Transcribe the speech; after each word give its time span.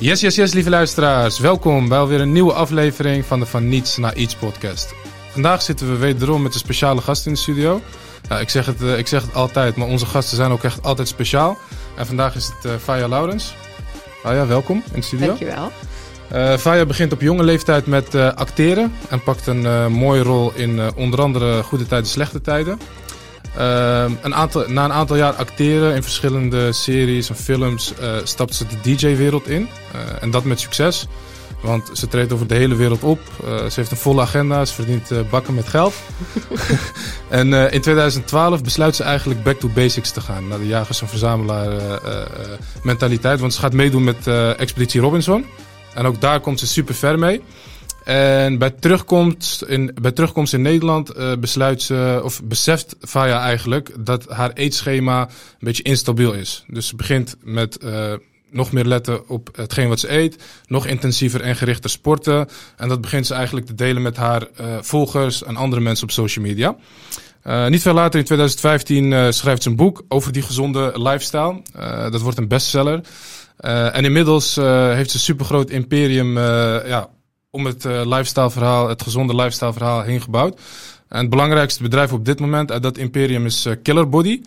Yes, 0.00 0.20
yes, 0.20 0.34
yes, 0.34 0.52
lieve 0.52 0.70
luisteraars. 0.70 1.38
Welkom 1.38 1.88
bij 1.88 1.98
alweer 1.98 2.20
een 2.20 2.32
nieuwe 2.32 2.52
aflevering 2.52 3.24
van 3.24 3.40
de 3.40 3.46
Van 3.46 3.68
Niets 3.68 3.96
naar 3.96 4.16
Iets 4.16 4.34
podcast. 4.34 4.94
Vandaag 5.30 5.62
zitten 5.62 5.90
we 5.90 5.96
wederom 5.96 6.42
met 6.42 6.54
een 6.54 6.60
speciale 6.60 7.00
gast 7.00 7.26
in 7.26 7.32
de 7.32 7.38
studio. 7.38 7.80
Ja, 8.28 8.38
ik, 8.38 8.48
zeg 8.48 8.66
het, 8.66 8.82
eh, 8.82 8.98
ik 8.98 9.06
zeg 9.06 9.22
het 9.22 9.34
altijd, 9.34 9.76
maar 9.76 9.86
onze 9.86 10.06
gasten 10.06 10.36
zijn 10.36 10.50
ook 10.50 10.64
echt 10.64 10.82
altijd 10.82 11.08
speciaal. 11.08 11.58
En 11.96 12.06
vandaag 12.06 12.34
is 12.34 12.46
het 12.46 12.64
uh, 12.64 12.72
Faya 12.82 13.08
Laurens. 13.08 13.54
Faya, 14.22 14.46
welkom 14.46 14.82
in 14.92 15.00
de 15.00 15.06
studio. 15.06 15.26
Dankjewel. 15.26 15.72
Uh, 16.32 16.56
Faya 16.56 16.86
begint 16.86 17.12
op 17.12 17.20
jonge 17.20 17.42
leeftijd 17.42 17.86
met 17.86 18.14
uh, 18.14 18.32
acteren 18.32 18.92
en 19.08 19.22
pakt 19.22 19.46
een 19.46 19.92
mooie 19.92 20.22
rol 20.22 20.52
in 20.54 20.94
onder 20.94 21.22
andere 21.22 21.62
goede 21.62 21.86
tijden, 21.86 22.08
slechte 22.08 22.40
tijden. 22.40 22.78
Een 24.22 24.34
aantal, 24.34 24.64
na 24.68 24.84
een 24.84 24.92
aantal 24.92 25.16
jaar 25.16 25.32
acteren 25.32 25.94
in 25.94 26.02
verschillende 26.02 26.72
series 26.72 27.28
en 27.28 27.36
films 27.36 27.92
stapt 28.22 28.54
ze 28.54 28.64
de 28.66 28.76
DJ-wereld 28.80 29.48
in. 29.48 29.68
en 30.20 30.30
dat 30.30 30.44
met 30.44 30.60
succes. 30.60 31.06
Want 31.62 31.90
ze 31.92 32.08
treedt 32.08 32.32
over 32.32 32.46
de 32.46 32.54
hele 32.54 32.74
wereld 32.74 33.02
op. 33.02 33.20
ze 33.44 33.72
heeft 33.74 33.90
een 33.90 33.96
volle 33.96 34.20
agenda. 34.20 34.64
Ze 34.64 34.74
verdient 34.74 35.30
bakken 35.30 35.54
met 35.54 35.68
geld. 35.68 35.94
en 37.28 37.52
in 37.52 37.80
2012 37.80 38.62
besluit 38.62 38.96
ze 38.96 39.02
eigenlijk 39.02 39.42
back 39.42 39.58
to 39.60 39.68
basics 39.68 40.10
te 40.10 40.20
gaan. 40.20 40.48
Naar 40.48 40.58
de 40.58 40.66
jagers- 40.66 41.00
en 41.00 41.08
verzamelaar 41.08 42.00
mentaliteit. 42.82 43.40
Want 43.40 43.54
ze 43.54 43.60
gaat 43.60 43.72
meedoen 43.72 44.04
met 44.04 44.26
Expeditie 44.56 45.00
Robinson. 45.00 45.46
En 45.94 46.06
ook 46.06 46.20
daar 46.20 46.40
komt 46.40 46.58
ze 46.58 46.66
super 46.66 46.94
ver 46.94 47.18
mee. 47.18 47.42
En 48.08 48.58
bij 48.58 48.70
terugkomst 48.70 49.62
in, 49.62 49.90
bij 50.00 50.12
terugkomst 50.12 50.52
in 50.52 50.62
Nederland 50.62 51.16
uh, 51.16 51.32
besluit 51.40 51.82
ze, 51.82 52.20
of 52.24 52.42
beseft 52.44 52.96
Faya 53.00 53.40
eigenlijk 53.40 53.90
dat 54.00 54.28
haar 54.28 54.52
eetschema 54.52 55.20
een 55.20 55.28
beetje 55.58 55.82
instabiel 55.82 56.32
is. 56.32 56.64
Dus 56.66 56.86
ze 56.86 56.96
begint 56.96 57.36
met 57.42 57.78
uh, 57.84 58.12
nog 58.50 58.72
meer 58.72 58.84
letten 58.84 59.28
op 59.28 59.48
hetgeen 59.52 59.88
wat 59.88 60.00
ze 60.00 60.12
eet, 60.12 60.42
nog 60.66 60.86
intensiever 60.86 61.40
en 61.40 61.56
gerichter 61.56 61.90
sporten. 61.90 62.48
En 62.76 62.88
dat 62.88 63.00
begint 63.00 63.26
ze 63.26 63.34
eigenlijk 63.34 63.66
te 63.66 63.74
delen 63.74 64.02
met 64.02 64.16
haar 64.16 64.42
uh, 64.42 64.66
volgers 64.80 65.42
en 65.42 65.56
andere 65.56 65.82
mensen 65.82 66.04
op 66.04 66.12
social 66.12 66.44
media. 66.44 66.76
niet 67.68 67.82
veel 67.82 67.94
later, 67.94 68.18
in 68.18 68.26
2015, 68.26 69.32
schrijft 69.32 69.62
ze 69.62 69.68
een 69.68 69.76
boek 69.76 70.04
over 70.08 70.32
die 70.32 70.42
gezonde 70.42 70.92
lifestyle. 70.94 71.62
dat 72.10 72.20
wordt 72.20 72.38
een 72.38 72.48
bestseller. 72.48 73.00
En 73.92 74.04
inmiddels 74.04 74.54
heeft 74.54 75.10
ze 75.10 75.16
een 75.16 75.22
supergroot 75.22 75.70
imperium 75.70 76.38
ja, 76.38 77.08
om 77.50 77.66
het 77.66 77.84
lifestyle 77.84 78.50
verhaal, 78.50 78.88
het 78.88 79.02
gezonde 79.02 79.34
lifestyle 79.34 79.72
verhaal 79.72 80.02
heen 80.02 80.20
gebouwd. 80.20 80.60
En 81.08 81.18
het 81.18 81.30
belangrijkste 81.30 81.82
bedrijf 81.82 82.12
op 82.12 82.24
dit 82.24 82.40
moment 82.40 82.72
uit 82.72 82.82
dat 82.82 82.98
imperium 82.98 83.46
is 83.46 83.66
Killer 83.82 84.08
Body. 84.08 84.42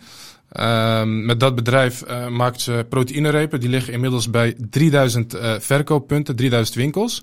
Ehm, 0.52 1.24
met 1.24 1.40
dat 1.40 1.54
bedrijf 1.54 2.04
maakt 2.30 2.60
ze 2.60 2.86
proteïnerepen. 2.88 3.60
Die 3.60 3.68
liggen 3.68 3.92
inmiddels 3.92 4.30
bij 4.30 4.54
3000 4.70 5.36
verkooppunten, 5.58 6.36
3000 6.36 6.76
winkels. 6.76 7.22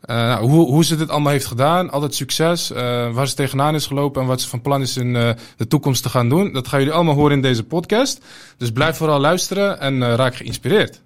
Nou, 0.00 0.48
hoe, 0.48 0.66
hoe 0.66 0.84
ze 0.84 0.96
dit 0.96 1.08
allemaal 1.08 1.32
heeft 1.32 1.46
gedaan, 1.46 1.90
altijd 1.90 2.14
succes, 2.14 2.68
waar 3.12 3.28
ze 3.28 3.34
tegenaan 3.34 3.74
is 3.74 3.86
gelopen 3.86 4.22
en 4.22 4.28
wat 4.28 4.40
ze 4.40 4.48
van 4.48 4.60
plan 4.60 4.82
is 4.82 4.96
in 4.96 5.12
de 5.56 5.66
toekomst 5.68 6.02
te 6.02 6.08
gaan 6.08 6.28
doen. 6.28 6.52
Dat 6.52 6.68
gaan 6.68 6.78
jullie 6.78 6.94
allemaal 6.94 7.14
horen 7.14 7.36
in 7.36 7.42
deze 7.42 7.64
podcast. 7.64 8.24
Dus 8.56 8.70
blijf 8.70 8.96
vooral 8.96 9.20
luisteren 9.20 9.80
en 9.80 10.16
raak 10.16 10.36
geïnspireerd. 10.36 11.00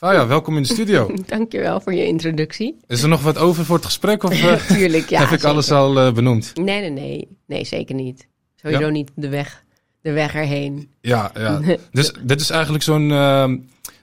Faya, 0.00 0.26
welkom 0.26 0.56
in 0.56 0.62
de 0.62 0.68
studio. 0.68 1.14
Dankjewel 1.26 1.80
voor 1.80 1.94
je 1.94 2.06
introductie. 2.06 2.76
Is 2.86 3.02
er 3.02 3.08
nog 3.08 3.22
wat 3.22 3.38
over 3.38 3.64
voor 3.64 3.76
het 3.76 3.84
gesprek? 3.84 4.22
Of 4.22 4.34
Tuurlijk, 4.66 5.08
ja. 5.08 5.18
heb 5.18 5.28
ik 5.28 5.34
zeker. 5.34 5.48
alles 5.48 5.70
al 5.70 6.06
uh, 6.06 6.12
benoemd? 6.12 6.52
Nee, 6.54 6.80
nee, 6.80 6.90
nee. 6.90 7.28
Nee, 7.46 7.64
zeker 7.64 7.94
niet. 7.94 8.28
Sowieso 8.54 8.84
ja? 8.84 8.90
niet 8.90 9.10
de 9.14 9.28
weg, 9.28 9.64
de 10.00 10.12
weg 10.12 10.34
erheen. 10.34 10.90
Ja, 11.00 11.30
ja. 11.34 11.60
dus 11.90 12.12
dit 12.22 12.40
is 12.40 12.50
eigenlijk 12.50 12.84
zo'n 12.84 13.10
uh, 13.10 13.52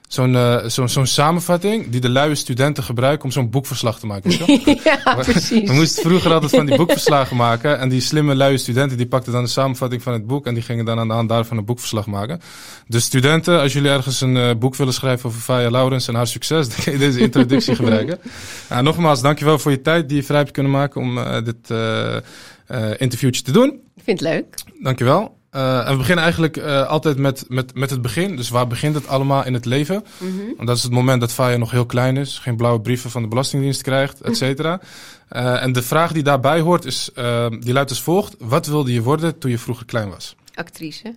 zo'n 0.08 0.32
uh, 0.32 0.64
zo'n 0.66 0.88
zo'n 0.88 1.06
samenvatting 1.06 1.88
die 1.88 2.00
de 2.00 2.08
luie 2.08 2.34
studenten 2.34 2.82
gebruiken 2.82 3.24
om 3.24 3.30
zo'n 3.30 3.50
boekverslag 3.50 3.98
te 3.98 4.06
maken. 4.06 4.30
ja, 4.84 5.14
precies. 5.14 5.68
We 5.68 5.74
moesten 5.74 6.02
vroeger 6.02 6.32
altijd 6.32 6.50
van 6.50 6.66
die 6.66 6.76
boekverslagen 6.76 7.36
maken. 7.36 7.78
En 7.78 7.88
die 7.88 8.00
slimme 8.00 8.34
luie 8.34 8.58
studenten 8.58 8.96
die 8.96 9.06
pakten 9.06 9.32
dan 9.32 9.42
de 9.42 9.48
samenvatting 9.48 10.02
van 10.02 10.12
het 10.12 10.26
boek. 10.26 10.46
En 10.46 10.54
die 10.54 10.62
gingen 10.62 10.84
dan 10.84 10.98
aan 10.98 11.08
de 11.08 11.14
hand 11.14 11.28
daarvan 11.28 11.56
een 11.56 11.64
boekverslag 11.64 12.06
maken. 12.06 12.40
Dus 12.86 13.04
studenten, 13.04 13.60
als 13.60 13.72
jullie 13.72 13.90
ergens 13.90 14.20
een 14.20 14.36
uh, 14.36 14.50
boek 14.58 14.76
willen 14.76 14.94
schrijven 14.94 15.28
over 15.28 15.40
Faya 15.40 15.70
Laurens 15.70 16.08
en 16.08 16.14
haar 16.14 16.26
succes, 16.26 16.68
dan 16.74 16.84
kun 16.84 16.92
je 16.92 16.98
deze 16.98 17.20
introductie 17.20 17.74
gebruiken. 17.82 18.18
Uh, 18.72 18.78
nogmaals, 18.78 19.22
dankjewel 19.22 19.58
voor 19.58 19.70
je 19.70 19.80
tijd 19.80 20.08
die 20.08 20.16
je 20.16 20.24
vrij 20.24 20.38
hebt 20.38 20.50
kunnen 20.50 20.72
maken 20.72 21.00
om 21.00 21.18
uh, 21.18 21.36
dit 21.44 21.70
interviewtje 22.98 23.42
te 23.42 23.52
doen. 23.52 23.68
Ik 23.96 24.02
vind 24.04 24.20
het 24.20 24.28
leuk. 24.28 24.54
Dankjewel. 24.82 25.37
Uh, 25.58 25.86
en 25.86 25.90
we 25.90 25.96
beginnen 25.96 26.24
eigenlijk 26.24 26.56
uh, 26.56 26.86
altijd 26.86 27.18
met, 27.18 27.44
met, 27.48 27.74
met 27.74 27.90
het 27.90 28.02
begin. 28.02 28.36
Dus 28.36 28.48
waar 28.48 28.66
begint 28.66 28.94
het 28.94 29.06
allemaal 29.06 29.44
in 29.44 29.54
het 29.54 29.64
leven? 29.64 30.04
Mm 30.18 30.38
-hmm. 30.38 30.54
Want 30.56 30.68
dat 30.68 30.76
is 30.76 30.82
het 30.82 30.92
moment 30.92 31.20
dat 31.20 31.32
Faya 31.32 31.56
nog 31.56 31.70
heel 31.70 31.86
klein 31.86 32.16
is. 32.16 32.38
Geen 32.38 32.56
blauwe 32.56 32.80
brieven 32.80 33.10
van 33.10 33.22
de 33.22 33.28
Belastingdienst 33.28 33.82
krijgt, 33.82 34.20
et 34.20 34.36
cetera. 34.36 34.80
uh, 35.30 35.62
en 35.62 35.72
de 35.72 35.82
vraag 35.82 36.12
die 36.12 36.22
daarbij 36.22 36.60
hoort, 36.60 36.84
is, 36.84 37.10
die 37.60 37.72
luidt 37.72 37.90
als 37.90 38.02
volgt. 38.02 38.34
Wat 38.38 38.66
wilde 38.66 38.92
je 38.92 39.02
worden 39.02 39.38
toen 39.38 39.50
je 39.50 39.58
vroeger 39.58 39.86
klein 39.86 40.08
was? 40.08 40.36
Actrice. 40.54 41.14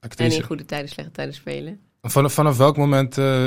Actrice. 0.00 0.34
En 0.34 0.40
in 0.40 0.46
goede 0.46 0.64
tijden, 0.64 0.88
slechte 0.88 1.12
tijden 1.12 1.34
spelen. 1.34 1.80
Vanaf, 2.02 2.32
vanaf 2.32 2.56
welk 2.56 2.76
moment 2.76 3.18
uh, 3.18 3.46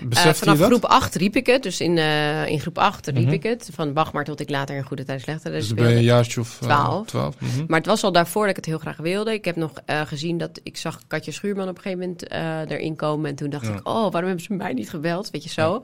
besefte 0.00 0.38
vanaf 0.38 0.54
je 0.54 0.60
dat? 0.60 0.70
groep 0.70 0.84
8 0.84 1.14
riep 1.14 1.36
ik 1.36 1.46
het. 1.46 1.62
Dus 1.62 1.80
in, 1.80 1.96
uh, 1.96 2.46
in 2.46 2.60
groep 2.60 2.78
8 2.78 3.06
riep 3.06 3.16
mm 3.16 3.24
-hmm. 3.24 3.32
ik 3.32 3.42
het. 3.42 3.68
Van 3.72 3.92
Bachmar 3.92 4.24
tot 4.24 4.40
ik 4.40 4.50
later 4.50 4.76
in 4.76 4.82
goede 4.82 5.04
tijden, 5.04 5.24
slechte 5.24 5.50
dus 5.50 5.64
speelde. 5.64 5.82
ben 5.82 5.92
je 5.92 5.96
een 5.96 6.04
jaartje 6.04 6.40
of 6.40 6.58
12. 6.60 7.06
12. 7.06 7.34
Mm 7.40 7.48
-hmm. 7.48 7.64
Maar 7.68 7.78
het 7.78 7.88
was 7.88 8.02
al 8.04 8.12
daarvoor 8.12 8.40
dat 8.40 8.50
ik 8.50 8.56
het 8.56 8.64
heel 8.64 8.78
graag 8.78 8.96
wilde. 8.96 9.32
Ik 9.32 9.44
heb 9.44 9.56
nog 9.56 9.72
gezien 9.86 10.38
dat 10.38 10.60
ik 10.62 10.76
zag 10.76 11.00
Katja 11.06 11.32
Schuurman 11.32 11.68
op 11.68 11.76
een 11.76 11.82
gegeven 11.82 11.98
moment 11.98 12.70
erin 12.70 12.96
komen. 12.96 13.30
En 13.30 13.36
toen 13.36 13.50
dacht 13.50 13.66
ja. 13.66 13.72
ik, 13.72 13.88
oh, 13.88 13.94
waarom 13.94 14.24
hebben 14.24 14.40
ze 14.40 14.52
mij 14.52 14.72
niet 14.72 14.90
gebeld? 14.90 15.30
Weet 15.30 15.42
je 15.44 15.50
zo. 15.50 15.82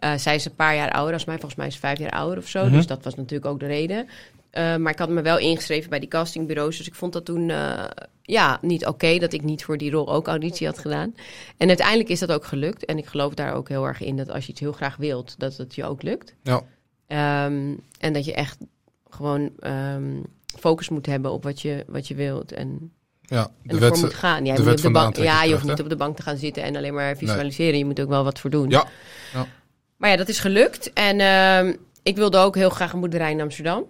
Ja. 0.00 0.18
zij 0.18 0.34
is 0.34 0.44
een 0.44 0.54
paar 0.54 0.74
jaar 0.74 0.90
ouder 0.90 1.14
als 1.14 1.24
mij. 1.24 1.34
Volgens 1.36 1.56
mij 1.56 1.66
is 1.66 1.74
ze 1.74 1.80
vijf 1.80 1.98
jaar 1.98 2.10
ouder 2.10 2.38
of 2.38 2.48
zo. 2.48 2.58
Mm 2.58 2.66
-hmm. 2.66 2.76
Dus 2.76 2.86
dat 2.86 3.04
was 3.04 3.14
natuurlijk 3.14 3.50
ook 3.50 3.60
de 3.60 3.66
reden. 3.66 4.08
Uh, 4.56 4.76
maar 4.76 4.92
ik 4.92 4.98
had 4.98 5.08
me 5.08 5.22
wel 5.22 5.38
ingeschreven 5.38 5.90
bij 5.90 5.98
die 5.98 6.08
castingbureaus. 6.08 6.76
Dus 6.76 6.86
ik 6.86 6.94
vond 6.94 7.12
dat 7.12 7.24
toen 7.24 7.48
uh, 7.48 7.84
ja, 8.22 8.58
niet 8.60 8.80
oké 8.80 8.90
okay, 8.90 9.18
dat 9.18 9.32
ik 9.32 9.42
niet 9.42 9.64
voor 9.64 9.78
die 9.78 9.90
rol 9.90 10.12
ook 10.12 10.26
auditie 10.26 10.66
had 10.66 10.78
gedaan. 10.78 11.14
En 11.56 11.68
uiteindelijk 11.68 12.08
is 12.08 12.18
dat 12.18 12.32
ook 12.32 12.44
gelukt. 12.44 12.84
En 12.84 12.98
ik 12.98 13.06
geloof 13.06 13.34
daar 13.34 13.54
ook 13.54 13.68
heel 13.68 13.86
erg 13.86 14.00
in 14.00 14.16
dat 14.16 14.30
als 14.30 14.44
je 14.44 14.50
iets 14.50 14.60
heel 14.60 14.72
graag 14.72 14.96
wilt, 14.96 15.34
dat 15.38 15.56
het 15.56 15.74
je 15.74 15.84
ook 15.84 16.02
lukt. 16.02 16.34
Ja. 16.42 16.62
Um, 17.46 17.80
en 17.98 18.12
dat 18.12 18.24
je 18.24 18.34
echt 18.34 18.58
gewoon 19.10 19.50
um, 19.60 20.24
focus 20.58 20.88
moet 20.88 21.06
hebben 21.06 21.32
op 21.32 21.42
wat 21.42 21.62
je, 21.62 21.84
wat 21.86 22.08
je 22.08 22.14
wilt. 22.14 22.52
En 22.52 22.92
ja, 23.22 23.50
de 23.62 23.74
en 23.74 23.80
wet, 23.80 23.96
moet 23.96 24.14
gaan. 24.14 24.44
Ja, 24.44 24.54
je, 24.54 24.74
de 24.74 24.90
bank, 24.90 25.14
de 25.14 25.22
ja, 25.22 25.42
je 25.42 25.52
hoeft 25.52 25.64
niet 25.64 25.80
op 25.80 25.88
de 25.88 25.96
bank 25.96 26.16
te 26.16 26.22
gaan 26.22 26.36
zitten 26.36 26.62
en 26.62 26.76
alleen 26.76 26.94
maar 26.94 27.16
visualiseren. 27.16 27.70
Nee. 27.70 27.78
Je 27.78 27.86
moet 27.86 28.00
ook 28.00 28.08
wel 28.08 28.24
wat 28.24 28.38
voor 28.38 28.50
doen. 28.50 28.70
Ja. 28.70 28.86
ja. 29.32 29.46
Maar 29.96 30.10
ja, 30.10 30.16
dat 30.16 30.28
is 30.28 30.38
gelukt. 30.38 30.92
En 30.92 31.18
uh, 31.20 31.74
ik 32.02 32.16
wilde 32.16 32.38
ook 32.38 32.54
heel 32.54 32.70
graag 32.70 32.92
een 32.92 33.00
boerderij 33.00 33.30
in 33.30 33.40
Amsterdam. 33.40 33.84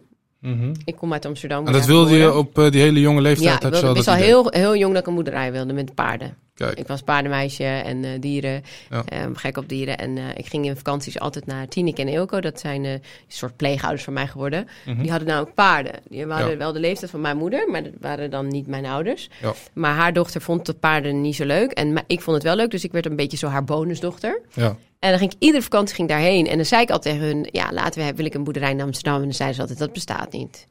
Mm 0.46 0.60
-hmm. 0.60 0.72
Ik 0.84 0.96
kom 0.96 1.12
uit 1.12 1.24
Amsterdam. 1.24 1.66
En 1.66 1.72
dat 1.72 1.86
wilde 1.86 2.16
je 2.16 2.34
op 2.34 2.58
uh, 2.58 2.70
die 2.70 2.80
hele 2.80 3.00
jonge 3.00 3.20
leeftijd? 3.20 3.62
Ja, 3.62 3.68
ik 3.68 3.74
wilde, 3.74 3.92
wist 3.92 4.08
al 4.08 4.14
heel, 4.14 4.46
heel 4.50 4.76
jong 4.76 4.92
dat 4.92 5.02
ik 5.02 5.08
een 5.08 5.14
boerderij 5.14 5.52
wilde 5.52 5.72
met 5.72 5.94
paarden. 5.94 6.36
Kijk. 6.56 6.78
Ik 6.78 6.86
was 6.86 7.02
paardenmeisje 7.02 7.64
en 7.64 8.02
uh, 8.02 8.10
dieren, 8.20 8.62
ja. 8.90 9.24
um, 9.24 9.36
gek 9.36 9.56
op 9.56 9.68
dieren. 9.68 9.98
En 9.98 10.16
uh, 10.16 10.24
ik 10.36 10.46
ging 10.46 10.64
in 10.64 10.76
vakanties 10.76 11.18
altijd 11.18 11.46
naar 11.46 11.68
Tineke 11.68 12.00
en 12.00 12.08
Eelco. 12.08 12.40
Dat 12.40 12.60
zijn 12.60 12.84
een 12.84 13.02
soort 13.28 13.56
pleegouders 13.56 14.04
van 14.04 14.12
mij 14.12 14.26
geworden. 14.26 14.60
Mm 14.60 14.92
-hmm. 14.92 15.02
Die 15.02 15.10
hadden 15.10 15.28
nou 15.28 15.40
ook 15.40 15.54
paarden. 15.54 15.92
Die 16.08 16.26
waren 16.26 16.50
ja. 16.50 16.56
wel 16.56 16.72
de 16.72 16.80
leeftijd 16.80 17.10
van 17.10 17.20
mijn 17.20 17.36
moeder, 17.36 17.70
maar 17.70 17.82
dat 17.82 17.92
waren 18.00 18.30
dan 18.30 18.48
niet 18.48 18.66
mijn 18.66 18.86
ouders. 18.86 19.30
Ja. 19.42 19.54
Maar 19.72 19.94
haar 19.94 20.12
dochter 20.12 20.40
vond 20.40 20.66
de 20.66 20.74
paarden 20.74 21.20
niet 21.20 21.36
zo 21.36 21.44
leuk. 21.44 21.70
En 21.70 22.04
ik 22.06 22.20
vond 22.20 22.36
het 22.36 22.44
wel 22.44 22.56
leuk, 22.56 22.70
dus 22.70 22.84
ik 22.84 22.92
werd 22.92 23.06
een 23.06 23.16
beetje 23.16 23.36
zo 23.36 23.46
haar 23.46 23.64
bonusdochter. 23.64 24.40
Ja. 24.52 24.76
En 24.98 25.10
dan 25.10 25.18
ging 25.18 25.32
ik 25.32 25.42
iedere 25.42 25.62
vakantie 25.62 25.94
ging 25.94 26.08
daarheen. 26.08 26.46
En 26.46 26.56
dan 26.56 26.66
zei 26.66 26.82
ik 26.82 26.90
altijd 26.90 27.14
tegen 27.14 27.28
hun, 27.28 27.48
ja, 27.52 27.72
laten 27.72 28.06
we, 28.06 28.14
wil 28.14 28.24
ik 28.24 28.34
een 28.34 28.44
boerderij 28.44 28.70
in 28.70 28.80
Amsterdam. 28.80 29.16
En 29.16 29.22
dan 29.22 29.32
zeiden 29.32 29.56
ze 29.56 29.62
altijd, 29.62 29.80
dat 29.80 29.92
bestaat 29.92 30.32
niet. 30.32 30.66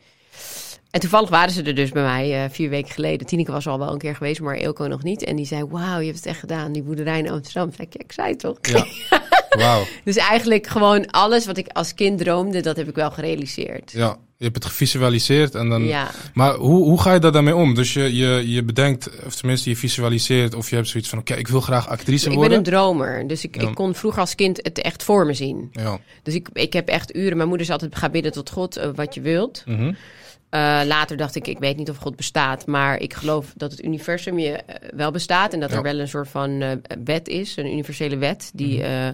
En 0.96 1.02
toevallig 1.02 1.30
waren 1.30 1.54
ze 1.54 1.64
er 1.64 1.76
dus 1.76 1.92
bij 1.92 2.04
mij 2.04 2.44
uh, 2.44 2.50
vier 2.50 2.70
weken 2.70 2.92
geleden. 2.92 3.28
Tineke 3.28 3.52
was 3.52 3.68
al 3.68 3.80
wel 3.80 3.92
een 3.92 3.98
keer 3.98 4.16
geweest, 4.16 4.42
maar 4.42 4.56
Eelco 4.56 4.88
nog 4.88 5.04
niet. 5.04 5.24
En 5.24 5.36
die 5.36 5.46
zei, 5.46 5.66
wauw, 5.66 6.00
je 6.00 6.06
hebt 6.06 6.18
het 6.18 6.26
echt 6.26 6.40
gedaan, 6.40 6.72
die 6.72 6.84
boerderij 6.84 7.20
in 7.20 7.30
Amsterdam. 7.30 7.72
Zei 7.76 7.88
ik, 7.92 8.02
ik 8.02 8.12
zei 8.12 8.30
het 8.30 8.40
toch? 8.40 8.58
Ja, 9.58 9.84
dus 10.04 10.16
eigenlijk 10.16 10.68
gewoon 10.68 11.12
alles 11.12 11.46
wat 11.46 11.58
ik 11.58 11.68
als 11.68 11.94
kind 11.94 12.20
droomde, 12.20 12.62
dat 12.62 12.78
heb 12.78 12.90
ik 12.90 12.96
wel 12.96 13.12
gerealiseerd. 13.12 13.92
Ja, 13.92 14.18
je 14.38 14.44
hebt 14.44 14.56
het 14.56 14.66
gevisualiseerd. 14.66 15.56
En 15.56 15.70
dan... 15.70 15.84
Ja. 15.84 16.12
Maar 16.34 16.54
hoe, 16.54 16.84
hoe 16.84 17.02
ga 17.02 17.14
je 17.14 17.20
daar 17.20 17.32
dan 17.32 17.44
mee 17.44 17.56
om? 17.56 17.74
Dus 17.74 17.94
je, 17.94 18.16
je, 18.16 18.52
je 18.52 18.64
bedenkt, 18.64 19.10
of 19.26 19.36
tenminste 19.36 19.70
je 19.70 19.76
visualiseert... 19.76 20.56
of 20.56 20.70
je 20.70 20.76
hebt 20.76 20.88
zoiets 20.88 21.10
van, 21.10 21.20
oké, 21.20 21.32
okay, 21.32 21.44
ik 21.44 21.48
wil 21.48 21.62
graag 21.62 21.88
actrice 21.88 22.30
ik 22.30 22.36
worden. 22.36 22.58
Ik 22.58 22.64
ben 22.64 22.74
een 22.74 22.80
dromer, 22.80 23.28
dus 23.28 23.44
ik, 23.44 23.62
Ja. 23.62 23.68
ik 23.68 23.76
kon 23.76 23.96
vroeger 23.96 24.20
als 24.22 24.36
kind 24.36 24.60
het 24.62 24.82
echt 24.82 25.04
voor 25.04 25.26
me 25.26 25.34
zien. 25.34 25.70
Ja. 25.72 26.00
Dus 26.24 26.34
ik, 26.34 26.48
ik 26.54 26.74
heb 26.74 26.88
echt 26.88 27.16
uren... 27.16 27.38
Mijn 27.38 27.50
moeder 27.50 27.66
zei 27.66 27.80
altijd, 27.80 28.00
ga 28.00 28.10
bidden 28.10 28.32
tot 28.32 28.50
God 28.50 28.78
uh, 28.78 28.90
wat 28.96 29.14
je 29.14 29.22
wilt. 29.22 29.64
Mhm. 29.66 29.94
Uh, 30.56 30.82
later 30.86 31.18
dacht 31.18 31.36
ik, 31.36 31.48
ik 31.48 31.58
weet 31.60 31.78
niet 31.78 31.90
of 31.90 31.98
God 31.98 32.16
bestaat, 32.16 32.66
maar 32.68 33.00
ik 33.00 33.14
geloof 33.14 33.54
dat 33.56 33.72
het 33.72 33.84
universum 33.84 34.40
je 34.40 34.50
uh, 34.52 34.76
wel 34.96 35.12
bestaat 35.12 35.54
en 35.54 35.60
dat 35.60 35.70
Ja. 35.70 35.76
er 35.76 35.84
wel 35.84 36.00
een 36.00 36.08
soort 36.08 36.28
van 36.30 36.50
uh, 36.50 36.72
wet 37.04 37.28
is, 37.28 37.58
een 37.58 37.72
universele 37.72 38.18
wet 38.18 38.52
die, 38.54 38.80
Mhm. 38.84 39.14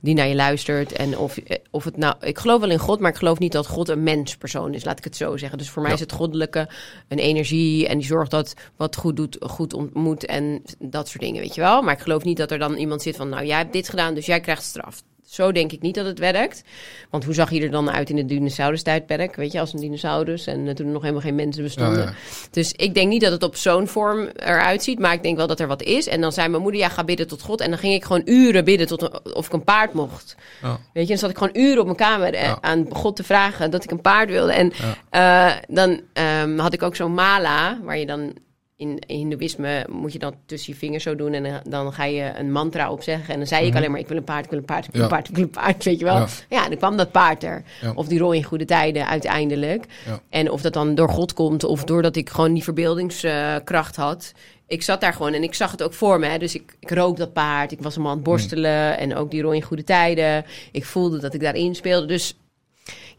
die 0.00 0.14
naar 0.14 0.26
je 0.28 0.34
luistert. 0.34 0.92
En 0.92 1.18
of, 1.18 1.36
eh, 1.38 1.56
of 1.70 1.84
het 1.84 1.96
nou, 1.96 2.14
ik 2.20 2.38
geloof 2.38 2.60
wel 2.60 2.70
in 2.70 2.78
God, 2.78 3.00
maar 3.00 3.10
ik 3.10 3.16
geloof 3.16 3.38
niet 3.38 3.52
dat 3.52 3.66
God 3.66 3.88
een 3.88 4.02
menspersoon 4.02 4.74
is, 4.74 4.84
laat 4.84 4.98
ik 4.98 5.04
het 5.04 5.16
zo 5.16 5.36
zeggen. 5.36 5.58
Dus 5.58 5.70
voor 5.70 5.82
mij 5.82 5.90
Ja. 5.90 5.96
is 5.96 6.02
het 6.02 6.12
goddelijke 6.12 6.68
een 7.08 7.18
energie 7.18 7.88
en 7.88 7.98
die 7.98 8.06
zorgt 8.06 8.30
dat 8.30 8.54
wat 8.76 8.96
goed 8.96 9.16
doet, 9.16 9.36
goed 9.40 9.74
ontmoet 9.74 10.26
en 10.26 10.62
dat 10.78 11.08
soort 11.08 11.22
dingen, 11.22 11.40
weet 11.40 11.54
je 11.54 11.60
wel. 11.60 11.82
Maar 11.82 11.94
ik 11.94 12.00
geloof 12.02 12.24
niet 12.24 12.36
dat 12.36 12.50
er 12.50 12.58
dan 12.58 12.74
iemand 12.74 13.02
zit 13.02 13.16
van, 13.16 13.28
nou 13.28 13.44
jij 13.46 13.58
hebt 13.58 13.72
dit 13.72 13.88
gedaan, 13.88 14.14
dus 14.14 14.26
jij 14.26 14.40
krijgt 14.40 14.62
straf. 14.62 15.02
Zo 15.26 15.52
denk 15.52 15.72
ik 15.72 15.80
niet 15.82 15.94
dat 15.94 16.06
het 16.06 16.18
werkt. 16.18 16.62
Want 17.10 17.24
hoe 17.24 17.34
zag 17.34 17.50
je 17.50 17.60
er 17.62 17.70
dan 17.70 17.90
uit 17.90 18.10
in 18.10 18.16
het 18.16 18.28
dinosaurus-tijdperk? 18.28 19.36
Weet 19.36 19.52
je, 19.52 19.60
als 19.60 19.72
een 19.72 19.80
dinosaurus. 19.80 20.46
En 20.46 20.66
uh, 20.66 20.72
toen 20.74 20.86
er 20.86 20.92
nog 20.92 21.00
helemaal 21.02 21.22
geen 21.22 21.34
mensen 21.34 21.62
bestonden. 21.62 21.98
Ja, 21.98 22.04
ja. 22.08 22.14
Dus 22.50 22.72
ik 22.72 22.94
denk 22.94 23.08
niet 23.08 23.20
dat 23.20 23.32
het 23.32 23.42
op 23.42 23.56
zo'n 23.56 23.86
vorm 23.88 24.28
eruit 24.36 24.82
ziet. 24.82 24.98
Maar 24.98 25.12
ik 25.12 25.22
denk 25.22 25.36
wel 25.36 25.46
dat 25.46 25.60
er 25.60 25.66
wat 25.66 25.82
is. 25.82 26.06
En 26.08 26.20
dan 26.20 26.32
zei 26.32 26.48
mijn 26.48 26.62
moeder, 26.62 26.80
ja, 26.80 26.88
ga 26.88 27.04
bidden 27.04 27.26
tot 27.28 27.42
God. 27.42 27.60
En 27.60 27.70
dan 27.70 27.78
ging 27.78 27.94
ik 27.94 28.04
gewoon 28.04 28.22
uren 28.24 28.64
bidden 28.64 28.86
tot 28.86 29.02
een- 29.02 29.34
of 29.34 29.46
ik 29.46 29.52
een 29.52 29.64
paard 29.64 29.92
mocht. 29.92 30.34
Ja. 30.62 30.78
Weet 30.92 31.02
je, 31.02 31.08
dan 31.08 31.18
zat 31.18 31.30
ik 31.30 31.38
gewoon 31.38 31.56
uren 31.62 31.78
op 31.78 31.84
mijn 31.84 31.96
kamer 31.96 32.34
eh, 32.34 32.42
Ja. 32.42 32.58
aan 32.60 32.86
God 32.90 33.16
te 33.16 33.24
vragen 33.24 33.70
dat 33.70 33.84
ik 33.84 33.90
een 33.90 34.00
paard 34.00 34.30
wilde. 34.30 34.52
En 34.52 34.72
eh, 35.10 35.52
dan 35.68 36.00
ehm, 36.12 36.58
had 36.58 36.72
ik 36.72 36.82
ook 36.82 36.96
zo'n 36.96 37.14
mala, 37.14 37.78
waar 37.82 37.98
je 37.98 38.06
dan 38.06 38.32
in 38.82 39.02
Hindoeïsme 39.06 39.86
moet 39.90 40.12
je 40.12 40.18
dan 40.18 40.34
tussen 40.46 40.72
je 40.72 40.78
vingers 40.78 41.02
zo 41.02 41.16
doen 41.16 41.32
en 41.32 41.62
dan, 41.68 41.92
ga 41.92 42.04
je 42.04 42.32
een 42.38 42.52
mantra 42.52 42.90
opzeggen. 42.90 43.32
En 43.32 43.38
dan 43.38 43.46
zei 43.46 43.66
ik 43.66 43.76
alleen 43.76 43.90
maar: 43.90 44.00
Ik 44.00 44.08
wil 44.08 44.16
een 44.16 44.24
paard, 44.24 44.44
ik 44.44 44.50
wil 44.50 44.58
een 44.58 44.64
paard, 44.64 44.86
ik 44.86 44.92
wil 44.92 45.02
een 45.02 45.06
Mhm. 45.08 45.14
Paard, 45.16 45.28
ik 45.28 45.34
wil 45.34 45.44
een 45.44 45.50
paard. 45.50 45.84
Weet 45.84 45.98
je 45.98 46.04
wel? 46.04 46.16
Ja. 46.16 46.26
Ja, 46.48 46.68
dan 46.68 46.76
kwam 46.76 46.96
dat 46.96 47.10
paard 47.10 47.44
er. 47.44 47.62
Ja. 47.80 47.92
Of 47.94 48.06
die 48.06 48.18
rol 48.18 48.32
in 48.32 48.44
goede 48.44 48.64
tijden 48.64 49.06
uiteindelijk. 49.06 49.84
Ja. 50.06 50.20
En 50.28 50.50
of 50.50 50.60
dat 50.62 50.72
dan 50.72 50.94
door 50.94 51.08
God 51.08 51.32
komt 51.32 51.64
of 51.64 51.84
doordat 51.84 52.16
ik 52.16 52.30
gewoon 52.30 52.54
die 52.54 52.62
verbeeldingskracht 52.62 53.96
had. 53.96 54.32
Ik 54.66 54.82
zat 54.82 55.00
daar 55.00 55.12
gewoon 55.12 55.32
en 55.32 55.42
ik 55.42 55.54
zag 55.54 55.70
het 55.70 55.82
ook 55.82 55.92
voor 55.94 56.18
me. 56.18 56.26
Hè. 56.26 56.38
Dus 56.38 56.54
ik, 56.54 56.76
ik 56.80 56.90
rook 56.90 57.16
dat 57.16 57.32
paard. 57.32 57.72
Ik 57.72 57.80
was 57.82 57.94
hem 57.94 58.06
aan 58.06 58.14
het 58.14 58.22
borstelen. 58.22 58.98
En 58.98 59.16
ook 59.16 59.30
die 59.30 59.42
rol 59.42 59.52
in 59.52 59.62
goede 59.62 59.84
tijden. 59.84 60.44
Ik 60.72 60.84
voelde 60.84 61.18
dat 61.18 61.34
ik 61.34 61.40
daarin 61.40 61.74
speelde. 61.74 62.06
Dus 62.06 62.36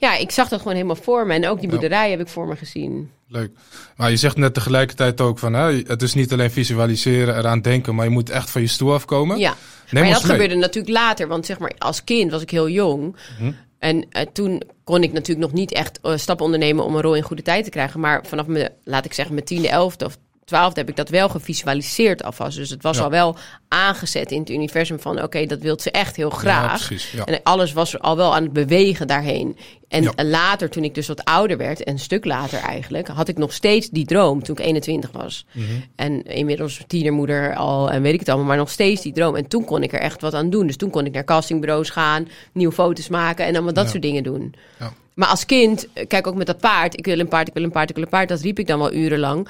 ja, 0.04 0.16
ik 0.18 0.32
zag 0.32 0.48
dat 0.50 0.60
gewoon 0.60 0.74
helemaal 0.76 0.96
voor 0.96 1.28
me. 1.28 1.34
En 1.34 1.48
ook 1.48 1.60
die 1.60 1.70
boerderij 1.70 2.10
heb 2.10 2.20
ik 2.20 2.28
voor 2.28 2.48
me 2.48 2.56
gezien. 2.56 3.12
Leuk. 3.28 3.52
Maar 3.96 4.10
je 4.10 4.18
zegt 4.18 4.38
net 4.38 4.54
tegelijkertijd 4.54 5.22
ook 5.22 5.40
van, 5.40 5.54
hè, 5.54 5.82
het 5.88 6.02
is 6.02 6.14
niet 6.14 6.32
alleen 6.34 6.52
visualiseren, 6.52 7.38
eraan 7.38 7.62
denken, 7.62 7.96
maar 7.96 8.06
je 8.06 8.12
moet 8.12 8.30
echt 8.30 8.50
van 8.50 8.62
je 8.62 8.68
stoel 8.68 8.94
afkomen. 8.94 9.38
Ja, 9.40 9.54
Neem 9.90 10.04
maar 10.04 10.14
dat 10.14 10.24
mee. 10.24 10.32
gebeurde 10.32 10.56
natuurlijk 10.56 10.94
later. 10.94 11.28
Want 11.28 11.46
zeg 11.46 11.60
maar, 11.60 11.72
als 11.78 12.04
kind 12.04 12.32
was 12.32 12.42
ik 12.42 12.50
heel 12.50 12.70
jong. 12.70 13.16
Mhm. 13.40 13.52
En 13.80 14.06
eh, 14.10 14.26
toen 14.34 14.62
kon 14.84 15.04
ik 15.04 15.12
natuurlijk 15.14 15.48
nog 15.48 15.54
niet 15.54 15.72
echt 15.72 16.00
eh, 16.02 16.18
stappen 16.18 16.46
ondernemen 16.46 16.86
om 16.86 16.96
een 16.96 17.02
rol 17.02 17.16
in 17.16 17.22
goede 17.24 17.42
tijd 17.42 17.64
te 17.64 17.70
krijgen. 17.70 18.00
Maar 18.00 18.26
vanaf 18.28 18.46
mijn, 18.48 18.70
laat 18.84 19.06
ik 19.06 19.14
zeggen, 19.14 19.34
mijn 19.34 19.46
tiende, 19.46 19.70
elfde 19.70 20.06
of 20.06 20.18
twaalfde 20.46 20.80
heb 20.80 20.90
ik 20.90 20.96
dat 20.96 21.10
wel 21.10 21.30
gevisualiseerd 21.30 22.24
alvast. 22.24 22.58
Dus 22.58 22.70
het 22.70 22.84
was 22.84 22.98
Ja. 22.98 23.04
al 23.04 23.10
wel 23.10 23.36
aangezet 23.68 24.32
in 24.32 24.40
het 24.40 24.50
universum 24.50 25.00
van... 25.00 25.22
oké, 25.24 25.46
dat 25.46 25.62
wil 25.62 25.80
ze 25.80 25.92
echt 25.92 26.16
heel 26.16 26.30
Ja, 26.30 26.36
graag. 26.38 26.88
precies. 26.88 27.12
Ja. 27.12 27.26
En 27.26 27.40
alles 27.44 27.74
was 27.74 28.00
al 28.00 28.16
wel 28.18 28.36
aan 28.36 28.44
het 28.44 28.54
bewegen 28.54 29.08
daarheen. 29.08 29.58
En 29.94 30.04
Ja. 30.04 30.24
later, 30.24 30.70
toen 30.70 30.84
ik 30.84 30.96
dus 30.96 31.08
wat 31.08 31.24
ouder 31.26 31.58
werd, 31.58 31.84
en 31.84 31.94
een 31.94 32.00
stuk 32.00 32.26
later 32.26 32.60
eigenlijk, 32.60 33.08
had 33.08 33.28
ik 33.28 33.38
nog 33.38 33.54
steeds 33.54 33.90
die 33.90 34.06
droom 34.06 34.44
toen 34.44 34.58
ik 34.58 34.66
21 34.66 35.12
was. 35.12 35.46
Mhm. 35.52 35.66
En 35.96 36.24
inmiddels 36.24 36.82
tienermoeder 36.88 37.56
al 37.56 37.92
en 37.92 38.02
weet 38.02 38.14
ik 38.14 38.20
het 38.20 38.30
allemaal, 38.30 38.48
maar 38.48 38.58
nog 38.58 38.70
steeds 38.70 39.02
die 39.02 39.14
droom. 39.14 39.36
En 39.36 39.48
toen 39.48 39.66
kon 39.66 39.84
ik 39.84 39.94
er 39.94 40.00
echt 40.00 40.22
wat 40.22 40.34
aan 40.34 40.50
doen. 40.50 40.68
Dus 40.68 40.78
toen 40.78 40.90
kon 40.90 41.06
ik 41.06 41.14
naar 41.14 41.24
castingbureaus 41.24 41.90
gaan, 41.90 42.28
nieuwe 42.54 42.74
foto's 42.74 43.10
maken 43.10 43.46
en 43.46 43.54
allemaal 43.54 43.74
dat 43.74 43.84
Ja. 43.86 43.90
soort 43.90 44.02
dingen 44.02 44.24
doen. 44.24 44.54
Ja. 44.80 44.94
Maar 45.14 45.28
als 45.28 45.46
kind, 45.46 45.88
eh, 45.94 46.08
kijk 46.08 46.28
ook 46.28 46.36
met 46.36 46.48
dat 46.48 46.60
paard, 46.60 46.98
ik 46.98 47.06
wil 47.06 47.20
een 47.20 47.28
paard, 47.28 47.48
ik 47.48 47.54
wil 47.54 47.64
een 47.64 47.72
paard, 47.72 47.90
ik 47.90 47.96
wil 47.96 48.04
een 48.04 48.10
paard, 48.10 48.30
dat 48.30 48.42
riep 48.42 48.60
ik 48.60 48.68
dan 48.68 48.80
wel 48.80 48.94
urenlang. 48.94 49.48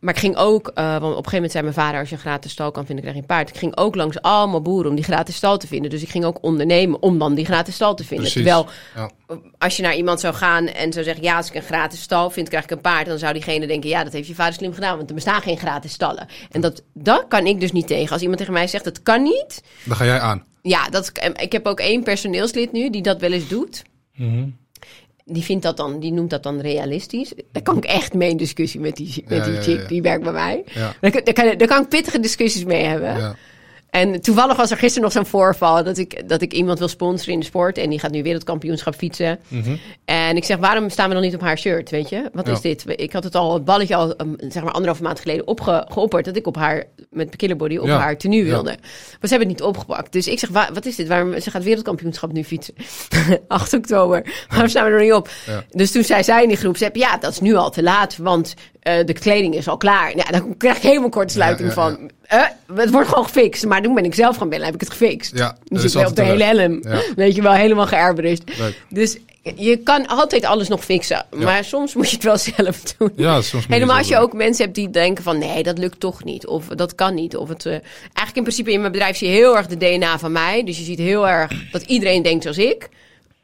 Maar 0.00 0.14
ik 0.14 0.20
ging 0.20 0.36
ook, 0.36 0.68
eh, 0.74 0.84
want 0.84 1.02
op 1.02 1.02
een 1.02 1.14
gegeven 1.14 1.32
moment 1.32 1.52
zei 1.52 1.62
mijn 1.62 1.76
vader: 1.76 2.00
als 2.00 2.08
je 2.08 2.14
een 2.14 2.20
gratis 2.20 2.50
stal 2.52 2.70
kan 2.70 2.86
vinden, 2.86 3.04
krijg 3.04 3.16
je 3.16 3.22
een 3.22 3.36
paard. 3.36 3.48
Ik 3.48 3.56
ging 3.56 3.76
ook 3.76 3.94
langs 3.94 4.22
allemaal 4.22 4.62
boeren 4.62 4.90
om 4.90 4.96
die 4.96 5.04
gratis 5.04 5.36
stal 5.36 5.58
te 5.58 5.66
vinden. 5.66 5.90
Dus 5.90 6.02
ik 6.02 6.08
ging 6.08 6.24
ook 6.24 6.38
ondernemen 6.40 7.02
om 7.02 7.18
dan 7.18 7.34
die 7.34 7.44
gratis 7.44 7.74
stal 7.74 7.94
te 7.94 8.04
vinden. 8.04 8.30
Precies. 8.30 8.42
Terwijl 8.42 8.68
Ja. 8.94 9.10
als 9.58 9.76
je 9.76 9.82
naar 9.82 9.96
iemand 9.96 10.20
zou 10.20 10.34
gaan 10.34 10.66
en 10.66 10.92
zou 10.92 11.04
zeggen: 11.04 11.24
ja, 11.24 11.36
als 11.36 11.48
ik 11.48 11.54
een 11.54 11.62
gratis 11.62 12.00
stal 12.02 12.30
vind, 12.30 12.48
krijg 12.48 12.64
ik 12.64 12.70
een 12.70 12.80
paard. 12.80 13.06
Dan 13.06 13.18
zou 13.18 13.32
diegene 13.32 13.66
denken: 13.66 13.88
ja, 13.88 14.04
dat 14.04 14.12
heeft 14.12 14.28
je 14.28 14.34
vader 14.34 14.54
slim 14.54 14.72
gedaan, 14.74 14.96
want 14.96 15.08
er 15.08 15.14
bestaan 15.14 15.42
geen 15.42 15.58
gratis 15.58 15.92
stallen. 15.92 16.26
En 16.50 16.60
dat, 16.60 16.82
dat 16.94 17.24
kan 17.28 17.46
ik 17.46 17.60
dus 17.60 17.72
niet 17.72 17.86
tegen. 17.86 18.12
Als 18.12 18.20
iemand 18.20 18.38
tegen 18.38 18.52
mij 18.52 18.66
zegt: 18.66 18.84
dat 18.84 19.02
kan 19.02 19.22
niet. 19.22 19.62
Dan 19.84 19.96
ga 19.96 20.04
jij 20.04 20.20
aan. 20.20 20.44
Ja, 20.62 20.88
dat, 20.88 21.12
ik 21.34 21.52
heb 21.52 21.66
ook 21.66 21.80
één 21.80 22.02
personeelslid 22.02 22.72
nu 22.72 22.90
die 22.90 23.02
dat 23.02 23.20
wel 23.20 23.32
eens 23.32 23.48
doet. 23.48 23.82
Mhm. 24.14 24.44
Die, 25.30 25.42
vindt 25.42 25.62
dat 25.62 25.76
dan, 25.76 26.00
die 26.00 26.12
noemt 26.12 26.30
dat 26.30 26.42
dan 26.42 26.60
realistisch. 26.60 27.32
Daar 27.52 27.62
kan 27.62 27.76
ik 27.76 27.84
echt 27.84 28.14
mee 28.14 28.30
in 28.30 28.36
discussie 28.36 28.80
met 28.80 28.96
die, 28.96 29.24
met 29.28 29.38
Ja, 29.38 29.44
die 29.52 29.60
chick, 29.60 29.80
ja. 29.80 29.86
die 29.88 30.02
werkt 30.02 30.22
bij 30.24 30.32
mij. 30.32 30.64
Ja. 30.74 30.94
Daar, 31.00 31.10
kan- 31.10 31.20
daar, 31.24 31.34
kan, 31.34 31.58
daar 31.58 31.68
kan 31.68 31.82
ik 31.82 31.88
pittige 31.88 32.20
discussies 32.20 32.64
mee 32.64 32.84
hebben. 32.84 33.36
Ja. 33.90 34.00
En 34.00 34.20
toevallig 34.20 34.56
was 34.56 34.70
er 34.70 34.76
gisteren 34.76 35.02
nog 35.02 35.12
zo'n 35.12 35.26
voorval 35.26 35.84
dat 35.84 35.98
ik, 35.98 36.28
dat 36.28 36.42
ik 36.42 36.52
iemand 36.52 36.78
wil 36.78 36.88
sponsoren 36.88 37.32
in 37.32 37.38
de 37.40 37.44
sport. 37.46 37.78
En 37.78 37.90
die 37.90 37.98
gaat 37.98 38.10
nu 38.10 38.22
wereldkampioenschap 38.22 38.94
fietsen. 38.94 39.38
Mhm. 39.48 39.76
En 40.04 40.36
ik 40.36 40.44
zeg, 40.44 40.56
waarom 40.56 40.90
staan 40.90 41.08
we 41.08 41.14
dan 41.14 41.22
niet 41.22 41.34
op 41.34 41.40
haar 41.40 41.58
shirt, 41.58 41.90
weet 41.90 42.08
je? 42.08 42.30
Wat 42.32 42.46
Ja. 42.46 42.52
is 42.52 42.60
dit? 42.60 42.84
Ik 42.86 43.12
had 43.12 43.24
het 43.24 43.34
al, 43.34 43.54
het 43.54 43.64
balletje 43.64 43.94
al, 43.96 44.14
um, 44.20 44.36
zeg 44.38 44.62
maar 44.62 44.72
anderhalve 44.72 45.02
maand 45.02 45.20
geleden 45.20 45.46
opge, 45.46 45.86
geopperd... 45.88 46.24
dat 46.24 46.36
ik 46.36 46.46
op 46.46 46.56
haar, 46.56 46.84
met 47.10 47.36
Killerbody, 47.36 47.76
op 47.76 47.86
Ja. 47.86 47.98
haar 47.98 48.16
tenue 48.16 48.38
Ja. 48.44 48.50
wilde. 48.50 48.70
Maar 48.70 48.78
ze 49.20 49.28
hebben 49.28 49.48
het 49.48 49.58
niet 49.58 49.62
opgepakt. 49.62 50.12
Dus 50.12 50.26
ik 50.28 50.38
zeg, 50.38 50.50
wa- 50.50 50.70
wat 50.72 50.86
is 50.86 50.96
dit? 50.96 51.08
Waarom, 51.08 51.40
ze 51.40 51.50
gaat 51.50 51.62
wereldkampioenschap 51.62 52.32
nu 52.32 52.44
fietsen. 52.44 52.74
8 53.48 53.72
oktober. 53.74 54.44
Waarom 54.48 54.68
staan 54.68 54.84
we 54.84 54.90
er 54.90 55.02
niet 55.02 55.12
op? 55.12 55.28
Ja. 55.46 55.64
Dus 55.70 55.90
toen 55.92 56.04
zei 56.04 56.22
zij 56.22 56.42
in 56.42 56.48
die 56.48 56.56
groep, 56.56 56.76
ze 56.76 56.90
zei, 56.92 56.98
ja, 57.04 57.16
dat 57.16 57.30
is 57.32 57.40
nu 57.40 57.54
al 57.54 57.70
te 57.70 57.82
laat... 57.82 58.16
want 58.16 58.54
de 59.04 59.12
kleding 59.12 59.54
is 59.54 59.68
al 59.68 59.76
klaar. 59.76 60.16
Ja, 60.16 60.24
dan 60.24 60.56
krijg 60.56 60.76
ik 60.76 60.82
helemaal 60.82 61.08
kortsluiting 61.08 61.74
Ja, 61.74 61.82
ja, 61.82 61.96
van... 61.96 62.10
eh, 62.22 62.42
het 62.76 62.90
wordt 62.90 63.08
gewoon 63.08 63.24
gefixt. 63.24 63.66
Maar 63.66 63.82
toen 63.82 63.94
ben 63.94 64.04
ik 64.04 64.14
zelf 64.14 64.36
gaan 64.36 64.48
bellen, 64.48 64.64
heb 64.64 64.74
ik 64.74 64.80
het 64.80 64.90
gefixt. 64.90 65.36
Ja, 65.36 65.56
dus 65.64 65.84
ik 65.84 65.92
ben 65.92 66.06
op 66.06 66.16
de 66.16 66.22
hele 66.22 66.44
helm. 66.44 66.82
Weet 67.16 67.34
je 67.34 67.42
wel, 67.42 67.52
helemaal 67.52 67.86
geërberist. 67.86 68.42
Dus 68.88 69.18
je 69.56 69.76
kan 69.76 70.06
altijd 70.06 70.44
alles 70.44 70.68
nog 70.68 70.84
fixen. 70.84 71.26
Maar 71.36 71.64
soms 71.64 71.94
moet 71.94 72.10
je 72.10 72.16
het 72.16 72.24
wel 72.24 72.36
zelf 72.56 72.82
doen. 72.82 73.12
Ja, 73.16 73.40
soms 73.42 73.66
Helemaal 73.68 73.96
als 73.98 74.08
je 74.08 74.16
ook 74.18 74.32
mensen 74.32 74.64
hebt 74.64 74.76
die 74.76 74.90
denken 74.90 75.24
van... 75.24 75.38
nee, 75.38 75.62
dat 75.62 75.78
lukt 75.78 76.00
toch 76.00 76.24
niet. 76.24 76.46
Of 76.46 76.66
dat 76.66 76.94
kan 76.94 77.14
niet. 77.14 77.36
Of 77.36 77.48
het, 77.48 77.66
eh, 77.66 77.72
eigenlijk 77.72 78.34
in 78.36 78.42
principe 78.42 78.72
in 78.72 78.80
mijn 78.80 78.92
bedrijf 78.92 79.16
zie 79.16 79.28
je 79.28 79.34
heel 79.34 79.56
erg 79.56 79.66
de 79.66 79.76
DNA 79.76 80.18
van 80.18 80.32
mij. 80.32 80.64
Dus 80.64 80.78
je 80.78 80.84
ziet 80.84 80.98
heel 80.98 81.28
erg 81.28 81.70
dat 81.70 81.82
iedereen 81.82 82.22
denkt 82.22 82.42
zoals 82.42 82.58
ik. 82.58 82.88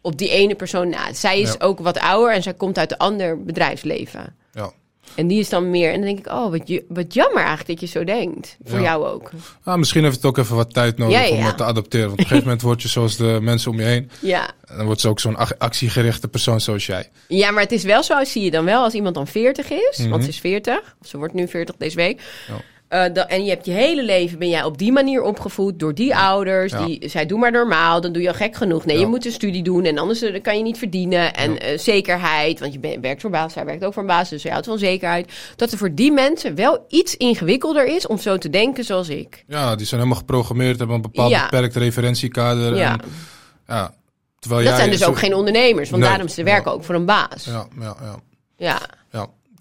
Op 0.01 0.19
die 0.19 0.31
ene 0.31 0.55
persoon 0.55 0.89
na. 0.89 1.13
Zij 1.13 1.41
is 1.41 1.61
ook 1.61 1.79
wat 1.79 1.99
ouder 1.99 2.33
en 2.35 2.43
zij 2.43 2.55
komt 2.55 2.79
uit 2.79 2.91
een 2.93 2.99
ander 2.99 3.45
bedrijfsleven. 3.45 4.35
Ja. 4.53 4.73
En 5.15 5.27
die 5.27 5.39
is 5.39 5.49
dan 5.49 5.71
meer... 5.71 5.89
En 5.89 5.95
dan 5.97 6.05
denk 6.05 6.19
ik, 6.19 6.27
oh, 6.33 6.51
wat, 6.51 6.81
wat 6.89 7.15
jammer 7.15 7.43
eigenlijk 7.43 7.67
dat 7.69 7.81
je 7.81 7.87
zo 7.99 8.05
denkt. 8.05 8.57
Voor 8.65 8.79
Ja. 8.79 8.85
jou 8.85 9.07
ook. 9.07 9.31
Ah, 9.65 9.77
misschien 9.77 10.03
heeft 10.03 10.17
het 10.17 10.25
ook 10.25 10.39
even 10.39 10.57
wat 10.57 10.73
tijd 10.75 10.99
nodig 10.99 11.15
Ja, 11.19 11.23
ja, 11.25 11.35
om 11.37 11.43
het 11.45 11.57
te 11.57 11.65
adopteren. 11.65 12.07
Want 12.07 12.13
op 12.13 12.25
een 12.25 12.27
gegeven 12.27 12.49
moment 12.49 12.63
word 12.67 12.83
je 12.83 12.89
zoals 12.89 13.17
de 13.17 13.39
mensen 13.43 13.71
om 13.71 13.79
je 13.79 13.85
heen. 13.85 14.11
Ja. 14.21 14.51
En 14.65 14.77
dan 14.77 14.87
wordt 14.87 15.01
ze 15.01 15.09
ook 15.09 15.21
zo'n 15.21 15.37
ac- 15.37 15.55
actiegerichte 15.59 16.29
persoon 16.29 16.61
zoals 16.61 16.87
jij. 16.87 17.11
Ja, 17.29 17.51
maar 17.51 17.63
het 17.63 17.73
is 17.73 17.83
wel 17.83 18.03
zo, 18.03 18.25
zie 18.25 18.43
je 18.43 18.51
dan 18.51 18.65
wel, 18.65 18.83
als 18.83 18.93
iemand 18.93 19.15
dan 19.15 19.27
40 19.27 19.71
is, 19.71 19.99
Mhm. 19.99 20.09
want 20.09 20.23
ze 20.23 20.29
is 20.29 20.39
40, 20.41 20.95
of 21.03 21.07
ze 21.09 21.19
wordt 21.19 21.35
nu 21.35 21.49
40 21.49 21.75
deze 21.79 21.97
week. 21.97 22.21
Ja. 22.49 22.55
Eh, 22.89 23.05
da- 23.13 23.27
en 23.29 23.45
je 23.45 23.51
hebt 23.51 23.67
je 23.67 23.73
hele 23.73 24.05
leven, 24.05 24.39
ben 24.39 24.49
jij 24.49 24.65
op 24.65 24.79
die 24.79 24.93
manier 24.93 25.23
opgevoed 25.23 25.79
door 25.79 25.95
die 25.95 26.17
ouders. 26.17 26.73
Ja. 26.73 26.85
Die, 26.87 27.09
zij 27.09 27.27
doen 27.27 27.41
maar 27.41 27.51
normaal, 27.53 28.01
dan 28.01 28.13
doe 28.13 28.23
je 28.23 28.29
al 28.29 28.35
gek 28.35 28.57
genoeg. 28.57 28.85
Nee, 28.85 28.95
Ja. 28.97 29.03
je 29.03 29.09
moet 29.09 29.27
een 29.27 29.33
studie 29.33 29.63
doen 29.63 29.85
en 29.85 29.99
anders 29.99 30.23
eh, 30.23 30.43
kan 30.43 30.57
je 30.57 30.63
niet 30.63 30.79
verdienen. 30.79 31.35
En 31.35 31.53
Ja. 31.53 31.59
eh, 31.59 31.79
zekerheid, 31.79 32.61
want 32.61 32.73
je 32.73 32.79
ben- 32.79 33.01
werkt 33.01 33.21
voor 33.21 33.31
baas, 33.31 33.53
zij 33.53 33.65
werkt 33.65 33.85
ook 33.85 33.93
voor 33.93 34.03
een 34.03 34.09
baas, 34.09 34.29
dus 34.29 34.43
je 34.43 34.51
houdt 34.51 34.67
van 34.67 34.79
zekerheid. 34.79 35.33
Dat 35.57 35.73
er 35.73 35.79
voor 35.79 35.95
die 35.95 36.13
mensen 36.13 36.55
wel 36.55 36.85
iets 36.89 37.17
ingewikkelder 37.17 37.87
is 37.87 38.07
om 38.07 38.19
zo 38.19 38.39
te 38.39 38.51
denken 38.51 38.85
zoals 38.85 39.09
ik. 39.09 39.45
Ja, 39.49 39.77
die 39.77 39.87
zijn 39.87 40.01
helemaal 40.01 40.21
geprogrammeerd, 40.23 40.79
hebben 40.79 40.97
een 40.97 41.03
bepaald 41.03 41.33
beperkt 41.51 41.77
referentiekader. 41.77 42.77
Ja. 42.77 42.93
En, 42.93 43.01
ja. 43.67 43.95
Terwijl 44.39 44.63
Dat 44.65 44.71
jij 44.73 44.81
zijn 44.81 44.97
dus 44.99 45.05
ook 45.09 45.19
geen 45.19 45.35
ondernemers, 45.35 45.91
want 45.91 46.03
Nee. 46.03 46.11
daarom 46.11 46.29
ze 46.29 46.43
werken 46.43 46.73
ook 46.73 46.85
voor 46.85 46.95
een 46.95 47.05
baas. 47.05 47.45
Ja, 47.45 47.67
ja, 47.81 47.97
ja. 48.57 48.81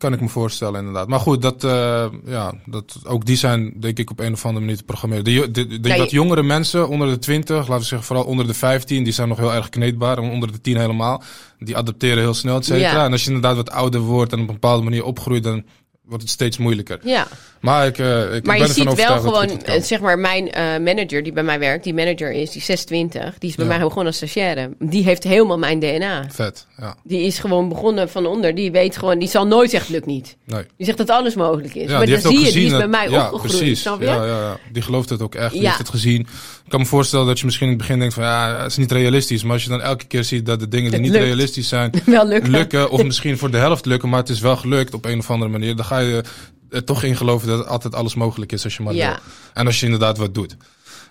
Kan 0.03 0.13
ik 0.13 0.21
me 0.21 0.29
voorstellen 0.29 0.79
inderdaad. 0.79 1.07
Maar 1.07 1.19
goed, 1.19 1.41
dat, 1.41 1.63
eh, 1.63 2.05
ja, 2.25 2.53
dat, 2.65 2.99
ook 3.05 3.25
die 3.25 3.35
zijn 3.37 3.73
denk 3.79 3.99
ik 3.99 4.09
op 4.11 4.19
een 4.19 4.33
of 4.33 4.45
andere 4.45 4.65
manier 4.65 4.77
te 4.77 4.83
programmeren. 4.83 5.23
De, 5.23 5.51
de, 5.51 5.79
de, 5.79 5.89
je- 5.89 6.07
jongere 6.09 6.43
mensen, 6.43 6.87
onder 6.89 7.07
de 7.09 7.19
20, 7.19 7.55
laten 7.57 7.73
we 7.77 7.83
zeggen 7.83 8.07
vooral 8.07 8.25
onder 8.25 8.47
de 8.47 8.53
15, 8.53 9.03
die 9.03 9.13
zijn 9.13 9.27
nog 9.27 9.37
heel 9.37 9.53
erg 9.53 9.69
kneedbaar. 9.69 10.17
En 10.17 10.29
onder 10.29 10.51
de 10.51 10.61
10 10.61 10.77
helemaal. 10.77 11.23
Die 11.59 11.77
adapteren 11.77 12.17
heel 12.17 12.33
snel, 12.33 12.55
et 12.57 12.65
cetera. 12.65 12.91
Ja. 12.91 13.05
En 13.05 13.11
als 13.11 13.21
je 13.21 13.27
inderdaad 13.27 13.55
wat 13.55 13.71
ouder 13.71 13.99
wordt 14.01 14.31
en 14.31 14.39
op 14.41 14.47
een 14.47 14.53
bepaalde 14.53 14.83
manier 14.83 15.03
opgroeit, 15.03 15.43
dan 15.43 15.63
wordt 16.05 16.23
het 16.23 16.31
steeds 16.31 16.57
moeilijker. 16.57 16.99
ja. 17.03 17.27
Maar 17.61 17.87
ik, 17.87 17.97
eh, 17.97 18.35
ik 18.35 18.45
Maar 18.45 18.57
ben 18.57 18.67
je 18.67 18.73
ziet 18.73 18.93
wel 18.93 19.19
gewoon, 19.19 19.61
eh, 19.63 19.81
zeg 19.81 19.99
maar, 19.99 20.19
mijn 20.19 20.51
eh, 20.51 20.63
manager 20.79 21.23
die 21.23 21.31
bij 21.33 21.43
mij 21.43 21.59
werkt, 21.59 21.83
die 21.83 21.93
manager 21.93 22.31
is, 22.31 22.49
die 22.51 22.59
is 22.59 22.65
26, 22.65 23.35
die 23.39 23.49
is 23.49 23.55
bij 23.55 23.65
Ja. 23.65 23.71
mij 23.71 23.79
begonnen 23.81 24.05
als 24.05 24.15
stagiaire. 24.15 24.69
Die 24.79 25.03
heeft 25.03 25.23
helemaal 25.23 25.57
mijn 25.57 25.79
DNA. 25.79 26.25
Vet, 26.29 26.67
ja. 26.77 26.95
Die 27.03 27.21
is 27.21 27.39
gewoon 27.39 27.69
begonnen 27.69 28.09
van 28.09 28.25
onder. 28.25 28.55
Die 28.55 28.71
weet 28.71 28.97
gewoon, 28.97 29.19
die 29.19 29.27
zal 29.29 29.47
nooit 29.47 29.69
zeggen 29.69 29.93
lukt 29.93 30.05
niet. 30.05 30.37
Nee. 30.45 30.63
Die 30.77 30.85
zegt 30.85 30.97
dat 30.97 31.09
alles 31.09 31.35
mogelijk 31.35 31.75
is. 31.75 31.89
Ja, 31.89 31.97
maar 31.97 32.05
die 32.05 32.21
dan 32.21 32.31
zie 32.31 32.45
je, 32.45 32.51
die 32.51 32.65
is 32.65 32.71
bij 32.71 32.87
mij 32.87 33.09
ja, 33.09 33.25
opgegroeid. 33.25 33.57
Precies. 33.57 33.81
Snap 33.81 33.99
je? 33.99 34.05
Ja, 34.05 34.25
ja, 34.25 34.39
ja. 34.39 34.57
Die 34.71 34.81
gelooft 34.81 35.09
het 35.09 35.21
ook 35.21 35.35
echt. 35.35 35.51
Die 35.51 35.61
Ja. 35.61 35.67
heeft 35.67 35.77
het 35.79 35.89
gezien. 35.89 36.27
Ik 36.65 36.69
kan 36.69 36.79
me 36.79 36.85
voorstellen 36.85 37.25
dat 37.25 37.39
je 37.39 37.45
misschien 37.45 37.65
in 37.67 37.73
het 37.73 37.81
begin 37.81 37.99
denkt 37.99 38.13
van 38.13 38.23
ja, 38.23 38.57
het 38.61 38.71
is 38.71 38.77
niet 38.77 38.91
realistisch. 38.91 39.43
Maar 39.43 39.53
als 39.53 39.63
je 39.63 39.69
dan 39.69 39.81
elke 39.81 40.05
keer 40.05 40.23
ziet 40.23 40.45
dat 40.45 40.59
de 40.59 40.67
dingen 40.67 40.91
die 40.91 40.99
Het 40.99 41.01
niet 41.09 41.11
lukt. 41.17 41.23
realistisch 41.25 41.67
zijn, 41.67 41.91
Wel 42.05 42.27
lukken. 42.27 42.51
lukken. 42.51 42.89
Of 42.89 43.03
misschien 43.09 43.37
voor 43.37 43.51
de 43.51 43.57
helft 43.57 43.85
lukken, 43.85 44.09
maar 44.09 44.19
het 44.19 44.29
is 44.29 44.39
wel 44.39 44.55
gelukt 44.57 44.93
op 44.93 45.05
een 45.05 45.19
of 45.19 45.29
andere 45.31 45.51
manier. 45.51 45.75
Dan 45.75 45.85
ga 45.85 45.99
je 45.99 46.23
er 46.69 46.83
toch 46.83 47.03
in 47.03 47.17
geloven 47.17 47.47
dat 47.47 47.67
altijd 47.67 47.95
alles 47.95 48.15
mogelijk 48.15 48.51
is 48.51 48.63
als 48.63 48.75
je 48.77 48.83
maar 48.83 48.93
Ja. 48.93 49.07
wil. 49.09 49.17
En 49.53 49.65
als 49.65 49.79
je 49.79 49.85
inderdaad 49.85 50.17
wat 50.17 50.33
doet. 50.33 50.55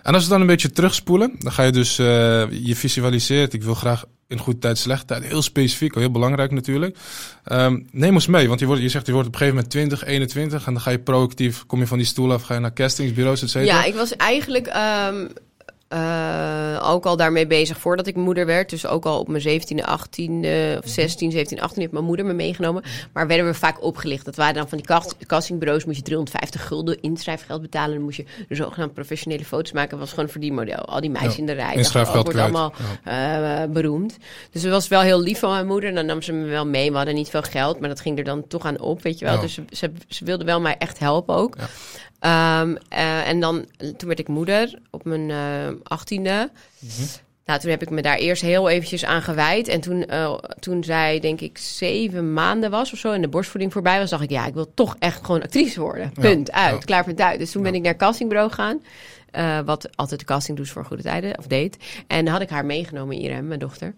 En 0.03 0.13
als 0.13 0.23
we 0.23 0.29
dan 0.29 0.41
een 0.41 0.47
beetje 0.47 0.71
terugspoelen, 0.71 1.35
dan 1.39 1.51
ga 1.51 1.63
je 1.63 1.71
dus, 1.71 1.99
eh, 1.99 2.05
je 2.65 2.75
visualiseert, 2.75 3.53
ik 3.53 3.63
wil 3.63 3.73
graag 3.73 4.03
in 4.33 4.39
goede 4.39 4.59
tijd, 4.59 4.77
slechte 4.77 5.05
tijd, 5.05 5.23
heel 5.23 5.41
specifiek, 5.41 5.95
heel 5.95 6.11
belangrijk 6.11 6.51
natuurlijk. 6.51 6.97
Ehm, 7.43 7.79
neem 7.91 8.13
ons 8.13 8.27
mee, 8.27 8.47
want 8.47 8.59
je, 8.59 8.65
wordt, 8.65 8.81
je 8.81 8.89
zegt 8.89 9.05
je 9.05 9.11
wordt 9.11 9.27
op 9.27 9.33
een 9.33 9.39
gegeven 9.39 9.63
moment 9.63 9.73
20, 9.73 10.03
21 10.05 10.65
en 10.65 10.73
dan 10.73 10.81
ga 10.81 10.91
je 10.91 10.99
proactief, 10.99 11.65
kom 11.65 11.79
je 11.79 11.87
van 11.87 11.97
die 11.97 12.07
stoel 12.07 12.31
af, 12.31 12.41
ga 12.41 12.53
je 12.53 12.59
naar 12.59 12.73
castingsbureaus, 12.73 13.41
et 13.41 13.49
cetera. 13.49 13.79
Ja, 13.79 13.83
ik 13.83 13.95
was 13.95 14.15
eigenlijk. 14.15 14.67
ehm, 14.67 15.27
eh, 15.93 16.89
ook 16.91 17.05
al 17.05 17.17
daarmee 17.17 17.47
bezig 17.47 17.77
voordat 17.79 18.07
ik 18.07 18.15
moeder 18.15 18.45
werd. 18.45 18.69
Dus 18.69 18.85
ook 18.87 19.05
al 19.05 19.19
op 19.19 19.27
mijn 19.27 19.43
17e, 19.43 19.83
18e 19.83 20.77
of 20.77 20.89
16, 20.89 21.31
17, 21.31 21.61
18 21.61 21.81
heeft 21.81 21.93
mijn 21.93 22.05
moeder 22.05 22.25
me 22.25 22.33
meegenomen. 22.33 22.83
Maar 23.13 23.27
werden 23.27 23.45
we 23.45 23.53
vaak 23.53 23.83
opgelicht. 23.83 24.25
Dat 24.25 24.35
waren 24.35 24.53
dan 24.53 24.69
van 24.69 24.77
die 24.77 24.87
cast- 24.87 25.15
castingbureaus. 25.27 25.85
Moest 25.85 25.97
je 25.97 26.03
350 26.03 26.67
gulden 26.67 27.01
inschrijfgeld 27.01 27.61
betalen. 27.61 27.93
Dan 27.95 28.03
moest 28.03 28.17
je 28.17 28.25
de 28.47 28.55
zogenaamde 28.55 28.93
professionele 28.93 29.45
foto's 29.45 29.71
maken. 29.71 29.89
Dat 29.89 29.99
was 29.99 30.09
gewoon 30.13 30.29
voor 30.29 30.41
die 30.41 30.53
model. 30.53 30.77
Al 30.85 31.01
die 31.01 31.09
meisjes 31.09 31.33
Ja, 31.33 31.39
in 31.39 31.45
de 31.45 31.51
rij. 31.51 31.75
Dat 32.05 32.23
wordt 32.23 32.39
allemaal 32.39 32.73
eh, 33.03 33.63
beroemd. 33.73 34.17
Dus 34.51 34.61
het 34.61 34.71
was 34.71 34.87
wel 34.87 35.01
heel 35.01 35.21
lief 35.21 35.39
van 35.39 35.51
mijn 35.51 35.67
moeder. 35.67 35.89
En 35.89 35.95
dan 35.95 36.05
nam 36.05 36.21
ze 36.21 36.31
me 36.33 36.45
wel 36.45 36.65
mee. 36.65 36.91
We 36.91 36.97
hadden 36.97 37.15
niet 37.15 37.29
veel 37.29 37.41
geld. 37.41 37.79
Maar 37.79 37.89
dat 37.89 37.99
ging 37.99 38.17
er 38.17 38.23
dan 38.23 38.47
toch 38.47 38.65
aan 38.65 38.79
op, 38.79 39.01
weet 39.01 39.19
je 39.19 39.25
wel. 39.25 39.33
Ja. 39.35 39.41
Dus 39.41 39.53
ze, 39.53 39.63
ze, 39.71 39.91
ze 40.07 40.25
wilde 40.25 40.43
wel 40.45 40.61
mij 40.61 40.75
echt 40.77 40.99
helpen 40.99 41.35
ook. 41.35 41.55
Ehm, 42.23 42.75
eh, 42.89 43.27
en 43.27 43.39
dan, 43.39 43.65
toen 43.77 44.07
werd 44.07 44.19
ik 44.19 44.27
moeder 44.27 44.79
op 44.89 45.05
mijn 45.05 45.31
eh, 45.31 45.75
achttiende. 45.83 46.49
Nou, 47.45 47.59
toen 47.59 47.69
heb 47.69 47.81
ik 47.81 47.89
me 47.89 48.01
daar 48.01 48.17
eerst 48.17 48.41
heel 48.41 48.69
eventjes 48.69 49.05
aan 49.05 49.21
gewijd. 49.21 49.67
En 49.67 49.81
toen, 49.81 50.05
eh, 50.05 50.33
toen 50.59 50.83
zij, 50.83 51.19
denk 51.19 51.41
ik, 51.41 51.57
zeven 51.57 52.33
maanden 52.33 52.71
was 52.71 52.93
of 52.93 52.99
zo... 52.99 53.11
en 53.11 53.21
de 53.21 53.27
borstvoeding 53.27 53.73
voorbij 53.73 53.99
was, 53.99 54.09
dacht 54.09 54.23
ik... 54.23 54.29
ja, 54.29 54.45
ik 54.45 54.53
wil 54.53 54.73
toch 54.73 54.95
echt 54.99 55.25
gewoon 55.25 55.43
actrice 55.43 55.79
worden. 55.81 56.11
Punt, 56.13 56.51
uit, 56.51 56.79
ja. 56.79 56.85
klaar, 56.85 57.03
punt, 57.03 57.21
uit. 57.21 57.39
Dus 57.39 57.51
toen 57.51 57.63
ben 57.63 57.75
ik 57.75 57.81
naar 57.81 57.95
castingbureau 57.95 58.49
gegaan... 58.49 58.81
eh, 59.33 59.59
wat 59.65 59.89
altijd 59.95 60.19
de 60.19 60.25
casting 60.25 60.57
doet 60.57 60.69
voor 60.69 60.85
Goede 60.85 61.03
Tijden, 61.03 61.37
of 61.37 61.47
deed. 61.47 61.77
En 62.07 62.27
had 62.27 62.41
ik 62.41 62.49
haar 62.49 62.65
meegenomen, 62.65 63.15
Irem, 63.17 63.47
mijn 63.47 63.59
dochter. 63.59 63.95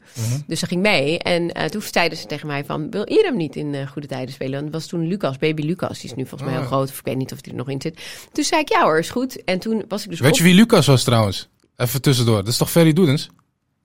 Dus 0.47 0.59
ze 0.59 0.65
ging 0.67 0.81
mee. 0.81 1.19
En 1.19 1.51
eh, 1.53 1.65
toen 1.69 1.81
zeiden 1.81 2.17
ze 2.17 2.25
tegen 2.25 2.47
mij 2.47 2.65
van... 2.65 2.89
wil 2.91 3.03
Irem 3.03 3.37
niet 3.37 3.55
in 3.55 3.73
eh, 3.75 3.87
Goede 3.87 4.07
Tijden 4.07 4.33
spelen? 4.33 4.59
Want 4.59 4.73
was 4.73 4.85
toen 4.87 5.07
Lucas, 5.07 5.37
baby 5.37 5.61
Lucas. 5.61 5.99
Die 5.99 6.09
is 6.09 6.15
nu 6.15 6.25
volgens 6.25 6.49
mij 6.49 6.51
Oh. 6.59 6.59
heel 6.59 6.67
groot. 6.75 6.89
Of 6.89 6.99
ik 6.99 7.05
weet 7.05 7.17
niet 7.17 7.31
of 7.31 7.37
hij 7.41 7.51
er 7.51 7.57
nog 7.57 7.69
in 7.69 7.81
zit. 7.81 7.99
Toen 8.31 8.43
zei 8.43 8.61
ik, 8.61 8.69
ja 8.69 8.83
hoor, 8.83 8.99
is 8.99 9.09
goed. 9.09 9.43
En 9.43 9.59
toen 9.59 9.83
was 9.87 10.03
ik 10.03 10.09
dus 10.09 10.19
Weet 10.19 10.31
op- 10.31 10.37
je 10.37 10.43
wie 10.43 10.53
Lucas 10.53 10.85
was 10.85 11.03
trouwens? 11.03 11.47
Even 11.75 12.01
tussendoor. 12.01 12.35
Dat 12.37 12.47
is 12.47 12.57
toch 12.57 12.71
Ferry 12.71 12.93
Doedens? 12.93 13.29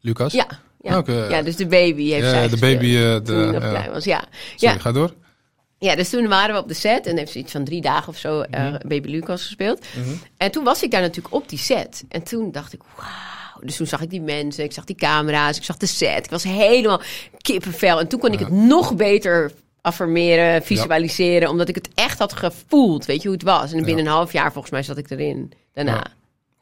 Lucas? 0.00 0.32
Ja, 0.32 0.46
ja. 0.80 1.42
Dus 1.42 1.56
de 1.56 1.66
baby 1.66 2.08
heeft 2.08 2.24
Ja, 2.24 2.30
zij 2.30 2.48
de 2.48 2.58
baby, 2.58 2.92
de- 2.92 3.20
toen 3.24 3.60
was. 3.92 4.04
Ja. 4.04 4.24
Sorry, 4.56 4.74
Ja. 4.74 4.80
ga 4.80 4.92
door. 4.92 5.14
Ja, 5.88 5.94
dus 5.96 6.08
toen 6.10 6.28
waren 6.28 6.54
we 6.54 6.60
op 6.60 6.68
de 6.68 6.74
set 6.74 7.06
en 7.06 7.16
heeft 7.16 7.32
ze 7.32 7.38
iets 7.38 7.52
van 7.52 7.64
drie 7.64 7.80
dagen 7.80 8.08
of 8.08 8.16
zo 8.18 8.40
eh, 8.40 8.60
Mhm. 8.64 8.88
baby 8.88 9.08
Lucas 9.10 9.42
gespeeld. 9.42 9.86
En 10.36 10.50
toen 10.50 10.64
was 10.64 10.82
ik 10.82 10.90
daar 10.90 11.00
natuurlijk 11.00 11.34
op 11.34 11.48
die 11.48 11.58
set. 11.58 12.04
En 12.08 12.22
toen 12.22 12.52
dacht 12.52 12.72
ik, 12.72 12.80
wauw. 12.96 13.08
Dus 13.66 13.76
toen 13.76 13.86
zag 13.86 14.00
ik 14.00 14.10
die 14.10 14.20
mensen, 14.20 14.64
ik 14.64 14.72
zag 14.72 14.84
die 14.84 14.96
camera's, 14.96 15.56
ik 15.56 15.62
zag 15.64 15.76
de 15.76 15.86
set. 15.86 16.24
Ik 16.24 16.30
was 16.30 16.42
helemaal 16.44 17.00
kippenvel. 17.38 18.00
En 18.00 18.08
toen 18.08 18.20
kon 18.20 18.32
ik 18.32 18.38
het 18.38 18.50
nog 18.50 18.94
beter 18.96 19.52
affirmeren, 19.80 20.62
visualiseren, 20.62 21.48
omdat 21.48 21.68
ik 21.68 21.74
het 21.74 21.88
echt 21.94 22.18
had 22.18 22.32
gevoeld. 22.32 23.04
Weet 23.04 23.22
je 23.22 23.28
hoe 23.28 23.36
het 23.36 23.46
was? 23.46 23.72
En 23.72 23.84
binnen 23.84 24.04
een 24.06 24.10
half 24.12 24.32
jaar 24.32 24.52
volgens 24.52 24.72
mij 24.72 24.82
zat 24.82 24.96
ik 24.98 25.10
erin. 25.10 25.52
Daarna. 25.72 25.92
Ja. 25.94 26.06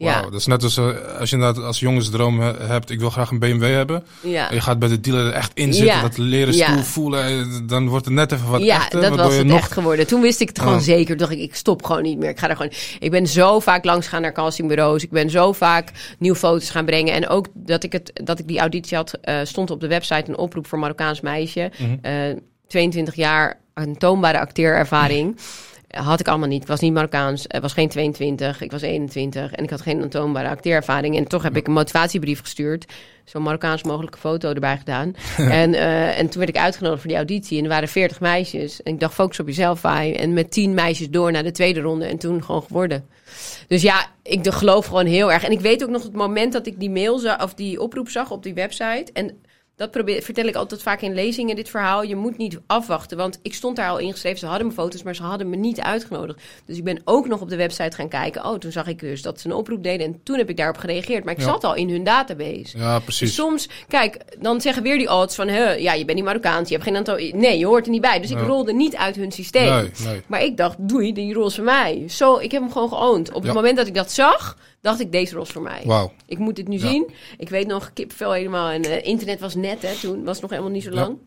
Ja, 0.01 0.23
dat 0.23 0.35
is 0.35 0.47
net 0.47 0.63
als 0.63 0.77
eh, 0.77 0.85
als 1.19 1.31
je 1.31 1.37
inderdaad 1.37 1.65
als 1.65 1.81
jongensdroom 1.81 2.41
he- 2.41 2.67
hebt, 2.67 2.91
ik 2.91 2.99
wil 2.99 3.11
graag 3.11 3.31
een 3.31 3.39
BMW 3.39 3.63
hebben. 3.63 4.05
ja. 4.21 4.49
En 4.49 4.55
je 4.55 4.61
gaat 4.61 4.79
bij 4.79 4.89
de 4.89 5.01
dealer 5.01 5.27
er 5.27 5.33
echt 5.33 5.51
in 5.55 5.73
zitten, 5.75 5.95
Ja. 5.97 6.03
dat 6.03 6.19
leren 6.19 6.55
Ja. 6.55 6.67
stoel 6.71 6.83
voelen. 6.83 7.25
eh, 7.27 7.47
Dan 7.67 7.89
wordt 7.89 8.05
het 8.05 8.15
net 8.15 8.33
even 8.33 8.49
wat 8.51 8.63
ja, 8.63 8.77
echter, 8.77 9.01
dat 9.01 9.09
waardoor 9.09 9.27
was 9.29 9.37
het 9.37 9.47
nog... 9.47 9.59
echt 9.59 9.73
geworden. 9.73 10.07
Toen 10.07 10.21
wist 10.21 10.41
ik 10.41 10.49
het 10.49 10.59
gewoon 10.59 10.75
Oh. 10.75 10.81
zeker. 10.81 11.07
Toen 11.07 11.17
dacht 11.17 11.31
ik, 11.33 11.39
ik 11.39 11.55
stop 11.55 11.85
gewoon 11.85 12.03
niet 12.03 12.19
meer. 12.19 12.29
Ik 12.31 12.39
ga 12.39 12.49
er 12.49 12.57
gewoon. 12.57 12.73
Ik 12.99 13.11
ben 13.11 13.27
zo 13.27 13.61
vaak 13.61 13.85
langs 13.85 14.07
gaan 14.09 14.23
naar 14.23 14.33
castingbureaus. 14.33 15.03
Ik 15.03 15.11
ben 15.11 15.31
zo 15.31 15.53
vaak 15.53 15.93
nieuwe 16.19 16.37
foto's 16.39 16.71
gaan 16.71 16.85
brengen. 16.85 17.15
En 17.15 17.29
ook 17.29 17.47
dat 17.55 17.83
ik, 17.85 17.93
het, 17.93 18.11
dat 18.25 18.39
ik 18.39 18.49
die 18.49 18.59
auditie 18.59 18.97
had, 18.97 19.13
eh, 19.23 19.37
stond 19.43 19.71
op 19.71 19.81
de 19.81 19.89
website 19.89 20.29
een 20.31 20.39
oproep 20.39 20.67
voor 20.67 20.79
Marokkaans 20.79 21.21
meisje. 21.21 21.71
Mhm. 21.79 21.97
Eh, 22.03 22.13
22 22.69 23.15
jaar 23.15 23.61
aantoonbare 23.75 24.39
acteerervaring. 24.41 25.37
Had 25.89 26.21
ik 26.21 26.29
allemaal 26.29 26.49
niet. 26.49 26.63
Ik 26.63 26.69
was 26.69 26.81
niet 26.81 26.93
Marokkaans. 26.93 27.47
Ik 27.47 27.61
was 27.61 27.73
geen 27.73 27.89
22. 27.89 28.61
Ik 28.61 28.71
was 28.71 28.83
21. 28.83 29.53
En 29.53 29.65
ik 29.65 29.71
had 29.71 29.81
geen 29.81 30.03
aantoonbare 30.03 30.49
acteerervaring. 30.49 31.17
En 31.17 31.29
toch 31.29 31.43
heb 31.43 31.57
ik 31.57 31.67
een 31.67 31.73
motivatiebrief 31.73 32.41
gestuurd. 32.41 32.93
Zo'n 33.25 33.43
Marokkaans 33.43 33.83
mogelijke 33.83 34.19
foto 34.19 34.53
erbij 34.53 34.79
gedaan. 34.79 35.15
en, 35.37 35.75
eh, 35.75 36.19
en 36.19 36.29
toen 36.29 36.39
werd 36.39 36.57
ik 36.57 36.63
uitgenodigd 36.63 37.01
voor 37.01 37.11
die 37.11 37.19
auditie. 37.19 37.59
En 37.59 37.65
er 37.65 37.71
waren 37.71 37.89
40 37.89 38.21
meisjes. 38.21 38.83
En 38.83 38.93
ik 38.93 39.01
dacht, 39.01 39.15
focus 39.15 39.41
op 39.41 39.47
jezelf, 39.47 39.81
Fai. 39.81 40.13
En 40.13 40.33
met 40.33 40.51
10 40.51 40.75
meisjes 40.75 41.11
door 41.11 41.33
naar 41.33 41.43
de 41.43 41.51
tweede 41.51 41.81
ronde. 41.81 42.05
En 42.05 42.19
toen 42.19 42.45
gewoon 42.45 42.63
geworden. 42.63 43.05
Dus 43.69 43.83
ja, 43.83 44.07
ik 44.23 44.47
geloof 44.47 44.87
gewoon 44.87 45.07
heel 45.07 45.33
erg. 45.33 45.45
En 45.45 45.53
ik 45.53 45.61
weet 45.61 45.83
ook 45.83 45.91
nog 45.91 46.03
het 46.03 46.13
moment 46.13 46.53
dat 46.53 46.67
ik 46.67 46.81
die 46.81 46.91
mail 46.91 47.19
zag, 47.19 47.43
of 47.43 47.55
die 47.55 47.81
oproep 47.81 48.09
zag 48.09 48.31
op 48.31 48.43
die 48.43 48.55
website. 48.55 49.07
En 49.13 49.39
dat 49.79 49.91
probeer, 49.91 50.23
vertel 50.23 50.45
ik 50.47 50.55
altijd 50.55 50.83
vaak 50.83 51.01
in 51.01 51.15
lezingen, 51.15 51.57
dit 51.57 51.69
verhaal. 51.69 52.03
Je 52.03 52.17
moet 52.17 52.37
niet 52.37 52.59
afwachten, 52.67 53.17
want 53.17 53.39
ik 53.43 53.55
stond 53.55 53.77
daar 53.77 53.89
al 53.91 53.99
ingeschreven. 53.99 54.39
Ze 54.39 54.47
hadden 54.47 54.67
mijn 54.67 54.79
foto's, 54.79 55.03
maar 55.03 55.15
ze 55.15 55.23
hadden 55.23 55.51
me 55.51 55.57
niet 55.57 55.81
uitgenodigd. 55.81 56.41
Dus 56.67 56.77
ik 56.77 56.85
ben 56.85 57.01
ook 57.05 57.29
nog 57.29 57.41
op 57.41 57.49
de 57.49 57.57
website 57.57 57.97
gaan 57.97 58.09
kijken. 58.09 58.45
Oh, 58.45 58.55
toen 58.59 58.73
zag 58.73 58.87
ik 58.87 59.01
dus 59.01 59.23
dat 59.23 59.41
ze 59.41 59.47
een 59.49 59.55
oproep 59.55 59.83
deden. 59.83 60.07
En 60.07 60.21
toen 60.23 60.39
heb 60.39 60.49
ik 60.51 60.57
daarop 60.57 60.77
gereageerd. 60.77 61.25
Maar 61.25 61.35
ik 61.35 61.41
Ja. 61.41 61.47
zat 61.47 61.65
al 61.65 61.75
in 61.75 61.91
hun 61.91 62.05
database. 62.05 62.79
Ja, 62.79 62.95
Dus 62.95 63.05
precies. 63.05 63.35
soms, 63.35 63.69
kijk, 63.89 64.19
dan 64.41 64.61
zeggen 64.61 64.83
weer 64.83 64.99
die 64.99 65.13
odds 65.13 65.35
van... 65.35 65.49
Huh, 65.49 65.79
ja, 65.79 65.93
je 65.93 66.05
bent 66.05 66.17
niet 66.17 66.27
Marokkaans, 66.27 66.69
je 66.69 66.75
hebt 66.75 66.87
geen 66.87 66.97
aantal... 66.97 67.17
Nee, 67.33 67.59
je 67.59 67.67
hoort 67.67 67.85
er 67.85 67.91
niet 67.93 68.01
bij. 68.01 68.21
Dus 68.21 68.31
ik 68.31 68.39
Ja. 68.39 68.45
rolde 68.45 68.73
niet 68.73 68.97
uit 68.97 69.17
hun 69.17 69.33
systeem. 69.33 69.71
Nee, 69.75 69.91
nee. 70.05 70.23
Maar 70.27 70.43
ik 70.43 70.57
dacht, 70.57 70.77
doei, 70.79 71.13
die 71.13 71.35
rol 71.35 71.47
is 71.47 71.55
voor 71.55 71.65
mij. 71.65 72.05
Zo, 72.09 72.37
ik 72.37 72.53
heb 72.53 72.63
hem 72.63 72.73
gewoon 72.73 72.89
geoond. 72.89 73.29
Op 73.33 73.41
Ja. 73.43 73.47
het 73.47 73.57
moment 73.57 73.77
dat 73.77 73.87
ik 73.87 73.95
dat 73.95 74.13
zag, 74.13 74.57
dacht 74.81 75.01
ik, 75.01 75.13
deze 75.13 75.35
rol 75.35 75.43
is 75.43 75.51
voor 75.51 75.63
mij. 75.63 75.83
Wauw. 75.85 76.13
Ik 76.27 76.39
moet 76.39 76.57
dit 76.57 76.69
nu 76.69 76.79
Ja. 76.79 76.89
zien. 76.89 77.11
Ik 77.39 77.49
weet 77.49 77.67
nog, 77.67 77.93
kipvel 77.93 78.33
helemaal. 78.33 78.71
En 78.71 78.83
eh, 78.83 79.07
internet 79.07 79.41
was 79.41 79.55
net, 79.55 79.83
hè, 79.83 79.95
toen. 80.01 80.25
Was 80.25 80.41
nog 80.41 80.51
helemaal 80.51 80.71
niet 80.73 80.83
zo 80.83 80.91
Ja. 80.91 80.97
lang. 81.01 81.19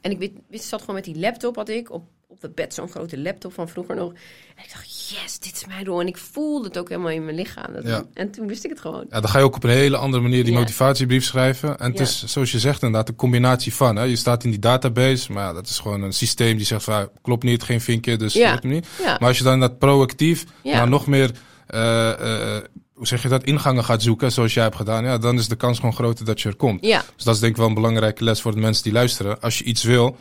En 0.00 0.10
ik 0.20 0.32
wist, 0.48 0.64
zat 0.64 0.80
gewoon 0.80 0.94
met 0.94 1.04
die 1.04 1.18
laptop, 1.18 1.56
had 1.56 1.68
ik. 1.68 1.92
Op, 1.92 2.04
op 2.26 2.42
het 2.42 2.54
bed, 2.54 2.74
zo'n 2.74 2.88
grote 2.88 3.18
laptop 3.18 3.52
van 3.52 3.68
vroeger 3.68 3.96
nog. 3.96 4.12
En 4.56 4.64
ik 4.64 4.70
dacht, 4.72 5.10
yes, 5.10 5.38
dit 5.38 5.52
is 5.54 5.66
mijn 5.66 5.84
rol. 5.84 6.00
En 6.00 6.06
ik 6.06 6.16
voelde 6.16 6.68
het 6.68 6.78
ook 6.78 6.88
helemaal 6.88 7.10
in 7.10 7.24
mijn 7.24 7.36
lichaam. 7.36 7.72
Dat- 7.72 7.84
Ja. 7.86 8.04
En 8.14 8.30
toen 8.30 8.46
wist 8.46 8.64
ik 8.64 8.70
het 8.70 8.80
gewoon. 8.80 9.06
Ja, 9.10 9.20
dan 9.20 9.30
ga 9.30 9.38
je 9.38 9.44
ook 9.44 9.54
op 9.56 9.64
een 9.64 9.70
hele 9.70 9.96
andere 9.96 10.22
manier 10.22 10.44
die 10.44 10.52
motivatiebrief 10.54 11.24
schrijven. 11.24 11.78
En 11.78 11.90
het 11.90 12.00
is, 12.00 12.24
zoals 12.24 12.52
je 12.52 12.58
zegt, 12.58 12.82
inderdaad, 12.82 13.08
een 13.08 13.16
combinatie 13.16 13.74
van. 13.74 13.96
Hè. 13.96 14.02
Je 14.02 14.16
staat 14.16 14.44
in 14.44 14.50
die 14.50 14.58
database, 14.58 15.32
maar 15.32 15.54
dat 15.54 15.66
is 15.68 15.78
gewoon 15.78 16.02
een 16.02 16.12
systeem 16.12 16.56
die 16.56 16.66
zegt 16.66 16.84
van, 16.84 17.08
klopt 17.22 17.42
niet, 17.44 17.62
geen 17.62 17.80
vinkje, 17.80 18.16
dus 18.16 18.34
hem 18.34 18.58
niet. 18.62 18.86
Maar 19.04 19.18
als 19.28 19.38
je 19.38 19.44
dan 19.44 19.60
dat 19.60 19.78
proactief 19.78 20.44
Ja. 20.62 20.76
naar 20.76 20.88
nog 20.88 21.06
meer, 21.06 21.30
hoe 22.94 23.06
zeg 23.06 23.22
je 23.22 23.28
dat, 23.28 23.44
ingangen 23.44 23.84
gaat 23.84 24.02
zoeken, 24.02 24.32
zoals 24.32 24.54
jij 24.54 24.62
hebt 24.62 24.76
gedaan, 24.76 25.04
ja, 25.04 25.18
dan 25.18 25.38
is 25.38 25.48
de 25.48 25.56
kans 25.56 25.78
gewoon 25.78 25.94
groter 25.94 26.24
dat 26.24 26.40
je 26.40 26.48
er 26.48 26.56
komt. 26.56 26.84
Ja, 26.84 27.02
Dus 27.14 27.24
dat 27.24 27.34
is 27.34 27.40
denk 27.40 27.52
ik 27.52 27.58
wel 27.58 27.68
een 27.68 27.74
belangrijke 27.74 28.24
les 28.24 28.40
voor 28.40 28.54
de 28.54 28.60
mensen 28.60 28.82
die 28.84 28.92
luisteren. 28.92 29.40
Als 29.40 29.58
je 29.58 29.64
iets 29.64 29.82
wil, 29.82 30.16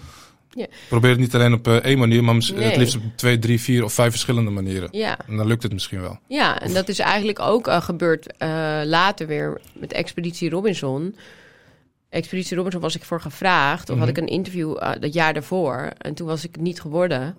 Ja. 0.50 0.66
probeer 0.89 1.10
het 1.10 1.20
niet 1.20 1.36
alleen 1.36 1.54
op 1.54 1.68
eh, 1.68 1.75
één 1.75 1.98
manier, 1.98 2.24
maar 2.24 2.36
Nee. 2.36 2.63
het 2.68 2.77
liefst 2.77 2.96
op 2.96 3.01
twee, 3.16 3.39
drie, 3.39 3.62
vier 3.62 3.84
of 3.84 3.94
vijf 3.94 4.10
verschillende 4.12 4.51
manieren. 4.51 4.88
ja. 4.92 5.18
En 5.27 5.38
dan 5.38 5.48
lukt 5.48 5.63
het 5.63 5.74
misschien 5.74 6.01
wel. 6.01 6.20
Ja, 6.27 6.60
en 6.62 6.74
dat 6.74 6.89
is 6.89 7.00
eigenlijk 7.00 7.39
ook 7.39 7.68
eh, 7.68 7.82
gebeurd 7.82 8.38
eh, 8.38 8.50
later 8.84 9.27
weer 9.27 9.62
met 9.74 9.94
Expeditie 9.94 10.50
Robinson. 10.50 11.16
Expeditie 12.10 12.56
Robinson 12.56 12.82
was 12.82 12.96
ik 12.96 13.04
voor 13.04 13.22
gevraagd. 13.22 13.89
Of 13.89 14.00
had 14.00 14.08
ik 14.08 14.18
een 14.18 14.27
interview 14.27 14.75
eh, 14.80 14.92
dat 15.00 15.13
jaar 15.13 15.34
daarvoor. 15.34 15.92
En 15.98 16.13
toen 16.13 16.27
was 16.27 16.44
ik 16.44 16.60
niet 16.60 16.82
geworden. 16.82 17.38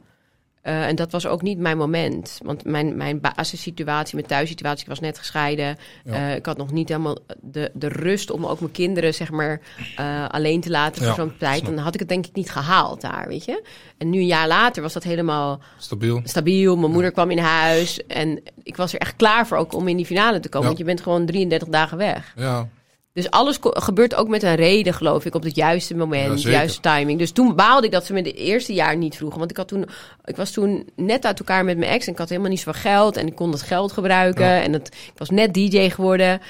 Eh, 0.69 0.87
en 0.87 0.97
dat 0.97 1.13
was 1.13 1.27
ook 1.27 1.43
niet 1.43 1.59
mijn 1.59 1.77
moment. 1.77 2.39
Want 2.43 2.65
mijn, 2.65 2.97
mijn 2.97 3.21
basissituatie, 3.21 4.15
mijn 4.15 4.27
thuissituatie, 4.27 4.83
ik 4.83 4.89
was 4.89 5.01
net 5.01 5.19
gescheiden. 5.19 5.77
Ja. 6.05 6.13
Eh, 6.13 6.35
ik 6.35 6.47
had 6.47 6.57
nog 6.57 6.73
niet 6.73 6.89
helemaal 6.89 7.19
de, 7.41 7.71
de 7.75 7.89
rust 7.89 8.31
om 8.31 8.47
ook 8.47 8.61
mijn 8.61 8.73
kinderen, 8.73 9.15
zeg 9.15 9.31
maar, 9.31 9.61
eh, 9.97 10.29
alleen 10.29 10.61
te 10.61 10.71
laten 10.71 10.97
voor 10.97 11.07
Ja, 11.11 11.15
zo'n 11.15 11.37
tijd. 11.39 11.65
Dan 11.65 11.79
had 11.79 11.95
ik 11.95 12.01
het 12.01 12.09
denk 12.09 12.27
ik 12.27 12.35
niet 12.35 12.51
gehaald 12.51 13.01
daar, 13.01 13.29
weet 13.29 13.45
je. 13.45 13.63
En 13.99 14.11
nu 14.11 14.19
een 14.19 14.27
jaar 14.27 14.49
later 14.49 14.83
was 14.83 14.93
dat 14.93 15.03
helemaal 15.03 15.61
Stabiel. 15.79 16.21
stabiel. 16.25 16.77
Mijn 16.77 16.93
moeder 16.93 17.13
kwam 17.13 17.31
in 17.31 17.39
huis. 17.39 18.07
En 18.07 18.43
ik 18.63 18.77
was 18.77 18.93
er 18.93 19.01
echt 19.01 19.17
klaar 19.17 19.47
voor 19.47 19.57
ook 19.57 19.73
om 19.75 19.89
in 19.89 19.97
die 19.97 20.07
finale 20.07 20.41
te 20.41 20.49
komen. 20.49 20.67
Want 20.67 20.79
je 20.79 20.85
bent 20.85 21.01
gewoon 21.01 21.27
33 21.27 21.69
dagen 21.69 21.99
weg. 21.99 22.33
Ja, 22.37 22.69
Dus 23.13 23.31
alles 23.31 23.59
gebeurt 23.61 24.15
ook 24.15 24.29
met 24.29 24.43
een 24.43 24.55
reden, 24.55 24.95
geloof 24.95 25.25
ik. 25.25 25.35
Op 25.35 25.43
het 25.43 25.57
juiste 25.57 25.97
moment, 25.97 26.43
juiste 26.43 26.81
timing. 26.81 27.19
Dus 27.19 27.31
toen 27.31 27.55
baalde 27.55 27.87
ik 27.87 27.93
dat 27.93 28.07
ze 28.07 28.13
me 28.13 28.23
de 28.23 28.33
eerste 28.33 28.73
jaar 28.73 28.97
niet 28.97 29.17
vroegen. 29.17 29.39
Want 29.39 29.51
ik, 29.51 29.57
had 29.57 29.69
toen, 29.69 29.89
ik 30.25 30.37
was 30.37 30.51
toen 30.51 30.89
net 30.97 31.25
uit 31.25 31.39
elkaar 31.39 31.65
met 31.65 31.79
mijn 31.79 31.91
ex. 31.91 32.07
En 32.07 32.13
ik 32.13 32.19
had 32.19 32.29
helemaal 32.29 32.51
niet 32.51 32.61
zoveel 32.61 32.81
geld. 32.81 33.17
En 33.17 33.27
ik 33.27 33.35
kon 33.35 33.51
dat 33.51 33.63
geld 33.63 33.93
gebruiken. 33.93 34.45
Ja. 34.45 34.63
En 34.63 34.73
het, 34.73 34.89
ik 34.89 35.19
was 35.19 35.31
net 35.31 35.55
DJ 35.55 35.89
geworden. 35.89 36.41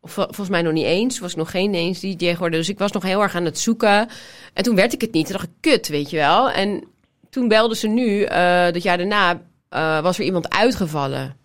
Of, 0.00 0.12
volgens 0.12 0.48
mij 0.48 0.62
nog 0.62 0.72
niet 0.72 0.84
eens. 0.84 1.18
Was 1.18 1.30
ik 1.30 1.36
nog 1.36 1.50
geen 1.50 1.74
eens 1.74 2.00
DJ 2.00 2.32
geworden. 2.32 2.58
Dus 2.58 2.68
ik 2.68 2.78
was 2.78 2.92
nog 2.92 3.02
heel 3.02 3.22
erg 3.22 3.34
aan 3.34 3.44
het 3.44 3.58
zoeken. 3.58 4.08
En 4.52 4.62
toen 4.62 4.76
werd 4.76 4.92
ik 4.92 5.00
het 5.00 5.12
niet. 5.12 5.26
Toen 5.26 5.36
dacht 5.36 5.48
ik, 5.48 5.54
kut, 5.60 5.88
weet 5.88 6.10
je 6.10 6.16
wel. 6.16 6.50
En 6.50 6.84
toen 7.30 7.48
belden 7.48 7.76
ze 7.76 7.88
nu, 7.88 8.22
eh 8.22 8.64
dat 8.72 8.82
jaar 8.82 8.98
daarna, 8.98 9.42
eh, 9.68 10.00
was 10.00 10.18
er 10.18 10.24
iemand 10.24 10.50
uitgevallen. 10.50 11.36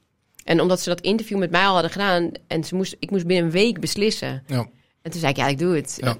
En 0.43 0.61
omdat 0.61 0.79
ze 0.81 0.89
dat 0.89 1.01
interview 1.01 1.37
met 1.37 1.51
mij 1.51 1.65
al 1.65 1.73
hadden 1.73 1.91
gedaan... 1.91 2.31
en 2.47 2.63
ze 2.63 2.75
moest, 2.75 2.95
ik 2.99 3.11
moest 3.11 3.25
binnen 3.27 3.45
een 3.45 3.51
week 3.51 3.79
beslissen. 3.79 4.43
ja. 4.47 4.67
En 5.01 5.11
toen 5.11 5.19
zei 5.19 5.31
ik, 5.31 5.37
ja, 5.37 5.47
ik 5.47 5.57
doe 5.59 5.75
het. 5.75 5.97
Ja, 6.01 6.15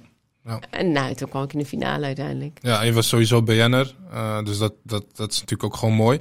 ja. 0.46 0.60
En 0.70 0.92
nou, 0.92 1.14
toen 1.14 1.30
kwam 1.30 1.44
ik 1.44 1.54
in 1.54 1.60
de 1.60 1.66
finale 1.66 2.06
uiteindelijk. 2.06 2.60
Ja, 2.62 2.82
je 2.82 2.94
was 2.94 3.08
sowieso 3.08 3.42
BN'er. 3.42 3.96
eh 4.12 4.44
dus 4.44 4.58
dat, 4.58 4.74
dat, 4.84 5.06
dat 5.16 5.32
is 5.32 5.40
natuurlijk 5.40 5.64
ook 5.64 5.76
gewoon 5.76 5.94
mooi. 5.96 6.20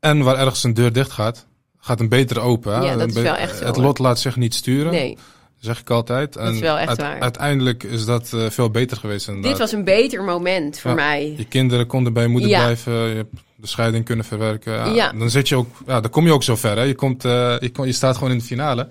En 0.00 0.22
waar 0.22 0.38
ergens 0.38 0.62
een 0.64 0.74
deur 0.74 0.92
dicht 0.92 1.10
gaat, 1.10 1.46
gaat 1.78 2.00
een 2.00 2.08
betere 2.08 2.40
open. 2.40 2.74
Hè? 2.74 2.80
Ja, 2.84 2.96
dat 2.96 3.08
is 3.08 3.14
wel 3.14 3.34
echt 3.34 3.56
zo, 3.58 3.64
Het 3.64 3.76
lot 3.76 3.98
laat 3.98 4.20
zich 4.20 4.36
niet 4.36 4.54
sturen, 4.54 4.92
Nee, 4.92 5.18
zeg 5.60 5.80
ik 5.80 5.90
altijd. 5.90 6.36
En 6.36 6.54
is 6.54 6.60
wel 6.60 6.78
echt 6.78 6.88
uit- 6.88 6.98
waar. 6.98 7.20
Uiteindelijk 7.20 7.82
is 7.82 8.04
dat 8.04 8.32
eh, 8.32 8.50
veel 8.50 8.70
beter 8.70 8.96
geweest 8.96 9.26
inderdaad. 9.28 9.50
dit 9.50 9.60
was 9.60 9.72
een 9.72 9.84
beter 9.84 10.22
moment 10.24 10.78
voor 10.78 10.90
Ja. 10.90 10.96
mij. 10.96 11.34
Je 11.36 11.44
kinderen 11.44 11.86
konden 11.86 12.12
bij 12.12 12.22
je 12.22 12.28
moeder 12.28 12.50
Ja. 12.50 12.58
blijven, 12.62 12.92
je 12.92 13.14
hebt 13.16 13.34
de 13.56 13.66
scheiding 13.66 14.04
kunnen 14.04 14.24
verwerken. 14.24 14.72
Ja, 14.72 14.86
Ja. 14.86 15.12
Dan 15.12 15.30
zit 15.30 15.48
je 15.48 15.56
ook, 15.56 15.68
ja, 15.86 16.00
dan 16.00 16.10
kom 16.10 16.24
je 16.26 16.32
ook 16.32 16.42
zo 16.42 16.56
ver. 16.56 16.76
Hè? 16.76 16.82
Je, 16.82 16.94
komt, 16.94 17.24
eh, 17.24 17.56
je, 17.60 17.92
staat 17.92 18.14
gewoon 18.16 18.32
in 18.32 18.38
de 18.38 18.44
finale. 18.44 18.88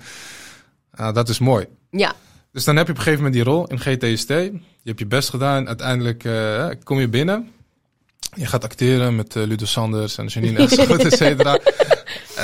Dat 1.14 1.30
is 1.30 1.40
mooi. 1.40 1.66
Ja, 1.92 2.14
Dus 2.52 2.64
dan 2.64 2.76
heb 2.76 2.86
je 2.86 2.92
op 2.92 2.98
een 2.98 3.04
gegeven 3.04 3.26
moment 3.26 3.44
die 3.44 3.54
rol 3.54 3.68
in 3.68 3.80
GTST. 3.80 4.28
Je 4.30 4.52
hebt 4.84 5.00
je 5.00 5.06
best 5.06 5.30
gedaan. 5.30 5.68
Uiteindelijk 5.68 6.24
eh, 6.24 6.68
kom 6.84 7.00
je 7.00 7.08
binnen. 7.10 7.50
Je 8.36 8.46
gaat 8.46 8.64
acteren 8.64 9.16
met 9.16 9.36
Ludo 9.36 9.66
Sanders 9.66 10.18
en 10.18 10.26
Janine 10.28 10.60
Esschot, 10.68 11.04
et 11.06 11.14
cetera. 11.18 11.60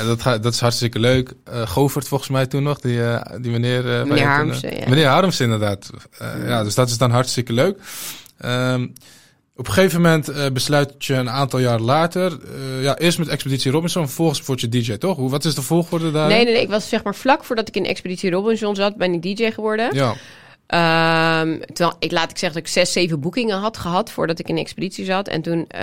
Dat, 0.04 0.22
gaat, 0.22 0.42
dat 0.42 0.52
is 0.52 0.60
hartstikke 0.60 0.98
leuk. 0.98 1.32
Eh 1.44 1.66
Govert 1.66 2.08
volgens 2.08 2.30
mij 2.30 2.46
toen 2.46 2.62
nog, 2.62 2.80
die, 2.80 3.04
eh, 3.04 3.40
die 3.40 3.50
meneer... 3.50 3.86
je 3.86 4.04
meneer 4.04 4.16
toen, 4.16 4.26
Harmsen, 4.26 4.70
eh, 4.70 4.78
ja. 4.78 4.88
Meneer 4.88 5.06
Harmsen, 5.06 5.44
inderdaad. 5.44 5.90
Ja, 6.46 6.62
dus 6.62 6.74
dat 6.74 6.88
is 6.88 6.98
dan 6.98 7.10
hartstikke 7.10 7.52
leuk. 7.52 7.78
Ehm, 8.38 8.86
op 9.56 9.66
een 9.66 9.72
gegeven 9.72 10.00
moment 10.00 10.52
besluit 10.52 11.04
je 11.04 11.14
een 11.14 11.30
aantal 11.30 11.58
jaar 11.58 11.80
later... 11.80 12.38
ja, 12.80 12.98
eerst 12.98 13.18
met 13.18 13.28
Expeditie 13.28 13.70
Robinson, 13.70 14.06
vervolgens 14.06 14.42
word 14.46 14.60
je 14.60 14.68
DJ, 14.68 14.96
toch? 14.96 15.16
Hoe, 15.16 15.30
wat 15.30 15.44
is 15.44 15.54
de 15.54 15.62
volgorde 15.62 16.10
daar? 16.10 16.28
nee, 16.28 16.44
nee, 16.44 16.52
nee. 16.52 16.62
Ik 16.62 16.70
was 16.70 16.88
zeg 16.88 17.02
maar 17.02 17.14
vlak 17.14 17.44
voordat 17.44 17.68
ik 17.68 17.76
in 17.76 17.86
Expeditie 17.86 18.30
Robinson 18.30 18.74
zat, 18.74 18.96
ben 18.96 19.12
ik 19.12 19.22
DJ 19.22 19.50
geworden. 19.50 19.94
Ja, 19.94 20.14
Ehm, 20.72 21.58
terwijl 21.72 21.96
ik 21.98 22.12
laat 22.12 22.30
ik 22.30 22.38
zeggen 22.38 22.58
dat 22.60 22.68
ik 22.68 22.74
zes, 22.74 22.92
zeven 22.92 23.20
boekingen 23.20 23.58
had 23.58 23.76
gehad 23.76 24.10
voordat 24.10 24.38
ik 24.38 24.48
in 24.48 24.54
de 24.54 24.60
expeditie 24.60 25.04
zat. 25.04 25.28
En 25.28 25.42
toen, 25.42 25.64
eh, 25.68 25.80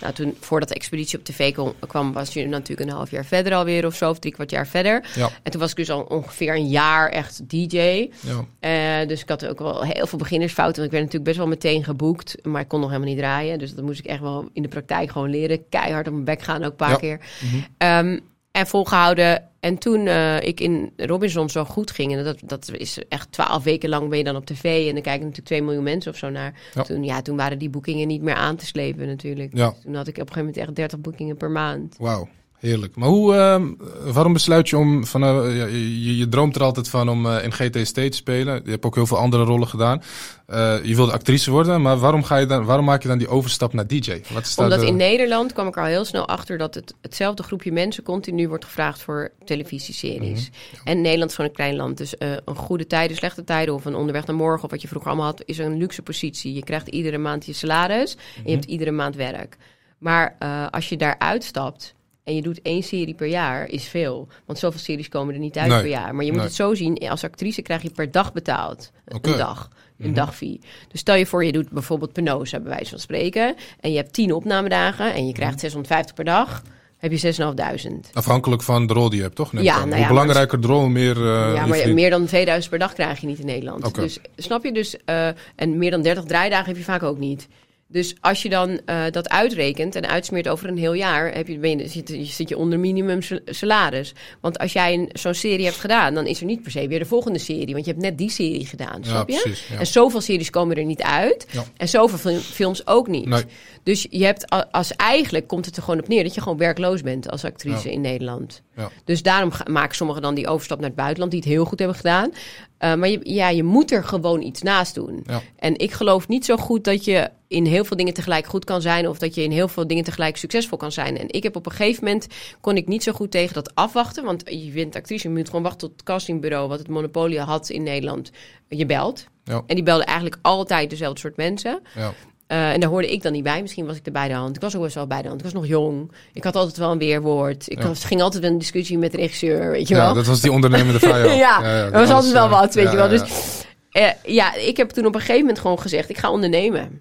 nou, 0.00 0.12
toen 0.14 0.36
voordat 0.40 0.68
de 0.68 0.74
expeditie 0.74 1.18
op 1.18 1.24
tv 1.24 1.54
kwam, 1.86 2.12
was 2.12 2.32
je 2.32 2.46
natuurlijk 2.46 2.88
een 2.90 2.96
half 2.96 3.10
jaar 3.10 3.24
verder 3.24 3.54
alweer 3.54 3.86
of 3.86 3.94
zo, 3.94 4.10
of 4.10 4.18
drie 4.18 4.32
kwart 4.32 4.50
jaar 4.50 4.66
verder. 4.66 5.04
ja, 5.14 5.28
En 5.42 5.50
toen 5.50 5.60
was 5.60 5.70
ik 5.70 5.76
dus 5.76 5.90
al 5.90 6.02
ongeveer 6.02 6.54
een 6.54 6.68
jaar 6.68 7.08
echt 7.10 7.48
DJ. 7.48 8.08
ja. 8.20 8.44
Eh, 8.60 9.08
dus 9.08 9.20
ik 9.22 9.28
had 9.28 9.46
ook 9.46 9.58
wel 9.58 9.82
heel 9.84 10.06
veel 10.06 10.18
beginnersfouten. 10.18 10.82
Want 10.82 10.86
ik 10.92 10.98
werd 10.98 11.04
natuurlijk 11.12 11.24
best 11.24 11.36
wel 11.36 11.46
meteen 11.46 11.84
geboekt. 11.84 12.36
Maar 12.42 12.60
ik 12.60 12.68
kon 12.68 12.80
nog 12.80 12.88
helemaal 12.88 13.10
niet 13.10 13.18
draaien. 13.18 13.58
Dus 13.58 13.74
dat 13.74 13.84
moest 13.84 13.98
ik 13.98 14.06
echt 14.06 14.20
wel 14.20 14.48
in 14.52 14.62
de 14.62 14.68
praktijk 14.68 15.10
gewoon 15.10 15.30
leren. 15.30 15.68
Keihard 15.68 16.06
op 16.06 16.12
mijn 16.12 16.24
bek 16.24 16.42
gaan 16.42 16.64
ook 16.64 16.70
een 16.70 16.76
paar 16.76 16.90
Ja. 16.90 16.96
keer. 16.96 17.20
Mhm. 17.42 17.56
Ehm, 17.78 18.18
en 18.52 18.66
volgehouden. 18.66 19.48
En 19.60 19.78
toen 19.78 20.06
eh, 20.06 20.40
ik 20.40 20.60
in 20.60 20.92
Robinson 20.96 21.48
zo 21.48 21.64
goed 21.64 21.90
ging. 21.90 22.16
En 22.16 22.24
dat, 22.24 22.38
dat 22.44 22.70
is 22.72 22.98
echt 23.08 23.32
twaalf 23.32 23.64
weken 23.64 23.88
lang 23.88 24.08
ben 24.08 24.18
je 24.18 24.24
dan 24.24 24.36
op 24.36 24.46
tv. 24.46 24.64
En 24.64 24.94
dan 24.94 25.02
kijken 25.02 25.20
natuurlijk 25.20 25.46
2 25.46 25.62
miljoen 25.62 25.82
mensen 25.82 26.12
of 26.12 26.18
zo 26.18 26.30
naar. 26.30 26.54
Ja. 26.74 26.82
Toen, 26.82 27.04
ja, 27.04 27.22
toen 27.22 27.36
waren 27.36 27.58
die 27.58 27.70
boekingen 27.70 28.08
niet 28.08 28.22
meer 28.22 28.34
aan 28.34 28.56
te 28.56 28.66
slepen 28.66 29.06
natuurlijk. 29.06 29.56
Ja. 29.56 29.74
Toen 29.82 29.94
had 29.94 30.06
ik 30.06 30.14
op 30.14 30.20
een 30.20 30.26
gegeven 30.26 30.46
moment 30.46 30.56
echt 30.56 30.76
30 30.76 31.00
boekingen 31.00 31.36
per 31.36 31.50
maand. 31.50 31.96
Wauw, 31.98 32.28
heerlijk. 32.60 32.96
Maar 32.96 33.08
hoe, 33.08 33.34
ehm, 33.34 33.66
waarom 34.12 34.32
besluit 34.32 34.68
je 34.68 34.76
om, 34.78 35.06
van, 35.06 35.22
eh, 35.24 35.56
je, 35.70 36.16
je 36.16 36.28
droomt 36.28 36.56
er 36.56 36.62
altijd 36.62 36.88
van 36.88 37.08
om 37.08 37.26
eh, 37.26 37.44
in 37.44 37.52
GTST 37.52 37.94
te 37.94 38.08
spelen. 38.10 38.60
Je 38.64 38.70
hebt 38.70 38.84
ook 38.84 38.94
heel 38.94 39.06
veel 39.06 39.16
andere 39.18 39.44
rollen 39.44 39.68
gedaan. 39.68 40.02
Eh, 40.46 40.84
je 40.84 40.94
wilde 40.96 41.12
actrice 41.12 41.50
worden, 41.50 41.82
maar 41.82 41.98
waarom, 41.98 42.22
ga 42.22 42.36
je 42.36 42.46
dan, 42.46 42.64
waarom 42.64 42.84
maak 42.84 43.02
je 43.02 43.08
dan 43.08 43.18
die 43.18 43.28
overstap 43.28 43.72
naar 43.72 43.86
DJ? 43.86 44.20
Wat 44.32 44.46
is 44.46 44.56
Omdat 44.56 44.80
de- 44.80 44.86
in 44.86 44.96
Nederland 44.96 45.52
kwam 45.52 45.66
ik 45.66 45.76
al 45.76 45.84
heel 45.84 46.04
snel 46.04 46.28
achter 46.28 46.58
dat 46.58 46.74
het 46.74 46.94
hetzelfde 47.00 47.42
groepje 47.42 47.72
mensen 47.72 48.02
continu 48.02 48.48
wordt 48.48 48.64
gevraagd 48.64 49.02
voor 49.02 49.30
televisieseries. 49.44 50.50
Mhm. 50.50 50.88
En 50.88 51.00
Nederland 51.00 51.30
is 51.30 51.36
gewoon 51.36 51.50
een 51.50 51.56
klein 51.56 51.76
land. 51.76 51.96
Dus 51.98 52.14
een 52.18 52.56
goede 52.56 52.86
tijden, 52.86 53.16
slechte 53.16 53.44
tijden 53.44 53.74
of 53.74 53.84
een 53.84 53.94
onderweg 53.94 54.26
naar 54.26 54.36
morgen 54.36 54.64
of 54.64 54.70
wat 54.70 54.82
je 54.82 54.88
vroeger 54.88 55.10
allemaal 55.10 55.28
had, 55.30 55.42
is 55.44 55.58
een 55.58 55.76
luxe 55.78 56.02
positie. 56.02 56.54
Je 56.54 56.64
krijgt 56.64 56.88
iedere 56.88 57.18
maand 57.18 57.46
je 57.46 57.52
salaris 57.52 58.14
en 58.14 58.20
Mhm. 58.40 58.48
je 58.48 58.54
hebt 58.54 58.64
iedere 58.64 58.90
maand 58.90 59.16
werk. 59.16 59.56
Maar 59.98 60.36
als 60.70 60.88
je 60.88 60.96
daar 60.96 61.14
uitstapt 61.18 61.94
en 62.30 62.36
je 62.36 62.42
doet 62.42 62.62
één 62.62 62.82
serie 62.82 63.14
per 63.14 63.26
jaar, 63.26 63.68
is 63.68 63.84
veel. 63.88 64.28
Want 64.46 64.58
zoveel 64.58 64.80
series 64.80 65.08
komen 65.08 65.34
er 65.34 65.40
niet 65.40 65.58
uit 65.58 65.68
Nee. 65.68 65.80
per 65.80 65.88
jaar. 65.90 66.14
Maar 66.14 66.24
je 66.24 66.30
moet 66.30 66.40
Nee. 66.40 66.46
het 66.48 66.56
zo 66.56 66.74
zien, 66.74 67.08
als 67.08 67.24
actrice 67.24 67.62
krijg 67.62 67.82
je 67.82 67.90
per 67.90 68.10
dag 68.10 68.32
betaald. 68.32 68.90
Een 69.04 69.20
dag. 69.36 69.68
Een 69.98 70.06
Mhm. 70.06 70.14
dagfee. 70.14 70.60
Dus 70.88 71.00
stel 71.00 71.14
je 71.14 71.26
voor, 71.26 71.44
je 71.44 71.52
doet 71.52 71.70
bijvoorbeeld 71.70 72.12
Penosa, 72.12 72.58
bij 72.60 72.70
wijze 72.70 72.90
van 72.90 72.98
spreken. 72.98 73.54
En 73.80 73.90
je 73.90 73.96
hebt 73.96 74.12
10 74.12 74.32
opnamedagen 74.32 75.14
en 75.14 75.26
je 75.26 75.32
krijgt 75.32 75.52
Mhm. 75.52 75.60
650 75.60 76.14
per 76.14 76.24
dag. 76.24 76.62
Heb 76.98 77.10
je 77.10 77.16
6.500. 77.18 78.10
Afhankelijk 78.12 78.62
van 78.62 78.86
de 78.86 78.92
rol 78.92 79.08
die 79.08 79.16
je 79.18 79.24
hebt, 79.24 79.36
toch? 79.36 79.52
Ik 79.52 79.60
Ja, 79.60 79.84
nou 79.84 79.98
Hoe 79.98 80.06
belangrijker 80.08 80.60
de 80.60 80.66
rol, 80.66 80.88
meer 80.88 81.16
eh, 81.16 81.22
ja, 81.22 81.46
je 81.48 81.52
maar 81.54 81.68
verdient. 81.68 81.94
meer 81.94 82.10
dan 82.10 82.26
2000 82.26 82.70
per 82.70 82.78
dag 82.78 82.92
krijg 82.92 83.20
je 83.20 83.26
niet 83.26 83.38
in 83.38 83.46
Nederland. 83.46 83.84
Oké. 83.84 84.00
Dus 84.00 84.18
snap 84.36 84.64
je 84.64 84.72
dus? 84.72 84.96
eh, 85.04 85.28
en 85.56 85.78
meer 85.78 85.90
dan 85.90 86.02
30 86.02 86.24
draaidagen 86.24 86.66
heb 86.66 86.76
je 86.76 86.82
vaak 86.82 87.02
ook 87.02 87.18
niet. 87.18 87.48
Dus 87.92 88.14
als 88.20 88.42
je 88.42 88.48
dan 88.48 88.80
eh, 88.84 89.02
dat 89.10 89.28
uitrekent 89.28 89.94
en 89.94 90.08
uitsmeert 90.08 90.48
over 90.48 90.68
een 90.68 90.78
heel 90.78 90.92
jaar, 90.92 91.34
heb 91.34 91.48
je, 91.48 91.58
ben 91.58 91.78
je, 91.78 91.88
zit, 91.88 92.08
je, 92.08 92.24
zit 92.24 92.48
je 92.48 92.56
onder 92.56 92.78
minimum 92.80 93.22
sal- 93.22 93.38
salaris. 93.44 94.12
Want 94.40 94.58
als 94.58 94.72
jij 94.72 95.08
zo'n 95.12 95.34
serie 95.34 95.64
hebt 95.64 95.76
gedaan, 95.76 96.14
dan 96.14 96.26
is 96.26 96.40
er 96.40 96.46
niet 96.46 96.62
per 96.62 96.70
se 96.70 96.88
weer 96.88 96.98
de 96.98 97.04
volgende 97.04 97.38
serie. 97.38 97.72
Want 97.74 97.84
je 97.84 97.90
hebt 97.90 98.02
net 98.02 98.18
die 98.18 98.30
serie 98.30 98.66
gedaan, 98.66 98.98
Ja, 99.02 99.08
snap 99.08 99.28
je? 99.28 99.40
precies. 99.42 99.66
Ja. 99.68 99.78
En 99.78 99.86
zoveel 99.86 100.20
series 100.20 100.50
komen 100.50 100.76
er 100.76 100.84
niet 100.84 101.02
uit. 101.02 101.46
Ja. 101.50 101.64
En 101.76 101.88
zoveel 101.88 102.18
fil- 102.18 102.38
films 102.40 102.86
ook 102.86 103.08
niet. 103.08 103.26
Nee. 103.26 103.42
Dus 103.82 104.06
je 104.10 104.24
hebt 104.24 104.50
als 104.70 104.92
eigenlijk 104.96 105.46
komt 105.46 105.66
het 105.66 105.76
er 105.76 105.82
gewoon 105.82 106.00
op 106.00 106.08
neer 106.08 106.22
dat 106.22 106.34
je 106.34 106.40
gewoon 106.40 106.58
werkloos 106.58 107.02
bent 107.02 107.30
als 107.30 107.44
actrice 107.44 107.92
in 107.92 108.00
Nederland. 108.00 108.62
Ja. 108.80 108.90
Dus 109.04 109.22
daarom 109.22 109.52
maken 109.66 109.96
sommigen 109.96 110.22
dan 110.22 110.34
die 110.34 110.48
overstap 110.48 110.78
naar 110.78 110.88
het 110.88 110.96
buitenland, 110.96 111.30
die 111.30 111.40
het 111.40 111.48
heel 111.48 111.64
goed 111.64 111.78
hebben 111.78 111.96
gedaan. 111.96 112.30
Uh, 112.30 112.94
maar 112.94 113.08
je, 113.08 113.20
ja, 113.22 113.48
je 113.48 113.62
moet 113.62 113.92
er 113.92 114.04
gewoon 114.04 114.42
iets 114.42 114.62
naast 114.62 114.94
doen. 114.94 115.22
Ja. 115.26 115.42
En 115.56 115.78
ik 115.78 115.92
geloof 115.92 116.28
niet 116.28 116.44
zo 116.44 116.56
goed 116.56 116.84
dat 116.84 117.04
je 117.04 117.30
in 117.48 117.64
heel 117.66 117.84
veel 117.84 117.96
dingen 117.96 118.14
tegelijk 118.14 118.46
goed 118.46 118.64
kan 118.64 118.82
zijn. 118.82 119.08
Of 119.08 119.18
dat 119.18 119.34
je 119.34 119.42
in 119.42 119.50
heel 119.50 119.68
veel 119.68 119.86
dingen 119.86 120.04
tegelijk 120.04 120.36
succesvol 120.36 120.78
kan 120.78 120.92
zijn. 120.92 121.18
En 121.18 121.26
ik 121.28 121.42
heb 121.42 121.56
op 121.56 121.66
een 121.66 121.72
gegeven 121.72 122.04
moment 122.04 122.26
kon 122.60 122.76
ik 122.76 122.86
niet 122.86 123.02
zo 123.02 123.12
goed 123.12 123.30
tegen 123.30 123.54
dat 123.54 123.74
afwachten. 123.74 124.24
Want 124.24 124.42
je 124.46 124.70
bent 124.74 124.96
actrice, 124.96 125.28
je 125.28 125.34
moet 125.34 125.46
gewoon 125.46 125.62
wachten 125.62 125.80
tot 125.80 125.90
het 125.90 126.02
castingbureau, 126.02 126.68
wat 126.68 126.78
het 126.78 126.88
monopolie 126.88 127.40
had 127.40 127.68
in 127.68 127.82
Nederland, 127.82 128.30
je 128.68 128.86
belt. 128.86 129.26
Ja. 129.44 129.62
En 129.66 129.74
die 129.74 129.84
belden 129.84 130.06
eigenlijk 130.06 130.38
altijd 130.42 130.90
dezelfde 130.90 131.20
soort 131.20 131.36
mensen. 131.36 131.82
Ja. 131.94 132.12
Uh, 132.52 132.72
en 132.72 132.80
daar 132.80 132.88
hoorde 132.90 133.12
ik 133.12 133.22
dan 133.22 133.32
niet 133.32 133.42
bij. 133.42 133.60
Misschien 133.62 133.86
was 133.86 133.96
ik 133.96 134.06
er 134.06 134.12
bij 134.12 134.28
de 134.28 134.34
hand. 134.34 134.56
Ik 134.56 134.62
was 134.62 134.76
ook 134.76 134.82
best 134.82 134.94
wel 134.94 135.06
bij 135.06 135.22
de 135.22 135.28
hand. 135.28 135.38
Ik 135.40 135.44
was 135.44 135.54
nog 135.54 135.66
jong. 135.66 136.12
Ik 136.32 136.44
had 136.44 136.56
altijd 136.56 136.76
wel 136.76 136.90
een 136.90 136.98
weerwoord. 136.98 137.70
Ik 137.70 137.82
Ja. 137.82 137.94
ging 137.94 138.22
altijd 138.22 138.44
een 138.44 138.58
discussie 138.58 138.98
met 138.98 139.10
de 139.12 139.16
regisseur, 139.18 139.70
weet 139.70 139.88
je 139.88 139.94
ja, 139.94 140.04
wel. 140.04 140.14
dat 140.14 140.26
was 140.26 140.40
die 140.40 140.52
ondernemende 140.52 140.98
vrijheid. 141.08 141.38
ja, 141.38 141.82
dat 141.84 141.92
was 141.92 142.10
altijd 142.10 142.32
wel 142.32 142.44
eh, 142.44 142.50
wat, 142.60 142.74
weet 142.74 142.84
ja, 142.84 142.90
je 142.90 142.96
wel. 142.96 143.10
ja, 143.10 143.18
Dus 143.18 143.64
eh, 143.90 144.10
ja, 144.24 144.54
ik 144.54 144.76
heb 144.76 144.90
toen 144.90 145.06
op 145.06 145.14
een 145.14 145.20
gegeven 145.20 145.40
moment 145.40 145.58
gewoon 145.58 145.78
gezegd... 145.80 146.08
ik 146.10 146.18
ga 146.18 146.30
ondernemen. 146.30 147.00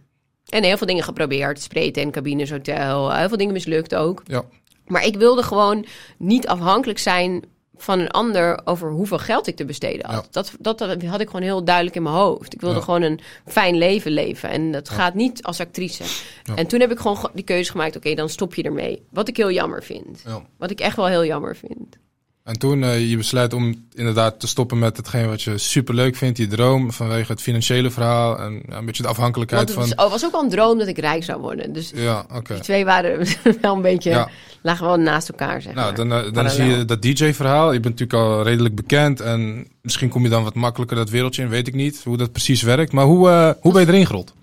En 0.49 0.63
heel 0.63 0.77
veel 0.77 0.87
dingen 0.87 1.03
geprobeerd. 1.03 1.61
Spreten, 1.61 2.11
cabines, 2.11 2.51
hotel. 2.51 3.13
Heel 3.13 3.27
veel 3.27 3.37
dingen 3.37 3.53
mislukt 3.53 3.95
ook. 3.95 4.21
Ja. 4.25 4.43
Maar 4.85 5.05
ik 5.05 5.15
wilde 5.15 5.43
gewoon 5.43 5.85
niet 6.17 6.47
afhankelijk 6.47 6.99
zijn 6.99 7.43
van 7.81 7.99
een 7.99 8.09
ander 8.11 8.61
over 8.65 8.91
hoeveel 8.91 9.17
geld 9.19 9.47
ik 9.47 9.55
te 9.55 9.65
besteden 9.65 10.05
had. 10.05 10.23
Ja. 10.23 10.29
Dat, 10.31 10.51
dat, 10.59 10.77
dat 10.77 11.03
had 11.03 11.19
ik 11.21 11.27
gewoon 11.27 11.41
heel 11.41 11.63
duidelijk 11.63 11.95
in 11.95 12.03
mijn 12.03 12.15
hoofd. 12.15 12.53
Ik 12.53 12.61
wilde 12.61 12.75
Ja. 12.77 12.81
gewoon 12.83 13.01
een 13.01 13.19
fijn 13.45 13.77
leven 13.77 14.11
leven. 14.11 14.49
En 14.49 14.71
dat 14.71 14.87
Ja. 14.87 14.93
gaat 14.95 15.13
niet 15.13 15.43
als 15.43 15.59
actrice. 15.59 16.03
En 16.55 16.67
toen 16.67 16.79
heb 16.79 16.91
ik 16.91 16.99
gewoon 16.99 17.17
ge- 17.17 17.29
die 17.33 17.43
keuze 17.43 17.71
gemaakt. 17.71 17.95
Oké, 17.95 18.13
dan 18.13 18.29
stop 18.29 18.55
je 18.55 18.63
ermee. 18.63 19.03
Wat 19.11 19.27
ik 19.27 19.37
heel 19.37 19.51
jammer 19.51 19.83
vind. 19.83 20.23
Wat 20.57 20.71
ik 20.71 20.79
echt 20.79 20.95
wel 20.95 21.07
heel 21.07 21.25
jammer 21.25 21.55
vind. 21.55 21.97
En 22.49 22.57
toen 22.57 22.83
eh, 22.83 23.09
je 23.09 23.17
besluit 23.17 23.53
om 23.53 23.85
inderdaad 23.93 24.39
te 24.39 24.47
stoppen 24.47 24.79
met 24.79 24.97
hetgeen 24.97 25.27
wat 25.27 25.41
je 25.41 25.57
super 25.57 25.93
leuk 25.93 26.15
vindt, 26.15 26.37
die 26.37 26.47
droom, 26.47 26.91
vanwege 26.91 27.31
het 27.31 27.41
financiële 27.41 27.89
verhaal 27.89 28.39
en 28.39 28.63
ja, 28.69 28.77
een 28.77 28.85
beetje 28.85 29.03
de 29.03 29.09
afhankelijkheid 29.09 29.75
het 29.75 29.87
van. 29.87 30.05
oh, 30.05 30.11
was 30.11 30.25
ook 30.25 30.31
wel 30.31 30.43
een 30.43 30.49
droom 30.49 30.77
dat 30.77 30.87
ik 30.87 30.97
rijk 30.97 31.23
zou 31.23 31.41
worden. 31.41 31.73
Dus 31.73 31.91
Ja, 31.95 32.25
die 32.43 32.59
twee 32.59 32.85
waren 32.85 33.27
wel 33.61 33.75
een 33.75 33.81
beetje... 33.81 34.09
Ja. 34.09 34.29
lagen 34.61 34.85
wel 34.85 34.97
naast 34.97 35.29
elkaar, 35.29 35.61
zeg 35.61 35.73
Nou, 35.73 35.87
maar. 35.87 35.95
dan, 35.95 36.25
eh, 36.25 36.33
dan 36.33 36.49
zie 36.49 36.65
je 36.65 36.85
dat 36.85 37.01
DJ-verhaal. 37.01 37.73
Je 37.73 37.79
bent 37.79 37.99
natuurlijk 37.99 38.29
al 38.29 38.43
redelijk 38.43 38.75
bekend 38.75 39.21
en 39.21 39.67
misschien 39.81 40.09
kom 40.09 40.23
je 40.23 40.29
dan 40.29 40.43
wat 40.43 40.55
makkelijker 40.55 40.97
dat 40.97 41.09
wereldje 41.09 41.41
in, 41.41 41.49
weet 41.49 41.67
ik 41.67 41.73
niet 41.73 42.01
hoe 42.03 42.17
dat 42.17 42.31
precies 42.31 42.61
werkt. 42.61 42.91
Maar 42.91 43.05
hoe, 43.05 43.29
eh, 43.29 43.51
hoe 43.61 43.73
ben 43.73 43.81
je 43.81 43.87
erin 43.87 44.05
gerold? 44.05 44.33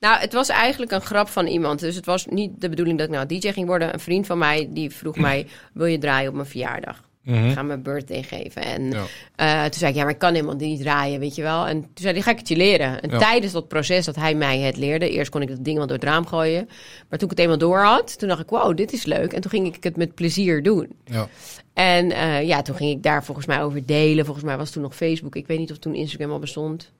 Nou, 0.00 0.20
het 0.20 0.32
was 0.32 0.48
eigenlijk 0.48 0.92
een 0.92 1.00
grap 1.00 1.28
van 1.28 1.46
iemand. 1.46 1.80
Dus 1.80 1.94
het 1.94 2.06
was 2.06 2.26
niet 2.26 2.60
de 2.60 2.68
bedoeling 2.68 2.98
dat 2.98 3.08
ik 3.08 3.14
nou 3.14 3.26
DJ 3.26 3.52
ging 3.52 3.66
worden. 3.66 3.94
Een 3.94 4.00
vriend 4.00 4.26
van 4.26 4.38
mij 4.38 4.68
die 4.70 4.90
vroeg 4.90 5.16
mij: 5.28 5.46
Wil 5.72 5.86
je 5.86 5.98
draaien 5.98 6.28
op 6.28 6.34
mijn 6.34 6.46
verjaardag? 6.46 7.06
Mhm. 7.28 7.50
Ga 7.50 7.62
mijn 7.62 7.82
birthday 7.82 8.22
geven. 8.22 8.62
En 8.62 8.90
Ja. 8.90 9.04
eh, 9.36 9.62
toen 9.62 9.78
zei 9.78 9.90
ik: 9.90 9.96
Ja, 9.96 10.02
maar 10.02 10.12
ik 10.12 10.18
kan 10.18 10.34
helemaal 10.34 10.54
niet 10.54 10.80
draaien, 10.80 11.20
weet 11.20 11.34
je 11.34 11.42
wel. 11.42 11.66
En 11.66 11.80
toen 11.80 11.90
zei 11.94 12.12
hij: 12.12 12.22
Ga 12.22 12.30
ik 12.30 12.38
het 12.38 12.48
je 12.48 12.56
leren. 12.56 13.00
En 13.02 13.10
Ja. 13.10 13.18
tijdens 13.18 13.52
dat 13.52 13.68
proces 13.68 14.04
dat 14.04 14.16
hij 14.16 14.34
mij 14.34 14.58
het 14.58 14.76
leerde, 14.76 15.10
eerst 15.10 15.30
kon 15.30 15.42
ik 15.42 15.48
dat 15.48 15.64
ding 15.64 15.76
wel 15.76 15.86
door 15.86 15.96
het 15.96 16.04
raam 16.04 16.26
gooien. 16.26 16.66
Maar 17.08 17.18
toen 17.18 17.30
ik 17.30 17.36
het 17.36 17.38
eenmaal 17.38 17.58
door 17.58 17.78
had, 17.78 18.18
toen 18.18 18.28
dacht 18.28 18.40
ik: 18.40 18.48
Wow, 18.50 18.76
dit 18.76 18.92
is 18.92 19.04
leuk. 19.04 19.32
En 19.32 19.40
toen 19.40 19.50
ging 19.50 19.74
ik 19.74 19.84
het 19.84 19.96
met 19.96 20.14
plezier 20.14 20.62
doen. 20.62 20.88
Ja. 21.04 21.28
En 21.74 22.12
eh, 22.12 22.42
ja, 22.46 22.62
toen 22.62 22.76
ging 22.76 22.90
ik 22.90 23.02
daar 23.02 23.24
volgens 23.24 23.46
mij 23.46 23.62
over 23.62 23.86
delen. 23.86 24.24
Volgens 24.24 24.46
mij 24.46 24.56
was 24.56 24.70
toen 24.70 24.82
nog 24.82 24.96
Facebook. 24.96 25.36
Ik 25.36 25.46
weet 25.46 25.58
niet 25.58 25.70
of 25.70 25.78
toen 25.78 25.94
Instagram 25.94 26.30
al 26.30 26.38
bestond. 26.38 26.92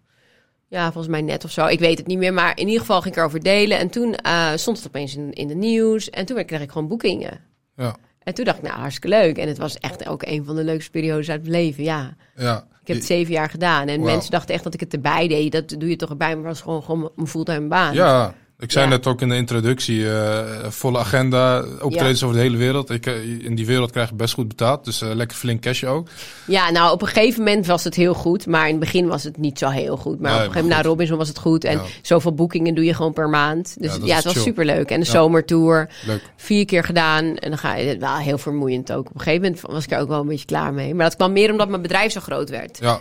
Ja, 0.68 0.84
volgens 0.84 1.06
mij 1.12 1.22
net 1.22 1.44
of 1.44 1.50
zo. 1.50 1.66
Ik 1.66 1.78
weet 1.78 1.98
het 1.98 2.06
niet 2.06 2.18
meer. 2.18 2.32
Maar 2.34 2.52
in 2.58 2.64
ieder 2.66 2.80
geval 2.80 3.00
ging 3.00 3.14
ik 3.14 3.20
erover 3.20 3.42
delen. 3.42 3.78
En 3.78 3.88
toen 3.90 4.14
eh, 4.14 4.50
stond 4.54 4.76
het 4.76 4.86
opeens 4.86 5.16
in, 5.16 5.32
in 5.32 5.48
de 5.48 5.54
nieuws. 5.54 6.10
En 6.10 6.26
toen 6.26 6.44
kreeg 6.44 6.60
ik 6.60 6.70
gewoon 6.70 6.88
boekingen. 6.88 7.40
Ja. 7.76 7.96
En 8.28 8.34
toen 8.34 8.44
dacht 8.44 8.58
ik, 8.58 8.64
nou, 8.64 8.78
hartstikke 8.78 9.08
leuk. 9.08 9.38
En 9.38 9.48
het 9.48 9.58
was 9.58 9.78
echt 9.78 10.08
ook 10.08 10.22
een 10.22 10.44
van 10.44 10.56
de 10.56 10.64
leukste 10.64 10.90
periodes 10.90 11.30
uit 11.30 11.40
mijn 11.40 11.52
leven. 11.52 11.84
Ja, 11.84 12.16
ja. 12.36 12.56
ik 12.80 12.86
heb 12.86 12.96
het 12.96 13.06
zeven 13.06 13.32
jaar 13.32 13.50
gedaan. 13.50 13.88
En 13.88 14.00
mensen 14.00 14.30
dachten 14.30 14.54
echt 14.54 14.64
dat 14.64 14.74
ik 14.74 14.80
het 14.80 14.92
erbij 14.92 15.28
deed. 15.28 15.52
Dat 15.52 15.68
doe 15.68 15.88
je 15.88 15.96
toch 15.96 16.10
erbij. 16.10 16.28
Maar 16.28 16.36
het 16.36 16.46
was 16.46 16.60
gewoon, 16.60 16.82
gewoon 16.82 17.10
mijn 17.14 17.28
fulltime 17.28 17.68
baan. 17.68 17.94
Ja, 17.94 18.34
Ik 18.60 18.72
zei 18.72 18.84
Ja. 18.84 18.90
net 18.90 19.06
ook 19.06 19.20
in 19.20 19.28
de 19.28 19.36
introductie, 19.36 20.10
eh, 20.12 20.44
volle 20.68 20.98
agenda, 20.98 21.64
optredens 21.80 22.22
over 22.22 22.36
de 22.36 22.42
hele 22.42 22.56
wereld. 22.56 22.90
Ik, 22.90 23.06
eh, 23.06 23.44
in 23.44 23.54
die 23.54 23.66
wereld 23.66 23.90
krijg 23.90 24.08
je 24.08 24.14
best 24.14 24.34
goed 24.34 24.48
betaald, 24.48 24.84
dus 24.84 25.00
eh, 25.02 25.14
lekker 25.14 25.36
flink 25.36 25.60
cash 25.62 25.84
ook. 25.84 26.08
Ja, 26.46 26.70
nou 26.70 26.92
op 26.92 27.02
een 27.02 27.08
gegeven 27.08 27.42
moment 27.44 27.66
was 27.66 27.84
het 27.84 27.94
heel 27.94 28.14
goed. 28.14 28.46
Maar 28.46 28.64
in 28.64 28.70
het 28.70 28.80
begin 28.80 29.06
was 29.06 29.24
het 29.24 29.36
niet 29.36 29.58
zo 29.58 29.68
heel 29.68 29.96
goed. 29.96 30.20
Maar 30.20 30.30
Nee, 30.30 30.40
op 30.40 30.46
een 30.46 30.52
gegeven 30.52 30.62
moment 30.62 30.82
na 30.82 30.88
Robinson 30.88 31.16
was 31.18 31.28
het 31.28 31.38
goed. 31.38 31.64
En 31.64 31.76
Ja. 31.76 31.82
zoveel 32.02 32.34
boekingen 32.34 32.74
doe 32.74 32.84
je 32.84 32.94
gewoon 32.94 33.12
per 33.12 33.28
maand. 33.28 33.76
Dus 33.80 33.94
Ja, 33.96 34.00
ja, 34.04 34.14
het 34.14 34.24
was 34.24 34.32
chill. 34.32 34.42
superleuk. 34.42 34.90
En 34.90 35.00
de 35.00 35.06
Ja. 35.06 35.12
zomertour, 35.12 35.88
Leuk. 36.06 36.22
vier 36.36 36.64
keer 36.64 36.84
gedaan. 36.84 37.36
En 37.36 37.48
dan 37.50 37.58
ga 37.58 37.74
je, 37.74 37.98
wel 37.98 38.16
heel 38.16 38.38
vermoeiend 38.38 38.92
ook. 38.92 39.06
Op 39.08 39.14
een 39.14 39.20
gegeven 39.20 39.42
moment 39.42 39.60
was 39.60 39.84
ik 39.84 39.90
er 39.90 39.98
ook 40.00 40.08
wel 40.08 40.20
een 40.20 40.26
beetje 40.28 40.46
klaar 40.46 40.72
mee. 40.74 40.94
Maar 40.94 41.04
dat 41.06 41.16
kwam 41.16 41.32
meer 41.32 41.50
omdat 41.50 41.68
mijn 41.68 41.82
bedrijf 41.82 42.12
zo 42.12 42.20
groot 42.20 42.50
werd. 42.50 42.78
Ja. 42.80 43.00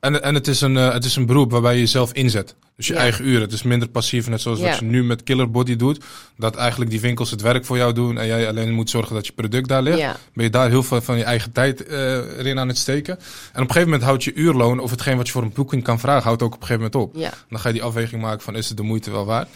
En, 0.00 0.22
en 0.22 0.34
het, 0.34 0.48
is 0.48 0.60
een, 0.60 0.74
het 0.74 1.04
is 1.04 1.16
een 1.16 1.26
beroep 1.26 1.50
waarbij 1.50 1.72
je 1.74 1.80
jezelf 1.80 2.12
inzet. 2.12 2.54
Dus 2.76 2.86
je 2.86 2.92
Ja. 2.92 2.98
eigen 2.98 3.26
uren. 3.26 3.40
Het 3.40 3.52
is 3.52 3.62
minder 3.62 3.88
passief, 3.88 4.28
net 4.28 4.40
zoals 4.40 4.58
Ja. 4.58 4.68
wat 4.68 4.78
je 4.78 4.84
nu 4.84 5.04
met 5.04 5.22
Killer 5.22 5.50
Body 5.50 5.76
doet. 5.76 6.04
Dat 6.36 6.56
eigenlijk 6.56 6.90
die 6.90 7.00
winkels 7.00 7.30
het 7.30 7.40
werk 7.40 7.64
voor 7.64 7.76
jou 7.76 7.92
doen. 7.92 8.18
En 8.18 8.26
jij 8.26 8.48
alleen 8.48 8.72
moet 8.72 8.90
zorgen 8.90 9.14
dat 9.14 9.26
je 9.26 9.32
product 9.32 9.68
daar 9.68 9.82
ligt. 9.82 9.98
Ja. 9.98 10.16
Ben 10.34 10.44
je 10.44 10.50
daar 10.50 10.68
heel 10.68 10.82
veel 10.82 11.00
van 11.00 11.16
je 11.18 11.24
eigen 11.24 11.52
tijd 11.52 11.86
eh, 11.86 12.38
erin 12.38 12.58
aan 12.58 12.68
het 12.68 12.78
steken. 12.78 13.14
En 13.16 13.22
op 13.22 13.54
een 13.54 13.60
gegeven 13.66 13.84
moment 13.84 14.02
houdt 14.02 14.24
je 14.24 14.34
uurloon, 14.34 14.78
of 14.78 14.90
hetgeen 14.90 15.16
wat 15.16 15.26
je 15.26 15.32
voor 15.32 15.42
een 15.42 15.52
boeking 15.52 15.82
kan 15.82 16.00
vragen, 16.00 16.22
houdt 16.22 16.42
ook 16.42 16.54
op 16.54 16.60
een 16.60 16.66
gegeven 16.66 16.90
moment 16.92 17.08
op. 17.14 17.20
Dan 17.48 17.58
ga 17.60 17.68
je 17.68 17.74
die 17.74 17.82
afweging 17.82 18.22
maken 18.22 18.40
van 18.42 18.56
is 18.56 18.68
het 18.68 18.76
de 18.76 18.82
moeite 18.82 19.10
wel 19.10 19.24
waard. 19.24 19.48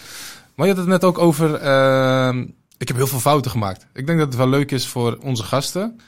Maar 0.54 0.66
je 0.66 0.72
had 0.72 0.80
het 0.82 0.90
net 0.90 1.04
ook 1.04 1.18
over, 1.18 1.54
ehm, 1.54 2.40
ik 2.78 2.88
heb 2.88 2.96
heel 2.96 3.06
veel 3.06 3.18
fouten 3.20 3.50
gemaakt. 3.50 3.86
Ik 3.94 4.06
denk 4.06 4.18
dat 4.18 4.26
het 4.28 4.36
wel 4.36 4.48
leuk 4.48 4.70
is 4.70 4.86
voor 4.86 5.18
onze 5.22 5.42
gasten. 5.42 6.00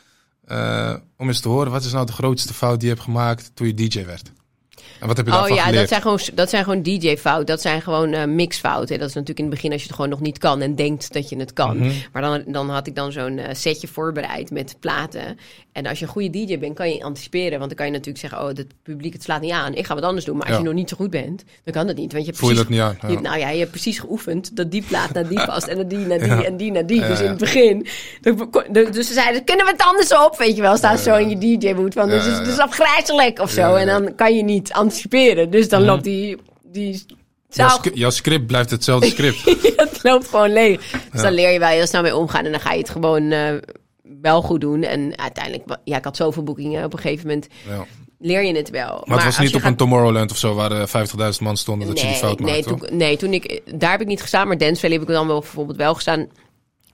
eh, 0.47 0.95
om 1.17 1.29
eens 1.29 1.41
te 1.41 1.49
horen, 1.49 1.73
wat 1.73 1.85
is 1.85 1.93
nou 1.93 2.07
de 2.07 2.13
grootste 2.13 2.55
fout 2.55 2.81
die 2.81 2.89
je 2.89 2.95
hebt 2.95 3.07
gemaakt 3.07 3.51
toen 3.55 3.67
je 3.67 3.75
DJ 3.75 4.05
werd? 4.05 4.33
En 5.01 5.07
wat 5.07 5.17
heb 5.17 5.27
je 5.27 5.33
Oh 5.33 5.39
daarvan 5.39 5.57
ja, 5.57 5.63
geleerd? 5.63 5.81
dat 5.81 5.89
zijn 5.89 6.03
gewoon, 6.03 6.21
dat 6.35 6.51
zijn 6.51 6.65
gewoon 6.65 6.83
DJ-fouten. 6.83 7.47
Dat 7.47 7.61
zijn 7.61 7.83
gewoon 7.83 8.13
eh 8.13 8.25
mixfouten. 8.25 8.99
Dat 8.99 9.09
is 9.09 9.15
natuurlijk 9.15 9.39
in 9.39 9.45
het 9.45 9.55
begin 9.55 9.73
als 9.73 9.81
je 9.81 9.87
het 9.87 9.97
gewoon 9.97 10.11
nog 10.11 10.21
niet 10.21 10.39
kan 10.39 10.61
en 10.61 10.75
denkt 10.75 11.13
dat 11.13 11.29
je 11.29 11.37
het 11.37 11.53
kan. 11.53 11.79
Mhm. 11.79 11.93
Maar 12.13 12.23
dan, 12.23 12.43
dan 12.47 12.71
had 12.71 12.87
ik 12.87 12.95
dan 12.95 13.13
zo'n 13.13 13.39
eh, 13.39 13.55
setje 13.55 13.89
voorbereid 13.89 14.51
met 14.51 14.77
platen. 14.81 15.39
En 15.73 15.87
als 15.87 15.99
je 15.99 16.05
een 16.05 16.11
goede 16.11 16.31
DJ 16.31 16.59
bent, 16.59 16.75
kan 16.75 16.91
je 16.91 17.03
anticiperen. 17.05 17.51
Want 17.59 17.67
dan 17.69 17.75
kan 17.75 17.87
je 17.87 17.93
natuurlijk 17.93 18.19
zeggen, 18.19 18.41
oh, 18.41 18.47
het 18.47 18.67
publiek 18.83 19.13
het 19.13 19.23
slaat 19.23 19.41
niet 19.41 19.51
aan. 19.51 19.75
Ik 19.75 19.87
ga 19.87 19.95
wat 19.95 20.03
anders 20.05 20.25
doen. 20.25 20.37
Maar 20.37 20.47
als 20.47 20.55
Ja. 20.55 20.61
je 20.61 20.67
nog 20.67 20.75
niet 20.75 20.89
zo 20.89 20.97
goed 20.97 21.11
bent, 21.11 21.45
dan 21.65 21.75
kan 21.75 21.87
dat 21.87 21.97
niet. 21.97 22.13
Want 22.13 22.25
je 22.25 22.29
hebt 22.31 22.39
Voel 22.43 22.49
je 22.51 22.55
dat 22.57 22.67
precies, 22.67 22.85
niet 22.85 23.03
aan? 23.03 23.11
je- 23.11 23.21
nou 23.21 23.39
ja, 23.39 23.49
je 23.51 23.59
hebt 23.59 23.71
precies 23.71 23.99
geoefend 23.99 24.57
dat 24.57 24.71
die 24.71 24.83
plaat 24.83 25.13
naar 25.13 25.29
die 25.29 25.45
past. 25.51 25.67
En 25.67 25.77
dat 25.77 25.91
die 25.91 25.99
naar 25.99 26.19
die 26.19 26.29
Ja. 26.29 26.43
en 26.45 26.57
die 26.57 26.73
naar 26.73 26.87
die. 26.87 27.01
Dus 27.01 27.21
in 27.21 27.29
het 27.29 27.39
begin. 27.39 27.87
Dus 28.73 29.07
ze 29.07 29.13
zeiden, 29.13 29.45
kunnen 29.45 29.65
we 29.67 29.73
het 29.73 29.83
anders 29.83 30.15
op? 30.27 30.39
Weet 30.39 30.57
je 30.57 30.63
wel, 30.63 30.77
staat 30.77 31.01
zo 31.01 31.17
in 31.17 31.29
je 31.29 31.59
DJ-boot 31.59 31.95
Ja, 31.95 32.07
dus 32.07 32.25
het 32.25 32.47
is, 32.47 32.59
afgrijzelijk 32.59 33.39
of 33.39 33.51
zo. 33.51 33.75
En 33.75 33.87
dan 33.87 34.15
kan 34.15 34.37
je 34.37 34.43
niet 34.43 34.73
anticiperen. 34.73 35.51
Dus 35.51 35.69
dan 35.69 35.85
loopt 35.85 36.05
die, 36.05 36.37
die 36.63 37.05
Jouw, 37.49 37.69
sc- 37.69 37.91
jouw 37.95 38.11
script 38.11 38.47
blijft 38.47 38.71
hetzelfde 38.71 39.07
script. 39.17 39.45
het 39.77 39.99
loopt 40.03 40.29
gewoon 40.29 40.53
leeg. 40.53 40.91
Dus 41.13 41.23
dan 41.23 41.33
leer 41.33 41.51
je 41.51 41.59
wel 41.59 41.69
heel 41.69 41.87
snel 41.87 42.03
mee 42.03 42.17
omgaan. 42.17 42.45
En 42.45 42.51
dan 42.51 42.61
ga 42.61 42.73
je 42.73 42.79
het 42.79 42.91
gewoon 42.91 43.31
eh, 43.31 43.53
wel 44.21 44.43
goed 44.43 44.61
doen. 44.61 44.83
En 44.83 45.19
uiteindelijk, 45.19 45.79
ja, 45.85 45.97
ik 45.97 46.05
had 46.05 46.17
zoveel 46.17 46.43
boekingen. 46.43 46.85
Op 46.85 46.93
een 46.93 46.99
gegeven 46.99 47.27
moment 47.27 47.47
Ja. 47.69 47.85
leer 48.19 48.45
je 48.45 48.57
het 48.57 48.71
wel. 48.71 49.03
Maar, 49.05 49.17
het 49.17 49.27
was 49.27 49.39
niet 49.39 49.55
op 49.55 49.61
gaat- 49.61 49.71
een 49.71 49.77
Tomorrowland 49.77 50.31
of 50.31 50.37
zo, 50.37 50.55
waar 50.55 50.73
eh, 50.73 50.87
50.000 50.87 51.41
man 51.43 51.57
stonden, 51.57 51.89
dat 51.89 52.01
je 52.01 52.07
die 52.07 52.17
fout 52.17 52.39
nee, 52.41 52.65
maakte. 52.65 52.87
toen, 52.87 52.97
nee, 52.97 53.17
toen 53.17 53.33
ik, 53.33 53.61
daar 53.75 53.91
heb 53.91 54.01
ik 54.01 54.07
niet 54.07 54.21
gestaan. 54.21 54.47
Maar 54.49 54.59
Danceville 54.59 54.93
heb 54.93 55.03
ik 55.03 55.09
dan 55.09 55.27
wel 55.27 55.41
bijvoorbeeld 55.41 55.77
wel 55.79 55.95
gestaan. 55.95 56.27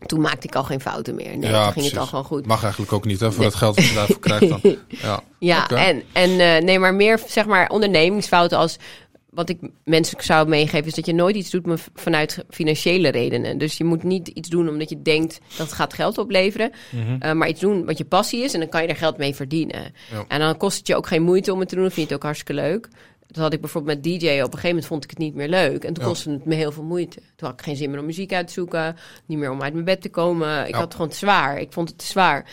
Toen 0.07 0.21
maakte 0.21 0.47
ik 0.47 0.55
al 0.55 0.65
geen 0.65 0.81
fouten 0.81 1.15
meer. 1.15 1.37
Nee, 1.39 1.53
toen 1.53 1.73
ging 1.73 1.85
het 1.87 1.97
al 1.97 2.07
gewoon 2.07 2.25
goed. 2.25 2.47
Mag 2.47 2.63
eigenlijk 2.63 2.93
ook 2.93 3.05
niet, 3.05 3.21
hè, 3.21 3.33
voor 3.33 3.45
dat 3.45 3.55
geld 3.55 3.77
dat 3.77 3.85
je 3.89 3.95
daarvoor 3.95 4.19
krijgt 4.19 4.49
dan. 4.49 4.61
Ja, 4.89 5.21
Ja, 5.39 5.69
en, 5.69 6.03
en 6.13 6.31
eh, 6.41 6.63
nee, 6.63 6.79
maar 6.79 6.95
meer 6.95 7.21
zeg 7.27 7.47
maar 7.47 7.69
ondernemingsfouten 7.69 8.59
als 8.59 8.77
wat 9.31 9.49
ik 9.49 9.59
mensen 9.85 10.23
zou 10.25 10.49
meegeven 10.49 10.87
is 10.87 10.95
dat 10.95 11.07
je 11.07 11.13
nooit 11.15 11.37
iets 11.37 11.51
doet 11.51 11.81
vanuit 11.95 12.45
financiële 12.51 13.09
redenen. 13.09 13.59
Dus 13.59 13.77
je 13.77 13.85
moet 13.85 14.03
niet 14.03 14.29
iets 14.29 14.49
doen 14.49 14.69
omdat 14.69 14.89
je 14.89 15.03
denkt 15.03 15.41
dat 15.49 15.67
het 15.67 15.73
gaat 15.73 15.93
geld 15.95 16.19
opleveren, 16.19 16.71
Mhm. 16.93 17.17
eh, 17.21 17.33
maar 17.33 17.49
iets 17.49 17.61
doen 17.61 17.85
wat 17.85 17.99
je 17.99 18.05
passie 18.05 18.43
is 18.45 18.55
en 18.55 18.61
dan 18.61 18.69
kan 18.69 18.83
je 18.83 18.89
er 18.89 18.97
geld 18.97 19.17
mee 19.19 19.35
verdienen. 19.35 19.93
Ja. 20.11 20.25
En 20.29 20.39
dan 20.41 20.57
kost 20.57 20.79
het 20.79 20.87
je 20.87 20.97
ook 20.97 21.07
geen 21.07 21.23
moeite 21.23 21.53
om 21.53 21.61
het 21.61 21.69
te 21.69 21.75
doen, 21.75 21.87
of 21.87 21.93
vind 21.93 22.07
je 22.09 22.13
het 22.15 22.23
ook 22.23 22.31
hartstikke 22.35 22.63
leuk. 22.63 22.89
Dat 23.27 23.43
had 23.43 23.53
ik 23.53 23.61
bijvoorbeeld 23.61 23.95
met 23.95 24.05
DJ. 24.05 24.15
Op 24.15 24.23
een 24.31 24.43
gegeven 24.45 24.69
moment 24.69 24.87
vond 24.87 25.05
ik 25.05 25.11
het 25.11 25.19
niet 25.19 25.35
meer 25.35 25.49
leuk. 25.49 25.85
En 25.85 25.93
toen 25.93 26.03
Ja. 26.05 26.09
kostte 26.11 26.31
het 26.31 26.45
me 26.45 26.55
heel 26.55 26.73
veel 26.73 26.83
moeite. 26.83 27.17
Toen 27.37 27.49
had 27.49 27.53
ik 27.59 27.65
geen 27.65 27.77
zin 27.77 27.91
meer 27.91 27.99
om 28.01 28.07
muziek 28.07 28.33
uit 28.33 28.47
te 28.47 28.53
zoeken. 28.53 28.97
Niet 29.27 29.39
meer 29.39 29.51
om 29.51 29.63
uit 29.63 29.73
mijn 29.73 29.85
bed 29.85 30.01
te 30.03 30.09
komen. 30.09 30.61
Ik 30.63 30.69
Ja. 30.69 30.75
had 30.75 30.85
het 30.85 30.93
gewoon 30.95 31.09
te 31.11 31.17
zwaar. 31.17 31.59
Ik 31.61 31.73
vond 31.73 31.89
het 31.89 31.99
te 31.99 32.07
zwaar. 32.07 32.45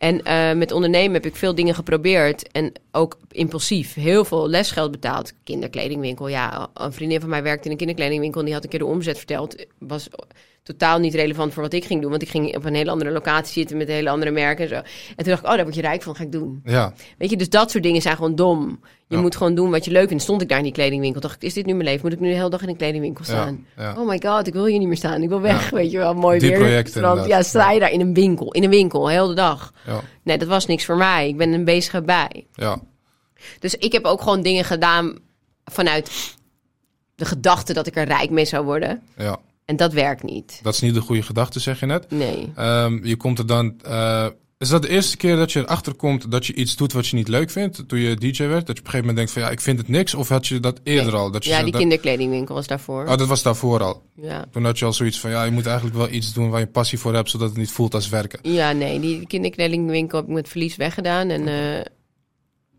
En 0.00 0.22
eh, 0.22 0.52
met 0.52 0.72
ondernemen 0.72 1.12
heb 1.12 1.26
ik 1.26 1.36
veel 1.36 1.54
dingen 1.54 1.74
geprobeerd. 1.74 2.48
En 2.52 2.72
ook 2.92 3.18
impulsief. 3.30 3.94
Heel 3.94 4.24
veel 4.24 4.48
lesgeld 4.48 4.90
betaald. 4.90 5.32
Kinderkledingwinkel. 5.44 6.28
Ja, 6.28 6.70
een 6.74 6.92
vriendin 6.92 7.20
van 7.20 7.28
mij 7.28 7.42
werkte 7.42 7.64
in 7.64 7.70
een 7.70 7.76
kinderkledingwinkel. 7.76 8.40
En 8.40 8.46
die 8.46 8.54
had 8.54 8.64
een 8.64 8.70
keer 8.70 8.78
de 8.78 8.84
omzet 8.84 9.16
verteld. 9.16 9.66
Was 9.78 10.08
totaal 10.70 10.98
niet 10.98 11.14
relevant 11.14 11.52
voor 11.52 11.62
wat 11.62 11.72
ik 11.72 11.84
ging 11.84 12.00
doen. 12.00 12.10
Want 12.10 12.22
ik 12.22 12.28
ging 12.28 12.56
op 12.56 12.64
een 12.64 12.74
hele 12.74 12.90
andere 12.90 13.10
locatie 13.10 13.52
zitten 13.52 13.76
met 13.76 13.88
hele 13.88 14.10
andere 14.10 14.30
merken 14.30 14.64
en 14.64 14.68
zo. 14.70 14.74
En 14.74 14.84
toen 15.16 15.26
dacht 15.26 15.38
ik, 15.42 15.48
oh, 15.48 15.54
daar 15.54 15.62
word 15.62 15.74
je 15.74 15.80
rijk 15.80 16.02
van. 16.02 16.14
Ga 16.16 16.22
ik 16.22 16.32
doen. 16.32 16.60
ja, 16.64 16.92
Weet 17.18 17.30
je, 17.30 17.36
dus 17.36 17.48
dat 17.48 17.70
soort 17.70 17.82
dingen 17.82 18.02
zijn 18.02 18.16
gewoon 18.16 18.34
dom. 18.34 18.80
Je 19.08 19.16
Ja. 19.16 19.22
moet 19.22 19.36
gewoon 19.36 19.54
doen 19.54 19.70
wat 19.70 19.84
je 19.84 19.90
leuk 19.90 20.08
vindt. 20.08 20.22
Stond 20.22 20.42
ik 20.42 20.48
daar 20.48 20.58
in 20.58 20.64
die 20.64 20.72
kledingwinkel. 20.72 21.20
Dacht 21.20 21.34
ik, 21.34 21.42
is 21.42 21.54
dit 21.54 21.66
nu 21.66 21.72
mijn 21.72 21.84
leven? 21.84 22.00
Moet 22.02 22.12
ik 22.12 22.20
nu 22.20 22.28
de 22.28 22.34
hele 22.34 22.50
dag 22.50 22.62
in 22.62 22.68
een 22.68 22.76
kledingwinkel 22.76 23.24
staan? 23.24 23.66
ja. 23.76 23.94
Oh 23.98 24.08
my 24.08 24.20
god, 24.24 24.46
ik 24.46 24.52
wil 24.52 24.64
hier 24.64 24.78
niet 24.78 24.88
meer 24.88 24.96
staan. 24.96 25.22
Ik 25.22 25.28
wil 25.28 25.40
weg, 25.40 25.70
weet 25.70 25.90
je 25.90 25.98
wel. 25.98 26.14
Mooi 26.14 26.38
Die 26.38 26.48
weer. 26.50 26.58
projecten 26.58 27.02
Want 27.02 27.26
ja, 27.26 27.42
sta 27.42 27.70
je 27.70 27.80
daar 27.80 27.90
in 27.92 28.00
een 28.00 28.14
winkel. 28.14 28.52
In 28.52 28.64
een 28.64 28.70
winkel, 28.70 29.08
heel 29.08 29.26
de 29.28 29.34
dag. 29.34 29.72
ja, 29.86 30.00
Nee, 30.22 30.38
dat 30.38 30.48
was 30.48 30.66
niks 30.66 30.84
voor 30.84 30.96
mij. 30.96 31.28
Ik 31.28 31.36
ben 31.36 31.52
een 31.52 31.64
bezige 31.64 32.02
bij. 32.02 32.46
ja. 32.54 32.80
Dus 33.58 33.74
ik 33.74 33.92
heb 33.92 34.04
ook 34.04 34.22
gewoon 34.22 34.42
dingen 34.42 34.64
gedaan 34.64 35.18
vanuit 35.64 36.34
de 37.14 37.24
gedachte 37.24 37.72
dat 37.72 37.86
ik 37.86 37.96
er 37.96 38.04
rijk 38.04 38.30
mee 38.30 38.44
zou 38.44 38.64
worden. 38.64 39.02
ja. 39.16 39.38
En 39.70 39.76
dat 39.76 39.92
werkt 39.92 40.22
niet. 40.22 40.60
Dat 40.62 40.74
is 40.74 40.80
niet 40.80 40.94
de 40.94 41.00
goede 41.00 41.22
gedachte, 41.22 41.60
zeg 41.60 41.80
je 41.80 41.86
net. 41.86 42.10
Nee. 42.10 42.52
Ehm, 42.56 43.04
je 43.06 43.16
komt 43.16 43.38
er 43.38 43.46
dan. 43.46 43.74
eh, 43.84 44.26
is 44.58 44.68
dat 44.68 44.82
de 44.82 44.88
eerste 44.88 45.16
keer 45.16 45.36
dat 45.36 45.52
je 45.52 45.60
erachter 45.60 45.94
komt 45.94 46.30
dat 46.30 46.46
je 46.46 46.54
iets 46.54 46.76
doet 46.76 46.92
wat 46.92 47.06
je 47.06 47.16
niet 47.16 47.28
leuk 47.28 47.50
vindt? 47.50 47.88
Toen 47.88 47.98
je 47.98 48.14
DJ 48.16 48.42
werd? 48.46 48.66
Dat 48.66 48.76
je 48.76 48.82
op 48.82 48.86
een 48.86 48.90
gegeven 48.90 48.98
moment 48.98 49.16
denkt 49.16 49.32
van 49.32 49.42
ja, 49.42 49.50
ik 49.50 49.60
vind 49.60 49.78
het 49.78 49.88
niks. 49.88 50.14
Of 50.14 50.28
had 50.28 50.46
je 50.46 50.60
dat 50.60 50.80
eerder 50.82 51.14
al? 51.16 51.30
Dat 51.30 51.44
je 51.44 51.50
Ja, 51.50 51.62
die 51.62 51.70
dat- 51.72 51.80
kinderkledingwinkel 51.80 52.54
was 52.54 52.66
daarvoor. 52.66 53.02
Oh, 53.06 53.16
dat 53.16 53.26
was 53.28 53.42
daarvoor 53.42 53.82
al. 53.82 54.02
Ja. 54.14 54.44
Toen 54.52 54.64
had 54.64 54.78
je 54.78 54.84
al 54.84 54.92
zoiets 54.92 55.20
van 55.20 55.30
ja, 55.30 55.44
je 55.44 55.50
moet 55.50 55.66
eigenlijk 55.66 55.96
wel 55.96 56.08
iets 56.10 56.32
doen 56.32 56.50
waar 56.50 56.60
je 56.60 56.66
passie 56.66 56.98
voor 56.98 57.14
hebt, 57.14 57.30
zodat 57.30 57.48
het 57.48 57.58
niet 57.58 57.70
voelt 57.70 57.94
als 57.94 58.08
werken. 58.08 58.38
Ja, 58.42 58.72
nee, 58.72 59.00
die 59.00 59.26
kinderkledingwinkel 59.26 60.18
heb 60.18 60.28
ik 60.28 60.34
met 60.34 60.48
verlies 60.48 60.76
weggedaan. 60.76 61.28
En 61.30 61.48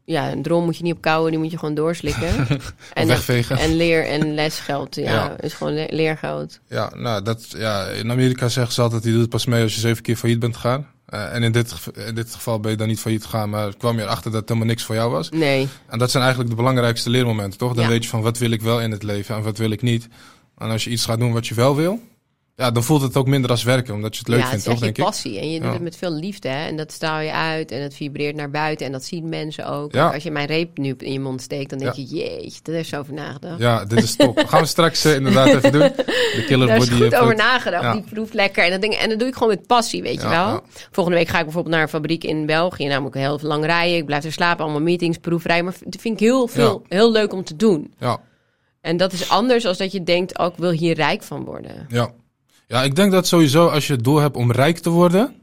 ja, 0.06 0.32
een 0.32 0.42
drom 0.42 0.64
moet 0.66 0.78
je 0.78 0.84
niet 0.84 0.94
opkouwen, 0.94 1.32
die 1.32 1.40
moet 1.40 1.52
je 1.52 1.58
gewoon 1.58 1.76
doorslikken. 1.76 2.48
en, 2.94 3.08
wegvegen. 3.08 3.58
En 3.58 3.76
leer- 3.76 4.08
en 4.08 4.34
lesgeld, 4.34 4.96
ja, 4.96 5.04
Ja. 5.12 5.36
is 5.40 5.54
gewoon 5.54 5.74
le- 5.74 5.88
leergeld. 5.90 6.60
Ja, 6.68 6.92
nou, 6.96 7.24
dat, 7.24 7.46
ja, 7.58 7.86
in 7.86 8.12
Amerika 8.12 8.50
zeggen 8.50 8.74
ze 8.74 8.82
altijd, 8.82 9.04
je 9.04 9.12
doet 9.12 9.22
het 9.22 9.30
pas 9.30 9.46
mee 9.46 9.64
als 9.64 9.74
je 9.74 9.80
zeven 9.80 10.04
keer 10.04 10.16
failliet 10.16 10.40
bent 10.40 10.56
gegaan. 10.56 10.88
Eh, 11.06 11.34
en 11.36 11.44
in 11.44 11.52
dit, 11.52 11.74
in 12.08 12.16
dit 12.16 12.34
geval 12.34 12.60
ben 12.60 12.72
je 12.72 12.78
dan 12.78 12.88
niet 12.88 13.00
failliet 13.00 13.24
gegaan, 13.24 13.50
maar 13.50 13.76
kwam 13.78 13.98
je 13.98 14.02
erachter 14.04 14.32
dat 14.32 14.40
het 14.40 14.50
helemaal 14.50 14.70
niks 14.70 14.84
voor 14.84 14.96
jou 14.96 15.12
was. 15.12 15.30
Nee, 15.30 15.68
En 15.88 16.00
dat 16.00 16.12
zijn 16.12 16.24
eigenlijk 16.24 16.52
de 16.56 16.62
belangrijkste 16.62 17.10
leermomenten, 17.10 17.60
toch? 17.60 17.74
Dan 17.74 17.84
Ja. 17.84 17.90
weet 17.90 18.04
je 18.04 18.10
van 18.10 18.22
wat 18.22 18.38
wil 18.38 18.52
ik 18.52 18.62
wel 18.62 18.82
in 18.82 18.92
het 18.92 19.04
leven 19.04 19.36
en 19.36 19.42
wat 19.44 19.58
wil 19.58 19.72
ik 19.72 19.82
niet. 19.82 20.08
En 20.58 20.70
als 20.70 20.84
je 20.84 20.90
iets 20.90 21.06
gaat 21.06 21.20
doen 21.20 21.34
wat 21.34 21.48
je 21.48 21.56
wel 21.56 21.76
wil, 21.76 22.00
ja, 22.56 22.72
dan 22.72 22.84
voelt 22.84 23.02
het 23.02 23.16
ook 23.18 23.28
minder 23.28 23.50
als 23.50 23.64
werken, 23.64 23.94
omdat 23.94 24.14
je 24.14 24.20
het 24.20 24.28
leuk 24.28 24.40
ja, 24.40 24.48
vindt, 24.48 24.66
het 24.66 24.74
is 24.74 24.80
toch, 24.80 24.88
je 24.88 24.94
denk 24.94 24.98
ik? 24.98 25.04
passie. 25.04 25.40
En 25.40 25.52
je 25.52 25.58
doet 25.60 25.68
Ja. 25.68 25.74
het 25.74 25.82
met 25.82 25.96
veel 25.98 26.12
liefde, 26.12 26.50
hè. 26.50 26.68
En 26.68 26.78
dat 26.78 26.92
straal 26.92 27.20
je 27.20 27.32
uit 27.32 27.72
en 27.72 27.82
het 27.82 27.94
vibreert 27.96 28.36
naar 28.36 28.50
buiten. 28.50 28.86
En 28.86 28.92
dat 28.92 29.04
zien 29.04 29.30
mensen 29.30 29.66
ook. 29.66 29.94
Ja. 29.94 30.10
Als 30.14 30.24
je 30.24 30.32
mijn 30.32 30.48
reep 30.48 30.78
nu 30.78 30.96
in 30.98 31.12
je 31.12 31.20
mond 31.20 31.42
steekt, 31.42 31.70
dan 31.70 31.80
denk 31.80 31.94
je, 31.94 32.04
jeetje, 32.04 32.60
daar 32.64 32.76
is 32.76 32.90
zo 32.90 33.00
over 33.00 33.14
nagedacht. 33.14 33.60
Ja, 33.60 33.86
dit 33.86 34.04
is 34.04 34.16
top. 34.16 34.40
Gaan 34.48 34.62
we 34.62 34.68
straks 34.68 35.06
eh, 35.06 35.16
inderdaad 35.16 35.48
even 35.48 35.72
doen. 35.72 35.82
De 35.82 36.44
killer 36.48 36.68
Daar 36.68 36.78
is 36.78 36.90
body. 36.90 37.02
goed 37.04 37.16
over 37.16 37.36
nagedacht. 37.36 37.94
Die 37.94 38.04
proeft 38.14 38.34
lekker. 38.34 38.64
En 38.64 38.72
dat, 38.72 38.82
ding, 38.82 38.94
en 38.94 39.10
dat 39.10 39.20
doe 39.20 39.28
ik 39.28 39.34
gewoon 39.34 39.50
met 39.50 39.68
passie, 39.68 40.02
weet 40.02 40.22
je 40.22 40.28
wel. 40.30 40.62
Volgende 40.92 41.18
week 41.20 41.28
ga 41.28 41.38
ik 41.38 41.44
bijvoorbeeld 41.44 41.74
naar 41.76 41.84
een 41.84 41.90
fabriek 41.90 42.24
in 42.24 42.46
België. 42.46 42.88
Namelijk 42.88 43.16
heel 43.16 43.40
lang 43.42 43.66
rijden. 43.66 43.98
Ik 43.98 44.06
blijf 44.06 44.24
er 44.24 44.32
slapen. 44.32 44.64
Allemaal 44.64 44.82
meetings, 44.82 45.18
proefrijden. 45.18 45.66
Maar 45.66 45.76
dat 45.86 46.02
vind 46.02 46.14
ik 46.14 46.28
heel, 46.28 46.48
veel, 46.48 46.84
heel 46.88 47.12
leuk 47.12 47.34
om 47.34 47.44
te 47.44 47.56
doen. 47.56 47.94
Ja, 48.00 48.20
En 48.82 48.98
dat 48.98 49.14
is 49.14 49.30
anders 49.30 49.66
als 49.66 49.78
dat 49.78 49.92
je 49.92 50.04
denkt, 50.04 50.38
oh, 50.38 50.46
ik 50.46 50.54
wil 50.58 50.72
hier 50.72 50.96
rijk 50.96 51.24
van 51.24 51.44
worden. 51.44 51.86
ja. 51.90 52.12
Ja, 52.72 52.84
ik 52.84 52.96
denk 52.96 53.12
dat 53.12 53.28
sowieso 53.28 53.68
als 53.68 53.88
je 53.88 53.94
het 53.94 54.04
doel 54.04 54.18
hebt 54.20 54.36
om 54.36 54.52
rijk 54.52 54.78
te 54.80 54.90
worden, 54.90 55.36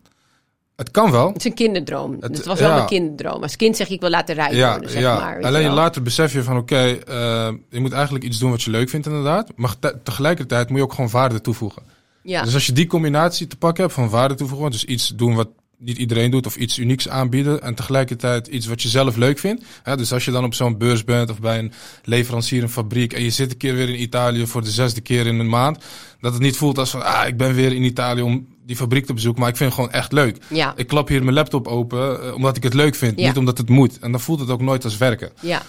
het 0.76 0.90
kan 0.90 1.10
wel. 1.10 1.26
Het 1.28 1.36
is 1.36 1.44
een 1.44 1.54
kinderdroom. 1.54 2.16
Het- 2.20 2.36
Het, 2.36 2.46
was 2.46 2.60
wel 2.60 2.68
ja. 2.70 2.80
een 2.80 2.86
kinderdroom. 2.86 3.42
Als 3.42 3.56
kind 3.56 3.76
zeg 3.76 3.88
je, 3.88 3.94
ik 3.94 4.00
wil 4.00 4.10
laten 4.10 4.34
rijk 4.34 4.52
Ja, 4.52 4.70
worden, 4.70 4.90
zeg 4.90 5.00
ja. 5.02 5.18
maar. 5.18 5.42
alleen 5.44 5.62
je 5.62 5.70
later 5.70 6.02
besef 6.02 6.32
je 6.32 6.42
van 6.42 6.56
oké, 6.56 6.76
eh, 6.76 7.48
je 7.70 7.80
moet 7.80 7.92
eigenlijk 7.92 8.24
iets 8.24 8.38
doen 8.38 8.50
wat 8.50 8.62
je 8.62 8.70
leuk 8.70 8.88
vindt 8.88 9.06
inderdaad. 9.06 9.52
Maar 9.56 9.74
te- 9.78 9.96
tegelijkertijd 10.02 10.68
moet 10.68 10.78
je 10.78 10.84
ook 10.84 10.92
gewoon 10.94 11.10
waarde 11.10 11.40
toevoegen. 11.40 11.82
Ja, 12.22 12.42
Dus 12.42 12.54
als 12.54 12.66
je 12.66 12.72
die 12.72 12.86
combinatie 12.86 13.46
te 13.46 13.56
pakken 13.56 13.82
hebt 13.82 13.94
van 13.94 14.08
waarde 14.08 14.34
toevoegen, 14.34 14.70
dus 14.70 14.84
iets 14.84 15.08
doen 15.08 15.34
wat 15.34 15.48
niet 15.78 15.98
iedereen 15.98 16.30
doet 16.30 16.46
of 16.46 16.56
iets 16.56 16.78
unieks 16.78 17.08
aanbieden 17.08 17.62
en 17.62 17.74
tegelijkertijd 17.74 18.46
iets 18.46 18.66
wat 18.66 18.82
je 18.82 18.88
zelf 18.88 19.16
leuk 19.16 19.38
vindt. 19.38 19.64
Hè, 19.82 19.96
dus 19.96 20.12
als 20.12 20.24
je 20.24 20.30
dan 20.30 20.44
op 20.44 20.54
zo'n 20.54 20.78
beurs 20.78 21.04
bent 21.04 21.30
of 21.30 21.40
bij 21.40 21.58
een 21.58 21.72
leverancier, 22.04 22.62
een 22.62 22.68
fabriek 22.68 23.12
en 23.12 23.22
je 23.22 23.30
zit 23.30 23.50
een 23.50 23.56
keer 23.56 23.74
weer 23.74 23.88
in 23.88 24.00
Italië 24.02 24.46
voor 24.46 24.62
de 24.62 24.70
zesde 24.70 25.00
keer 25.00 25.26
in 25.26 25.38
een 25.38 25.48
maand, 25.48 25.78
dat 26.20 26.32
het 26.32 26.42
niet 26.42 26.56
voelt 26.56 26.78
als 26.78 26.90
van 26.90 27.04
ah, 27.04 27.26
ik 27.26 27.36
ben 27.36 27.54
weer 27.54 27.72
in 27.72 27.82
Italië 27.84 28.22
om 28.22 28.46
die 28.66 28.76
fabriek 28.76 29.06
te 29.06 29.14
bezoeken, 29.14 29.40
maar 29.40 29.50
ik 29.50 29.56
vind 29.56 29.70
het 29.70 29.78
gewoon 29.80 29.94
echt 30.00 30.12
leuk. 30.12 30.36
ja, 30.48 30.72
Ik 30.76 30.86
klap 30.86 31.08
hier 31.08 31.22
mijn 31.22 31.34
laptop 31.34 31.66
open 31.66 32.22
eh, 32.22 32.34
omdat 32.34 32.56
ik 32.56 32.62
het 32.62 32.74
leuk 32.74 32.94
vind, 32.94 33.18
Ja. 33.20 33.26
niet 33.26 33.36
omdat 33.36 33.58
het 33.58 33.68
moet. 33.68 33.98
En 33.98 34.10
dan 34.10 34.20
voelt 34.20 34.40
het 34.40 34.50
ook 34.50 34.60
nooit 34.60 34.84
als 34.84 34.96
werken. 34.96 35.30
ja. 35.40 35.62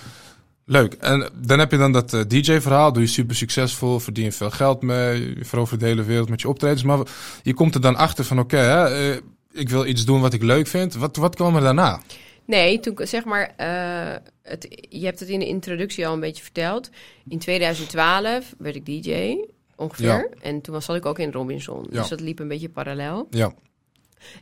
Leuk. 0.66 0.94
En 0.94 1.30
dan 1.42 1.60
heb 1.60 1.72
je 1.72 1.78
dan 1.78 1.92
dat 1.92 2.14
eh, 2.14 2.22
DJ-verhaal. 2.28 2.94
Doe 2.94 3.02
je 3.04 3.08
super 3.10 3.36
succesvol, 3.36 4.00
verdien 4.00 4.24
je 4.24 4.32
veel 4.32 4.50
geld 4.52 4.82
mee. 4.82 5.20
Je 5.38 5.46
verovert 5.46 5.80
de 5.80 5.86
hele 5.86 6.04
wereld 6.04 6.30
met 6.30 6.42
je 6.42 6.50
optredens. 6.50 6.84
Maar 6.84 7.00
je 7.44 7.54
komt 7.54 7.76
er 7.76 7.82
dan 7.82 7.96
achter 7.96 8.26
van, 8.26 8.40
oké, 8.40 8.58
eh, 8.86 9.18
ik 9.60 9.70
wil 9.70 9.86
iets 9.86 10.06
doen 10.06 10.22
wat 10.22 10.34
ik 10.34 10.44
leuk 10.44 10.68
vind. 10.68 10.94
Wat, 10.96 11.16
wat 11.16 11.36
kwam 11.36 11.56
er 11.56 11.62
daarna? 11.62 12.02
Nee, 12.46 12.80
toen 12.80 13.00
zeg 13.02 13.26
maar, 13.26 13.54
eh, 13.56 14.16
het, 14.42 14.86
je 14.90 15.06
hebt 15.06 15.20
het 15.20 15.30
in 15.30 15.40
de 15.40 15.48
introductie 15.48 16.08
al 16.08 16.14
een 16.14 16.20
beetje 16.20 16.44
verteld. 16.44 16.90
In 17.28 17.40
2012 17.40 18.54
werd 18.58 18.76
ik 18.76 18.86
DJ, 18.86 19.38
ongeveer. 19.76 20.08
Ja. 20.08 20.28
En 20.42 20.62
toen 20.62 20.74
was, 20.74 20.86
zat 20.86 20.96
ik 20.96 21.06
ook 21.06 21.20
in 21.20 21.32
Robinson. 21.32 21.86
Ja. 21.90 22.00
Dus 22.00 22.10
dat 22.10 22.20
liep 22.20 22.40
een 22.40 22.48
beetje 22.48 22.70
parallel. 22.70 23.28
Ja, 23.30 23.54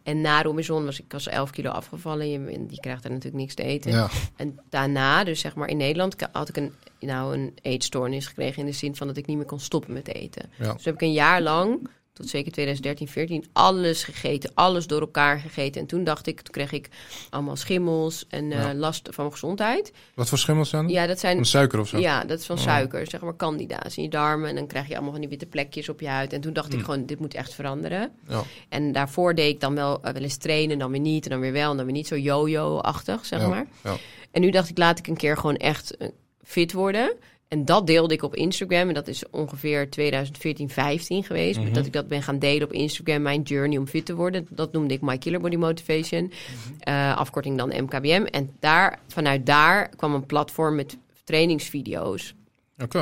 En 0.04 0.22
na 0.22 0.42
Robinson 0.42 0.86
was 0.86 1.00
ik 1.00 1.14
als 1.14 1.28
11 1.28 1.50
kilo 1.50 1.70
afgevallen. 1.70 2.30
Je, 2.30 2.66
die 2.68 2.80
krijgt 2.80 3.04
er 3.04 3.10
natuurlijk 3.10 3.42
niks 3.42 3.54
te 3.54 3.64
eten. 3.64 3.92
ja. 3.92 4.10
En 4.36 4.60
daarna, 4.70 5.24
dus 5.24 5.40
zeg 5.40 5.56
maar 5.56 5.70
in 5.70 5.78
Nederland, 5.78 6.16
had 6.32 6.50
ik 6.50 6.58
een, 6.58 6.74
nou, 7.00 7.38
een 7.38 7.54
eetstoornis 7.62 8.28
gekregen. 8.28 8.60
In 8.60 8.66
de 8.66 8.72
zin 8.72 8.96
van 8.96 9.08
dat 9.08 9.18
ik 9.18 9.26
niet 9.26 9.38
meer 9.38 9.46
kon 9.46 9.60
stoppen 9.60 9.94
met 9.94 10.14
eten. 10.14 10.50
Ja. 10.60 10.74
Dus 10.74 10.86
heb 10.86 10.94
ik 10.94 11.02
een 11.02 11.14
jaar 11.14 11.42
lang, 11.42 11.90
tot 12.18 12.30
zeker 12.30 12.52
2013, 12.52 13.08
14, 13.08 13.46
alles 13.54 14.04
gegeten. 14.04 14.52
Alles 14.54 14.88
door 14.88 15.02
elkaar 15.02 15.40
gegeten. 15.40 15.82
En 15.82 15.88
toen 15.88 16.04
dacht 16.04 16.28
ik, 16.28 16.42
toen 16.42 16.54
kreeg 16.54 16.72
ik 16.72 16.90
allemaal 17.30 17.56
schimmels 17.56 18.26
en 18.30 18.52
eh, 18.52 18.62
Ja. 18.62 18.74
last 18.74 19.02
van 19.04 19.14
mijn 19.18 19.32
gezondheid. 19.32 19.92
Wat 20.16 20.30
voor 20.30 20.38
schimmels 20.38 20.70
zijn? 20.70 20.88
Ja, 20.90 21.08
dat 21.08 21.20
zijn 21.20 21.36
Van 21.36 21.46
suiker 21.46 21.80
of 21.80 21.88
zo? 21.88 21.98
ja, 22.00 22.24
dat 22.26 22.40
is 22.40 22.46
van 22.46 22.56
Oh. 22.58 22.62
suiker, 22.64 23.08
zeg 23.10 23.22
maar 23.22 23.36
candida's 23.36 23.98
in 23.98 24.04
je 24.04 24.10
darmen. 24.10 24.50
En 24.50 24.56
dan 24.56 24.68
krijg 24.68 24.88
je 24.88 24.94
allemaal 24.94 25.12
van 25.12 25.22
die 25.22 25.30
witte 25.30 25.46
plekjes 25.46 25.90
op 25.90 26.00
je 26.00 26.08
huid. 26.08 26.34
En 26.34 26.42
toen 26.42 26.54
dacht 26.54 26.74
ik 26.74 26.80
gewoon, 26.80 27.06
dit 27.06 27.20
moet 27.20 27.34
echt 27.34 27.54
veranderen. 27.54 28.12
Ja. 28.28 28.44
En 28.70 28.92
daarvoor 28.92 29.36
deed 29.36 29.54
ik 29.54 29.60
dan 29.60 29.76
wel, 29.76 30.02
eh, 30.04 30.14
wel 30.14 30.22
eens 30.22 30.38
trainen, 30.38 30.80
dan 30.80 30.92
weer 30.92 31.00
niet. 31.00 31.24
En 31.24 31.30
dan 31.32 31.40
weer 31.40 31.52
wel, 31.52 31.72
en 31.72 31.78
dan 31.78 31.86
weer 31.86 31.96
niet. 31.96 32.08
Zo 32.08 32.16
yo-yo-achtig, 32.18 33.26
zeg 33.26 33.40
Ja. 33.42 33.48
maar. 33.48 33.66
Ja. 33.84 33.96
En 34.32 34.42
nu 34.42 34.50
dacht 34.50 34.70
ik, 34.70 34.78
laat 34.78 35.00
ik 35.00 35.08
een 35.08 35.18
keer 35.18 35.38
gewoon 35.38 35.58
echt 35.58 35.98
eh, 35.98 36.08
fit 36.44 36.74
worden. 36.74 37.14
En 37.48 37.66
dat 37.66 37.88
deelde 37.88 38.14
ik 38.14 38.24
op 38.24 38.36
Instagram. 38.36 38.88
En 38.88 38.94
dat 38.94 39.08
is 39.08 39.30
ongeveer 39.30 39.90
2014, 39.90 40.70
15 40.70 41.24
geweest. 41.24 41.60
Mhm. 41.60 41.74
Dat 41.74 41.86
ik 41.86 41.94
dat 41.94 42.08
ben 42.08 42.24
gaan 42.24 42.40
delen 42.40 42.68
op 42.68 42.74
Instagram. 42.74 43.22
Mijn 43.22 43.42
journey 43.42 43.78
om 43.78 43.88
fit 43.88 44.06
te 44.06 44.16
worden. 44.16 44.48
Dat 44.50 44.72
noemde 44.72 44.94
ik 44.94 45.02
My 45.02 45.18
Killer 45.18 45.40
Body 45.40 45.56
Motivation. 45.56 46.24
Mhm. 46.24 46.80
Eh, 46.80 47.18
afkorting 47.18 47.58
dan 47.58 47.84
MKBM. 47.84 48.26
En 48.32 48.56
daar, 48.60 49.00
vanuit 49.08 49.46
daar 49.46 49.90
kwam 49.96 50.14
een 50.14 50.26
platform 50.26 50.76
met 50.76 50.98
trainingsvideo's. 51.24 52.34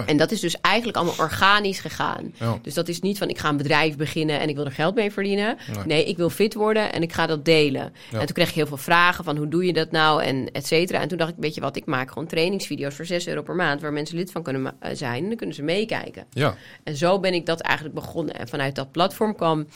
En 0.05 0.17
dat 0.17 0.31
is 0.31 0.39
dus 0.39 0.61
eigenlijk 0.61 0.97
allemaal 0.97 1.15
organisch 1.17 1.79
gegaan. 1.79 2.33
Ja. 2.39 2.59
Dus 2.61 2.73
dat 2.73 2.88
is 2.88 2.99
niet 3.01 3.17
van 3.17 3.29
ik 3.29 3.38
ga 3.38 3.49
een 3.49 3.57
bedrijf 3.57 3.95
beginnen 3.97 4.39
en 4.39 4.49
ik 4.49 4.55
wil 4.55 4.65
er 4.65 4.71
geld 4.71 4.95
mee 4.95 5.11
verdienen. 5.11 5.57
Nee. 5.75 5.85
Nee, 5.85 6.05
ik 6.05 6.17
wil 6.17 6.29
fit 6.29 6.53
worden 6.53 6.93
en 6.93 7.01
ik 7.01 7.13
ga 7.13 7.25
dat 7.25 7.45
delen. 7.45 7.93
Ja. 8.11 8.19
En 8.19 8.25
toen 8.25 8.35
kreeg 8.35 8.49
ik 8.49 8.55
heel 8.55 8.67
veel 8.67 8.77
vragen 8.77 9.23
van 9.23 9.38
hoe 9.38 9.47
doe 9.47 9.65
je 9.65 9.73
dat 9.73 9.91
nou 9.91 10.23
en 10.23 10.51
et 10.51 10.67
cetera. 10.67 11.01
En 11.01 11.07
toen 11.07 11.17
dacht 11.17 11.29
ik, 11.31 11.35
weet 11.39 11.55
je 11.55 11.61
wat, 11.61 11.75
ik 11.75 11.85
maak 11.85 12.09
gewoon 12.11 12.27
trainingsvideo's 12.27 12.95
voor 12.95 13.05
6 13.05 13.27
euro 13.27 13.41
per 13.41 13.55
maand... 13.55 13.81
waar 13.81 13.93
mensen 13.93 14.17
lid 14.17 14.31
van 14.31 14.43
kunnen 14.43 14.73
eh, 14.79 14.89
zijn 14.93 15.21
en 15.23 15.27
dan 15.27 15.38
kunnen 15.38 15.55
ze 15.55 15.63
meekijken. 15.63 16.25
Ja. 16.29 16.55
En 16.83 16.95
zo 16.95 17.19
ben 17.19 17.33
ik 17.33 17.45
dat 17.45 17.59
eigenlijk 17.59 17.95
begonnen. 17.95 18.35
En 18.35 18.47
vanuit 18.47 18.75
dat 18.75 18.91
platform 18.91 19.35
kwam 19.35 19.67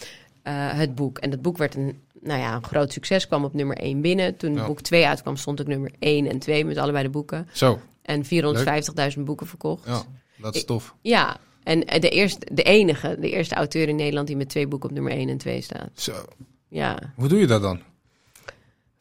eh, 0.43 0.53
het 0.73 0.95
boek. 0.95 1.17
En 1.17 1.29
dat 1.29 1.41
boek 1.41 1.57
werd 1.57 1.75
een, 1.75 1.99
nou 2.21 2.39
ja, 2.39 2.55
een 2.55 2.63
groot 2.63 2.93
succes, 2.93 3.27
kwam 3.27 3.43
op 3.43 3.53
nummer 3.53 3.77
1 3.77 4.01
binnen. 4.01 4.37
Toen 4.37 4.53
Ja. 4.55 4.65
boek 4.65 4.81
2 4.81 5.07
uitkwam, 5.07 5.35
stond 5.35 5.59
ik 5.59 5.67
nummer 5.67 5.91
1 5.99 6.27
en 6.29 6.39
2 6.39 6.65
met 6.65 6.77
allebei 6.77 7.03
de 7.03 7.09
boeken. 7.09 7.47
Zo. 7.53 7.79
En 8.09 8.23
450.000 9.15 9.19
boeken 9.23 9.47
verkocht. 9.47 9.85
Ja. 9.85 10.03
Dat 10.37 10.55
is 10.55 10.65
tof. 10.65 10.95
Ja, 11.01 11.37
en 11.63 11.85
eh, 11.85 12.01
de, 12.01 12.09
eerste, 12.09 12.47
de 12.53 12.63
enige, 12.63 13.17
de 13.19 13.29
eerste 13.29 13.55
auteur 13.55 13.87
in 13.87 13.95
Nederland 13.95 14.27
die 14.27 14.37
met 14.37 14.49
twee 14.49 14.67
boeken 14.67 14.89
op 14.89 14.95
nummer 14.95 15.11
1 15.11 15.29
en 15.29 15.37
2 15.37 15.61
staat. 15.61 15.89
Zo. 15.93 16.13
Ja, 16.67 17.13
Hoe 17.15 17.27
doe 17.27 17.39
je 17.39 17.47
dat 17.47 17.61
dan? 17.61 17.81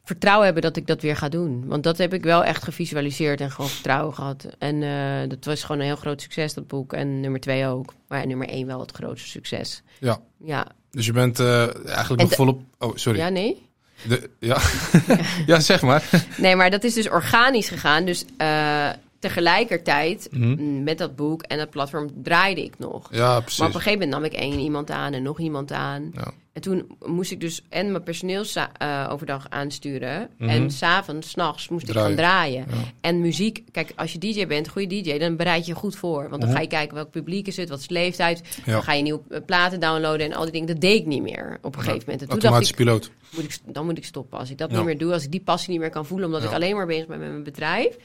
vertrouwen 0.03 0.45
hebben 0.45 0.63
dat 0.63 0.75
ik 0.75 0.87
dat 0.87 1.01
weer 1.01 1.15
ga 1.15 1.29
doen. 1.29 1.65
Want 1.67 1.83
dat 1.83 1.97
heb 1.97 2.13
ik 2.13 2.23
wel 2.23 2.43
echt 2.43 2.63
gevisualiseerd 2.63 3.41
en 3.41 3.51
gewoon 3.51 3.69
vertrouwen 3.69 4.13
gehad. 4.13 4.47
En 4.57 4.83
eh, 4.83 5.29
dat 5.29 5.45
was 5.45 5.63
gewoon 5.63 5.81
een 5.81 5.87
heel 5.87 5.95
groot 5.95 6.21
succes, 6.21 6.53
dat 6.53 6.67
boek. 6.67 6.93
En 6.93 7.19
nummer 7.19 7.39
2 7.39 7.65
ook. 7.67 7.93
Maar 8.07 8.19
ja, 8.19 8.25
nummer 8.25 8.47
1 8.47 8.67
wel 8.67 8.79
het 8.79 8.91
grootste 8.91 9.29
succes. 9.29 9.83
Ja. 9.99 10.21
Ja, 10.43 10.67
Dus 10.91 11.05
je 11.05 11.11
bent 11.11 11.39
eh, 11.39 11.85
eigenlijk 11.87 12.21
En 12.21 12.27
nog 12.27 12.35
volop... 12.35 12.61
Oh, 12.77 12.95
sorry. 12.95 13.19
ja 13.19 13.29
nee? 13.29 13.68
De, 14.01 14.29
ja. 14.39 14.57
ja, 15.45 15.59
zeg 15.59 15.81
maar. 15.81 16.03
Nee, 16.37 16.55
maar 16.55 16.69
dat 16.69 16.83
is 16.83 16.93
dus 16.93 17.09
organisch 17.09 17.67
gegaan. 17.67 18.05
Dus 18.05 18.25
eh, 18.37 18.89
tegelijkertijd 19.19 20.27
Mhm. 20.31 20.47
mm, 20.63 20.83
met 20.83 20.97
dat 20.97 21.15
boek 21.15 21.41
en 21.41 21.57
dat 21.57 21.69
platform 21.69 22.09
draaide 22.23 22.63
ik 22.63 22.79
nog. 22.79 23.07
Ja, 23.11 23.39
precies. 23.39 23.59
Maar 23.59 23.67
op 23.67 23.73
een 23.75 23.81
gegeven 23.81 24.07
moment 24.09 24.21
nam 24.31 24.31
ik 24.31 24.39
één 24.51 24.59
iemand 24.59 24.91
aan 24.91 25.13
en 25.13 25.23
nog 25.23 25.39
iemand 25.39 25.71
aan. 25.71 26.11
Ja. 26.15 26.31
En 26.53 26.61
toen 26.61 26.97
moest 27.05 27.31
ik 27.31 27.39
dus 27.39 27.61
en 27.69 27.91
mijn 27.91 28.03
personeel 28.03 28.43
eh, 28.77 29.07
overdag 29.11 29.45
aansturen. 29.49 30.29
Mhm. 30.37 30.49
En 30.49 30.71
s'avonds, 30.71 31.29
s'nachts 31.29 31.69
moest 31.69 31.89
ik 31.89 31.95
gaan 31.95 32.15
draaien. 32.15 32.65
Ja. 32.69 32.75
En 33.01 33.21
muziek, 33.21 33.63
kijk, 33.71 33.91
als 33.95 34.11
je 34.13 34.17
DJ 34.19 34.47
bent, 34.47 34.67
goede 34.69 34.87
DJ, 35.01 35.17
dan 35.17 35.35
bereid 35.35 35.65
je 35.65 35.71
je 35.71 35.77
goed 35.77 35.95
voor. 35.95 36.29
Want 36.29 36.41
dan 36.41 36.49
Mhm. 36.49 36.51
ga 36.51 36.59
je 36.61 36.67
kijken 36.67 36.95
welk 36.95 37.11
publiek 37.11 37.47
is 37.47 37.57
het, 37.57 37.69
wat 37.69 37.79
is 37.79 37.87
de 37.87 37.93
leeftijd. 37.93 38.41
Ja. 38.65 38.71
Dan 38.71 38.83
ga 38.83 38.93
je 38.93 39.03
nieuwe 39.03 39.21
eh, 39.29 39.39
platen 39.45 39.79
downloaden 39.79 40.25
en 40.25 40.33
al 40.33 40.43
die 40.43 40.51
dingen. 40.51 40.67
Dat 40.67 40.81
deed 40.81 40.99
ik 40.99 41.05
niet 41.05 41.21
meer 41.21 41.57
op 41.61 41.75
een 41.75 41.81
gegeven 41.81 42.03
moment. 42.05 42.21
En 42.21 42.27
toen 42.39 42.51
dacht 42.51 42.69
ik, 42.69 42.75
piloot. 42.75 43.11
moet 43.35 43.43
ik, 43.43 43.57
dan 43.65 43.85
moet 43.85 43.97
ik 43.97 44.05
stoppen. 44.05 44.39
Als 44.39 44.49
ik 44.49 44.57
dat 44.57 44.71
niet 44.71 44.83
meer 44.83 44.97
doe, 44.97 45.13
als 45.13 45.23
ik 45.23 45.31
die 45.31 45.41
passie 45.41 45.69
niet 45.71 45.79
meer 45.79 45.89
kan 45.89 46.05
voelen, 46.05 46.25
omdat 46.27 46.43
ik 46.43 46.51
alleen 46.51 46.75
maar 46.75 46.85
bezig 46.85 47.07
ben 47.07 47.19
met 47.19 47.29
mijn 47.29 47.43
bedrijf. 47.43 47.95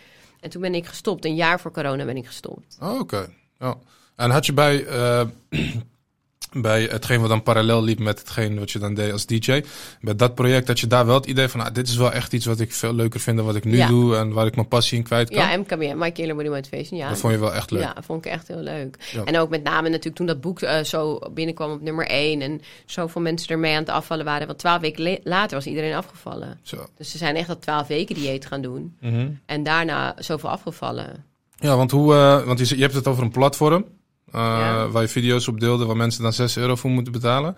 En 0.45 0.51
toen 0.51 0.61
ben 0.61 0.75
ik 0.75 0.87
gestopt. 0.87 1.25
Een 1.25 1.35
jaar 1.35 1.61
voor 1.61 1.71
corona 1.71 2.05
ben 2.05 2.17
ik 2.17 2.27
gestopt. 2.27 2.77
Oh, 2.81 2.99
oké. 3.01 3.29
Ja. 3.59 3.77
En 4.17 4.31
had 4.31 4.47
je 4.47 4.53
bij, 4.53 4.87
eh, 4.87 5.27
bij 6.55 6.83
hetgeen 6.83 7.21
wat 7.21 7.29
dan 7.29 7.43
parallel 7.43 7.83
liep 7.83 7.99
met 7.99 8.19
hetgeen 8.19 8.59
wat 8.59 8.71
je 8.71 8.79
dan 8.79 8.95
deed 8.95 9.13
als 9.13 9.27
DJ, 9.27 9.65
bij 10.01 10.17
dat 10.17 10.35
project, 10.35 10.67
dat 10.67 10.81
je 10.81 10.87
daar 10.87 11.07
wel 11.07 11.15
het 11.15 11.27
idee 11.27 11.49
van, 11.49 11.61
nou, 11.61 11.73
dit 11.73 11.89
is 11.89 11.97
wel 11.97 12.13
echt 12.13 12.33
iets 12.33 12.47
wat 12.47 12.61
ik 12.61 12.73
veel 12.73 12.95
leuker 12.95 13.21
vind 13.21 13.37
dan 13.37 13.47
wat 13.47 13.57
ik 13.57 13.65
nu 13.65 13.77
Ja. 13.77 13.87
doe 13.89 14.17
en 14.17 14.33
waar 14.33 14.47
ik 14.47 14.55
mijn 14.55 14.69
passie 14.69 14.99
in 14.99 15.05
kwijt 15.05 15.31
kan? 15.31 15.39
Ja, 15.39 15.57
MKB, 15.57 15.95
My 15.95 16.11
Killer 16.13 16.37
Body 16.37 16.49
Motivation. 16.49 16.99
Ja, 16.99 17.09
Dat 17.09 17.19
vond 17.19 17.33
je 17.33 17.39
wel 17.39 17.55
echt 17.55 17.71
leuk. 17.71 17.83
Ja, 17.83 17.95
vond 18.05 18.25
ik 18.25 18.33
echt 18.33 18.49
heel 18.49 18.61
leuk. 18.61 18.97
Ja. 19.13 19.25
En 19.25 19.39
ook 19.39 19.49
met 19.51 19.63
name 19.63 19.89
natuurlijk 19.89 20.17
toen 20.17 20.27
dat 20.27 20.41
boek 20.41 20.61
eh, 20.61 20.83
zo 20.85 21.19
binnenkwam 21.35 21.71
op 21.73 21.81
nummer 21.81 22.07
1 22.07 22.41
en 22.43 22.61
zoveel 22.87 23.21
mensen 23.21 23.49
ermee 23.49 23.73
aan 23.73 23.79
het 23.81 23.89
afvallen 23.89 24.25
waren. 24.25 24.47
Want 24.47 24.59
twaalf 24.59 24.81
weken 24.81 25.19
later 25.25 25.57
was 25.57 25.67
iedereen 25.67 25.95
afgevallen. 25.95 26.59
Zo. 26.63 26.87
Dus 26.97 27.11
ze 27.11 27.19
zijn 27.19 27.37
echt 27.37 27.49
dat 27.49 27.63
twaalf 27.63 27.87
weken 27.87 28.15
dieet 28.15 28.47
gaan 28.47 28.63
doen. 28.63 28.97
Mhm. 29.01 29.29
En 29.47 29.63
daarna 29.63 30.15
zoveel 30.19 30.51
afgevallen. 30.51 31.25
Ja, 31.57 31.77
want, 31.77 31.91
hoe, 31.91 32.15
eh, 32.15 32.43
want 32.43 32.69
je, 32.69 32.77
je 32.77 32.83
hebt 32.83 32.95
het 32.95 33.07
over 33.09 33.23
een 33.23 33.31
platform 33.31 33.85
Ja. 34.41 34.89
waar 34.89 35.03
je 35.03 35.09
video's 35.09 35.49
op 35.49 35.61
deelde, 35.61 35.85
waar 35.85 35.97
mensen 35.97 36.23
dan 36.23 36.33
6 36.33 36.57
euro 36.57 36.75
voor 36.77 36.91
moeten 36.91 37.13
betalen. 37.13 37.57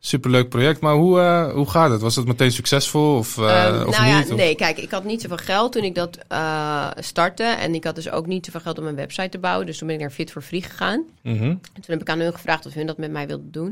Superleuk 0.00 0.48
project, 0.48 0.80
maar 0.80 0.94
hoe, 0.94 1.20
eh, 1.20 1.52
hoe 1.52 1.70
gaat 1.70 1.90
het? 1.90 2.00
Was 2.00 2.16
het 2.16 2.26
meteen 2.26 2.52
succesvol 2.52 3.16
of, 3.16 3.38
eh, 3.38 3.64
Ehm, 3.66 3.86
of 3.86 3.96
nou 3.98 4.08
ja, 4.10 4.18
niet? 4.18 4.30
Of- 4.30 4.36
nee, 4.36 4.54
kijk, 4.54 4.78
ik 4.78 4.90
had 4.90 5.04
niet 5.04 5.20
zoveel 5.22 5.36
geld 5.36 5.72
toen 5.72 5.82
ik 5.82 5.94
dat 5.94 6.18
eh, 6.28 6.86
startte. 6.98 7.42
En 7.44 7.74
ik 7.74 7.84
had 7.84 7.94
dus 7.94 8.10
ook 8.10 8.26
niet 8.26 8.44
zoveel 8.46 8.60
geld 8.60 8.78
om 8.78 8.86
een 8.86 8.94
website 8.94 9.28
te 9.28 9.38
bouwen. 9.38 9.66
Dus 9.66 9.78
toen 9.78 9.86
ben 9.86 9.96
ik 9.96 10.02
naar 10.02 10.10
Fit 10.12 10.30
for 10.30 10.42
Free 10.42 10.62
gegaan. 10.62 11.02
Mhm. 11.22 11.42
En 11.44 11.60
toen 11.74 11.82
heb 11.86 12.00
ik 12.00 12.08
aan 12.08 12.18
hun 12.20 12.32
gevraagd 12.32 12.66
of 12.66 12.74
hun 12.74 12.86
dat 12.86 12.98
met 12.98 13.10
mij 13.10 13.26
wilden 13.26 13.50
doen. 13.52 13.66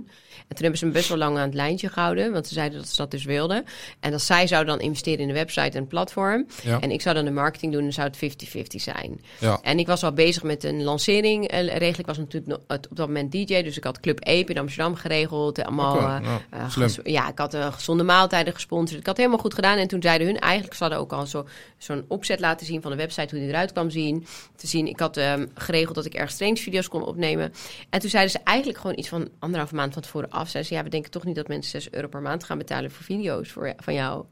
En 0.48 0.48
toen 0.58 0.62
hebben 0.62 0.78
ze 0.78 0.86
me 0.86 0.92
best 0.92 1.08
wel 1.08 1.18
lang 1.18 1.36
aan 1.36 1.44
het 1.44 1.54
lijntje 1.54 1.88
gehouden. 1.88 2.32
Want 2.32 2.46
ze 2.46 2.54
zeiden 2.54 2.78
dat 2.78 2.88
ze 2.88 2.96
dat 2.96 3.10
dus 3.10 3.24
wilden. 3.24 3.64
En 4.00 4.10
dat 4.10 4.22
zij 4.22 4.46
zouden 4.46 4.76
dan 4.76 4.84
investeren 4.84 5.20
in 5.20 5.26
de 5.28 5.32
website 5.34 5.78
en 5.78 5.86
platform. 5.86 6.46
Ja. 6.62 6.80
En 6.80 6.90
ik 6.90 7.00
zou 7.00 7.14
dan 7.14 7.24
de 7.24 7.30
marketing 7.30 7.72
doen 7.72 7.84
en 7.84 7.92
zou 7.92 8.06
het 8.06 8.16
50-50 8.16 8.80
zijn. 8.80 9.20
Ja. 9.38 9.58
En 9.62 9.78
ik 9.78 9.86
was 9.86 10.04
al 10.04 10.12
bezig 10.12 10.42
met 10.42 10.64
een 10.64 10.82
lancering. 10.82 11.48
eh, 11.48 11.60
regelen. 11.66 11.98
Ik 11.98 12.06
was 12.06 12.18
natuurlijk 12.32 12.60
op 12.90 12.96
dat 12.96 13.06
moment 13.06 13.32
DJ. 13.32 13.62
Dus 13.62 13.76
ik 13.76 13.84
had 13.84 14.00
Club 14.00 14.20
Ape 14.20 14.52
in 14.52 14.58
Amsterdam 14.58 14.94
geregeld. 14.94 15.58
en 15.58 15.64
Allemaal, 15.64 15.96
eh, 15.96 16.20
nou, 16.20 16.40
eh, 16.50 16.88
ja, 17.04 17.28
ik 17.28 17.38
had 17.38 17.54
eh, 17.54 17.72
gezonde 17.72 18.02
maaltijden 18.02 18.54
gesponsord. 18.54 19.00
Ik 19.00 19.06
had 19.06 19.16
het 19.16 19.24
helemaal 19.24 19.38
goed 19.38 19.54
gedaan. 19.54 19.78
En 19.78 19.88
toen 19.88 20.02
zeiden 20.02 20.26
hun 20.26 20.38
eigenlijk, 20.38 20.74
ze 20.74 20.82
hadden 20.82 21.00
ook 21.00 21.12
al 21.12 21.26
zo, 21.26 21.46
zo'n 21.78 22.04
opzet 22.08 22.40
laten 22.40 22.66
zien 22.66 22.82
van 22.82 22.90
de 22.90 22.96
website, 22.96 23.28
hoe 23.30 23.44
die 23.44 23.48
eruit 23.48 23.72
kwam 23.72 23.90
zien. 23.90 24.26
Te 24.56 24.66
zien, 24.66 24.86
ik 24.86 25.00
had 25.00 25.16
ehm, 25.16 25.46
geregeld 25.54 25.94
dat 25.94 26.04
ik 26.04 26.14
ergens 26.14 26.36
trainingsvideo's 26.36 26.88
kon 26.88 27.04
opnemen. 27.04 27.52
En 27.90 28.00
toen 28.00 28.10
zeiden 28.10 28.32
ze 28.32 28.38
eigenlijk 28.44 28.78
gewoon 28.78 28.98
iets 28.98 29.08
van 29.08 29.28
anderhalve 29.38 29.74
maand 29.74 29.92
van 29.92 30.02
tevoren 30.02 30.30
af. 30.30 30.48
Zeiden 30.48 30.72
ze, 30.72 30.78
ja, 30.78 30.82
we 30.82 30.90
denken 30.90 31.10
toch 31.10 31.24
niet 31.24 31.36
dat 31.36 31.48
mensen 31.48 31.70
6 31.70 31.92
euro 31.92 32.08
per 32.08 32.22
maand 32.22 32.44
gaan 32.44 32.58
betalen 32.58 32.90
voor 32.90 33.04
video's 33.04 33.50
voor, 33.50 33.72
van 33.76 33.94
jou. 33.94 34.24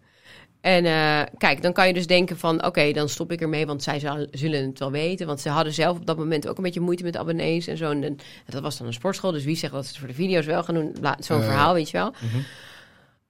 En 0.61 0.85
eh, 0.85 1.21
kijk, 1.39 1.63
dan 1.63 1.73
kan 1.73 1.87
je 1.87 1.93
dus 1.93 2.07
denken 2.07 2.39
van, 2.39 2.65
oké, 2.65 2.93
dan 2.93 3.09
stop 3.09 3.33
ik 3.33 3.41
ermee, 3.41 3.67
want 3.67 3.83
zij 3.83 3.99
zal- 3.99 4.27
zullen 4.31 4.67
het 4.67 4.79
wel 4.79 4.91
weten. 4.91 5.27
Want 5.27 5.41
ze 5.41 5.49
hadden 5.49 5.73
zelf 5.73 5.97
op 5.99 6.07
dat 6.07 6.17
moment 6.19 6.49
ook 6.49 6.57
een 6.57 6.63
beetje 6.63 6.81
moeite 6.81 7.03
met 7.03 7.17
abonnees 7.17 7.67
en 7.67 7.77
zo. 7.77 7.91
En, 7.91 8.03
en 8.05 8.17
dat 8.47 8.63
was 8.63 8.79
dan 8.79 8.87
een 8.87 8.93
sportschool, 8.93 9.33
dus 9.33 9.45
wie 9.45 9.57
zegt 9.57 9.73
dat 9.73 9.83
ze 9.85 9.89
het 9.91 9.99
voor 9.99 10.09
de 10.09 10.15
video's 10.15 10.47
wel 10.47 10.63
gaan 10.63 10.75
doen? 10.75 10.97
Zo'n 11.19 11.37
Ja. 11.39 11.43
verhaal, 11.45 11.75
weet 11.75 11.91
je 11.91 11.97
wel. 11.97 12.11
Mhm. 12.11 12.41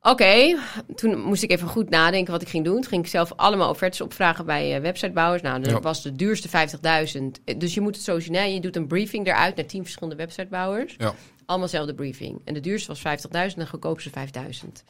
Oké, 0.02 0.56
toen 0.94 1.20
moest 1.20 1.42
ik 1.42 1.50
even 1.50 1.68
goed 1.68 1.90
nadenken 1.90 2.32
wat 2.32 2.42
ik 2.42 2.48
ging 2.48 2.64
doen. 2.64 2.74
Toen 2.74 2.84
ging 2.84 3.02
ik 3.04 3.10
zelf 3.10 3.32
allemaal 3.36 3.70
offertes 3.70 4.00
opvragen 4.00 4.46
bij 4.46 4.74
eh, 4.76 4.80
websitebouwers. 4.80 5.42
Nou, 5.42 5.60
dat 5.62 5.70
Ja. 5.72 5.80
was 5.80 6.02
de 6.02 6.16
duurste 6.16 6.48
50.000. 6.48 7.40
Dus 7.58 7.74
je 7.74 7.80
moet 7.80 7.94
het 7.94 8.04
zo 8.04 8.20
zien, 8.20 8.34
hè? 8.34 8.42
je 8.42 8.60
doet 8.60 8.76
een 8.76 8.86
briefing 8.86 9.26
eruit 9.26 9.56
naar 9.56 9.66
tien 9.66 9.82
verschillende 9.82 10.16
websitebouwers. 10.16 10.94
Ja. 10.98 11.14
Allemaal 11.46 11.66
dezelfde 11.68 11.94
briefing. 11.94 12.40
En 12.44 12.54
de 12.54 12.60
duurste 12.60 12.88
was 12.88 13.00
50.000 13.00 13.58
en 13.58 13.64
de 13.64 13.70
goedkoopste 13.70 14.10
5.000. 14.10 14.84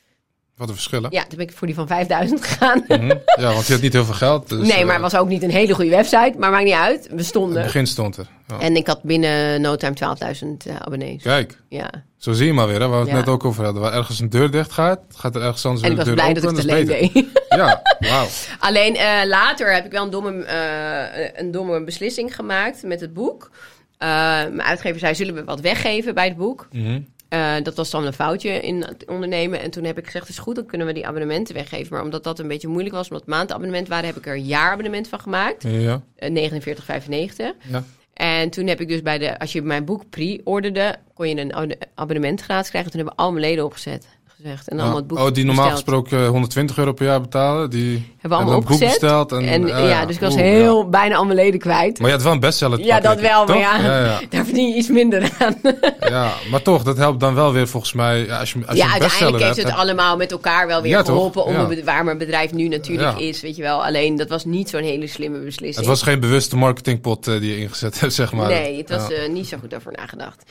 Wat 0.60 0.68
een 0.68 0.74
verschil, 0.74 1.02
hè? 1.02 1.08
Ja, 1.10 1.20
toen 1.26 1.38
ben 1.38 1.46
ik 1.48 1.52
voor 1.56 1.66
die 1.66 1.76
van 1.76 1.88
5.000 1.88 2.34
gegaan. 2.40 2.84
Mhm. 2.88 3.06
Ja, 3.36 3.52
want 3.52 3.66
je 3.66 3.72
had 3.72 3.82
niet 3.82 3.92
heel 3.92 4.04
veel 4.04 4.14
geld. 4.14 4.48
Dus, 4.48 4.58
nee, 4.68 4.84
maar 4.84 4.96
eh, 4.96 5.02
het 5.02 5.12
was 5.12 5.20
ook 5.20 5.28
niet 5.28 5.42
een 5.42 5.50
hele 5.50 5.74
goede 5.74 5.90
website. 5.90 6.32
Maar 6.38 6.50
maakt 6.50 6.64
niet 6.64 6.74
uit, 6.74 7.08
we 7.10 7.16
Het 7.16 7.26
stonden. 7.26 7.62
begin 7.62 7.86
stond 7.86 8.16
er. 8.16 8.26
Ja. 8.46 8.58
En 8.58 8.76
ik 8.76 8.86
had 8.86 9.02
binnen 9.02 9.60
no 9.60 9.76
time 9.76 9.94
12.000 9.94 10.66
eh, 10.66 10.76
abonnees. 10.76 11.22
Kijk, 11.22 11.58
Ja. 11.68 11.90
zo 12.18 12.32
zie 12.32 12.46
je 12.46 12.52
maar 12.52 12.66
weer, 12.66 12.80
hè, 12.80 12.86
waar 12.88 12.98
we 12.98 13.04
het 13.04 13.08
Ja. 13.14 13.16
net 13.24 13.28
ook 13.28 13.44
over 13.44 13.64
hadden. 13.64 13.82
Waar 13.82 13.92
ergens 13.92 14.20
een 14.20 14.30
deur 14.30 14.50
dicht 14.50 14.72
gaat, 14.72 15.00
gaat 15.16 15.34
er 15.34 15.42
ergens 15.42 15.64
anders 15.66 15.84
En 15.86 15.90
ik 15.90 15.96
weer 15.96 16.06
was 16.06 16.14
een 16.14 16.16
deur 16.16 16.42
blij 16.42 16.42
dat 16.42 16.50
ik 16.50 16.84
het 16.84 16.90
alleen 16.90 17.12
deed. 17.12 17.26
Ja, 17.60 17.82
wauw. 17.98 18.26
Alleen 18.58 18.96
eh, 18.96 19.26
later 19.26 19.72
heb 19.74 19.84
ik 19.84 19.90
wel 19.92 20.04
een 20.04 20.10
domme, 20.10 20.44
eh, 20.44 21.40
een 21.42 21.50
domme 21.50 21.84
beslissing 21.84 22.34
gemaakt 22.34 22.82
met 22.82 23.00
het 23.00 23.14
boek. 23.14 23.50
Eh, 23.98 24.08
mijn 24.08 24.62
uitgever 24.62 24.98
zei, 25.00 25.14
zullen 25.14 25.34
we 25.34 25.44
wat 25.44 25.60
weggeven 25.60 26.14
bij 26.14 26.26
het 26.28 26.36
boek? 26.36 26.68
Mhm. 26.72 27.00
Eh, 27.30 27.54
dat 27.62 27.74
was 27.74 27.90
dan 27.90 28.06
een 28.06 28.12
foutje 28.12 28.50
in 28.60 28.82
het 28.82 29.04
ondernemen. 29.06 29.60
En 29.60 29.70
toen 29.70 29.84
heb 29.84 29.98
ik 29.98 30.04
gezegd, 30.04 30.28
is 30.28 30.38
goed, 30.38 30.54
dan 30.54 30.66
kunnen 30.66 30.86
we 30.86 30.92
die 30.92 31.06
abonnementen 31.06 31.54
weggeven. 31.54 31.92
Maar 31.94 32.02
omdat 32.02 32.24
dat 32.24 32.38
een 32.38 32.48
beetje 32.48 32.68
moeilijk 32.68 32.94
was, 32.94 33.04
omdat 33.08 33.20
het 33.26 33.34
maandabonnement 33.34 33.88
waren... 33.88 34.06
heb 34.06 34.16
ik 34.16 34.26
er 34.26 34.34
een 34.34 34.44
jaarabonnement 34.44 35.08
van 35.08 35.20
gemaakt. 35.20 35.62
Ja, 35.62 36.02
Eh, 36.16 36.50
49,95. 36.50 37.56
ja. 37.70 37.84
En 38.14 38.50
toen 38.50 38.66
heb 38.66 38.80
ik 38.80 38.88
dus 38.88 39.02
bij 39.02 39.18
de... 39.18 39.38
Als 39.38 39.52
je 39.52 39.62
mijn 39.62 39.84
boek 39.84 40.10
pre-orderde, 40.10 40.96
kon 41.14 41.28
je 41.28 41.36
een 41.36 41.52
abonne- 41.54 41.78
abonnement 41.94 42.40
gratis 42.40 42.68
krijgen. 42.70 42.90
Toen 42.90 43.00
hebben 43.00 43.18
we 43.18 43.22
al 43.24 43.32
mijn 43.32 43.44
leden 43.44 43.64
opgezet. 43.64 44.06
Gezegd. 44.42 44.68
En 44.68 44.78
allemaal 44.78 44.96
het 44.96 45.06
boek 45.06 45.18
oh, 45.18 45.32
die 45.32 45.44
normaal 45.44 45.70
besteld. 45.70 45.98
gesproken 46.00 46.26
120 46.26 46.78
euro 46.78 46.92
per 46.92 47.06
jaar 47.06 47.20
betalen, 47.20 47.70
die 47.70 48.14
Hebben 48.18 48.38
allemaal 48.38 48.60
boek 48.60 48.70
opgezet. 48.70 48.88
besteld. 48.88 49.32
En, 49.32 49.44
En 49.48 49.72
ah, 49.72 49.88
ja, 49.88 50.06
dus 50.06 50.14
ik 50.14 50.20
was 50.20 50.34
heel 50.34 50.78
ja. 50.78 50.84
bijna 50.88 51.16
al 51.16 51.24
mijn 51.24 51.36
leden 51.36 51.60
kwijt. 51.60 51.98
Maar 51.98 52.08
je 52.08 52.14
had 52.14 52.22
wel 52.24 52.32
een 52.32 52.40
bestseller. 52.40 52.80
Ja, 52.80 53.00
dat 53.00 53.20
wel, 53.20 53.46
maar 53.46 53.58
ja, 53.58 53.78
daar 54.30 54.44
verdien 54.44 54.68
je 54.68 54.74
iets 54.74 54.88
minder 54.88 55.30
aan. 55.38 55.56
Ja, 56.00 56.32
maar 56.50 56.62
toch, 56.62 56.82
dat 56.82 56.96
helpt 56.96 57.20
dan 57.20 57.34
wel 57.34 57.52
weer 57.52 57.68
volgens 57.68 57.92
mij. 57.92 58.26
Ja, 58.26 58.38
als 58.38 58.52
je, 58.52 58.58
als 58.66 58.76
je 58.76 58.82
ja, 58.84 58.92
een 58.94 58.98
bestseller 58.98 59.32
uiteindelijk 59.32 59.44
heeft 59.44 59.68
het 59.68 59.76
allemaal 59.76 60.16
met 60.16 60.32
elkaar 60.32 60.66
wel 60.66 60.82
weer 60.82 61.04
geholpen. 61.04 61.44
Om 61.44 61.54
een 61.54 61.68
bed- 61.68 61.84
waar 61.84 62.04
mijn 62.04 62.18
bedrijf 62.18 62.52
nu 62.52 62.68
natuurlijk 62.68 63.18
is, 63.18 63.40
weet 63.40 63.56
je 63.56 63.62
wel. 63.62 63.84
Alleen, 63.84 64.16
dat 64.16 64.28
was 64.28 64.44
niet 64.44 64.68
zo'n 64.68 64.82
hele 64.82 65.06
slimme 65.06 65.38
beslissing. 65.38 65.76
Het 65.76 65.86
was 65.86 66.02
geen 66.02 66.20
bewuste 66.20 66.56
marketingpot 66.56 67.28
eh, 67.28 67.40
die 67.40 67.50
je 67.50 67.58
ingezet 67.58 68.00
hebt, 68.00 68.12
zeg 68.22 68.32
maar. 68.32 68.48
nee, 68.48 68.76
het 68.78 68.88
was 68.90 69.10
eh, 69.12 69.28
niet 69.28 69.48
zo 69.48 69.56
goed 69.60 69.74
over 69.74 69.92
nagedacht. 69.92 70.42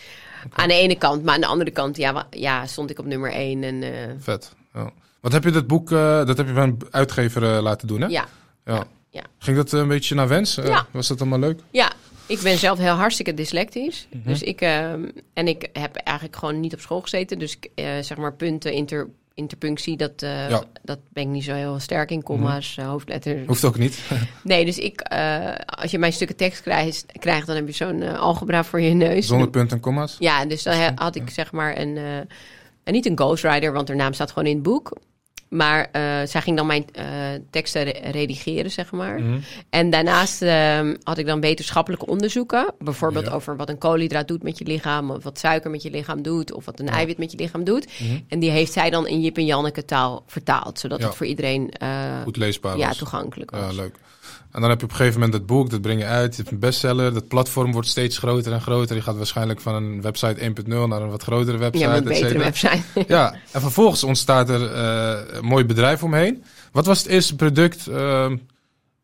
Aan 0.49 0.67
de 0.67 0.73
ene 0.73 0.95
kant, 0.95 1.23
maar 1.23 1.33
aan 1.33 1.41
de 1.41 1.47
andere 1.47 1.71
kant, 1.71 1.97
ja, 1.97 2.27
ja 2.29 2.67
stond 2.67 2.89
ik 2.89 2.99
op 2.99 3.05
nummer 3.05 3.31
één. 3.31 3.63
En, 3.63 3.83
eh, 3.83 3.91
Vet. 4.19 4.55
Ja. 4.73 4.91
Wat 5.21 5.31
heb 5.31 5.43
je 5.43 5.51
dat 5.51 5.67
boek, 5.67 5.91
eh, 5.91 6.25
dat 6.25 6.37
heb 6.37 6.47
je 6.47 6.53
bij 6.53 6.63
een 6.63 6.81
uitgever 6.91 7.55
eh, 7.55 7.61
laten 7.61 7.87
doen, 7.87 8.01
hè? 8.01 8.07
ja, 8.07 8.25
Ja. 8.65 8.83
ja. 9.09 9.23
Ging 9.37 9.57
dat 9.57 9.71
een 9.71 9.87
beetje 9.87 10.15
naar 10.15 10.27
wens? 10.27 10.55
Ja. 10.55 10.87
Was 10.91 11.07
dat 11.07 11.21
allemaal 11.21 11.39
leuk? 11.39 11.59
ja, 11.71 11.91
ik 12.25 12.39
ben 12.41 12.57
zelf 12.57 12.77
heel 12.77 12.93
hartstikke 12.93 13.33
dyslectisch. 13.33 14.07
Mhm. 14.13 14.27
Dus 14.27 14.41
ik, 14.41 14.61
ehm, 14.61 15.09
en 15.33 15.47
ik 15.47 15.69
heb 15.73 15.95
eigenlijk 15.95 16.37
gewoon 16.37 16.59
niet 16.59 16.73
op 16.73 16.79
school 16.79 17.01
gezeten. 17.01 17.39
Dus 17.39 17.57
ik, 17.59 17.69
zeg 18.03 18.17
maar 18.17 18.33
punten, 18.33 18.73
inter, 18.73 19.09
interpunctie, 19.39 19.97
dat, 19.97 20.21
eh, 20.21 20.49
Ja. 20.49 20.57
Mhm. 20.57 20.65
dat 20.83 20.99
ben 21.09 21.23
ik 21.23 21.29
niet 21.29 21.43
zo 21.43 21.53
heel 21.53 21.79
sterk 21.79 22.11
in. 22.11 22.23
Comma's, 22.23 22.77
eh, 22.77 22.87
hoofdletters. 22.87 23.47
Hoeft 23.47 23.65
ook 23.65 23.77
niet. 23.77 23.99
Nee, 24.43 24.65
dus 24.65 24.77
ik, 24.77 25.01
eh, 25.01 25.55
als 25.65 25.91
je 25.91 25.99
mijn 25.99 26.13
stukken 26.13 26.35
tekst 26.37 26.61
krijgt, 26.61 27.05
krijgt 27.19 27.47
dan 27.47 27.55
heb 27.55 27.67
je 27.67 27.73
zo'n 27.73 28.01
eh, 28.01 28.19
algebra 28.19 28.63
voor 28.63 28.81
je 28.81 28.93
neus. 28.93 29.27
Zonder 29.27 29.49
punten 29.49 29.75
en 29.77 29.83
komma's. 29.83 30.15
Ja, 30.19 30.45
dus 30.45 30.63
dan 30.63 30.91
had 30.95 31.15
ik 31.15 31.29
zeg 31.29 31.51
maar 31.51 31.77
een, 31.77 31.97
en 32.83 32.93
niet 32.93 33.05
een 33.05 33.17
ghostwriter, 33.17 33.71
want 33.73 33.87
haar 33.87 33.97
naam 33.97 34.13
staat 34.13 34.31
gewoon 34.31 34.47
in 34.47 34.53
het 34.53 34.63
boek. 34.63 34.97
Maar 35.49 35.87
eh, 35.91 36.01
zij 36.25 36.41
ging 36.41 36.57
dan 36.57 36.65
mijn 36.67 36.85
eh, 36.91 37.05
teksten 37.49 37.83
re- 37.83 38.09
redigeren, 38.11 38.71
zeg 38.71 38.91
maar. 38.91 39.19
Mhm. 39.21 39.39
En 39.69 39.89
daarnaast 39.89 40.41
ehm, 40.41 40.95
had 41.03 41.17
ik 41.17 41.25
dan 41.25 41.41
wetenschappelijke 41.41 42.05
onderzoeken. 42.05 42.73
Bijvoorbeeld 42.79 43.25
Ja. 43.25 43.31
over 43.31 43.55
wat 43.57 43.69
een 43.69 43.77
koolhydraat 43.77 44.27
doet 44.27 44.43
met 44.43 44.57
je 44.57 44.65
lichaam. 44.65 45.11
Of 45.11 45.23
wat 45.23 45.39
suiker 45.39 45.69
met 45.71 45.81
je 45.83 45.89
lichaam 45.89 46.21
doet. 46.21 46.53
Of 46.53 46.65
wat 46.65 46.79
een 46.79 46.89
eiwit 46.89 47.17
met 47.17 47.31
je 47.31 47.37
lichaam 47.37 47.63
doet. 47.63 47.87
Mhm. 47.99 48.19
En 48.27 48.39
die 48.39 48.49
heeft 48.49 48.71
zij 48.73 48.89
dan 48.89 49.07
in 49.07 49.21
Jip 49.21 49.37
en 49.37 49.45
Janneke 49.45 49.85
taal 49.85 50.23
vertaald. 50.27 50.79
Zodat 50.79 50.99
Ja. 50.99 51.05
het 51.05 51.15
voor 51.15 51.25
iedereen 51.25 51.69
eh, 51.71 52.21
Goed 52.23 52.37
leesbaar 52.37 52.77
ja, 52.77 52.87
was. 52.87 52.97
toegankelijk 52.97 53.51
was. 53.51 53.59
Ja, 53.75 53.81
leuk. 53.81 53.95
En 54.51 54.61
dan 54.61 54.69
heb 54.69 54.79
je 54.79 54.85
op 54.85 54.91
een 54.91 54.97
gegeven 54.97 55.19
moment 55.19 55.37
het 55.37 55.45
boek, 55.45 55.69
dat 55.69 55.81
breng 55.81 55.99
je 55.99 56.05
uit. 56.05 56.35
Je 56.35 56.41
hebt 56.41 56.53
een 56.53 56.59
bestseller. 56.59 57.13
Dat 57.13 57.27
platform 57.27 57.71
wordt 57.71 57.87
steeds 57.87 58.17
groter 58.17 58.53
en 58.53 58.61
groter. 58.61 58.95
Je 58.95 59.01
gaat 59.01 59.17
waarschijnlijk 59.17 59.61
van 59.61 59.75
een 59.75 60.01
website 60.01 60.53
1.0 60.63 60.67
naar 60.67 61.01
een 61.01 61.09
wat 61.09 61.23
grotere 61.23 61.57
website. 61.57 61.85
Ja, 61.85 61.95
een 61.95 62.03
et 62.03 62.19
betere 62.19 62.39
website. 62.39 62.83
Ja, 63.07 63.35
en 63.51 63.61
vervolgens 63.61 64.03
ontstaat 64.03 64.49
er 64.49 64.73
eh, 64.73 65.37
een 65.37 65.45
mooi 65.45 65.65
bedrijf 65.65 66.03
omheen. 66.03 66.43
Wat 66.71 66.85
was 66.85 66.97
het 66.97 67.07
eerste 67.07 67.35
product? 67.35 67.87
ehm, 67.87 68.37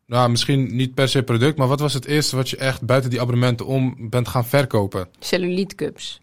nou, 0.06 0.30
misschien 0.30 0.76
niet 0.76 0.94
per 0.94 1.08
se 1.08 1.22
product, 1.22 1.58
maar 1.58 1.68
wat 1.68 1.80
was 1.80 1.94
het 1.94 2.04
eerste 2.04 2.36
wat 2.36 2.50
je 2.50 2.56
echt 2.56 2.82
buiten 2.82 3.10
die 3.10 3.20
abonnementen 3.20 3.66
om 3.66 3.96
bent 4.10 4.28
gaan 4.28 4.46
verkopen? 4.46 5.08
Cellulite 5.18 5.74
cups. 5.74 6.20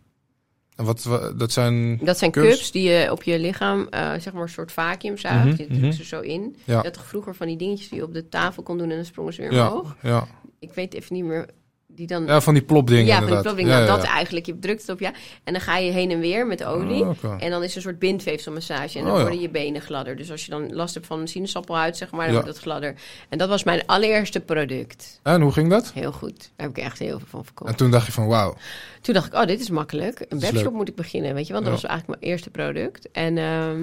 En 0.75 0.85
wat, 0.85 1.03
wa- 1.03 1.31
dat 1.31 1.51
zijn. 1.51 1.99
Dat 2.01 2.17
zijn 2.17 2.31
Cups? 2.31 2.47
cups, 2.47 2.71
die 2.71 2.89
je 2.89 3.11
op 3.11 3.23
je 3.23 3.39
lichaam, 3.39 3.87
eh, 3.89 4.11
zeg 4.19 4.33
maar 4.33 4.41
een 4.41 4.49
soort 4.49 4.71
vacuüm 4.71 5.17
zuigt. 5.17 5.37
Mhm, 5.45 5.49
Je 5.61 5.67
drukt 5.67 5.81
mhm. 5.81 5.91
ze 5.91 6.05
zo 6.05 6.19
in. 6.19 6.55
Ja. 6.63 6.77
Je 6.77 6.83
had 6.83 6.93
toch 6.93 7.05
vroeger 7.05 7.35
van 7.35 7.47
die 7.47 7.57
dingetjes 7.57 7.89
die 7.89 7.97
je 7.97 8.03
op 8.05 8.13
de 8.13 8.29
tafel 8.29 8.63
kon 8.63 8.77
doen 8.77 8.89
en 8.89 8.95
dan 8.95 9.05
sprongen 9.05 9.33
ze 9.33 9.41
weer 9.41 9.53
Ja, 9.53 9.67
omhoog. 9.71 9.95
ja. 10.01 10.27
Ik 10.59 10.73
weet 10.73 10.93
even 10.93 11.15
niet 11.15 11.23
meer, 11.23 11.49
die 11.95 12.07
dan... 12.07 12.25
ja, 12.25 12.41
van 12.41 12.53
die 12.53 12.63
plopdingen. 12.63 13.05
ja, 13.05 13.17
van 13.17 13.25
die 13.25 13.35
inderdaad. 13.35 13.43
klopping. 13.43 13.67
Ja, 13.67 13.85
Nou, 13.85 13.89
ja, 13.89 13.97
dat 13.97 14.05
eigenlijk. 14.05 14.45
Je 14.45 14.59
drukt 14.59 14.81
het 14.81 14.89
op 14.89 14.99
ja. 14.99 15.11
En 15.43 15.53
dan 15.53 15.61
ga 15.61 15.77
je 15.77 15.91
heen 15.91 16.11
en 16.11 16.19
weer 16.19 16.47
met 16.47 16.63
olie. 16.63 17.05
Oh. 17.05 17.23
En 17.39 17.49
dan 17.49 17.63
is 17.63 17.69
er 17.71 17.75
een 17.75 17.81
soort 17.81 17.99
bindweefselmassage. 17.99 18.97
En 18.99 19.05
dan 19.05 19.13
Oh, 19.13 19.21
worden 19.21 19.39
je 19.39 19.49
benen 19.49 19.81
gladder. 19.81 20.15
Dus 20.15 20.31
als 20.31 20.45
je 20.45 20.51
dan 20.51 20.73
last 20.75 20.93
hebt 20.93 21.05
van 21.05 21.19
een 21.19 21.27
sinaasappelhuid, 21.27 21.97
zeg 21.97 22.11
maar, 22.11 22.25
dan 22.25 22.33
wordt 22.33 22.49
het 22.49 22.59
gladder. 22.59 22.95
En 23.29 23.37
dat 23.37 23.49
was 23.49 23.63
mijn 23.63 23.85
allereerste 23.85 24.39
product. 24.39 25.19
En 25.23 25.41
hoe 25.41 25.51
ging 25.51 25.69
dat? 25.69 25.91
Heel 25.93 26.11
goed. 26.11 26.51
Daar 26.55 26.67
heb 26.67 26.77
ik 26.77 26.83
echt 26.83 26.99
heel 26.99 27.17
veel 27.19 27.27
van 27.29 27.45
verkocht. 27.45 27.69
En 27.71 27.77
toen 27.77 27.91
dacht 27.91 28.05
je 28.05 28.11
van 28.11 28.27
wauw. 28.27 28.55
Toen 29.01 29.13
dacht 29.13 29.27
ik, 29.27 29.33
oh, 29.33 29.45
dit 29.45 29.59
is 29.59 29.69
makkelijk. 29.69 30.25
Een 30.29 30.39
webshop 30.39 30.73
moet 30.73 30.87
ik 30.87 30.95
beginnen, 30.95 31.33
weet 31.33 31.47
je 31.47 31.53
wel. 31.53 31.61
Dat 31.61 31.71
was 31.71 31.83
eigenlijk 31.83 32.19
mijn 32.19 32.31
eerste 32.31 32.49
product. 32.49 33.11
En 33.11 33.37
ehm, 33.37 33.81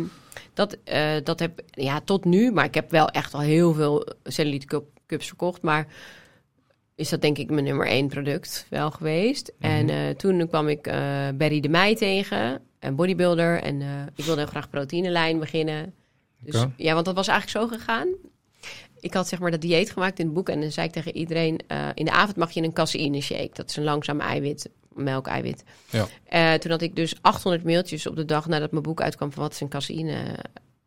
dat, 0.54 0.76
eh, 0.84 1.10
dat 1.24 1.40
heb 1.40 1.60
ja, 1.70 2.00
tot 2.04 2.24
nu, 2.24 2.52
maar 2.52 2.64
ik 2.64 2.74
heb 2.74 2.90
wel 2.90 3.08
echt 3.08 3.34
al 3.34 3.40
heel 3.40 3.74
veel 3.74 4.06
cellulite 4.24 4.66
cup, 4.66 4.84
cups 5.06 5.26
verkocht. 5.26 5.62
Maar 5.62 5.86
is 7.00 7.08
dat 7.08 7.20
denk 7.20 7.38
ik 7.38 7.50
mijn 7.50 7.64
nummer 7.64 7.86
één 7.86 8.08
product 8.08 8.66
wel 8.68 8.90
geweest. 8.90 9.52
Mhm. 9.58 9.70
En 9.70 9.88
eh, 9.88 10.08
toen 10.16 10.48
kwam 10.48 10.68
ik 10.68 10.86
eh 10.86 11.28
Barry 11.34 11.60
de 11.60 11.68
Meij 11.68 11.96
tegen, 11.96 12.60
een 12.78 12.94
bodybuilder. 12.94 13.62
En 13.62 13.80
eh, 13.80 13.88
ik 14.14 14.24
wilde 14.24 14.40
heel 14.40 14.50
graag 14.50 14.70
proteïnelijn 14.70 15.38
beginnen. 15.38 15.94
Dus. 16.40 16.64
Ja, 16.76 16.94
want 16.94 17.04
dat 17.04 17.14
was 17.14 17.28
eigenlijk 17.28 17.58
zo 17.58 17.76
gegaan. 17.76 18.08
Ik 19.00 19.14
had 19.14 19.28
zeg 19.28 19.38
maar 19.38 19.50
dat 19.50 19.60
dieet 19.60 19.90
gemaakt 19.90 20.18
in 20.18 20.24
het 20.24 20.34
boek. 20.34 20.48
En 20.48 20.60
dan 20.60 20.70
zei 20.70 20.86
ik 20.86 20.92
tegen 20.92 21.16
iedereen... 21.16 21.60
in 21.94 22.04
de 22.04 22.10
avond 22.10 22.36
mag 22.36 22.50
je 22.50 22.62
een 22.62 22.72
caseïne 22.72 23.20
shake. 23.20 23.50
Dat 23.52 23.70
is 23.70 23.76
een 23.76 23.84
langzaam 23.84 24.20
eiwit, 24.20 24.70
melkeiwit. 24.94 25.64
Ja. 25.90 26.06
Eh, 26.24 26.52
toen 26.52 26.70
had 26.70 26.82
ik 26.82 26.96
dus 26.96 27.14
800 27.20 27.64
mailtjes 27.64 28.06
op 28.06 28.16
de 28.16 28.24
dag 28.24 28.46
nadat 28.46 28.70
mijn 28.70 28.82
boek 28.82 29.00
uitkwam... 29.00 29.32
van 29.32 29.42
wat 29.42 29.52
is 29.52 29.60
een 29.60 29.68
caseïne 29.68 30.16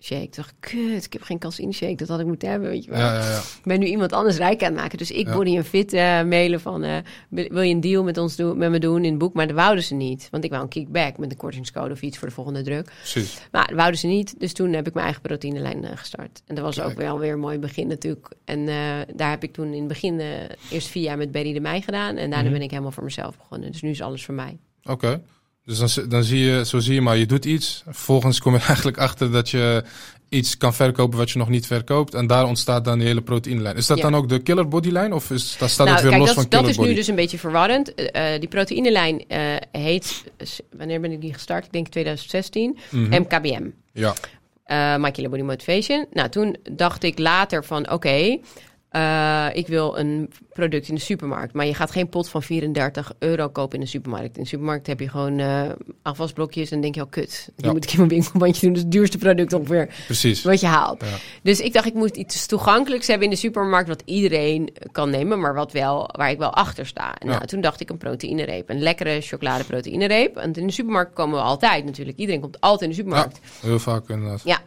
shake. 0.03 0.21
Toen 0.29 0.43
dacht 0.43 0.49
ik, 0.49 0.55
kut, 0.59 1.05
ik 1.05 1.13
heb 1.13 1.21
geen 1.21 1.39
caseïne 1.39 1.71
shake. 1.71 1.95
Dat 1.95 2.07
had 2.07 2.19
ik 2.19 2.25
moeten 2.25 2.49
hebben, 2.49 2.69
weet 2.69 2.83
je 2.83 2.89
wel. 2.91 2.99
Ja, 2.99 3.13
ja, 3.13 3.29
ja. 3.29 3.37
Ik 3.37 3.63
ben 3.63 3.79
nu 3.79 3.85
iemand 3.85 4.13
anders 4.13 4.37
rijk 4.37 4.61
aan 4.63 4.71
het 4.71 4.81
maken. 4.81 4.97
Dus 4.97 5.11
ik. 5.11 5.31
Body 5.31 5.55
en 5.57 5.65
Fit 5.65 5.91
mailen 6.27 6.61
van... 6.61 6.83
eh, 6.83 6.97
wil 7.29 7.61
je 7.61 7.73
een 7.73 7.81
deal 7.81 8.03
met 8.03 8.17
ons 8.17 8.35
doen, 8.35 8.57
met 8.57 8.69
me 8.71 8.79
doen 8.79 9.03
in 9.03 9.09
het 9.09 9.17
boek? 9.19 9.33
Maar 9.33 9.47
dat 9.47 9.55
wouden 9.55 9.83
ze 9.83 9.93
niet. 9.95 10.27
Want 10.31 10.43
ik 10.43 10.49
wou 10.49 10.63
een 10.63 10.69
kickback 10.69 11.17
met 11.17 11.31
een 11.31 11.37
kortingscode 11.37 11.91
of 11.93 12.01
iets 12.01 12.17
voor 12.17 12.27
de 12.27 12.33
volgende 12.33 12.61
druk. 12.61 12.91
Precies. 12.99 13.41
Maar 13.51 13.67
dat 13.67 13.75
wouden 13.75 13.99
ze 13.99 14.07
niet. 14.07 14.39
Dus 14.39 14.53
toen 14.53 14.73
heb 14.73 14.87
ik 14.87 14.93
mijn 14.93 15.05
eigen 15.05 15.21
proteïnelijn 15.23 15.83
eh, 15.85 15.97
gestart. 15.97 16.41
En 16.47 16.55
dat 16.55 16.63
was 16.63 16.75
Kijk. 16.75 16.87
ook 16.87 16.97
wel 16.97 17.19
weer 17.19 17.33
een 17.33 17.39
mooi 17.39 17.57
begin 17.59 17.87
natuurlijk. 17.87 18.27
En 18.45 18.67
eh, 18.67 18.75
daar 19.15 19.29
heb 19.29 19.43
ik 19.43 19.53
toen 19.53 19.67
in 19.73 19.79
het 19.79 19.87
begin 19.87 20.21
eerst 20.71 20.87
vier 20.87 21.03
jaar 21.03 21.17
met 21.17 21.31
Berry 21.31 21.53
de 21.53 21.59
Meij 21.59 21.81
gedaan. 21.81 22.15
En 22.17 22.29
daarna 22.29 22.41
Mhm. 22.43 22.51
ben 22.53 22.61
ik 22.61 22.69
helemaal 22.69 22.91
voor 22.91 23.03
mezelf 23.03 23.37
begonnen. 23.37 23.71
Dus 23.71 23.81
nu 23.81 23.89
is 23.89 24.01
alles 24.01 24.25
voor 24.25 24.33
mij. 24.33 24.57
Oké. 24.83 25.21
Dus 25.65 25.77
dan, 25.77 25.89
zi- 25.89 26.07
dan 26.07 26.23
zie 26.23 26.39
je, 26.39 26.65
zo 26.65 26.79
zie 26.79 26.93
je 26.93 27.01
maar, 27.01 27.17
je 27.17 27.25
doet 27.25 27.45
iets. 27.45 27.81
Vervolgens 27.85 28.39
kom 28.39 28.53
je 28.53 28.59
eigenlijk 28.67 28.97
achter 28.97 29.31
dat 29.31 29.49
je 29.49 29.83
iets 30.29 30.57
kan 30.57 30.73
verkopen 30.73 31.17
wat 31.17 31.31
je 31.31 31.37
nog 31.39 31.49
niet 31.49 31.67
verkoopt. 31.67 32.13
En 32.13 32.27
daar 32.27 32.45
ontstaat 32.45 32.85
dan 32.85 32.97
die 32.99 33.07
hele 33.07 33.21
proteïnelijn. 33.21 33.75
Is 33.75 33.87
dat 33.87 33.97
Ja. 33.97 34.03
dan 34.03 34.15
ook 34.15 34.29
de 34.29 34.39
killer 34.39 34.67
bodylijn? 34.67 35.13
Of 35.13 35.31
is, 35.31 35.55
dat 35.59 35.69
staat 35.69 35.85
nou, 35.87 35.99
het 35.99 36.07
weer 36.09 36.17
kijk, 36.17 36.25
los 36.27 36.35
dat, 36.35 36.35
van 36.35 36.43
is- 36.43 36.49
dat 36.49 36.59
killer 36.75 36.83
is 36.85 36.89
nu 36.89 36.95
dus 36.95 37.07
een 37.07 37.15
beetje 37.15 37.37
verwarrend. 37.37 37.95
Eh, 37.95 38.33
eh, 38.33 38.39
die 38.39 38.49
proteïnelijn 38.49 39.23
eh, 39.27 39.39
heet... 39.71 40.23
Wanneer 40.77 41.01
ben 41.01 41.11
ik 41.11 41.21
die 41.21 41.33
gestart? 41.33 41.65
Ik 41.65 41.71
denk 41.71 41.87
2016. 41.87 42.77
Mhm. 42.89 43.21
MKBM. 43.21 43.63
Ja, 43.93 44.13
eh 44.63 44.95
My 44.97 45.11
Killer 45.11 45.29
Body 45.29 45.41
Motivation. 45.43 46.05
Nou, 46.11 46.29
toen 46.29 46.55
dacht 46.71 47.03
ik 47.03 47.19
later 47.19 47.63
van, 47.65 47.91
oké, 47.91 48.37
eh, 48.93 49.47
ik 49.53 49.67
wil 49.67 49.97
een 49.97 50.31
product 50.53 50.87
in 50.87 50.95
de 50.95 51.01
supermarkt. 51.01 51.53
Maar 51.53 51.65
je 51.65 51.73
gaat 51.73 51.91
geen 51.91 52.09
pot 52.09 52.29
van 52.29 52.43
34 52.43 53.11
euro 53.19 53.49
kopen 53.49 53.77
in 53.77 53.83
de 53.83 53.89
supermarkt. 53.89 54.37
In 54.37 54.43
de 54.43 54.49
supermarkt 54.49 54.87
heb 54.87 54.99
je 54.99 55.09
gewoon 55.09 55.39
eh 55.39 55.69
afwasblokjes 56.01 56.71
en 56.71 56.81
denk 56.81 56.95
je, 56.95 57.01
oh 57.01 57.09
kut, 57.09 57.49
die 57.55 57.65
Ja. 57.65 57.71
moet 57.71 57.83
ik 57.83 57.91
in 57.91 57.97
mijn 57.97 58.09
winkelbandje 58.09 58.65
doen. 58.65 58.75
Is 58.75 58.81
het 58.81 58.91
duurste 58.91 59.17
product 59.17 59.53
ongeveer 59.53 59.93
precies. 60.05 60.43
wat 60.43 60.59
je 60.59 60.67
haalt. 60.67 61.01
Ja. 61.01 61.07
Dus 61.43 61.59
ik 61.59 61.73
dacht, 61.73 61.85
ik 61.85 61.93
moet 61.93 62.15
iets 62.17 62.45
toegankelijks 62.45 63.07
hebben 63.07 63.25
in 63.27 63.33
de 63.33 63.39
supermarkt... 63.39 63.87
wat 63.87 64.01
iedereen 64.05 64.73
kan 64.91 65.09
nemen, 65.09 65.39
maar 65.39 65.53
wat 65.53 65.71
wel, 65.71 66.09
waar 66.17 66.29
ik 66.29 66.37
wel 66.37 66.53
achter 66.53 66.85
sta. 66.85 67.15
En 67.17 67.27
Ja. 67.27 67.33
nou, 67.33 67.45
toen 67.45 67.61
dacht 67.61 67.79
ik 67.81 67.89
een 67.89 67.97
proteïnereep. 67.97 68.69
Een 68.69 68.81
lekkere 68.81 69.21
chocolade 69.21 69.63
proteïnereep. 69.63 70.35
Want 70.35 70.57
in 70.57 70.67
de 70.67 70.73
supermarkt 70.73 71.13
komen 71.13 71.35
we 71.37 71.43
altijd 71.43 71.85
natuurlijk. 71.85 72.17
Iedereen 72.17 72.41
komt 72.41 72.59
altijd 72.61 72.81
in 72.81 72.89
de 72.89 72.95
supermarkt. 72.95 73.39
Heel 73.61 73.79
vaak 73.79 74.09
inderdaad. 74.09 74.41
Ja, 74.43 74.59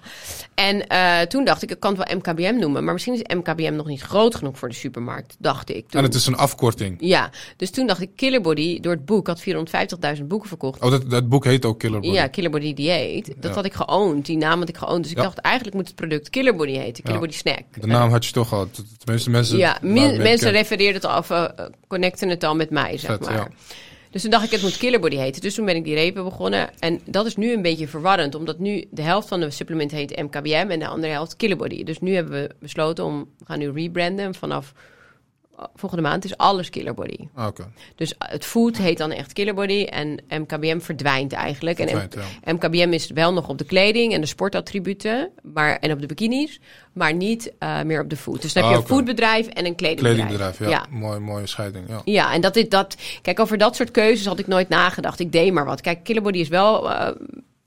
en 0.54 0.86
eh, 0.86 1.20
toen 1.20 1.44
dacht 1.44 1.62
ik, 1.62 1.70
ik 1.70 1.80
kan 1.80 1.94
het 1.98 2.08
wel 2.08 2.16
MKBM 2.18 2.58
noemen, 2.58 2.84
maar 2.84 2.92
misschien 2.92 3.14
is 3.14 3.34
MKBM 3.36 3.74
nog 3.74 3.86
niet 3.86 4.00
groot 4.00 4.14
groot 4.16 4.34
genoeg 4.34 4.58
voor 4.58 4.68
de 4.68 4.74
supermarkt, 4.74 5.36
dacht 5.38 5.70
ik. 5.70 5.88
Toen. 5.88 6.00
En 6.00 6.06
het 6.06 6.14
is 6.14 6.26
een 6.26 6.36
afkorting. 6.36 6.96
Ja, 7.00 7.30
dus 7.56 7.70
toen 7.70 7.86
dacht 7.86 8.00
ik 8.00 8.10
Killerbody, 8.16 8.80
door 8.80 8.92
het 8.92 9.04
boek, 9.04 9.26
had 9.26 9.42
450.000 10.18 10.22
boeken 10.24 10.48
verkocht. 10.48 10.82
Oh, 10.82 10.90
dat, 10.90 11.10
dat 11.10 11.28
boek 11.28 11.44
heet 11.44 11.64
ook 11.64 11.78
Killer 11.78 12.00
Body. 12.00 12.14
Ja, 12.14 12.26
Killerbody 12.26 12.74
Dieet. 12.74 13.26
Dat 13.26 13.50
Ja. 13.50 13.50
had 13.52 13.64
ik 13.64 13.74
geowned, 13.74 14.26
die 14.26 14.36
naam 14.36 14.58
had 14.58 14.68
ik 14.68 14.76
geowned. 14.76 15.02
Dus 15.02 15.10
ik 15.10 15.16
Ja. 15.18 15.22
dacht, 15.22 15.38
eigenlijk 15.38 15.76
moet 15.76 15.86
het 15.86 15.96
product 15.96 16.30
Killerbody 16.30 16.72
heten, 16.72 17.02
Killerbody 17.04 17.32
Snack. 17.34 17.62
De 17.80 17.86
naam 17.86 18.10
had 18.10 18.24
je 18.26 18.32
toch 18.32 18.52
al. 18.52 18.68
Tenminste, 18.98 19.30
mensen... 19.30 19.58
Ja, 19.58 19.78
min- 19.82 20.22
mensen 20.22 20.50
refereerden 20.50 20.94
het 20.94 21.04
af, 21.04 21.30
eh, 21.30 21.44
connecten 21.88 22.28
het 22.28 22.44
al 22.44 22.54
met 22.56 22.70
mij, 22.70 22.98
zeg 22.98 23.10
Vet, 23.10 23.20
maar. 23.20 23.50
Dus 24.16 24.24
toen 24.24 24.34
dacht 24.34 24.44
ik, 24.44 24.50
het 24.50 24.62
moet 24.62 24.76
Killerbody 24.76 25.16
heten. 25.16 25.40
Dus 25.42 25.54
toen 25.54 25.64
ben 25.64 25.76
ik 25.76 25.84
die 25.84 25.94
repen 25.94 26.24
begonnen. 26.24 26.70
En 26.78 27.00
dat 27.04 27.26
is 27.26 27.36
nu 27.36 27.52
een 27.52 27.62
beetje 27.62 27.88
verwarrend, 27.88 28.34
omdat 28.34 28.58
nu 28.58 28.84
de 28.90 29.02
helft 29.02 29.28
van 29.28 29.40
de 29.40 29.50
supplement 29.50 29.90
heet 29.90 30.22
MKBM 30.22 30.66
en 30.68 30.78
de 30.78 30.86
andere 30.86 31.12
helft 31.12 31.36
Killerbody. 31.36 31.84
Dus 31.84 32.00
nu 32.00 32.14
hebben 32.14 32.32
we 32.32 32.54
besloten 32.60 33.04
om, 33.04 33.28
we 33.38 33.44
gaan 33.44 33.58
nu 33.58 33.70
rebranden. 33.70 34.24
En 34.24 34.34
vanaf 34.34 34.72
volgende 35.74 36.02
maand 36.08 36.24
is 36.24 36.36
alles 36.36 36.70
Killerbody. 36.70 37.16
Ah, 37.34 37.46
Oké, 37.46 37.68
Dus 37.94 38.14
het 38.18 38.44
food 38.44 38.76
heet 38.76 38.98
dan 38.98 39.10
echt 39.10 39.32
Killerbody 39.32 39.82
en 39.84 40.20
MKBM 40.28 40.78
verdwijnt 40.78 41.32
eigenlijk. 41.32 41.78
En 41.78 41.88
Verdwijnt, 41.88 42.16
ja. 42.44 42.52
MKBM 42.52 42.92
is 42.92 43.10
wel 43.10 43.32
nog 43.32 43.48
op 43.48 43.58
de 43.58 43.64
kleding 43.64 44.12
en 44.14 44.20
de 44.20 44.26
sportattributen 44.26 45.30
maar, 45.42 45.76
en 45.78 45.92
op 45.92 46.00
de 46.00 46.06
bikinis, 46.06 46.60
maar 46.92 47.14
niet 47.14 47.52
eh, 47.58 47.82
meer 47.82 48.00
op 48.00 48.10
de 48.10 48.16
food. 48.16 48.42
Dus 48.42 48.52
dan 48.52 48.62
heb 48.62 48.72
Ah, 48.72 48.78
je 48.78 48.82
een 48.84 48.94
foodbedrijf 48.96 49.46
en 49.46 49.66
een 49.66 49.74
kledingbedrijf. 49.74 50.26
kledingbedrijf. 50.26 50.70
Ja, 50.70 50.86
Mooi, 50.90 51.18
mooie 51.18 51.46
scheiding. 51.46 51.84
Ja. 51.88 52.00
Ja, 52.04 52.32
en 52.32 52.40
dat 52.40 52.56
is 52.56 52.68
dat. 52.68 52.96
Kijk, 53.22 53.40
over 53.40 53.58
dat 53.58 53.76
soort 53.76 53.90
keuzes 53.90 54.26
had 54.26 54.38
ik 54.38 54.46
nooit 54.46 54.68
nagedacht. 54.68 55.20
Ik 55.20 55.32
deed 55.32 55.52
maar 55.52 55.64
wat. 55.64 55.80
Kijk, 55.80 56.04
Killerbody 56.04 56.38
is 56.38 56.48
wel 56.48 56.90
eh, 56.92 57.10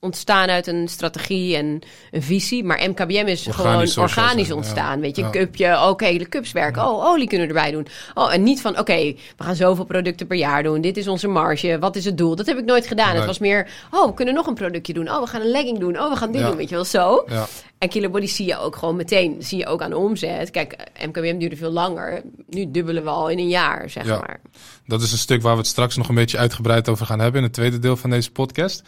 ontstaan 0.02 0.50
uit 0.50 0.68
een 0.68 0.88
strategie 0.88 1.56
en 1.56 1.80
een 2.12 2.22
visie. 2.24 2.64
Maar 2.64 2.89
MKBM 2.89 3.14
is 3.28 3.47
Organisch 3.47 3.93
gewoon 3.93 4.10
organisch 4.10 4.52
ontstaan. 4.52 4.95
ja. 4.95 5.02
Weet 5.02 5.16
je, 5.16 5.22
Ja. 5.22 5.28
een 5.28 5.34
cupje, 5.34 5.82
oké, 5.88 6.18
de 6.18 6.30
cups 6.30 6.52
werken. 6.52 6.82
Oh, 6.88 7.06
olie 7.06 7.28
kunnen 7.28 7.47
we 7.47 7.54
erbij 7.54 7.72
doen. 7.72 7.88
Oh, 8.14 8.34
en 8.34 8.43
niet 8.43 8.62
van, 8.62 8.80
oké, 8.80 8.95
we 9.38 9.43
gaan 9.43 9.56
zoveel 9.56 9.84
producten 9.86 10.28
per 10.28 10.38
jaar 10.38 10.64
doen. 10.64 10.82
Dit 10.82 10.97
is 10.97 11.08
onze 11.08 11.28
marge. 11.28 11.80
Wat 11.80 11.95
is 11.95 12.06
het 12.06 12.18
doel? 12.18 12.36
Dat 12.36 12.45
heb 12.45 12.58
ik 12.58 12.66
nooit 12.66 12.88
gedaan. 12.88 13.16
Het 13.16 13.26
was 13.26 13.39
meer, 13.39 13.68
oh, 13.91 14.06
we 14.08 14.14
kunnen 14.14 14.34
nog 14.34 14.47
een 14.47 14.54
productje 14.54 14.93
doen. 14.93 15.10
Oh, 15.10 15.20
we 15.22 15.28
gaan 15.28 15.41
een 15.41 15.52
legging 15.52 15.80
doen. 15.80 16.00
Oh, 16.00 16.10
we 16.10 16.16
gaan 16.16 16.32
dit 16.32 16.41
doen. 16.45 16.56
Weet 16.56 16.70
je 16.70 16.76
wel, 16.76 16.86
zo. 16.86 17.24
Ja. 17.28 17.47
En 17.78 17.89
Killerbody 17.89 18.26
zie 18.26 18.45
je 18.45 18.58
ook 18.58 18.76
gewoon 18.76 18.95
meteen, 18.95 19.36
zie 19.39 19.58
je 19.58 19.66
ook 19.68 19.82
aan 19.82 19.89
de 19.89 19.97
omzet. 19.97 20.52
Kijk, 20.52 20.76
MKBM 21.06 21.38
duurde 21.38 21.56
veel 21.56 21.72
langer. 21.72 22.22
Nu 22.47 22.72
dubbelen 22.72 23.04
we 23.04 23.10
al 23.10 23.30
in 23.30 23.38
een 23.38 23.47
jaar, 23.47 23.89
zeg 23.89 24.06
maar. 24.06 24.39
Dat 24.86 25.02
is 25.02 25.12
een 25.12 25.18
stuk 25.18 25.41
waar 25.41 25.54
we 25.54 25.60
het 25.60 25.68
straks 25.68 25.95
nog 25.97 26.10
een 26.10 26.16
beetje 26.16 26.38
uitgebreid 26.38 26.89
over 26.89 27.06
gaan 27.06 27.20
hebben 27.20 27.38
in 27.38 27.43
het 27.45 27.54
tweede 27.54 27.80
deel 27.80 27.97
van 27.97 28.10
deze 28.10 28.32
podcast. 28.32 28.84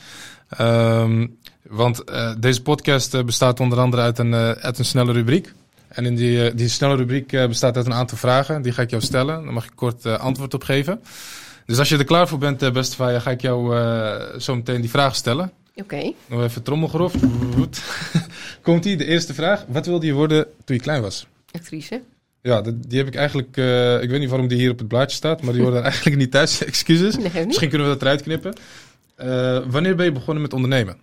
Ehm, 0.58 1.28
want 1.62 2.04
eh, 2.04 2.34
deze 2.40 2.62
podcast 2.62 3.14
eh, 3.14 3.24
bestaat 3.24 3.60
onder 3.60 3.80
andere 3.80 4.02
uit 4.02 4.18
een, 4.18 4.34
eh, 4.34 4.52
uit 4.52 4.80
een 4.80 4.86
snelle 4.86 5.12
rubriek. 5.12 5.54
En 5.88 6.06
in 6.06 6.16
die, 6.16 6.56
die 6.56 6.68
snelle 6.68 6.96
rubriek 6.96 7.28
bestaat 7.28 7.76
uit 7.76 7.86
een 7.86 7.94
aantal 7.94 8.18
vragen. 8.18 8.62
Die 8.62 8.72
ga 8.72 8.82
ik 8.82 8.90
jou 8.90 9.02
stellen. 9.02 9.44
Daar 9.44 9.54
mag 9.54 9.64
je 9.64 9.72
kort 9.76 10.06
antwoord 10.06 10.54
op 10.54 10.64
geven. 10.64 11.02
Dus 11.66 11.80
als 11.80 11.90
je 11.90 11.98
er 11.98 12.04
klaar 12.04 12.28
voor 12.28 12.38
bent, 12.38 12.74
beste 12.74 12.96
Faya, 12.96 13.20
ga 13.20 13.32
ik 13.32 13.42
jou 13.42 13.76
zo 14.40 14.56
meteen 14.56 14.82
die 14.82 14.90
vragen 14.90 15.16
stellen. 15.16 15.52
Oké. 15.76 16.12
Nog 16.26 16.44
even 16.44 16.64
trommelgrof. 16.64 17.14
Komt 18.62 18.86
ie, 18.86 18.98
de 18.98 19.06
eerste 19.06 19.34
vraag. 19.34 19.66
Wat 19.68 19.86
wilde 19.86 20.06
je 20.06 20.14
worden 20.14 20.48
toen 20.66 20.76
je 20.76 20.82
klein 20.82 21.02
was? 21.02 21.28
Actrice. 21.52 22.02
Ja, 22.42 22.62
die 22.62 22.98
heb 22.98 23.08
ik 23.08 23.16
eigenlijk. 23.16 23.58
ik 24.02 24.10
weet 24.10 24.20
niet 24.20 24.30
waarom 24.30 24.48
die 24.48 24.58
hier 24.58 24.72
op 24.72 24.80
het 24.80 24.88
blaadje 24.88 25.16
staat, 25.16 25.42
maar 25.42 25.54
die 25.54 25.66
er 25.66 25.82
eigenlijk 25.92 26.18
niet 26.18 26.32
thuis. 26.32 26.64
Excuses. 26.64 27.18
Nee, 27.18 27.32
niet. 27.34 27.46
Misschien 27.46 27.70
kunnen 27.70 27.88
we 27.88 27.94
dat 27.94 28.02
eruit 28.02 28.22
knippen. 28.22 28.54
Eh, 29.22 29.60
wanneer 29.68 29.96
ben 29.96 30.06
je 30.06 30.12
begonnen 30.12 30.42
met 30.42 30.54
ondernemen? 30.54 30.98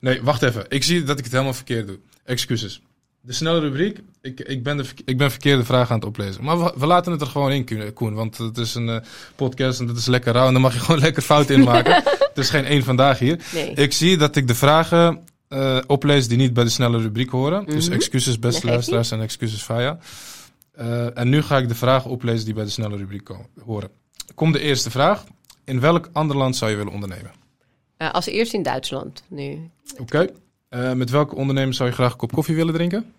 Nee, 0.00 0.22
wacht 0.22 0.42
even. 0.42 0.64
Ik 0.68 0.82
zie 0.82 1.02
dat 1.02 1.18
ik 1.18 1.24
het 1.24 1.32
helemaal 1.32 1.54
verkeerd 1.54 1.86
doe. 1.86 1.98
Excuses. 2.24 2.82
De 3.20 3.32
snelle 3.32 3.60
rubriek. 3.60 3.98
Ik, 4.22 4.40
ik, 4.40 4.62
ben, 4.62 4.76
de, 4.76 4.84
ik 5.04 5.18
ben 5.18 5.30
verkeerde 5.30 5.64
vragen 5.64 5.88
aan 5.90 5.98
het 5.98 6.08
oplezen. 6.08 6.44
Maar 6.44 6.58
we, 6.58 6.72
we 6.76 6.86
laten 6.86 7.12
het 7.12 7.20
er 7.20 7.26
gewoon 7.26 7.52
in, 7.52 7.92
Koen-. 7.92 8.14
Want 8.14 8.38
het 8.38 8.58
is 8.58 8.74
een 8.74 8.88
eh, 8.88 9.00
podcast 9.36 9.80
en 9.80 9.86
dat 9.86 9.96
is 9.96 10.06
lekker 10.06 10.32
rauw. 10.32 10.46
En 10.46 10.52
dan 10.52 10.62
mag 10.62 10.74
je 10.74 10.80
gewoon 10.86 11.00
lekker 11.00 11.22
fout 11.22 11.50
inmaken. 11.50 11.94
het 12.04 12.38
is 12.38 12.50
geen 12.50 12.64
één 12.64 12.82
vandaag 12.84 13.18
hier. 13.18 13.40
Nee. 13.52 13.70
Ik 13.74 13.92
zie 13.92 14.16
dat 14.16 14.36
ik 14.36 14.46
de 14.46 14.54
vragen 14.54 15.24
eh, 15.48 15.78
oplees 15.86 16.28
die 16.28 16.36
niet 16.38 16.52
bij 16.52 16.64
de 16.64 16.70
snelle 16.70 16.98
rubriek 16.98 17.30
horen. 17.30 17.66
Dus 17.66 17.84
Mhm. 17.86 17.94
excuses 17.94 18.38
beste 18.38 18.66
luisteraars 18.66 19.10
en 19.10 19.20
excuses 19.20 19.62
Faya. 19.62 19.98
En 21.14 21.28
nu 21.28 21.42
ga 21.42 21.58
ik 21.58 21.68
de 21.68 21.74
vragen 21.74 22.10
oplezen 22.10 22.44
die 22.44 22.54
bij 22.54 22.64
de 22.64 22.70
snelle 22.70 22.96
rubriek 22.96 23.28
horen. 23.64 23.90
Kom 24.34 24.52
de 24.52 24.60
eerste 24.60 24.90
vraag. 24.90 25.24
In 25.64 25.80
welk 25.80 26.08
ander 26.12 26.36
land 26.36 26.56
zou 26.56 26.70
je 26.70 26.76
willen 26.76 26.92
ondernemen? 26.92 27.32
Eh, 27.96 28.10
als 28.12 28.26
eerste 28.26 28.56
in 28.56 28.62
Duitsland 28.62 29.22
nu. 29.28 29.70
Oké. 29.98 30.26
Eh, 30.68 30.92
met 30.92 31.10
welke 31.10 31.34
ondernemer 31.34 31.74
zou 31.74 31.88
je 31.88 31.94
graag 31.94 32.12
een 32.12 32.18
kop 32.18 32.32
koffie 32.32 32.54
willen 32.54 32.74
drinken? 32.74 33.12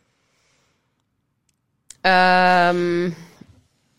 Ehm, 2.01 3.05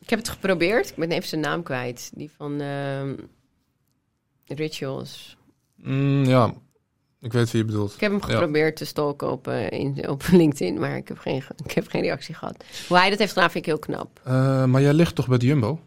ik 0.00 0.10
heb 0.10 0.18
het 0.18 0.28
geprobeerd. 0.28 0.88
Ik 0.90 0.96
ben 0.96 1.10
even 1.10 1.28
zijn 1.28 1.40
naam 1.40 1.62
kwijt. 1.62 2.10
Die 2.14 2.30
van 2.36 2.60
ehm, 2.60 3.14
Rituals. 4.46 5.36
Mm, 5.76 6.24
ja, 6.24 6.54
ik 7.20 7.32
weet 7.32 7.50
wie 7.50 7.60
je 7.60 7.66
bedoelt. 7.66 7.94
Ik 7.94 8.00
heb 8.00 8.10
hem 8.10 8.20
Ja. 8.20 8.26
geprobeerd 8.26 8.76
te 8.76 8.84
stalken 8.84 9.30
op, 9.30 9.48
eh, 9.48 9.70
in, 9.70 10.08
op 10.08 10.22
LinkedIn, 10.32 10.78
maar 10.78 10.96
ik 10.96 11.08
heb, 11.08 11.18
geen, 11.18 11.42
ik 11.64 11.72
heb 11.72 11.88
geen 11.88 12.02
reactie 12.02 12.34
gehad. 12.34 12.64
Hoe 12.88 12.96
hij 12.98 13.10
dat 13.10 13.18
heeft 13.18 13.32
gedaan 13.32 13.50
vind 13.50 13.66
ik 13.66 13.70
heel 13.70 13.80
knap. 13.80 14.20
Maar 14.68 14.80
jij 14.80 14.92
ligt 14.94 15.14
toch 15.14 15.28
bij 15.28 15.38
de 15.38 15.46
Jumbo? 15.46 15.80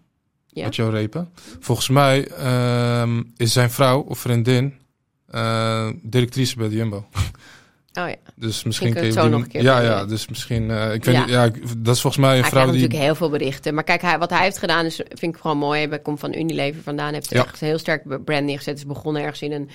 Ja. 0.51 0.63
Met 0.65 0.75
jouw 0.75 0.89
repen? 0.89 1.29
Volgens 1.59 1.89
mij 1.89 2.27
ehm, 2.27 3.23
is 3.37 3.53
zijn 3.53 3.69
vrouw 3.71 3.99
of 4.01 4.19
vriendin 4.19 4.73
eh, 5.27 5.89
directrice 6.01 6.55
bij 6.57 6.69
de 6.69 6.75
Jumbo. 6.75 6.97
Oh 6.97 8.07
ja. 8.09 8.15
Dus 8.35 8.63
misschien 8.63 8.93
kun 8.93 9.05
je 9.05 9.11
zo 9.11 9.21
die- 9.21 9.29
nog 9.29 9.41
een 9.41 9.47
keer 9.47 9.61
Ja, 9.61 9.79
ja, 9.81 10.05
dus 10.05 10.27
misschien. 10.27 10.71
eh, 10.71 10.93
ik 10.93 11.03
weet 11.05 11.15
Ja. 11.15 11.21
niet, 11.21 11.29
ja, 11.29 11.49
dat 11.77 11.95
is 11.95 12.01
volgens 12.01 12.17
mij 12.23 12.35
een 12.35 12.41
Hij 12.41 12.49
vrouw 12.49 12.63
die. 12.63 12.73
natuurlijk 12.73 13.01
heel 13.03 13.15
veel 13.15 13.29
berichten. 13.29 13.73
Maar 13.73 13.83
kijk, 13.83 14.01
hij, 14.01 14.17
wat 14.19 14.29
hij 14.29 14.43
heeft 14.43 14.57
gedaan 14.57 14.85
is, 14.85 14.95
vind 14.95 15.35
ik 15.35 15.41
gewoon 15.41 15.57
mooi. 15.57 15.87
Hij 15.87 15.99
komt 15.99 16.19
van 16.19 16.33
Unilever 16.35 16.81
vandaan. 16.83 17.13
heeft 17.13 17.29
Ja. 17.29 17.43
echt 17.45 17.61
een 17.61 17.67
heel 17.67 17.77
sterk 17.77 18.23
brand 18.25 18.45
neergezet. 18.45 18.77
Is 18.77 18.85
begonnen 18.85 19.21
ergens 19.21 19.41
in 19.41 19.51
een, 19.51 19.69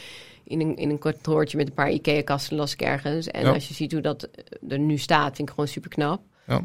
in 0.44 0.60
een, 0.60 0.76
in 0.76 0.90
een 0.90 0.98
kantoortje 0.98 1.56
met 1.56 1.66
een 1.68 1.74
paar 1.74 1.90
IKEA-kasten, 1.90 2.56
las 2.56 2.72
ik 2.72 2.82
ergens. 2.82 3.26
En 3.28 3.44
Ja. 3.44 3.52
als 3.52 3.68
je 3.68 3.74
ziet 3.74 3.92
hoe 3.92 4.00
dat 4.00 4.28
er 4.68 4.78
nu 4.78 4.98
staat, 4.98 5.36
vind 5.36 5.48
ik 5.48 5.54
gewoon 5.54 5.68
super 5.68 5.90
knap. 5.90 6.20
Ja. 6.46 6.60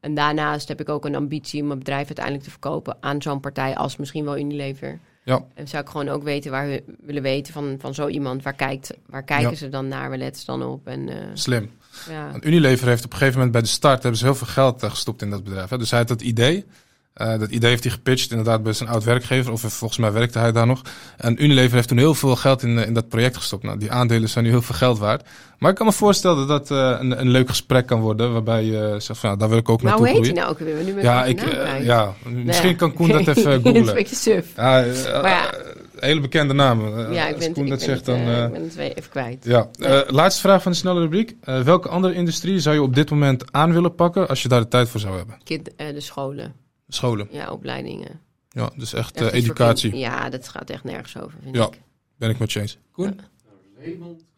En 0.00 0.14
daarnaast 0.14 0.68
heb 0.68 0.80
ik 0.80 0.88
ook 0.88 1.04
een 1.04 1.14
ambitie 1.14 1.60
om 1.60 1.66
mijn 1.66 1.78
bedrijf 1.78 2.06
uiteindelijk 2.06 2.44
te 2.44 2.50
verkopen 2.50 2.96
aan 3.00 3.22
zo'n 3.22 3.40
partij 3.40 3.76
als 3.76 3.96
misschien 3.96 4.24
wel 4.24 4.38
Unilever. 4.38 4.98
Ja. 5.24 5.44
En 5.54 5.68
zou 5.68 5.82
ik 5.82 5.88
gewoon 5.88 6.08
ook 6.08 6.22
weten 6.22 6.50
waar 6.50 6.66
we 6.68 6.82
willen 7.00 7.22
weten 7.22 7.52
van, 7.52 7.76
van 7.78 7.94
zo 7.94 8.08
iemand. 8.08 8.42
Waar, 8.42 8.52
kijkt, 8.54 8.90
waar 9.06 9.22
kijken 9.22 9.50
Ja. 9.50 9.56
ze 9.56 9.68
dan 9.68 9.88
naar? 9.88 10.08
Waar 10.08 10.18
letten 10.18 10.40
ze 10.40 10.46
dan 10.46 10.62
op? 10.62 10.86
En, 10.86 11.08
eh, 11.08 11.16
Slim. 11.34 11.70
ja. 12.08 12.30
Unilever 12.40 12.88
heeft 12.88 13.04
op 13.04 13.10
een 13.12 13.16
gegeven 13.18 13.34
moment 13.38 13.52
bij 13.52 13.62
de 13.62 13.68
start 13.68 14.02
hebben 14.02 14.20
ze 14.20 14.24
heel 14.26 14.34
veel 14.34 14.46
geld 14.46 14.82
eh, 14.82 14.90
gestopt 14.90 15.22
in 15.22 15.30
dat 15.30 15.44
bedrijf. 15.44 15.70
Hè. 15.70 15.78
Dus 15.78 15.90
hij 15.90 15.98
had 15.98 16.08
dat 16.08 16.22
idee. 16.22 16.64
Eh, 17.12 17.38
dat 17.38 17.50
idee 17.50 17.70
heeft 17.70 17.82
hij 17.84 17.92
gepitcht 17.92 18.30
inderdaad 18.30 18.62
bij 18.62 18.72
zijn 18.72 18.88
oud 18.88 19.04
werkgever. 19.04 19.52
Of 19.52 19.60
volgens 19.60 19.98
mij 19.98 20.12
werkte 20.12 20.38
hij 20.38 20.52
daar 20.52 20.66
nog. 20.66 20.82
En 21.16 21.44
Unilever 21.44 21.74
heeft 21.74 21.88
toen 21.88 21.98
heel 21.98 22.14
veel 22.14 22.36
geld 22.36 22.62
in, 22.62 22.78
eh, 22.78 22.86
in 22.86 22.94
dat 22.94 23.08
project 23.08 23.36
gestopt. 23.36 23.62
Nou, 23.62 23.78
die 23.78 23.90
aandelen 23.92 24.28
zijn 24.28 24.44
nu 24.44 24.50
heel 24.50 24.62
veel 24.62 24.74
geld 24.74 24.98
waard. 24.98 25.28
Maar 25.58 25.70
ik 25.70 25.76
kan 25.76 25.86
me 25.86 25.92
voorstellen 25.92 26.46
dat 26.46 26.48
dat 26.48 26.70
eh, 26.78 26.96
een, 27.00 27.20
een 27.20 27.28
leuk 27.28 27.48
gesprek 27.48 27.86
kan 27.86 28.00
worden. 28.00 28.32
Waarbij 28.32 28.64
je 28.64 28.94
zegt 28.98 29.20
van 29.20 29.30
ja, 29.30 29.36
daar 29.36 29.48
wil 29.48 29.58
ik 29.58 29.68
ook 29.68 29.82
Maar 29.82 29.90
naartoe 29.90 30.08
hoe 30.08 30.16
heet 30.16 30.26
hij 30.26 30.36
nou 30.42 30.50
ook 30.50 30.58
weer? 30.58 30.84
Nu 30.94 31.02
Ja, 31.02 31.24
ik, 31.24 31.40
ja, 31.82 32.14
misschien 32.44 32.76
kan 32.76 32.92
Koen 32.92 33.08
dat 33.08 33.20
even 33.20 33.34
dat 33.34 33.36
is 33.36 33.44
een 33.54 33.62
googlen. 33.74 33.94
beetje 33.94 34.16
suf. 34.16 34.46
Ja, 34.56 34.84
Maar 35.22 35.54
hele 35.98 36.20
bekende 36.20 36.54
naam. 36.54 36.98
Eh, 36.98 37.12
ja, 37.14 37.26
ik 37.28 37.38
ben, 37.38 37.52
Koen 37.52 37.64
ik 37.64 37.70
dat 37.70 37.78
ben 37.78 37.88
zegt, 37.88 38.06
het, 38.06 38.16
dan... 38.26 38.44
ik 38.44 38.52
ben 38.52 38.62
het 38.62 38.74
weer 38.74 38.96
even 38.96 39.10
kwijt. 39.10 39.44
ja. 39.44 39.68
Laatste 40.08 40.40
vraag 40.40 40.62
van 40.62 40.72
de 40.72 40.78
snelle 40.78 41.00
rubriek. 41.00 41.36
Welke 41.44 41.88
andere 41.88 42.14
industrie 42.14 42.58
zou 42.60 42.74
je 42.74 42.82
op 42.82 42.94
dit 42.94 43.10
moment 43.10 43.52
aan 43.52 43.72
willen 43.72 43.94
pakken 43.94 44.28
als 44.28 44.42
je 44.42 44.48
daar 44.48 44.60
de 44.60 44.68
tijd 44.68 44.88
voor 44.88 45.00
zou 45.00 45.16
hebben? 45.16 45.38
Kind, 45.44 45.70
de 45.76 46.00
scholen, 46.00 46.54
Scholen. 46.94 47.28
ja, 47.30 47.50
opleidingen. 47.50 48.20
Ja, 48.50 48.70
dus 48.76 48.92
echt, 48.92 49.16
Echt 49.20 49.32
eh, 49.32 49.38
educatie. 49.38 49.96
Ja, 49.96 50.30
dat 50.30 50.48
gaat 50.48 50.70
echt 50.70 50.84
nergens 50.84 51.16
over, 51.18 51.38
vind 51.42 51.56
Ja. 51.56 51.66
ik. 51.66 51.80
Ben 52.16 52.30
ik 52.30 52.38
met 52.38 52.52
je 52.52 52.60
eens. 52.60 52.78
Koen? 52.92 53.20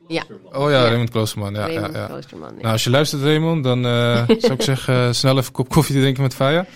Ja, 0.08 0.24
Oh 0.52 0.70
ja, 0.70 0.82
Ja. 0.82 0.88
Raymond 0.88 1.10
Kloosterman. 1.10 1.54
Ja, 1.54 1.66
Raymond 1.66 1.92
ja, 1.94 2.00
ja. 2.00 2.06
Kloosterman. 2.06 2.48
ja. 2.48 2.60
Nou, 2.60 2.72
als 2.72 2.84
je 2.84 2.90
luistert, 2.90 3.22
Raymond, 3.22 3.64
dan 3.64 3.86
eh, 3.86 4.24
zou 4.38 4.52
ik 4.52 4.62
zeggen 4.62 4.94
eh, 5.06 5.12
snel 5.12 5.32
even 5.32 5.46
een 5.46 5.52
kop 5.52 5.68
koffie 5.68 5.94
drinken 6.00 6.22
met 6.22 6.34
Faya. 6.34 6.66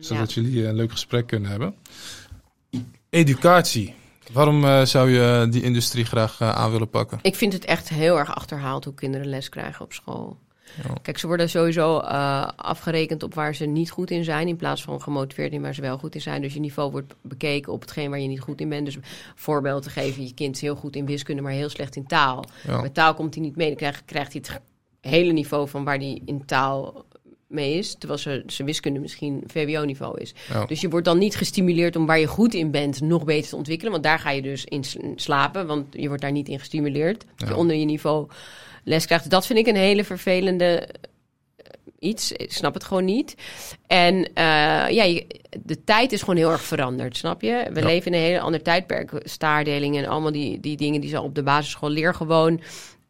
Zodat 0.00 0.32
jullie 0.32 0.66
een 0.66 0.74
leuk 0.74 0.90
gesprek 0.90 1.26
kunnen 1.26 1.50
hebben. 1.50 1.74
Educatie. 3.10 3.94
Waarom 4.32 4.86
zou 4.86 5.10
je 5.10 5.46
die 5.50 5.62
industrie 5.62 6.04
graag 6.04 6.40
aan 6.42 6.70
willen 6.70 6.88
pakken? 6.90 7.18
Ik 7.22 7.34
vind 7.34 7.52
het 7.52 7.64
echt 7.64 7.88
heel 7.88 8.18
erg 8.18 8.34
achterhaald 8.34 8.84
hoe 8.84 8.94
kinderen 8.94 9.26
les 9.26 9.48
krijgen 9.48 9.84
op 9.84 9.92
school. 9.92 10.38
Ja. 10.74 10.94
Kijk, 11.02 11.18
ze 11.18 11.26
worden 11.26 11.48
sowieso 11.48 11.98
eh, 11.98 12.48
afgerekend 12.56 13.22
op 13.22 13.34
waar 13.34 13.54
ze 13.54 13.66
niet 13.66 13.90
goed 13.90 14.10
in 14.10 14.24
zijn, 14.24 14.48
in 14.48 14.56
plaats 14.56 14.82
van 14.82 15.02
gemotiveerd 15.02 15.52
in 15.52 15.62
waar 15.62 15.74
ze 15.74 15.80
wel 15.80 15.98
goed 15.98 16.14
in 16.14 16.20
zijn. 16.20 16.42
Dus 16.42 16.54
je 16.54 16.60
niveau 16.60 16.90
wordt 16.90 17.14
bekeken 17.20 17.72
op 17.72 17.80
hetgeen 17.80 18.10
waar 18.10 18.20
je 18.20 18.28
niet 18.28 18.40
goed 18.40 18.60
in 18.60 18.68
bent. 18.68 18.84
Dus 18.84 18.98
voorbeeld 19.34 19.82
te 19.82 19.90
geven, 19.90 20.22
je 20.22 20.34
kind 20.34 20.54
is 20.54 20.60
heel 20.60 20.76
goed 20.76 20.96
in 20.96 21.06
wiskunde, 21.06 21.42
maar 21.42 21.52
heel 21.52 21.68
slecht 21.68 21.96
in 21.96 22.06
taal. 22.06 22.44
Ja. 22.66 22.80
Met 22.80 22.94
taal 22.94 23.14
komt 23.14 23.34
hij 23.34 23.42
niet 23.42 23.56
mee, 23.56 23.68
dan 23.68 23.76
krijgt, 23.76 24.02
krijgt 24.04 24.32
hij 24.32 24.42
het 24.46 24.60
hele 25.00 25.32
niveau 25.32 25.68
van 25.68 25.84
waar 25.84 25.98
hij 25.98 26.22
in 26.24 26.44
taal 26.44 27.04
mee 27.46 27.74
is, 27.74 27.94
terwijl 27.98 28.20
ze- 28.20 28.42
zijn 28.46 28.66
wiskunde 28.66 29.00
misschien 29.00 29.42
VWO-niveau 29.46 30.20
is. 30.20 30.34
Dus 30.66 30.80
je 30.80 30.88
wordt 30.88 31.06
dan 31.06 31.18
niet 31.18 31.36
gestimuleerd 31.36 31.96
om 31.96 32.06
waar 32.06 32.18
je 32.18 32.26
goed 32.26 32.54
in 32.54 32.70
bent 32.70 33.00
nog 33.00 33.24
beter 33.24 33.50
te 33.50 33.56
ontwikkelen. 33.56 33.92
Want 33.92 34.04
daar 34.04 34.18
ga 34.18 34.30
je 34.30 34.42
dus 34.42 34.64
in 34.64 34.84
sl- 34.84 34.98
slapen, 35.16 35.66
want 35.66 35.86
je 35.90 36.06
wordt 36.08 36.22
daar 36.22 36.32
niet 36.32 36.48
in 36.48 36.58
gestimuleerd. 36.58 37.24
Dat 37.36 37.48
je 37.48 37.56
onder 37.56 37.76
je 37.76 37.84
niveau 37.84 38.28
les 38.84 39.06
krijgt. 39.06 39.30
Dat 39.30 39.46
vind 39.46 39.58
ik 39.58 39.66
een 39.66 39.76
hele 39.76 40.04
vervelende 40.04 40.64
eh, 40.86 40.86
iets. 41.98 42.32
Ik 42.32 42.52
snap 42.52 42.74
het 42.74 42.84
gewoon 42.84 43.04
niet. 43.04 43.34
En 43.86 44.14
eh, 44.34 44.44
ja, 44.90 45.02
je- 45.02 45.26
de 45.64 45.84
tijd 45.84 46.12
is 46.12 46.20
gewoon 46.20 46.36
heel 46.36 46.50
erg 46.50 46.62
veranderd, 46.62 47.16
snap 47.16 47.40
je? 47.42 47.66
We 47.72 47.80
Ja. 47.80 47.86
leven 47.86 48.12
in 48.12 48.18
een 48.18 48.24
heel 48.26 48.40
ander 48.40 48.62
tijdperk. 48.62 49.10
Staardeling 49.24 49.96
en 49.96 50.06
allemaal 50.06 50.32
die, 50.32 50.60
die 50.60 50.76
dingen 50.76 51.00
die 51.00 51.10
ze 51.10 51.20
op 51.20 51.34
de 51.34 51.42
basisschool 51.42 51.90
leer 51.90 52.14
gewoon. 52.14 52.60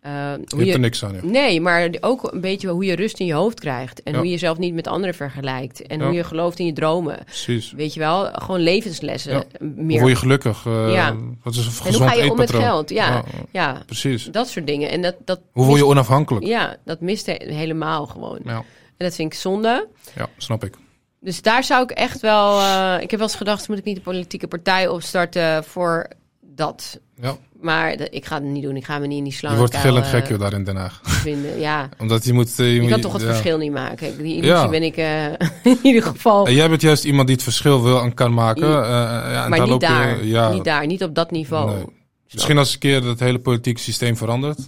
Eh, 0.07 0.33
Je 0.47 0.57
hebt 0.57 0.73
er 0.75 0.81
niks 0.81 1.05
aan, 1.05 1.15
ja. 1.15 1.21
Nee, 1.23 1.61
maar 1.61 1.91
ook 2.01 2.33
een 2.33 2.41
beetje 2.41 2.69
hoe 2.69 2.85
je 2.85 2.95
rust 2.95 3.21
in 3.21 3.27
je 3.27 3.33
hoofd 3.35 3.61
krijgt. 3.61 4.03
En 4.03 4.13
Ja. 4.13 4.19
hoe 4.19 4.27
je 4.27 4.33
jezelf 4.33 4.59
niet 4.59 4.75
met 4.75 4.87
anderen 4.87 5.15
vergelijkt. 5.15 5.83
En 5.83 5.99
Ja. 5.99 6.05
hoe 6.05 6.15
je 6.15 6.25
gelooft 6.25 6.59
in 6.59 6.67
je 6.67 6.73
dromen. 6.73 7.19
Precies. 7.25 7.73
Weet 7.73 7.95
je 7.95 8.01
wel, 8.01 8.25
gewoon 8.33 8.61
levenslessen 8.61 9.45
meer. 9.61 9.99
Word 10.01 10.13
je 10.13 10.19
gelukkig? 10.19 10.67
eh, 10.67 10.93
Ja. 10.93 11.15
Wat 11.43 11.53
is 11.55 11.59
een 11.59 11.65
en 11.67 11.71
gezond 11.73 11.97
hoe 11.97 12.07
ga 12.09 12.15
je 12.15 12.31
om 12.31 12.37
met 12.37 12.51
geld? 12.55 12.91
Ja, 12.91 13.25
ja. 13.51 13.83
precies. 13.87 14.25
dat 14.25 14.49
soort 14.49 14.67
dingen. 14.67 14.91
En 14.91 15.03
dat, 15.03 15.15
dat 15.25 15.41
Hoe 15.53 15.65
word 15.67 15.79
je 15.79 15.87
onafhankelijk? 15.87 16.47
Ja, 16.47 16.77
dat 16.85 17.01
mist 17.01 17.27
he- 17.27 17.53
helemaal 17.55 18.07
gewoon. 18.07 18.39
Ja, 18.45 18.57
En 18.97 19.05
dat 19.07 19.15
vind 19.15 19.33
ik 19.33 19.39
zonde. 19.39 19.89
ja 20.17 20.29
snap 20.37 20.65
ik. 20.65 20.75
Dus 21.21 21.43
daar 21.43 21.65
zou 21.65 21.83
ik 21.83 21.91
echt 21.91 22.21
wel... 22.21 22.59
eh, 22.61 22.95
ik 23.03 23.11
heb 23.11 23.19
wel 23.21 23.29
eens 23.29 23.37
gedacht, 23.37 23.69
moet 23.69 23.79
ik 23.79 23.85
niet 23.85 23.97
een 23.97 24.03
politieke 24.03 24.47
partij 24.49 24.89
opstarten 24.89 25.65
voor 25.65 26.07
dat? 26.41 27.01
Ja. 27.21 27.37
Maar 27.67 27.97
ik 28.11 28.25
ga 28.27 28.35
het 28.35 28.45
niet 28.45 28.63
doen. 28.63 28.77
Ik 28.77 28.85
ga 28.85 28.99
me 28.99 29.07
niet 29.07 29.19
in 29.19 29.25
die 29.25 29.33
slang 29.33 29.53
Je 29.55 29.59
wordt 29.61 29.77
gillend 29.77 30.07
gek 30.07 30.29
joh, 30.29 30.39
daar 30.41 30.53
in 30.53 30.65
Den 30.65 30.77
Haag. 30.77 31.01
vinden. 31.27 31.59
Ja, 31.61 31.89
Omdat 31.99 32.25
je 32.25 32.33
moet... 32.33 32.51
eh, 32.59 32.67
je 32.67 32.75
je 32.75 32.81
moet- 32.81 32.91
kan 32.91 33.01
toch 33.01 33.13
het 33.13 33.23
ja. 33.23 33.29
verschil 33.29 33.59
niet 33.59 33.73
maken. 33.73 34.17
Die 34.17 34.27
illusie 34.35 34.43
Ja. 34.53 34.69
ben 34.69 34.83
ik 34.83 34.97
eh, 34.97 35.27
in 35.73 35.79
ieder 35.83 36.03
geval... 36.03 36.47
En 36.47 36.55
jij 36.55 36.69
bent 36.69 36.81
juist 36.81 37.05
iemand 37.05 37.27
die 37.27 37.35
het 37.37 37.45
verschil 37.45 37.83
wil 37.83 38.01
en 38.03 38.15
kan 38.15 38.35
maken. 38.35 38.69
Ja. 38.69 38.83
eh, 38.83 39.33
ja, 39.33 39.45
en 39.45 39.51
maar 39.51 39.59
daar 39.59 39.69
niet 39.69 39.81
je- 39.81 39.87
daar. 39.89 40.25
ja, 40.25 40.53
Niet 40.53 40.65
daar. 40.65 40.87
Niet 40.87 41.03
op 41.03 41.15
dat 41.15 41.31
niveau. 41.31 41.71
Nee. 41.75 41.85
Misschien 42.33 42.59
als 42.59 42.73
een 42.73 42.79
keer 42.79 43.05
het 43.05 43.21
hele 43.21 43.39
politieke 43.39 43.81
systeem 43.81 44.17
verandert. 44.17 44.59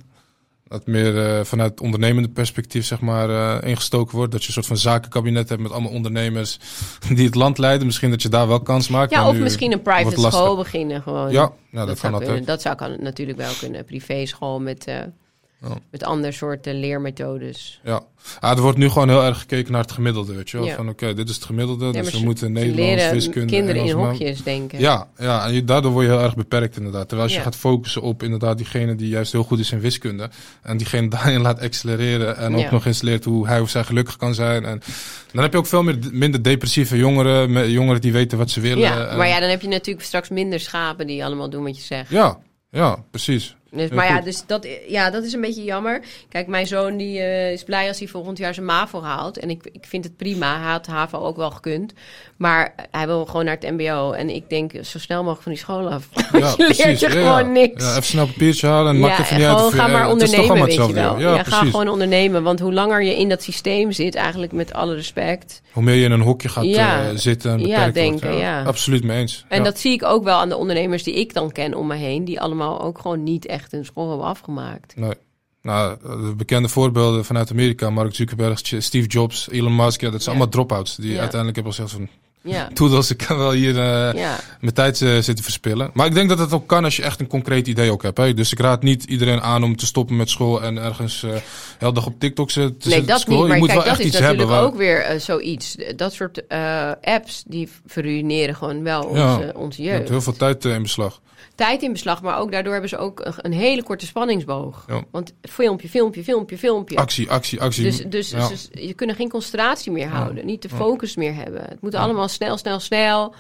Dat 0.69 0.87
meer 0.87 1.25
eh, 1.27 1.45
vanuit 1.45 1.71
het 1.71 1.81
ondernemende 1.81 2.29
perspectief 2.29 2.87
zeg 2.87 3.01
maar, 3.01 3.31
eh, 3.31 3.69
ingestoken 3.69 4.17
wordt. 4.17 4.33
Dat 4.33 4.41
je 4.41 4.47
een 4.47 4.53
soort 4.53 4.67
van 4.67 4.77
zakenkabinet 4.77 5.49
hebt 5.49 5.63
met 5.63 5.73
allemaal 5.73 5.93
ondernemers 5.93 6.59
die 7.15 7.27
het 7.27 7.35
land 7.35 7.59
leiden. 7.59 7.87
Misschien 7.87 8.11
dat 8.11 8.23
je 8.23 8.29
daar 8.29 8.49
wel 8.49 8.61
kans 8.61 8.89
maakt. 8.89 9.11
Ja, 9.11 9.29
of 9.29 9.37
misschien 9.37 9.73
een 9.73 9.83
private 9.83 10.21
school 10.21 10.57
beginnen 10.57 11.03
gewoon. 11.03 11.31
Ja, 11.31 11.53
ja 11.71 11.79
dat, 11.79 11.87
dat, 11.87 12.01
kan 12.01 12.11
zou 12.11 12.25
kunnen. 12.25 12.45
dat 12.45 12.63
zou 12.63 12.77
kan, 12.77 12.97
natuurlijk 13.01 13.39
wel 13.39 13.53
kunnen. 13.61 13.85
Privé 13.85 14.27
school 14.27 14.61
met, 14.61 14.87
eh, 14.87 14.97
Ja. 15.61 15.79
met 15.91 16.05
andere 16.05 16.33
soorten 16.33 16.81
leermethodes. 16.81 17.81
Ja. 17.85 18.03
Ah, 18.41 18.57
er 18.57 18.63
wordt 18.63 18.79
nu 18.79 18.89
gewoon 18.89 19.09
heel 19.09 19.25
erg 19.25 19.39
gekeken 19.39 19.73
naar 19.73 19.81
het 19.81 19.93
gemiddelde. 19.93 20.35
Weet 20.35 20.51
je 20.51 20.57
wel? 20.57 20.67
Ja. 20.67 20.75
Van 20.75 20.89
oké, 20.89 21.15
dit 21.15 21.29
is 21.29 21.35
het 21.35 21.45
gemiddelde. 21.45 21.87
Ja, 21.87 21.93
dus 21.93 22.13
we 22.13 22.25
moeten 22.25 22.53
Nederlands, 22.53 23.11
wiskunde, 23.11 23.53
kinderen 23.53 23.85
in 23.85 23.97
hokjes 23.97 24.43
denken. 24.43 24.81
Ja, 24.81 25.09
ja, 25.17 25.47
en 25.47 25.53
je, 25.53 25.65
daardoor 25.65 25.93
word 25.93 26.07
je 26.07 26.13
heel 26.13 26.23
erg 26.23 26.37
beperkt 26.37 26.77
inderdaad. 26.77 27.09
Terwijl 27.09 27.29
als 27.29 27.37
je 27.37 27.43
gaat 27.43 27.57
focussen 27.57 28.03
op 28.03 28.23
inderdaad 28.23 28.57
diegene 28.57 28.95
die 28.95 29.09
juist 29.09 29.33
heel 29.33 29.43
goed 29.43 29.59
is 29.59 29.73
in 29.73 29.81
wiskunde. 29.81 30.31
En 30.63 30.77
diegene 30.77 31.09
daarin 31.17 31.41
laat 31.41 31.61
accelereren. 31.61 32.37
En 32.37 32.57
ook 32.57 32.71
nog 32.71 32.87
eens 32.87 33.03
leert 33.03 33.25
hoe 33.25 33.47
hij 33.47 33.61
of 33.61 33.71
zij 33.71 33.85
gelukkig 33.85 34.17
kan 34.17 34.35
zijn. 34.35 34.65
En 34.65 34.81
dan 35.33 35.43
heb 35.43 35.53
je 35.53 35.59
ook 35.59 35.67
veel 35.67 35.83
meer, 35.83 35.99
minder 36.13 36.43
depressieve 36.43 36.97
jongeren. 36.97 37.71
Jongeren 37.71 38.01
die 38.01 38.13
weten 38.13 38.39
wat 38.39 38.51
ze 38.51 38.61
willen. 38.61 38.79
Ja, 38.79 39.17
maar 39.17 39.29
ja, 39.29 39.41
dan 39.41 39.51
heb 39.51 39.61
je 39.61 39.69
natuurlijk 39.69 40.07
straks 40.07 40.29
minder 40.29 40.61
schapen 40.61 41.07
die 41.07 41.25
allemaal 41.25 41.51
doen 41.51 41.63
wat 41.63 41.77
je 41.77 41.83
zegt. 41.83 42.11
ja, 42.11 42.39
ja, 42.71 43.05
precies. 43.11 43.57
Dus, 43.71 43.91
maar 43.91 44.07
ja, 44.07 44.21
dus 44.21 44.43
dat, 44.47 44.67
ja, 44.89 45.11
dat 45.11 45.25
is 45.25 45.33
een 45.33 45.41
beetje 45.41 45.65
jammer. 45.65 46.01
Kijk, 46.29 46.47
mijn 46.47 46.67
zoon 46.67 46.97
die, 46.97 47.19
eh, 47.19 47.53
is 47.53 47.63
blij 47.63 47.89
als 47.89 47.99
hij 47.99 48.09
volgend 48.09 48.39
jaar 48.39 48.55
zijn 48.55 48.67
MAVO 48.67 49.03
haalt. 49.03 49.39
En 49.39 49.51
ik, 49.51 49.69
ik 49.73 49.85
vind 49.87 50.05
het 50.05 50.17
prima. 50.17 50.61
Hij 50.61 50.71
had 50.71 50.87
HAVO 50.87 51.19
ook 51.19 51.37
wel 51.37 51.51
gekund. 51.51 51.93
Maar 52.37 52.75
hij 52.91 53.07
wil 53.07 53.27
gewoon 53.27 53.45
naar 53.45 53.57
het 53.61 53.71
mbo. 53.71 54.13
En 54.13 54.31
ik 54.31 54.49
denk 54.49 54.73
zo 54.83 54.99
snel 54.99 55.19
mogelijk 55.19 55.43
van 55.43 55.53
die 55.53 55.61
school 55.61 55.89
af. 55.89 56.09
Ja, 56.15 56.23
je 56.33 56.39
leert 56.57 56.57
precies. 56.57 57.01
je 57.01 57.09
Ja, 57.09 57.15
ja. 57.15 57.37
gewoon 57.37 57.53
niks. 57.53 57.85
Ja, 57.85 57.91
even 57.91 58.03
snel 58.03 58.27
papiertje 58.27 58.67
halen 58.67 58.95
en 58.95 59.01
ja, 59.01 59.19
even 59.21 59.37
niet 59.37 59.47
uit. 59.47 59.75
ga 59.75 59.87
maar 59.87 60.03
het 60.03 60.13
ondernemen, 60.13 60.65
weet 60.65 60.75
je 60.75 60.93
wel. 60.93 61.19
Ja, 61.19 61.43
ga 61.43 61.61
gewoon 61.65 61.89
ondernemen. 61.89 62.43
Want 62.43 62.61
hoe 62.61 62.73
langer 62.73 63.03
je 63.03 63.17
in 63.17 63.29
dat 63.29 63.43
systeem 63.43 63.93
zit, 63.93 64.15
eigenlijk 64.15 64.53
met 64.53 64.73
alle 64.73 64.95
respect... 64.95 65.63
Hoe 65.73 65.83
meer 65.83 65.95
je 65.95 66.05
in 66.05 66.13
een 66.13 66.21
hokje 66.21 66.49
gaat 66.49 66.65
eh, 66.65 67.01
zitten 67.15 67.53
en 67.53 67.67
Ja, 67.67 67.79
wordt. 67.79 67.95
denken, 67.95 68.37
ja. 68.37 68.63
Absoluut 68.63 69.05
mee 69.05 69.19
eens. 69.19 69.45
En 69.49 69.65
dat 69.65 69.79
zie 69.79 69.93
ik 69.93 70.05
ook 70.05 70.25
wel 70.25 70.39
aan 70.39 70.49
de 70.49 70.57
ondernemers 70.57 71.03
die 71.03 71.15
ik 71.15 71.35
dan 71.35 71.53
ken 71.53 71.75
om 71.75 71.87
me 71.87 71.95
heen. 71.95 72.25
Die 72.25 72.41
allemaal 72.41 72.81
ook 72.81 72.99
gewoon 72.99 73.23
niet 73.23 73.47
echt 73.47 73.58
hun 73.71 73.85
school 73.85 74.09
hebben 74.09 74.27
afgemaakt. 74.27 74.97
Nee. 74.97 75.13
Nou, 75.63 75.99
de 76.03 76.35
bekende 76.37 76.69
voorbeelden 76.69 77.25
vanuit 77.25 77.51
Amerika, 77.51 77.91
Mark 77.91 78.15
Zuckerberg, 78.15 78.59
Steve 78.59 79.07
Jobs, 79.07 79.49
Elon 79.51 79.77
Musk, 79.77 80.01
ja, 80.01 80.11
dat 80.11 80.23
zijn 80.23 80.37
Ja. 80.37 80.41
allemaal 80.41 80.49
drop-outs. 80.49 80.97
Die 80.97 81.13
Ja. 81.13 81.19
uiteindelijk 81.19 81.55
hebben 81.55 81.75
gezegd 81.75 81.91
van, 81.95 82.09
Ja, 82.43 82.69
toedels, 82.75 83.11
ik 83.11 83.17
kan 83.27 83.39
wel 83.39 83.51
hier 83.51 83.79
eh, 83.79 84.21
ja. 84.21 84.39
mijn 84.61 84.75
tijd 84.75 85.03
eh, 85.03 85.09
zitten 85.19 85.45
verspillen. 85.45 85.91
Maar 85.95 86.07
ik 86.07 86.15
denk 86.15 86.29
dat 86.29 86.39
het 86.39 86.53
ook 86.53 86.67
kan 86.67 86.85
als 86.85 86.97
je 86.97 87.03
echt 87.03 87.21
een 87.21 87.27
concreet 87.27 87.67
idee 87.67 87.91
ook 87.93 88.03
hebt. 88.03 88.19
Hè? 88.19 88.35
Dus 88.35 88.53
ik 88.53 88.59
raad 88.59 88.83
niet 88.83 89.05
iedereen 89.05 89.41
aan 89.41 89.63
om 89.65 89.77
te 89.77 89.87
stoppen 89.87 90.17
met 90.17 90.31
school 90.31 90.63
en 90.63 90.79
ergens 90.79 91.25
heel 91.79 91.93
dag 91.93 92.07
op 92.07 92.15
TikTok 92.21 92.51
te 92.51 92.61
zitten 92.61 92.91
Nee, 92.91 93.01
te 93.01 93.07
dat 93.07 93.21
scrollen. 93.21 93.41
niet. 93.41 93.49
Maar 93.49 93.57
je 93.57 93.63
moet 93.63 93.73
kijk, 93.73 93.85
wel 93.85 93.89
dat 93.89 93.99
echt 93.99 94.09
is 94.09 94.15
iets 94.15 94.21
natuurlijk 94.21 94.51
hebben. 94.51 94.57
Waar, 94.57 94.73
ook 94.73 94.79
weer 95.11 95.21
zoiets. 95.21 95.77
Dat 95.97 96.13
soort 96.13 96.43
apps 97.03 97.43
die 97.47 97.69
verruineren 97.87 98.55
gewoon 98.55 98.83
wel 98.83 99.03
onze, 99.03 99.21
Ja. 99.21 99.53
onze 99.55 99.83
jeugd. 99.83 100.09
heel 100.09 100.21
veel 100.23 100.37
tijd 100.37 100.65
in 100.65 100.83
beslag. 100.83 101.21
Tijd 101.55 101.83
in 101.83 101.93
beslag, 101.93 102.23
maar 102.23 102.39
ook 102.39 102.53
daardoor 102.53 102.73
hebben 102.73 102.91
ze 102.91 102.97
ook 102.97 103.33
een, 103.37 103.53
hele 103.53 103.83
korte 103.83 104.07
spanningsboog. 104.07 104.85
Ja. 104.89 105.03
Want 105.11 105.33
filmpje, 105.43 105.89
filmpje, 105.89 106.25
filmpje, 106.25 106.59
filmpje. 106.59 106.97
Actie, 106.97 107.31
actie, 107.31 107.61
actie. 107.61 107.83
Dus, 107.83 108.03
dus, 108.07 108.31
Ja. 108.31 108.49
dus 108.49 108.69
je 108.73 108.95
kunt 108.95 109.13
geen 109.13 109.29
concentratie 109.29 109.93
meer 109.93 110.09
houden, 110.09 110.47
niet 110.47 110.63
de 110.63 110.69
focus 110.69 111.17
meer 111.17 111.35
hebben. 111.35 111.63
Het 111.63 111.81
moet 111.81 111.95
allemaal 111.95 112.28
snel, 112.29 112.57
snel, 112.57 112.81
snel. 112.81 113.35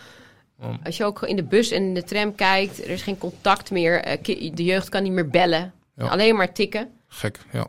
Ja. 0.61 0.79
Als 0.85 0.97
je 0.97 1.05
ook 1.05 1.23
in 1.23 1.37
de 1.37 1.45
bus 1.45 1.71
en 1.71 1.83
in 1.83 1.95
de 1.95 2.03
tram 2.05 2.35
kijkt, 2.35 2.85
er 2.85 2.91
is 2.91 3.03
geen 3.03 3.19
contact 3.19 3.71
meer. 3.71 4.01
Eh, 4.03 4.23
De 4.55 4.65
jeugd 4.65 4.89
kan 4.89 5.03
niet 5.03 5.13
meer 5.13 5.29
bellen. 5.29 5.73
Ja. 5.97 6.07
Alleen 6.07 6.37
maar 6.37 6.53
tikken. 6.53 6.89
Gek, 7.09 7.39
ja. 7.53 7.67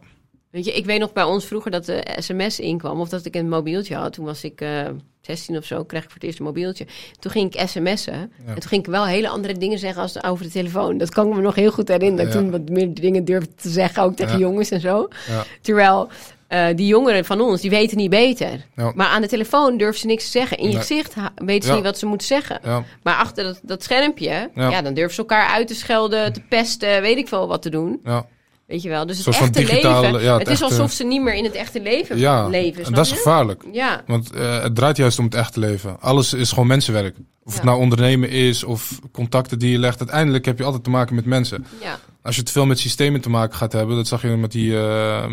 Weet 0.52 0.66
je, 0.66 0.72
ik 0.74 0.86
weet 0.86 1.00
nog 1.00 1.14
bij 1.14 1.24
ons 1.24 1.46
vroeger 1.46 1.72
dat 1.72 1.86
de 1.86 2.04
sms 2.18 2.60
inkwam. 2.60 3.00
Of 3.00 3.10
dat 3.10 3.26
ik 3.26 3.36
een 3.36 3.50
mobieltje 3.50 3.96
had. 3.96 4.14
Toen 4.14 4.26
was 4.26 4.44
ik 4.44 4.62
eh 4.62 4.86
16 5.22 5.58
of 5.58 5.66
zo, 5.66 5.84
kreeg 5.84 6.00
ik 6.04 6.06
voor 6.10 6.16
het 6.20 6.24
eerst 6.24 6.40
een 6.40 6.46
mobieltje. 6.46 6.88
Toen 7.20 7.32
ging 7.32 7.54
ik 7.56 7.68
sms'en. 7.68 8.14
En 8.46 8.54
toen 8.60 8.70
ging 8.70 8.84
ik 8.86 8.90
wel 8.92 9.06
hele 9.06 9.30
andere 9.30 9.58
dingen 9.58 9.80
zeggen 9.80 10.02
als 10.02 10.24
over 10.24 10.46
de 10.46 10.52
telefoon. 10.52 10.98
Dat 10.98 11.10
kan 11.10 11.28
ik 11.30 11.36
me 11.36 11.42
nog 11.42 11.56
heel 11.56 11.72
goed 11.72 11.88
herinneren. 11.88 12.26
Ja. 12.32 12.32
toen 12.40 12.52
wat 12.52 12.70
meer 12.70 12.94
dingen 12.94 13.26
durfde 13.26 13.56
te 13.56 13.70
zeggen, 13.70 14.04
ook 14.04 14.16
tegen 14.16 14.34
Ja. 14.34 14.40
jongens 14.40 14.70
en 14.72 14.80
zo. 14.82 15.08
Ja. 15.28 15.44
Terwijl 15.62 16.10
eh, 16.50 16.66
die 16.76 16.88
jongeren 16.88 17.26
van 17.26 17.42
ons, 17.42 17.62
die 17.62 17.70
weten 17.70 17.98
niet 17.98 18.10
beter. 18.10 18.66
Ja. 18.76 18.92
Maar 18.96 19.08
aan 19.08 19.22
de 19.22 19.28
telefoon 19.28 19.78
durven 19.78 20.00
ze 20.00 20.06
niks 20.06 20.24
te 20.24 20.30
zeggen. 20.32 20.58
In 20.58 20.64
je 20.64 20.70
Nee. 20.70 20.80
gezicht 20.82 21.14
weten 21.36 21.64
ze 21.64 21.70
Ja. 21.70 21.76
niet 21.76 21.84
wat 21.84 21.98
ze 21.98 22.06
moeten 22.06 22.28
zeggen. 22.28 22.60
Ja. 22.64 22.84
Maar 23.04 23.16
achter 23.16 23.44
dat, 23.44 23.60
dat 23.64 23.84
schermpje, 23.84 24.50
Ja. 24.56 24.82
dan 24.82 24.94
durven 24.94 25.14
ze 25.14 25.20
elkaar 25.20 25.48
uit 25.50 25.68
te 25.68 25.76
schelden, 25.76 26.34
te 26.34 26.42
pesten, 26.50 27.02
weet 27.02 27.18
ik 27.18 27.28
veel 27.28 27.48
wat 27.48 27.62
te 27.62 27.70
doen. 27.70 28.00
ja. 28.04 28.26
Weet 28.68 28.82
je 28.82 28.90
wel, 28.90 29.06
dus 29.06 29.18
het 29.26 29.28
echte 29.36 29.50
digitale- 29.60 30.02
leven. 30.12 30.22
ja, 30.24 30.32
het, 30.32 30.40
het 30.40 30.48
is 30.48 30.62
echte- 30.62 30.74
alsof 30.76 30.92
ze 30.92 31.04
niet 31.04 31.22
meer 31.22 31.34
in 31.34 31.44
het 31.44 31.54
echte 31.56 31.82
leven 31.82 32.18
Ja, 32.18 32.48
leven. 32.48 32.84
en 32.86 32.94
dat 32.94 33.06
is 33.06 33.12
gevaarlijk. 33.12 33.64
Ja, 33.72 34.02
Want 34.08 34.32
eh, 34.32 34.62
het 34.62 34.76
draait 34.76 34.98
juist 34.98 35.20
om 35.20 35.26
het 35.26 35.36
echte 35.36 35.60
leven. 35.60 36.00
Alles 36.02 36.34
is 36.34 36.50
gewoon 36.50 36.68
mensenwerk. 36.68 37.16
Of 37.44 37.54
het 37.54 37.64
nou 37.64 37.80
ondernemen 37.80 38.30
is 38.30 38.64
of 38.64 39.00
contacten 39.12 39.60
die 39.60 39.72
je 39.72 39.78
legt. 39.80 40.00
Uiteindelijk 40.00 40.46
heb 40.46 40.58
je 40.58 40.64
altijd 40.64 40.84
te 40.84 40.90
maken 40.90 41.16
met 41.16 41.26
mensen. 41.26 41.66
ja, 41.82 42.00
Als 42.22 42.36
je 42.36 42.44
te 42.44 42.52
veel 42.52 42.66
met 42.66 42.80
systemen 42.80 43.22
te 43.22 43.30
maken 43.30 43.58
gaat 43.58 43.72
hebben, 43.72 43.96
dat 43.96 44.08
zag 44.08 44.22
je 44.22 44.28
met 44.28 44.52
die 44.52 44.74
eh, 44.74 45.24
eh, 45.24 45.30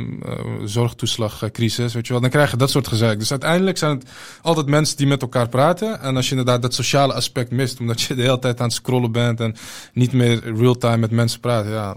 zorgtoeslagcrisis, 0.64 1.94
weet 1.94 2.06
je 2.06 2.12
wel, 2.12 2.22
dan 2.22 2.30
krijg 2.30 2.50
je 2.50 2.56
dat 2.56 2.70
soort 2.70 2.88
gezeik. 2.88 3.18
Dus 3.18 3.30
uiteindelijk 3.30 3.78
zijn 3.78 3.98
het 3.98 4.08
altijd 4.42 4.66
mensen 4.66 4.96
die 4.96 5.06
met 5.06 5.22
elkaar 5.22 5.48
praten. 5.48 6.00
En 6.00 6.16
als 6.16 6.24
je 6.24 6.30
inderdaad 6.30 6.62
dat 6.62 6.74
sociale 6.74 7.12
aspect 7.12 7.50
mist, 7.50 7.80
omdat 7.80 8.00
je 8.00 8.14
de 8.14 8.22
hele 8.22 8.38
tijd 8.38 8.60
aan 8.60 8.66
het 8.66 8.74
scrollen 8.74 9.12
bent 9.12 9.40
en 9.40 9.54
niet 9.92 10.12
meer 10.12 10.54
real-time 10.56 10.96
met 10.96 11.10
mensen 11.10 11.40
praat, 11.40 11.66
ja. 11.66 11.96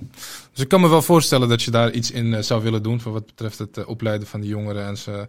Dus 0.51 0.63
ik 0.63 0.67
kan 0.67 0.81
me 0.81 0.89
wel 0.89 1.01
voorstellen 1.01 1.49
dat 1.49 1.61
je 1.61 1.71
daar 1.71 1.91
iets 1.91 2.11
in 2.11 2.33
eh, 2.33 2.41
zou 2.41 2.63
willen 2.63 2.83
doen, 2.83 3.01
voor 3.01 3.11
wat 3.11 3.25
betreft 3.25 3.59
het 3.59 3.85
opleiden 3.85 4.27
van 4.27 4.41
die 4.41 4.49
jongeren 4.49 4.85
en 4.85 4.97
ze 4.97 5.27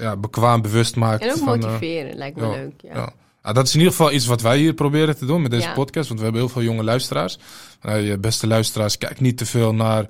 ja, 0.00 0.16
bekwaam 0.16 0.62
bewust 0.62 0.96
maakt. 0.96 1.22
en 1.22 1.30
ook 1.30 1.36
van, 1.36 1.58
motiveren 1.58 2.16
lijkt 2.16 2.36
me 2.36 2.46
ja, 2.46 2.50
leuk. 2.50 2.80
Ja. 2.82 2.94
ja. 2.94 3.12
Ah, 3.46 3.54
dat 3.54 3.66
is 3.66 3.72
in 3.72 3.78
ieder 3.78 3.94
geval 3.94 4.12
iets 4.12 4.26
wat 4.26 4.40
wij 4.42 4.58
hier 4.58 4.72
proberen 4.74 5.16
te 5.18 5.26
doen 5.26 5.42
met 5.42 5.50
deze 5.50 5.66
Ja. 5.66 5.72
podcast. 5.72 6.06
Want 6.08 6.18
we 6.18 6.24
hebben 6.24 6.42
heel 6.44 6.52
veel 6.52 6.62
jonge 6.62 6.82
luisteraars. 6.82 7.38
Uh, 7.86 8.06
je 8.08 8.18
beste 8.18 8.46
luisteraars, 8.46 8.98
kijk 8.98 9.20
niet 9.20 9.38
te 9.38 9.46
veel 9.46 9.74
naar 9.74 10.06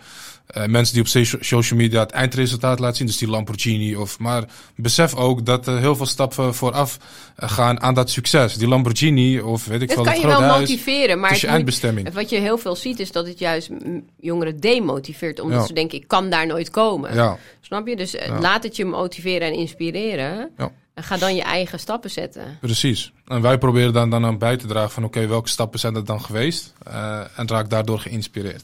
uh, 0.56 0.64
mensen 0.66 0.94
die 0.94 1.02
op 1.02 1.08
so- 1.08 1.36
social 1.40 1.78
media 1.78 2.00
het 2.00 2.10
eindresultaat 2.10 2.78
laten 2.78 2.96
zien. 2.96 3.06
Dus 3.06 3.16
die 3.16 3.28
Lamborghini. 3.28 3.94
Of, 3.96 4.18
maar 4.18 4.44
besef 4.76 5.14
ook 5.14 5.46
dat 5.46 5.66
er 5.66 5.78
heel 5.78 5.96
veel 5.96 6.06
stappen 6.06 6.54
vooraf 6.54 6.98
uh, 7.42 7.48
gaan 7.50 7.80
aan 7.80 7.94
dat 7.94 8.10
succes. 8.10 8.54
Die 8.56 8.68
Lamborghini 8.68 9.40
of 9.40 9.64
weet 9.66 9.80
ik 9.82 9.88
Dat 9.88 9.96
veel, 9.96 10.04
kan 10.04 10.12
het 10.12 10.22
je 10.22 10.28
wel 10.28 10.40
huis. 10.40 10.58
motiveren, 10.68 11.18
maar 11.20 11.28
het 11.28 11.34
is 11.36 11.40
je 11.40 11.46
moet- 11.46 11.56
eindbestemming. 11.56 12.12
wat 12.12 12.30
je 12.30 12.38
heel 12.38 12.58
veel 12.58 12.76
ziet 12.76 13.00
is 13.00 13.12
dat 13.12 13.26
het 13.26 13.38
juist 13.38 13.70
jongeren 14.20 14.60
demotiveert. 14.60 15.40
Omdat 15.40 15.60
Ja. 15.60 15.66
ze 15.66 15.72
denken, 15.72 15.98
ik 15.98 16.08
kan 16.08 16.30
daar 16.30 16.46
nooit 16.46 16.70
komen. 16.70 17.14
Ja, 17.14 17.38
Snap 17.60 17.86
je? 17.86 17.96
Dus 17.96 18.14
eh, 18.14 18.40
laat 18.40 18.62
het 18.62 18.76
je 18.76 18.84
motiveren 18.84 19.48
en 19.48 19.54
inspireren. 19.54 20.50
Ja. 20.56 20.70
En 20.96 21.02
ga 21.02 21.16
dan 21.16 21.34
je 21.34 21.42
eigen 21.42 21.78
stappen 21.78 22.10
zetten. 22.10 22.58
precies. 22.60 23.12
En 23.26 23.42
wij 23.42 23.58
proberen 23.58 23.92
dan, 23.92 24.10
dan 24.10 24.24
aan 24.24 24.38
bij 24.38 24.56
te 24.56 24.66
dragen 24.66 24.90
van 24.90 25.04
oké, 25.04 25.26
welke 25.26 25.48
stappen 25.48 25.78
zijn 25.78 25.94
er 25.94 26.04
dan 26.04 26.20
geweest? 26.22 26.72
Uh, 26.88 27.20
en 27.36 27.48
raak 27.48 27.70
daardoor 27.70 27.98
geïnspireerd. 27.98 28.62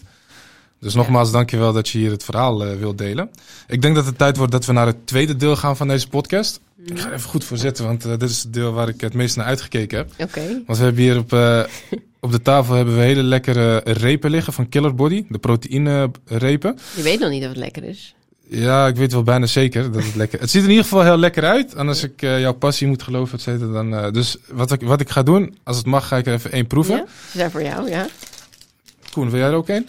Dus 0.80 0.95
nogmaals, 0.95 1.30
dankjewel 1.30 1.72
dat 1.72 1.89
je 1.89 1.99
hier 1.99 2.11
het 2.11 2.24
verhaal 2.24 2.66
uh, 2.66 2.78
wilt 2.78 2.99
delen. 2.99 3.30
Ik 3.66 3.83
denk 3.83 3.95
dat 3.95 4.07
het 4.07 4.18
tijd 4.18 4.37
wordt 4.37 4.53
dat 4.53 4.66
we 4.66 4.72
naar 4.72 4.87
het 4.87 5.07
tweede 5.07 5.37
deel 5.37 5.57
gaan 5.57 5.76
van 5.76 5.89
deze 5.89 6.09
podcast. 6.09 6.61
Ik 6.85 6.99
ga 6.99 7.07
er 7.07 7.14
even 7.14 7.30
goed 7.30 7.45
voor 7.45 7.57
zitten, 7.57 7.85
want 7.85 8.07
uh, 8.07 8.11
dit 8.11 8.30
is 8.30 8.43
het 8.43 8.53
deel 8.53 8.72
waar 8.72 8.89
ik 8.89 9.01
het 9.01 9.14
meest 9.14 9.37
naar 9.37 9.47
uitgekeken 9.47 9.99
heb. 9.99 10.11
Oké. 10.12 10.22
Okay. 10.22 10.62
Want 10.66 10.78
we 10.78 10.85
hebben 10.85 11.03
hier 11.03 11.18
op, 11.18 11.33
op 12.20 12.33
de 12.33 12.43
tafel 12.43 12.74
hebben 12.74 12.97
we 12.97 13.03
hele 13.03 13.22
lekkere 13.22 13.76
repen 13.85 14.30
liggen 14.30 14.53
van 14.53 14.68
Killer 14.68 14.95
Body, 14.95 15.24
de 15.28 15.39
proteïne 15.39 16.11
repen. 16.24 16.78
Je 16.97 17.03
weet 17.03 17.20
nog 17.20 17.30
niet 17.30 17.43
of 17.43 17.49
het 17.49 17.59
lekker 17.59 17.85
is. 17.85 18.14
Ja, 18.55 18.86
ik 18.86 18.96
weet 18.96 19.12
wel 19.12 19.22
bijna 19.22 19.46
zeker 19.46 19.92
dat 19.92 20.05
het 20.05 20.14
lekker... 20.14 20.40
Het 20.40 20.50
ziet 20.50 20.59
er 20.62 20.64
in 20.68 20.70
ieder 20.74 20.84
geval 20.90 21.05
heel 21.05 21.16
lekker 21.16 21.44
uit. 21.44 21.74
En 21.74 21.88
als 21.88 22.03
ik 22.03 22.22
eh, 22.22 22.40
jouw 22.40 22.53
passie 22.53 22.86
moet 22.86 23.03
geloven, 23.03 23.34
et 23.38 23.40
cetera, 23.44 23.72
dan... 23.72 23.94
eh, 23.94 24.11
dus 24.12 24.36
wat 24.48 24.72
ik, 24.72 24.80
wat 24.82 25.00
ik 25.00 25.09
ga 25.11 25.22
doen, 25.22 25.59
als 25.62 25.76
het 25.76 25.86
mag, 25.86 26.09
ga 26.09 26.16
ik 26.16 26.26
er 26.26 26.32
even 26.32 26.53
één 26.53 26.66
proeven. 26.66 26.96
Ja? 26.96 27.05
Zijn 27.34 27.50
voor 27.50 27.62
jou, 27.62 27.88
ja. 27.90 28.07
Koen, 29.12 29.30
wil 29.30 29.38
jij 29.38 29.48
er 29.48 29.55
ook 29.55 29.68
een? 29.68 29.88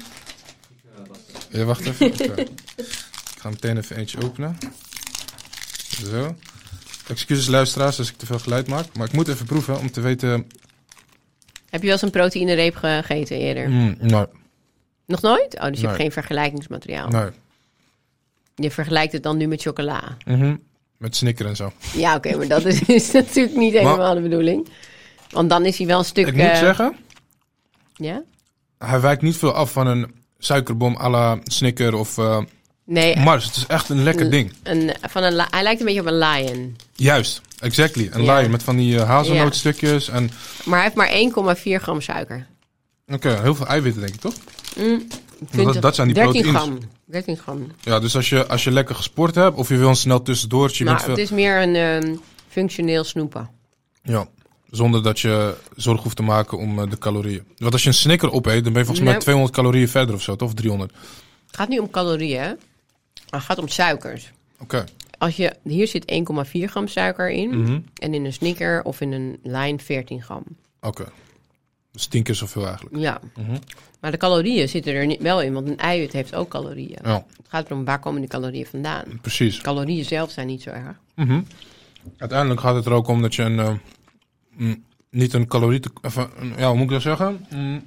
Ja, 1.49 1.63
wacht 1.63 1.85
even. 1.85 2.05
Oké. 2.11 2.23
Ik 2.41 3.39
ga 3.39 3.49
meteen 3.49 3.77
even 3.77 3.95
eentje 3.97 4.23
openen. 4.23 4.57
Zo. 6.11 6.35
Excuses 7.07 7.47
luisteraars 7.47 7.97
als 7.99 8.09
ik 8.09 8.17
te 8.17 8.25
veel 8.25 8.39
geluid 8.39 8.67
maak. 8.67 8.85
Maar 8.97 9.07
ik 9.07 9.13
moet 9.13 9.27
even 9.27 9.45
proeven 9.45 9.79
om 9.79 9.91
te 9.91 10.01
weten... 10.01 10.29
Heb 11.69 11.81
je 11.81 11.87
wel 11.87 11.91
eens 11.91 12.01
een 12.01 12.09
proteïnereep 12.09 12.75
gegeten 12.75 13.37
eerder? 13.37 13.69
Mm, 13.69 13.95
nee, 13.99 14.25
Nog 15.05 15.21
nooit? 15.21 15.59
Oh, 15.59 15.67
dus 15.67 15.79
je 15.79 15.85
hebt 15.85 15.99
geen 15.99 16.11
vergelijkingsmateriaal. 16.11 17.07
nee. 17.07 17.29
Je 18.63 18.71
vergelijkt 18.71 19.13
het 19.13 19.23
dan 19.23 19.37
nu 19.37 19.47
met 19.47 19.61
chocola. 19.61 20.17
Mhm. 20.25 20.55
Met 20.97 21.15
snicker 21.15 21.45
en 21.45 21.55
zo. 21.55 21.71
Ja, 21.95 22.15
oké, 22.15 22.37
maar 22.37 22.47
dat 22.47 22.65
is, 22.65 22.81
is 22.99 23.11
natuurlijk 23.11 23.55
niet 23.55 23.73
helemaal 23.73 24.13
de 24.15 24.21
bedoeling. 24.21 24.67
Want 25.29 25.49
dan 25.49 25.65
is 25.65 25.77
hij 25.77 25.87
wel 25.87 25.99
een 25.99 26.05
stuk... 26.05 26.27
Ik 26.27 26.33
moet 26.33 26.43
eh, 26.45 26.55
zeggen, 26.57 26.95
Ja? 27.95 28.21
hij 28.77 28.99
wijkt 28.99 29.21
niet 29.21 29.37
veel 29.37 29.53
af 29.53 29.71
van 29.71 29.87
een 29.87 30.13
suikerbom 30.37 30.95
à 30.97 31.09
la 31.09 31.37
snicker 31.43 31.95
of 31.95 32.17
eh, 32.17 32.39
Nee, 32.85 33.15
Mars. 33.17 33.45
Het 33.45 33.55
is 33.55 33.65
echt 33.67 33.89
een 33.89 34.03
lekker 34.03 34.29
ding. 34.31 34.53
een, 34.63 34.93
van 35.01 35.23
een, 35.23 35.45
hij 35.49 35.63
lijkt 35.63 35.79
een 35.79 35.85
beetje 35.85 36.01
op 36.01 36.07
een 36.07 36.17
lion. 36.17 36.75
Juist, 36.95 37.41
exactly. 37.59 38.09
Een 38.11 38.23
Ja. 38.23 38.37
lion 38.37 38.51
met 38.51 38.63
van 38.63 38.75
die 38.75 38.95
uh, 38.95 39.03
hazelnootstukjes 39.03 40.09
en... 40.09 40.29
Maar 40.65 40.81
hij 40.81 40.91
heeft 40.95 41.33
maar 41.35 41.75
1,4 41.79 41.81
gram 41.83 42.01
suiker. 42.01 42.47
Oké, 43.07 43.41
heel 43.41 43.55
veel 43.55 43.67
eiwitten 43.67 44.01
denk 44.01 44.13
ik, 44.13 44.19
toch? 44.21 44.33
Mm, 44.77 45.07
dat- 45.51 45.81
dat 45.81 45.95
zijn 45.95 46.07
die 46.07 46.15
13 46.15 46.41
proteïnes. 46.41 46.61
gram. 46.61 46.79
13 47.05 47.37
gram. 47.37 47.71
Ja, 47.81 47.99
dus 47.99 48.15
als 48.15 48.29
je, 48.29 48.47
als 48.47 48.63
je 48.63 48.71
lekker 48.71 48.95
gesport 48.95 49.35
hebt 49.35 49.57
of 49.57 49.69
je 49.69 49.77
wil 49.77 49.87
een 49.89 49.95
snel 49.95 50.21
tussendoortje... 50.21 50.83
je 50.83 50.89
Maar 50.89 51.07
het 51.07 51.17
is 51.17 51.29
meer 51.29 51.61
een 51.61 51.75
ehm, 51.75 52.15
functioneel 52.47 53.03
snoepen. 53.03 53.49
Ja, 54.03 54.27
zonder 54.69 55.03
dat 55.03 55.19
je 55.19 55.55
zorg 55.75 56.03
hoeft 56.03 56.15
te 56.15 56.23
maken 56.23 56.57
om 56.57 56.79
eh, 56.79 56.89
de 56.89 56.97
calorieën. 56.97 57.43
Want 57.57 57.73
als 57.73 57.81
je 57.81 57.87
een 57.87 57.93
snicker 57.93 58.31
opeet, 58.31 58.63
dan 58.63 58.73
ben 58.73 58.81
je 58.81 58.87
volgens 58.87 58.99
mij 59.05 59.11
Nee. 59.13 59.21
200 59.21 59.55
calorieën 59.55 59.89
verder 59.89 60.15
of 60.15 60.21
zo, 60.21 60.35
toch? 60.35 60.47
Of 60.47 60.53
300. 60.55 60.91
Het 61.47 61.55
gaat 61.55 61.69
niet 61.69 61.79
om 61.79 61.89
calorieën, 61.89 62.41
hè? 62.41 62.47
Het 63.29 63.41
gaat 63.43 63.57
om 63.59 63.67
suikers. 63.67 64.31
Oké. 64.59 64.83
Als 65.17 65.35
je, 65.35 65.53
hier 65.63 65.87
zit 65.87 66.05
1,4 66.11 66.69
gram 66.69 66.87
suiker 66.87 67.29
in. 67.31 67.61
Mhm. 67.61 67.79
En 67.95 68.13
in 68.13 68.25
een 68.25 68.33
snicker 68.33 68.83
of 68.83 69.01
in 69.01 69.11
een 69.11 69.39
lijn 69.43 69.79
14 69.79 70.21
gram. 70.21 70.43
Oké. 70.81 71.05
Dus 71.91 72.05
tien 72.05 72.23
keer 72.23 72.35
zoveel 72.35 72.65
eigenlijk. 72.67 72.95
Ja. 72.97 73.19
Mhm. 73.37 73.57
Maar 74.03 74.11
de 74.11 74.17
calorieën 74.17 74.69
zitten 74.69 74.93
er 74.93 75.05
niet 75.05 75.21
wel 75.21 75.41
in, 75.41 75.53
want 75.53 75.67
een 75.67 75.77
eiwit 75.77 76.13
heeft 76.13 76.35
ook 76.35 76.49
calorieën. 76.49 76.97
Ja, 77.03 77.13
Het 77.37 77.45
gaat 77.47 77.65
erom 77.65 77.85
waar 77.85 77.99
komen 77.99 78.19
die 78.21 78.29
calorieën 78.29 78.65
vandaan. 78.65 79.03
precies. 79.21 79.61
Calorieën 79.61 80.05
zelf 80.05 80.31
zijn 80.31 80.47
niet 80.47 80.61
zo 80.61 80.69
erg. 80.69 80.99
Mhm. 81.15 81.41
Uiteindelijk 82.17 82.59
gaat 82.59 82.75
het 82.75 82.85
er 82.85 82.91
ook 82.91 83.07
om 83.07 83.21
dat 83.21 83.35
je 83.35 83.41
een, 83.43 83.59
eh, 83.59 83.73
mm, 84.55 84.83
niet 85.09 85.33
een 85.33 85.47
calorie... 85.47 85.79
te- 85.79 85.91
even, 86.01 86.29
een- 86.39 86.53
ja, 86.57 86.67
hoe 86.67 86.75
moet 86.75 86.83
ik 86.85 86.89
dat 86.91 87.01
zeggen? 87.01 87.45
Mm, 87.49 87.83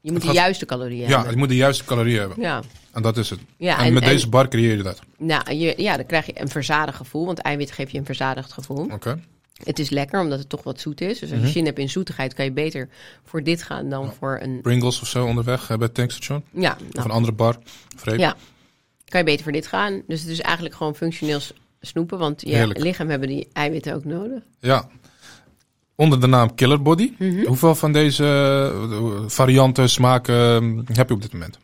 Je 0.00 0.12
moet 0.12 0.20
de 0.20 0.26
gaat- 0.26 0.36
juiste 0.36 0.66
calorieën 0.66 1.08
ja, 1.08 1.14
hebben. 1.14 1.30
je 1.32 1.38
moet 1.38 1.48
de 1.48 1.56
juiste 1.56 1.84
calorieën 1.84 2.18
hebben. 2.18 2.40
Ja. 2.40 2.62
En 2.92 3.02
dat 3.02 3.16
is 3.16 3.30
het. 3.30 3.40
Ja, 3.56 3.78
en, 3.78 3.84
en- 3.84 3.92
met 3.92 4.02
en- 4.02 4.08
deze 4.08 4.28
bar 4.28 4.48
creëer 4.48 4.76
je 4.76 4.82
dat. 4.82 5.00
Nou, 5.18 5.52
je, 5.54 5.74
ja, 5.76 5.96
dan 5.96 6.06
krijg 6.06 6.26
je 6.26 6.40
een 6.40 6.48
verzadigd 6.48 6.96
gevoel, 6.96 7.26
want 7.26 7.38
eiwit 7.38 7.70
geeft 7.72 7.92
je 7.92 7.98
een 7.98 8.04
verzadigd 8.04 8.52
gevoel. 8.52 8.84
Oké. 8.92 9.20
Het 9.64 9.78
is 9.78 9.90
lekker, 9.90 10.20
omdat 10.20 10.38
het 10.38 10.48
toch 10.48 10.62
wat 10.62 10.80
zoet 10.80 11.00
is. 11.00 11.18
Dus 11.18 11.30
als 11.30 11.38
Mhm. 11.38 11.46
je 11.46 11.52
zin 11.52 11.64
hebt 11.64 11.78
in 11.78 11.88
zoetigheid, 11.88 12.34
kan 12.34 12.44
je 12.44 12.52
beter 12.52 12.88
voor 13.24 13.42
dit 13.42 13.62
gaan 13.62 13.88
dan 13.88 14.12
voor 14.18 14.38
een... 14.42 14.60
Pringles 14.60 15.00
of 15.00 15.08
zo 15.08 15.26
onderweg 15.26 15.62
eh, 15.62 15.76
bij 15.76 15.86
het 15.86 15.94
tankstation. 15.94 16.42
Ja, 16.50 16.72
Of 16.86 16.92
nou, 16.92 17.04
een 17.06 17.14
andere 17.14 17.32
bar. 17.32 17.58
Of 17.96 18.04
reep. 18.04 18.18
ja, 18.18 18.36
kan 19.08 19.20
je 19.20 19.26
beter 19.26 19.42
voor 19.42 19.52
dit 19.52 19.66
gaan. 19.66 20.02
Dus 20.06 20.20
het 20.20 20.30
is 20.30 20.40
eigenlijk 20.40 20.74
gewoon 20.74 20.94
functioneel 20.96 21.40
snoepen, 21.80 22.18
want 22.18 22.40
je 22.40 22.54
Heerlijk. 22.54 22.78
lichaam 22.80 23.08
hebben 23.08 23.28
die 23.28 23.48
eiwitten 23.52 23.94
ook 23.94 24.04
nodig. 24.04 24.42
Ja. 24.60 24.88
Onder 25.94 26.20
de 26.20 26.26
naam 26.26 26.54
Killer 26.54 26.82
Body. 26.82 27.12
Mhm. 27.18 27.46
Hoeveel 27.46 27.74
van 27.74 27.92
deze 27.92 28.24
eh, 28.90 29.24
varianten, 29.26 29.88
smaken 29.90 30.34
eh, 30.88 30.96
heb 30.96 31.08
je 31.08 31.14
op 31.14 31.22
dit 31.22 31.32
moment? 31.32 31.58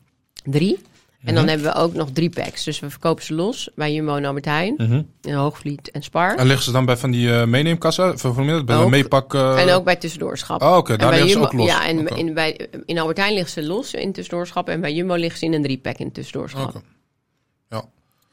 Drie. 0.45 0.79
En 1.25 1.35
dan 1.35 1.45
Mhm. 1.45 1.53
hebben 1.53 1.73
we 1.73 1.79
ook 1.79 1.95
nog 1.95 2.11
drie 2.13 2.31
packs. 2.31 2.65
Dus 2.65 2.81
we 2.81 2.91
verkopen 2.91 3.25
ze 3.25 3.35
los 3.35 3.71
bij 3.75 3.93
Jumbo 3.93 4.17
en 4.17 4.25
Albert 4.25 4.45
Heijn, 4.45 5.07
in 5.23 5.33
Hoogvliet 5.35 5.91
en 5.91 6.03
Spar. 6.03 6.37
En 6.37 6.47
liggen 6.47 6.65
ze 6.65 6.73
dan 6.73 6.85
bij 6.85 6.97
van 6.97 7.11
die 7.11 7.33
eh 7.35 7.45
meeneemkassa? 7.47 8.15
Bij 8.35 8.65
de 8.65 8.73
Ook. 8.73 8.91
meepak... 8.91 9.35
eh, 9.35 9.63
En 9.63 9.71
ook 9.75 9.85
bij 9.85 9.97
tussendoorschap. 9.97 10.63
Oh, 10.63 10.77
oké. 10.77 10.97
Daar 10.97 11.11
liggen 11.11 11.31
ze 11.31 11.41
ook 11.41 11.53
los. 11.53 11.67
Ja, 11.67 11.87
en 11.87 12.07
in, 12.07 12.35
bij, 12.35 12.69
in 12.87 12.99
Albert 12.99 13.19
Heijn 13.19 13.35
liggen 13.35 13.53
ze 13.53 13.63
los 13.69 13.95
in 13.95 14.13
tussendoorschap. 14.13 14.69
En 14.69 14.81
bij 14.81 14.93
Jumbo 14.95 15.15
liggen 15.15 15.39
ze 15.39 15.45
in 15.45 15.53
een 15.53 15.63
drie-pack 15.63 15.97
in 15.99 16.13
tussendoorschap. 16.13 16.69
Oké. 16.69 16.81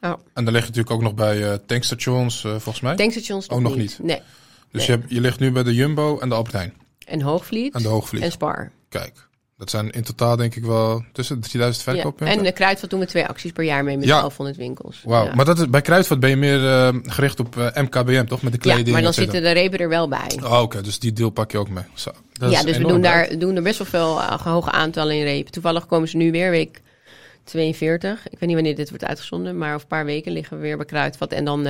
Ja. 0.02 0.16
En 0.34 0.44
dan 0.44 0.52
lig 0.52 0.62
je 0.62 0.68
natuurlijk 0.68 0.90
ook 0.94 1.02
nog 1.02 1.14
bij 1.14 1.50
eh, 1.50 1.58
tankstations, 1.66 2.40
volgens 2.40 2.80
mij. 2.80 2.96
Tankstations 2.96 3.46
Oh, 3.46 3.58
nog 3.60 3.76
niet. 3.76 3.98
niet. 3.98 3.98
Nee. 4.06 4.20
dus 4.72 4.86
je, 4.86 4.92
hebt- 4.92 5.10
je 5.10 5.20
ligt 5.20 5.38
nu 5.40 5.50
bij 5.52 5.62
de 5.62 5.74
Jumbo 5.74 6.18
en 6.18 6.28
de 6.28 6.34
Albert 6.34 6.54
Heijn. 6.54 6.72
En 7.06 7.20
Hoogvliet 7.20 7.74
En 7.74 7.82
de 7.82 7.88
Hoogvliet. 7.88 8.22
en 8.22 8.30
Spar. 8.30 8.70
Kijk, 8.88 9.28
dat 9.60 9.70
zijn 9.70 9.90
in 9.90 10.02
totaal 10.02 10.36
denk 10.36 10.54
ik 10.54 10.64
wel 10.64 11.04
tussen 11.12 11.40
de 11.40 11.48
3000 11.48 11.84
Ja. 11.84 11.92
verkooppunten. 11.92 12.36
En 12.38 12.44
de 12.44 12.52
Kruidvat 12.52 12.90
doen 12.90 13.00
we 13.00 13.06
twee 13.06 13.26
acties 13.26 13.52
per 13.52 13.64
jaar 13.64 13.84
mee 13.84 13.96
met 13.96 14.06
Ja. 14.06 14.20
1100 14.20 14.56
winkels. 14.56 15.02
Wauw, 15.04 15.24
Ja. 15.24 15.34
maar 15.34 15.44
dat 15.44 15.58
is, 15.58 15.70
bij 15.70 15.80
Kruidvat 15.80 16.20
ben 16.20 16.30
je 16.30 16.36
meer 16.36 16.66
eh, 16.68 16.94
gericht 17.02 17.40
op 17.40 17.56
eh, 17.58 17.82
MKBM, 17.82 18.24
toch? 18.24 18.42
Met 18.42 18.52
de 18.52 18.58
Ja, 18.62 18.74
kleding. 18.74 18.94
maar 18.94 19.02
dan 19.02 19.12
zitten 19.12 19.42
de 19.42 19.50
repen 19.50 19.78
er 19.78 19.88
wel 19.88 20.08
bij. 20.08 20.38
Oh, 20.42 20.60
oké, 20.62 20.82
dus 20.82 20.98
die 20.98 21.12
deal 21.12 21.30
pak 21.30 21.50
je 21.52 21.58
ook 21.58 21.68
mee. 21.68 21.84
Zo, 21.94 22.10
dat 22.32 22.50
ja, 22.50 22.62
dus 22.62 22.76
we 22.78 22.86
doen, 22.86 23.00
daar, 23.00 23.38
doen 23.38 23.56
er 23.56 23.62
best 23.62 23.78
wel 23.78 23.86
veel 23.86 24.20
eh, 24.20 24.40
hoge 24.40 24.70
aantallen 24.70 25.16
in 25.16 25.24
repen. 25.24 25.52
Toevallig 25.52 25.86
komen 25.86 26.08
ze 26.08 26.16
nu 26.16 26.30
weer, 26.30 26.50
week 26.50 26.80
42. 27.44 28.24
Ik 28.28 28.38
weet 28.38 28.40
niet 28.48 28.54
wanneer 28.54 28.76
dit 28.76 28.88
wordt 28.88 29.04
uitgezonden, 29.04 29.58
maar 29.58 29.68
over 29.70 29.80
een 29.82 29.86
paar 29.88 30.04
weken 30.04 30.32
liggen 30.32 30.56
we 30.56 30.62
weer 30.62 30.76
bij 30.76 30.86
Kruidvat. 30.86 31.32
En 31.32 31.44
dan, 31.44 31.66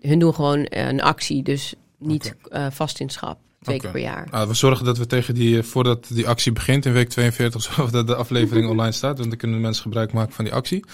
hun 0.00 0.18
doen 0.18 0.34
gewoon 0.34 0.66
een 0.68 1.02
actie, 1.02 1.42
dus 1.42 1.74
niet 1.98 2.34
vast 2.70 3.00
in 3.00 3.08
schap. 3.10 3.38
Twee 3.62 3.78
keer 3.78 3.90
per 3.90 4.00
jaar. 4.00 4.26
Ah, 4.30 4.48
we 4.48 4.54
zorgen 4.54 4.84
dat 4.84 4.98
we 4.98 5.06
tegen 5.06 5.34
die, 5.34 5.58
eh, 5.58 5.64
voordat 5.64 6.06
die 6.08 6.28
actie 6.28 6.52
begint 6.52 6.86
in 6.86 6.92
week 6.92 7.08
42, 7.08 7.62
zorgen 7.72 7.92
dat 7.92 8.06
de 8.06 8.14
aflevering 8.14 8.68
online 8.70 8.92
staat. 8.92 9.18
Want 9.18 9.28
dan 9.28 9.38
kunnen 9.38 9.60
mensen 9.60 9.82
gebruik 9.82 10.12
maken 10.12 10.32
van 10.32 10.44
die 10.44 10.54
actie. 10.54 10.84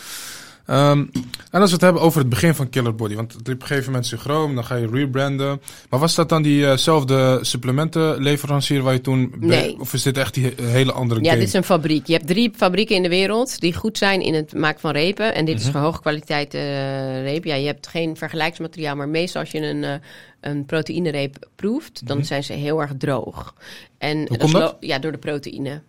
Ehm, 0.66 1.04
en 1.50 1.60
als 1.60 1.68
we 1.68 1.74
het 1.74 1.80
hebben 1.84 2.02
over 2.02 2.20
het 2.20 2.28
begin 2.28 2.54
van 2.54 2.68
Killer 2.70 2.94
Body. 2.94 3.14
Want 3.14 3.36
op 3.36 3.48
een 3.48 3.56
gegeven 3.60 3.86
moment 3.86 4.06
Sychroom, 4.06 4.54
dan 4.54 4.64
ga 4.64 4.74
je 4.76 4.86
rebranden. 4.92 5.60
Maar 5.90 6.00
was 6.00 6.14
dat 6.14 6.28
dan 6.28 6.42
diezelfde 6.42 7.38
supplementenleverancier 7.42 8.82
waar 8.82 8.92
je 8.92 9.00
toen... 9.00 9.32
Nee. 9.38 9.80
Of 9.80 9.92
is 9.94 10.02
dit 10.02 10.16
echt 10.18 10.34
die 10.34 10.44
he- 10.56 10.64
hele 10.66 10.92
andere 10.92 11.20
Ja, 11.20 11.26
game? 11.26 11.38
dit 11.38 11.48
is 11.48 11.54
een 11.54 11.64
fabriek. 11.64 12.06
Je 12.06 12.12
hebt 12.12 12.26
drie 12.26 12.50
fabrieken 12.56 12.96
in 12.96 13.02
de 13.02 13.08
wereld 13.08 13.60
die 13.60 13.74
goed 13.74 13.98
zijn 13.98 14.20
in 14.20 14.34
het 14.34 14.52
maken 14.54 14.80
van 14.80 14.90
repen. 14.92 15.34
En 15.34 15.44
dit 15.44 15.54
Mhm. 15.56 15.64
is 15.64 15.70
voor 15.70 15.80
hoge 15.80 16.00
kwaliteit 16.00 16.54
eh, 16.54 17.22
reep. 17.22 17.44
Ja, 17.44 17.54
je 17.54 17.66
hebt 17.66 17.86
geen 17.86 18.16
vergelijksmateriaal, 18.16 18.96
maar 18.96 19.08
meestal 19.08 19.40
als 19.40 19.50
je 19.50 19.60
een, 19.60 19.84
eh 19.84 19.94
een 20.40 20.64
proteïnereep 20.66 21.48
proeft, 21.56 22.06
dan 22.06 22.24
zijn 22.24 22.44
ze 22.44 22.52
heel 22.52 22.80
erg 22.80 22.92
droog. 22.98 23.54
En 23.98 24.16
Mhm. 24.18 24.26
komt 24.26 24.42
is 24.42 24.50
dat? 24.50 24.60
lo- 24.62 24.76
Ja, 24.80 24.98
door 24.98 25.12
de 25.12 25.18
proteïne. 25.18 25.82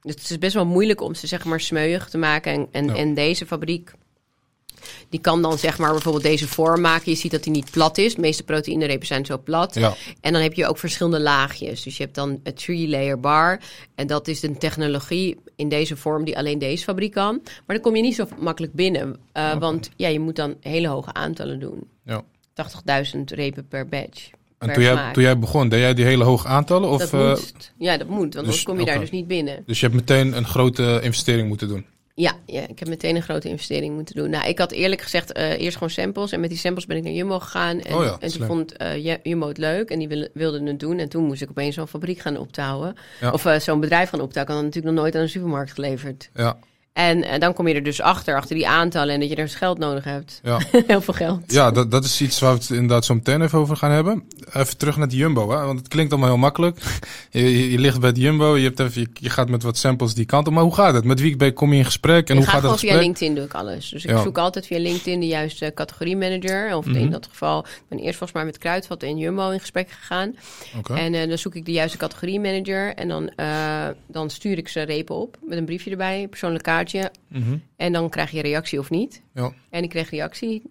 Dus 0.00 0.14
het 0.14 0.30
is 0.30 0.38
best 0.38 0.54
wel 0.54 0.66
moeilijk 0.66 1.00
om 1.00 1.14
ze 1.14 1.26
zeg 1.26 1.44
maar 1.44 1.60
smeuig 1.60 2.08
te 2.08 2.18
maken. 2.18 2.52
En, 2.52 2.68
en, 2.72 2.86
Ja. 2.86 2.94
en 2.94 3.14
deze 3.14 3.46
fabriek, 3.46 3.92
die 5.08 5.20
kan 5.20 5.42
dan 5.42 5.58
zeg 5.58 5.78
maar 5.78 5.90
bijvoorbeeld 5.92 6.24
deze 6.24 6.48
vorm 6.48 6.80
maken. 6.80 7.10
Je 7.12 7.16
ziet 7.18 7.30
dat 7.30 7.42
die 7.42 7.52
niet 7.52 7.70
plat 7.70 7.98
is. 7.98 8.14
De 8.14 8.20
meeste 8.20 8.42
proteïnerepen 8.42 9.06
zijn 9.06 9.26
zo 9.26 9.38
plat. 9.38 9.74
Ja, 9.74 9.94
En 10.20 10.32
dan 10.32 10.42
heb 10.42 10.54
je 10.54 10.66
ook 10.66 10.78
verschillende 10.78 11.20
laagjes. 11.20 11.82
Dus 11.82 11.96
je 11.96 12.02
hebt 12.02 12.14
dan 12.14 12.40
een 12.42 12.54
three-layer 12.54 13.20
bar. 13.20 13.60
En 13.94 14.06
dat 14.06 14.28
is 14.28 14.42
een 14.42 14.58
technologie 14.58 15.36
in 15.56 15.68
deze 15.68 15.96
vorm 15.96 16.24
die 16.24 16.36
alleen 16.38 16.58
deze 16.58 16.84
fabriek 16.84 17.12
kan. 17.12 17.40
Maar 17.44 17.76
dan 17.76 17.80
kom 17.80 17.96
je 17.96 18.02
niet 18.02 18.14
zo 18.14 18.26
makkelijk 18.38 18.72
binnen. 18.72 19.16
eh. 19.32 19.58
Want 19.58 19.90
ja, 19.96 20.08
je 20.08 20.20
moet 20.20 20.36
dan 20.36 20.54
hele 20.60 20.88
hoge 20.88 21.12
aantallen 21.12 21.60
doen. 21.60 21.88
ja. 22.04 22.22
80.000 23.14 23.20
repen 23.24 23.68
per 23.68 23.88
batch. 23.88 24.30
En 24.58 24.72
toen 24.72 24.82
jij, 24.82 25.12
toen 25.12 25.22
jij 25.22 25.38
begon, 25.38 25.68
deed 25.68 25.80
jij 25.80 25.94
die 25.94 26.04
hele 26.04 26.24
hoge 26.24 26.46
aantallen? 26.48 26.88
Of, 26.88 27.10
dat 27.10 27.38
eh. 27.38 27.44
Ja, 27.78 27.96
dat 27.96 28.08
moet. 28.08 28.18
Want 28.18 28.36
anders 28.36 28.54
dus- 28.54 28.64
kom 28.64 28.78
je 28.78 28.84
daar 28.84 29.00
dus 29.00 29.10
niet 29.10 29.26
binnen. 29.26 29.62
dus 29.66 29.80
je 29.80 29.86
hebt 29.86 29.98
meteen 29.98 30.36
een 30.36 30.46
grote 30.46 31.00
investering 31.02 31.48
moeten 31.48 31.68
doen? 31.68 31.86
Ja, 32.14 32.32
ja, 32.46 32.68
ik 32.68 32.78
heb 32.78 32.88
meteen 32.88 33.16
een 33.16 33.22
grote 33.22 33.48
investering 33.48 33.94
moeten 33.94 34.14
doen. 34.14 34.30
Nou, 34.30 34.48
ik 34.48 34.58
had 34.58 34.72
eerlijk 34.72 35.00
gezegd 35.00 35.32
eh, 35.32 35.60
eerst 35.60 35.76
gewoon 35.76 35.90
samples. 35.90 36.32
En 36.32 36.40
met 36.40 36.48
die 36.50 36.58
samples 36.58 36.86
ben 36.86 36.96
ik 36.96 37.02
naar 37.02 37.12
Jumbo 37.12 37.38
gegaan. 37.38 37.80
En, 37.80 37.94
Oh 37.96 38.04
ja, 38.04 38.16
en 38.20 38.30
toen 38.32 38.46
vond 38.46 38.74
Ju- 38.96 39.16
Jumbo 39.22 39.48
het 39.48 39.58
leuk. 39.58 39.90
En 39.90 39.98
die 39.98 40.08
wilde, 40.08 40.30
wilden 40.34 40.66
het 40.66 40.80
doen. 40.80 40.98
En 40.98 41.08
toen 41.08 41.24
moest 41.24 41.42
ik 41.42 41.50
opeens 41.50 41.74
zo'n 41.74 41.88
fabriek 41.88 42.18
gaan 42.18 42.36
optouwen. 42.36 42.94
Ja. 43.20 43.30
Of 43.30 43.44
eh, 43.44 43.58
zo'n 43.58 43.80
bedrijf 43.80 44.08
gaan 44.08 44.20
optouwen. 44.20 44.54
Ik 44.54 44.58
had 44.60 44.66
natuurlijk 44.66 44.94
nog 44.94 45.02
nooit 45.04 45.16
aan 45.16 45.22
een 45.22 45.28
supermarkt 45.28 45.72
geleverd. 45.72 46.30
Ja, 46.34 46.58
En 46.92 47.22
eh, 47.24 47.40
dan 47.40 47.52
kom 47.54 47.68
je 47.68 47.74
er 47.74 47.82
dus 47.82 48.00
achter, 48.00 48.36
achter 48.36 48.54
die 48.56 48.68
aantallen. 48.68 49.14
En 49.14 49.20
dat 49.20 49.28
je 49.28 49.34
er 49.36 49.44
dus 49.44 49.54
geld 49.54 49.78
nodig 49.78 50.04
hebt. 50.04 50.40
ja. 50.42 50.58
Heel 50.86 51.00
veel 51.00 51.14
geld. 51.14 51.52
Ja, 51.52 51.70
dat, 51.70 51.90
dat 51.90 52.04
is 52.04 52.20
iets 52.20 52.40
waar 52.40 52.52
we 52.52 52.58
het 52.58 52.70
inderdaad 52.70 53.04
zo 53.04 53.14
meteen 53.14 53.42
even 53.42 53.58
over 53.58 53.76
gaan 53.76 53.90
hebben. 53.90 54.24
Even 54.52 54.76
terug 54.76 54.96
naar 54.96 55.08
de 55.08 55.16
Jumbo, 55.16 55.50
hè? 55.50 55.64
want 55.64 55.78
het 55.78 55.88
klinkt 55.88 56.12
allemaal 56.12 56.30
heel 56.30 56.38
makkelijk. 56.38 56.78
Je, 57.30 57.40
je, 57.58 57.70
je 57.70 57.78
ligt 57.78 58.00
bij 58.00 58.08
het 58.08 58.18
Jumbo, 58.18 58.56
je, 58.56 58.64
hebt 58.64 58.80
even, 58.80 59.00
je, 59.00 59.08
je 59.12 59.30
gaat 59.30 59.48
met 59.48 59.62
wat 59.62 59.76
samples 59.76 60.14
die 60.14 60.24
kant 60.24 60.46
op. 60.46 60.52
Maar 60.52 60.62
hoe 60.62 60.74
gaat 60.74 60.94
het? 60.94 61.04
Met 61.04 61.20
wie 61.20 61.36
ben- 61.36 61.52
kom 61.52 61.72
je 61.72 61.78
in 61.78 61.84
gesprek 61.84 62.28
en 62.28 62.36
ik 62.36 62.42
hoe 62.42 62.50
ga 62.50 62.50
gaat 62.52 62.54
het 62.54 62.62
gewoon 62.62 62.78
via 62.78 62.88
gesprek? 62.88 63.04
LinkedIn 63.06 63.34
doe 63.34 63.44
ik 63.44 63.54
alles. 63.54 63.88
Dus 63.88 64.04
ik 64.04 64.10
Ja. 64.10 64.22
zoek 64.22 64.38
altijd 64.38 64.66
via 64.66 64.78
LinkedIn 64.78 65.20
de 65.20 65.26
juiste 65.26 65.72
categoriemanager. 65.74 66.76
Of 66.76 66.86
Mhm. 66.86 66.96
in 66.96 67.10
dat 67.10 67.26
geval, 67.30 67.58
ik 67.64 67.82
ben 67.88 67.98
eerst 67.98 68.16
volgens 68.18 68.32
mij 68.32 68.44
met 68.44 68.58
Kruidvat 68.58 69.02
en 69.02 69.18
Jumbo 69.18 69.50
in 69.50 69.60
gesprek 69.60 69.90
gegaan. 69.90 70.34
Oké. 70.78 70.94
En 70.94 71.14
eh, 71.14 71.28
dan 71.28 71.38
zoek 71.38 71.54
ik 71.54 71.64
de 71.64 71.72
juiste 71.72 71.96
categoriemanager. 71.96 72.94
En 72.94 73.08
dan, 73.08 73.28
eh, 73.36 73.86
dan 74.06 74.30
stuur 74.30 74.58
ik 74.58 74.68
ze 74.68 74.82
repen 74.82 75.14
op 75.16 75.36
met 75.46 75.58
een 75.58 75.64
briefje 75.64 75.90
erbij, 75.90 76.26
persoonlijke 76.30 76.70
kaartje. 76.84 77.10
Mhm. 77.28 77.56
En 77.76 77.92
dan 77.92 78.08
krijg 78.08 78.30
je 78.30 78.42
reactie 78.42 78.78
of 78.78 78.90
niet. 78.90 79.22
Ja. 79.34 79.52
En 79.70 79.82
ik 79.82 79.88
kreeg 79.88 80.10
reactie 80.10 80.62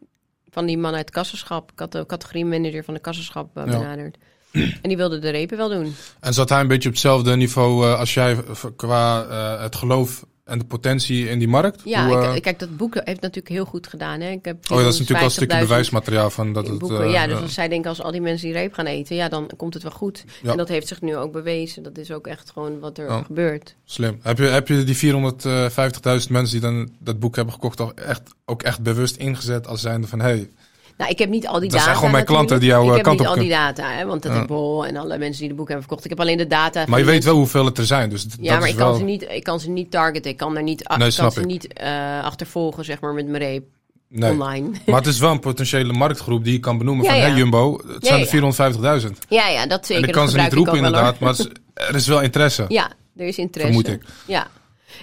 van 0.50 0.66
die 0.66 0.78
man 0.78 0.92
uit 0.92 1.06
het 1.06 1.10
kassenschap. 1.10 1.72
Ik 1.72 1.80
had 1.80 1.92
de 1.92 2.06
categoriemanager 2.06 2.84
van 2.84 2.94
de 2.94 3.00
kassenschap 3.00 3.58
eh, 3.58 3.66
Ja. 3.66 3.72
benaderd. 3.72 4.18
En 4.52 4.90
die 4.90 4.98
wilde 4.98 5.20
de 5.20 5.30
repen 5.30 5.58
wel 5.58 5.70
doen. 5.70 5.96
En 6.20 6.34
zat 6.34 6.50
hij 6.50 6.60
een 6.60 6.68
beetje 6.68 6.88
op 6.88 6.94
hetzelfde 6.94 7.36
niveau 7.36 7.86
eh, 7.86 8.00
als 8.00 8.14
jij 8.14 8.38
qua 8.76 9.24
eh, 9.24 9.62
het 9.62 9.76
geloof 9.76 10.26
en 10.52 10.60
de 10.60 10.66
potentie 10.66 11.30
in 11.30 11.40
die 11.40 11.48
markt? 11.48 11.82
Ja, 11.84 12.08
Hoe, 12.08 12.18
eh, 12.18 12.36
ik, 12.36 12.42
kijk, 12.42 12.60
dat 12.60 12.78
boek 12.78 12.94
heeft 12.94 13.22
natuurlijk 13.22 13.48
heel 13.48 13.66
goed 13.66 13.88
gedaan. 13.88 14.22
Hè? 14.22 14.30
Ik 14.30 14.46
heb 14.46 14.58
oh, 14.72 14.78
ja, 14.78 14.84
dat 14.84 14.94
is 14.94 15.00
natuurlijk 15.00 15.20
al 15.20 15.26
een 15.26 15.32
stukje 15.32 15.58
450.000 15.58 15.62
bewijsmateriaal 15.68 16.30
van 16.30 16.54
dat 16.54 16.68
het... 16.68 16.78
boeken. 16.78 17.04
eh, 17.04 17.12
ja, 17.12 17.28
dus 17.28 17.42
als 17.42 17.54
zij 17.54 17.68
denken 17.68 17.90
als 17.90 18.02
al 18.02 18.12
die 18.12 18.22
mensen 18.22 18.48
die 18.48 18.58
reep 18.58 18.74
gaan 18.74 18.86
eten, 18.86 19.16
ja, 19.16 19.30
dan 19.30 19.50
komt 19.58 19.74
het 19.74 19.84
wel 19.84 19.92
goed. 19.92 20.24
Ja. 20.42 20.52
En 20.52 20.58
dat 20.58 20.68
heeft 20.68 20.88
zich 20.88 21.02
nu 21.02 21.16
ook 21.16 21.32
bewezen. 21.32 21.84
Dat 21.84 21.98
is 21.98 22.12
ook 22.12 22.28
echt 22.28 22.52
gewoon 22.52 22.80
wat 22.80 22.98
er 22.98 23.24
gebeurt. 23.26 23.76
Slim. 23.86 24.20
Heb 24.22 24.38
je, 24.38 24.44
heb 24.44 24.68
je 24.68 24.84
die 24.84 24.96
450.000 24.96 26.30
mensen 26.30 26.52
die 26.52 26.60
dan 26.60 26.90
dat 27.00 27.20
boek 27.20 27.36
hebben 27.36 27.54
gekocht 27.54 27.82
ook 27.82 28.00
echt, 28.00 28.22
ook 28.46 28.64
echt 28.64 28.82
bewust 28.82 29.16
ingezet 29.16 29.68
als 29.68 29.82
zijnde 29.82 30.08
van... 30.08 30.20
Hey, 30.20 30.50
Nou, 30.98 31.12
ik 31.12 31.20
heb 31.20 31.30
niet 31.30 31.48
al 31.48 31.54
die 31.60 31.62
Dat 31.62 31.72
data. 31.72 31.84
zijn 31.84 31.96
gewoon 31.96 32.12
mijn 32.12 32.26
klanten 32.26 32.60
die 32.60 32.70
jouw, 32.70 32.82
Ik 32.84 32.90
eh, 32.90 32.96
heb 32.96 33.04
kant 33.04 33.18
niet 33.20 33.28
op 33.28 33.34
al 33.34 33.40
die 33.42 33.50
data, 33.50 33.92
hè, 33.92 34.06
want 34.06 34.24
dat 34.24 34.34
Ja. 34.34 34.46
Bol 34.46 34.86
en 34.86 34.96
alle 34.98 35.18
mensen 35.18 35.40
die 35.40 35.48
de 35.50 35.56
boeken 35.56 35.74
hebben 35.74 35.82
verkocht. 35.82 36.04
Ik 36.04 36.10
heb 36.10 36.20
alleen 36.20 36.38
de 36.38 36.48
data. 36.48 36.86
maar 36.88 37.00
je 37.00 37.06
weet 37.06 37.24
wel 37.24 37.36
hoeveel 37.36 37.66
het 37.66 37.78
er 37.78 37.86
zijn. 37.86 38.10
Dus 38.10 38.24
d- 38.26 38.36
Ja, 38.40 38.50
dat 38.52 38.60
maar 38.60 38.68
is 38.68 38.74
ik, 38.74 38.80
wel... 38.80 38.90
kan 38.90 38.98
ze 39.00 39.04
niet, 39.04 39.26
ik 39.30 39.44
kan 39.44 39.60
ze 39.60 39.70
niet 39.70 39.92
targeten. 39.92 40.32
Ik 40.32 40.38
kan, 40.38 40.56
er 40.58 40.64
niet, 40.64 40.88
Nee, 40.98 41.08
ik 41.10 41.16
kan 41.16 41.32
ze 41.32 41.42
niet 41.42 41.74
eh, 41.74 42.24
achtervolgen, 42.24 42.86
zeg 42.86 43.00
maar, 43.00 43.14
met 43.14 43.28
mijn 43.28 43.44
reep 43.44 43.64
Nee. 44.10 44.32
online. 44.32 44.70
Maar 44.86 44.96
het 45.00 45.08
is 45.08 45.20
wel 45.20 45.32
een 45.32 45.40
potentiële 45.40 45.94
marktgroep 45.94 46.44
die 46.44 46.54
je 46.54 46.60
kan 46.60 46.78
benoemen 46.78 47.04
Ja, 47.06 47.12
van... 47.12 47.20
ja. 47.20 47.26
Hey 47.28 47.36
Jumbo, 47.38 47.82
het 47.88 48.06
zijn 48.06 48.22
er 48.22 49.02
450.000. 49.04 49.08
ja, 49.30 49.48
ja, 49.48 49.66
dat 49.68 49.86
zeker. 49.86 50.04
En 50.04 50.10
ik 50.10 50.14
dat 50.16 50.24
kan 50.24 50.32
ze 50.32 50.38
niet 50.40 50.54
roepen 50.54 50.76
inderdaad, 50.76 51.20
maar 51.20 51.36
er 51.74 51.96
is 51.96 52.08
wel 52.08 52.22
interesse. 52.22 52.66
Ja, 52.68 52.92
er 53.18 53.28
is 53.28 53.38
interesse. 53.38 53.74
Vermoed 53.82 54.02
ik. 54.02 54.08
Ja. 54.26 54.48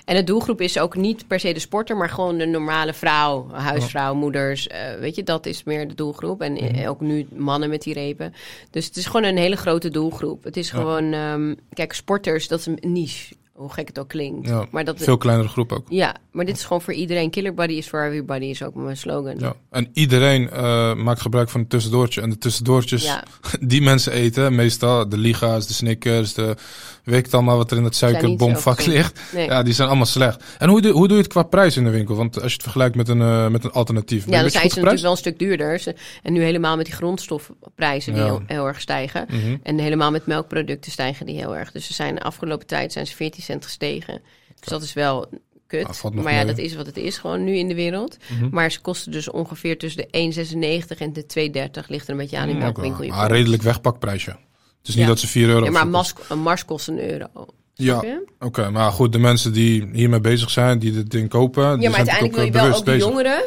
En 0.04 0.14
de 0.16 0.24
doelgroep 0.24 0.60
is 0.60 0.78
ook 0.78 0.96
niet 0.96 1.26
per 1.26 1.40
se 1.40 1.52
de 1.52 1.58
sporter, 1.60 1.96
maar 1.96 2.08
gewoon 2.10 2.38
de 2.38 2.46
normale 2.46 2.92
vrouw, 2.92 3.50
huisvrouw, 3.52 4.14
moeders. 4.14 4.66
eh, 4.66 4.94
weet 5.00 5.14
je, 5.16 5.22
dat 5.22 5.46
is 5.46 5.64
meer 5.64 5.88
de 5.88 5.94
doelgroep. 5.94 6.40
En 6.40 6.52
Mhm. 6.52 6.64
eh, 6.64 6.88
ook 6.90 7.00
nu 7.00 7.26
mannen 7.34 7.68
met 7.68 7.82
die 7.82 7.94
repen. 7.94 8.34
Dus 8.70 8.84
het 8.86 8.96
is 8.96 9.06
gewoon 9.06 9.24
een 9.24 9.36
hele 9.36 9.56
grote 9.56 9.90
doelgroep. 9.90 10.44
Het 10.44 10.56
is 10.56 10.70
Ja. 10.70 10.76
gewoon, 10.78 11.12
ehm, 11.12 11.54
kijk, 11.72 11.92
sporters, 11.92 12.48
dat 12.48 12.58
is 12.58 12.66
een 12.66 12.78
niche. 12.92 13.34
Hoe 13.58 13.72
gek 13.72 13.88
het 13.88 13.98
ook 13.98 14.08
klinkt. 14.08 14.48
Ja, 14.48 14.66
maar 14.70 14.84
dat, 14.84 14.96
Veel 15.02 15.16
kleinere 15.16 15.48
groep 15.48 15.72
ook. 15.72 15.86
ja, 15.88 16.16
maar 16.32 16.44
dit 16.44 16.56
is 16.56 16.62
gewoon 16.64 16.82
voor 16.82 16.94
iedereen. 16.94 17.30
Killer 17.30 17.54
Body 17.54 17.72
is 17.72 17.86
for 17.86 18.04
everybody, 18.04 18.44
is 18.44 18.62
ook 18.62 18.74
mijn 18.74 18.96
slogan. 18.96 19.38
Ja. 19.38 19.54
En 19.70 19.88
iedereen 19.92 20.50
eh, 20.50 20.94
maakt 20.94 21.20
gebruik 21.20 21.48
van 21.48 21.60
een 21.60 21.68
tussendoortje. 21.68 22.20
En 22.20 22.30
de 22.30 22.38
tussendoortjes 22.38 23.04
Ja. 23.04 23.22
die 23.60 23.82
mensen 23.82 24.12
eten, 24.12 24.54
meestal 24.54 25.08
de 25.08 25.18
liga's, 25.18 25.66
de 25.66 25.72
snickers, 25.72 26.34
de 26.34 26.56
weet 27.04 27.18
ik 27.18 27.24
het 27.24 27.34
allemaal 27.34 27.56
wat 27.56 27.70
er 27.70 27.76
in 27.76 27.84
het 27.84 27.96
suikerbomvak 27.96 28.86
ligt. 28.86 29.20
Nee. 29.32 29.46
Ja, 29.46 29.62
die 29.62 29.74
zijn 29.74 29.88
allemaal 29.88 30.06
slecht. 30.06 30.44
En 30.58 30.68
hoe 30.68 30.80
doe, 30.80 30.92
hoe 30.92 31.08
doe 31.08 31.16
je 31.16 31.22
het 31.22 31.32
qua 31.32 31.42
prijs 31.42 31.76
in 31.76 31.84
de 31.84 31.90
winkel? 31.90 32.14
Want 32.14 32.34
als 32.34 32.46
je 32.46 32.52
het 32.52 32.62
vergelijkt 32.62 32.94
met 32.96 33.08
een, 33.08 33.20
eh, 33.20 33.48
met 33.48 33.64
een 33.64 33.70
alternatief. 33.72 34.24
Ja, 34.26 34.40
dan 34.40 34.50
zijn 34.50 34.70
ze 34.70 34.76
natuurlijk 34.76 35.02
wel 35.02 35.10
een 35.10 35.16
stuk 35.16 35.38
duurder. 35.38 35.94
En 36.22 36.32
nu 36.32 36.42
helemaal 36.42 36.76
met 36.76 36.84
die 36.84 36.94
grondstofprijzen 36.94 38.12
die 38.12 38.22
Ja. 38.22 38.28
heel, 38.28 38.42
heel 38.46 38.66
erg 38.66 38.80
stijgen. 38.80 39.26
Mhm. 39.30 39.56
En 39.62 39.78
helemaal 39.78 40.10
met 40.10 40.26
melkproducten 40.26 40.92
stijgen 40.92 41.26
die 41.26 41.36
heel 41.36 41.56
erg. 41.56 41.72
Dus 41.72 41.86
ze 41.86 41.94
zijn 41.94 42.14
de 42.14 42.22
afgelopen 42.22 42.66
tijd 42.66 42.92
zijn 42.92 43.06
ze 43.06 43.16
14 43.16 43.42
cent 43.48 43.64
gestegen. 43.64 44.20
Dus 44.60 44.68
dat 44.68 44.82
is 44.82 44.92
wel 44.92 45.26
kut. 45.66 45.86
Ah, 45.86 46.02
nog 46.02 46.14
maar 46.14 46.32
ja, 46.32 46.38
mee. 46.44 46.46
dat 46.46 46.58
is 46.58 46.74
wat 46.74 46.86
het 46.86 46.96
is 46.96 47.18
gewoon 47.18 47.44
nu 47.44 47.56
in 47.56 47.68
de 47.68 47.74
wereld. 47.74 48.16
Mhm. 48.28 48.48
Maar 48.50 48.72
ze 48.72 48.80
kosten 48.80 49.12
dus 49.12 49.30
ongeveer 49.30 49.78
tussen 49.78 50.02
de 50.02 50.08
1,96 50.10 50.98
en 50.98 51.12
de 51.12 51.26
2,30. 51.26 51.88
Ligt 51.88 52.04
er 52.06 52.10
een 52.12 52.16
beetje 52.16 52.38
aan 52.38 52.48
in 52.48 52.56
Mm, 52.56 52.66
oké. 52.66 52.80
winkel 52.80 53.04
je 53.04 53.10
Maar 53.10 53.30
redelijk 53.30 53.62
wegpakprijsje. 53.62 54.30
Het 54.30 54.88
is 54.88 54.94
niet 54.94 55.04
Ja. 55.04 55.06
dat 55.10 55.18
ze 55.18 55.26
4 55.26 55.48
euro 55.48 55.64
Ja, 55.64 55.70
maar 55.70 55.88
mas, 55.88 56.14
een 56.28 56.38
mars 56.38 56.64
kost 56.64 56.88
een 56.88 57.10
euro. 57.10 57.46
Ja? 57.74 58.04
Oké, 58.38 58.70
maar 58.70 58.92
goed, 58.92 59.12
de 59.12 59.18
mensen 59.18 59.52
die 59.52 59.88
hiermee 59.92 60.20
bezig 60.20 60.50
zijn, 60.50 60.78
die 60.78 60.92
dit 60.92 61.10
ding 61.10 61.28
kopen, 61.28 61.62
die 61.62 61.82
Ja, 61.82 61.96
maar 61.96 62.04
zijn 62.04 62.10
uiteindelijk 62.10 62.34
wil 62.52 62.62
je 62.62 62.68
wel 62.68 62.78
ook 62.78 62.84
de 62.84 62.96
jongeren 62.96 63.42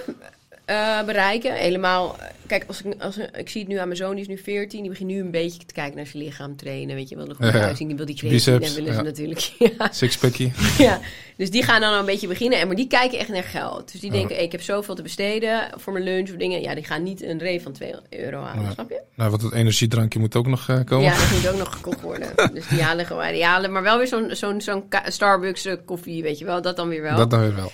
eh, 0.65 1.03
bereiken. 1.05 1.53
Helemaal. 1.53 2.15
Kijk, 2.51 2.63
als 2.67 2.81
ik, 2.81 2.93
als, 3.01 3.17
ik 3.17 3.49
zie 3.49 3.61
het 3.61 3.69
nu 3.69 3.77
aan 3.77 3.87
mijn 3.87 3.97
zoon, 3.97 4.11
die 4.11 4.21
is 4.21 4.27
nu 4.27 4.37
14. 4.37 4.81
Die 4.81 4.89
begint 4.89 5.09
nu 5.09 5.19
een 5.19 5.31
beetje 5.31 5.65
te 5.65 5.73
kijken 5.73 5.95
naar 5.95 6.05
zijn 6.05 6.23
lichaam 6.23 6.55
trainen. 6.55 6.95
Weet 6.95 7.09
je 7.09 7.15
wel, 7.15 7.27
de 7.27 7.35
goede 7.35 7.51
Ja, 7.51 7.57
ja. 7.57 7.65
uitzien. 7.65 7.87
Die 7.87 7.95
wil 7.95 8.05
die 8.05 8.15
creatine 8.15 8.57
Biceps, 8.57 8.75
willen 8.75 8.93
ze 8.93 9.01
natuurlijk. 9.01 9.39
Ja. 9.77 9.91
Sixpackie. 9.91 10.51
ja. 10.77 10.99
Dus 11.37 11.51
die 11.51 11.63
gaan 11.63 11.81
dan 11.81 11.93
een 11.93 12.05
beetje 12.05 12.27
beginnen. 12.27 12.59
En, 12.59 12.67
maar 12.67 12.75
die 12.75 12.87
kijken 12.87 13.19
echt 13.19 13.29
naar 13.29 13.43
geld. 13.43 13.91
Dus 13.91 14.01
die 14.01 14.11
denken, 14.11 14.35
hey, 14.35 14.43
ik 14.43 14.51
heb 14.51 14.61
zoveel 14.61 14.95
te 14.95 15.01
besteden 15.01 15.69
voor 15.75 15.93
mijn 15.93 16.05
lunch 16.05 16.29
of 16.29 16.35
dingen. 16.35 16.61
Ja, 16.61 16.75
die 16.75 16.83
gaan 16.83 17.03
niet 17.03 17.23
een 17.23 17.39
reef 17.39 17.63
van 17.63 17.71
2 17.71 17.93
euro 18.09 18.41
halen, 18.41 18.71
snap 18.71 18.89
je? 18.89 19.01
Nou, 19.15 19.29
want 19.29 19.41
het 19.41 19.53
energiedrankje 19.53 20.19
moet 20.19 20.35
ook 20.35 20.47
nog 20.47 20.69
eh, 20.69 20.79
komen. 20.85 21.05
Ja, 21.05 21.17
dat 21.17 21.31
moet 21.31 21.49
ook 21.49 21.57
nog 21.57 21.73
gekocht 21.73 22.01
worden. 22.01 22.31
dus 22.53 22.67
die 22.67 22.81
halen 22.81 23.05
gewoon, 23.05 23.31
die 23.31 23.45
halen 23.45 23.71
maar 23.71 23.83
wel 23.83 23.97
weer 23.97 24.07
zo'n 24.07 24.35
zo'n 24.35 24.61
zo'n 24.61 24.83
Starbucks 25.05 25.65
eh, 25.65 25.75
koffie, 25.85 26.23
weet 26.23 26.39
je 26.39 26.45
wel. 26.45 26.61
Dat 26.61 26.75
dan 26.75 26.87
weer 26.87 27.01
wel. 27.01 27.15
Dat 27.17 27.29
dan 27.29 27.39
weer 27.39 27.55
wel. 27.55 27.71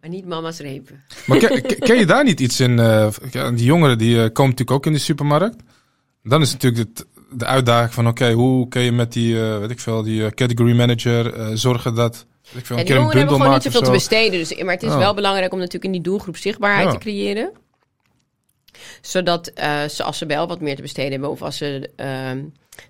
Maar 0.00 0.10
niet 0.10 0.26
mama's 0.26 0.58
repen. 0.58 1.02
Maar 1.26 1.38
ken, 1.38 1.62
ken- 1.78 1.98
je 1.98 2.06
daar 2.06 2.24
niet 2.24 2.40
iets 2.40 2.60
in? 2.60 2.78
eh, 2.78 3.08
die 3.54 3.64
jongeren 3.64 3.98
die 3.98 4.14
eh, 4.14 4.20
komen 4.32 4.50
natuurlijk 4.50 4.70
ook 4.70 4.86
in 4.86 4.92
de 4.92 4.98
supermarkt. 4.98 5.56
Dan 6.22 6.40
is 6.40 6.52
natuurlijk 6.52 6.88
het, 6.88 7.06
de 7.30 7.44
uitdaging 7.44 7.94
van, 7.94 8.08
oké, 8.08 8.32
hoe 8.32 8.68
kun 8.68 8.82
je 8.82 8.92
met 8.92 9.12
die, 9.12 9.40
eh, 9.40 9.58
weet 9.58 9.70
ik 9.70 9.80
veel, 9.80 10.02
die 10.02 10.34
category 10.34 10.76
manager 10.76 11.34
zorgen 11.58 11.94
dat, 11.94 12.26
ik 12.54 12.66
veel, 12.66 12.76
Ja, 12.76 12.84
die 12.84 12.94
jongeren 12.94 13.18
hebben 13.18 13.36
gewoon 13.36 13.52
niet 13.52 13.62
zoveel 13.62 13.82
te 13.82 13.90
besteden. 13.90 14.38
Dus, 14.38 14.62
maar 14.62 14.74
het 14.74 14.82
is 14.82 14.94
wel 14.94 15.14
belangrijk 15.14 15.52
om 15.52 15.58
natuurlijk 15.58 15.84
in 15.84 15.92
die 15.92 16.00
doelgroep 16.00 16.36
zichtbaarheid 16.36 16.86
Ja. 16.86 16.92
te 16.92 16.98
creëren. 16.98 17.50
Zodat 19.00 19.50
ze, 19.90 20.02
als 20.02 20.18
ze 20.18 20.26
wel 20.26 20.48
wat 20.48 20.60
meer 20.60 20.76
te 20.76 20.82
besteden 20.82 21.10
hebben... 21.10 21.30
of 21.30 21.42
als 21.42 21.56
ze 21.56 21.90
ehm, 21.96 22.40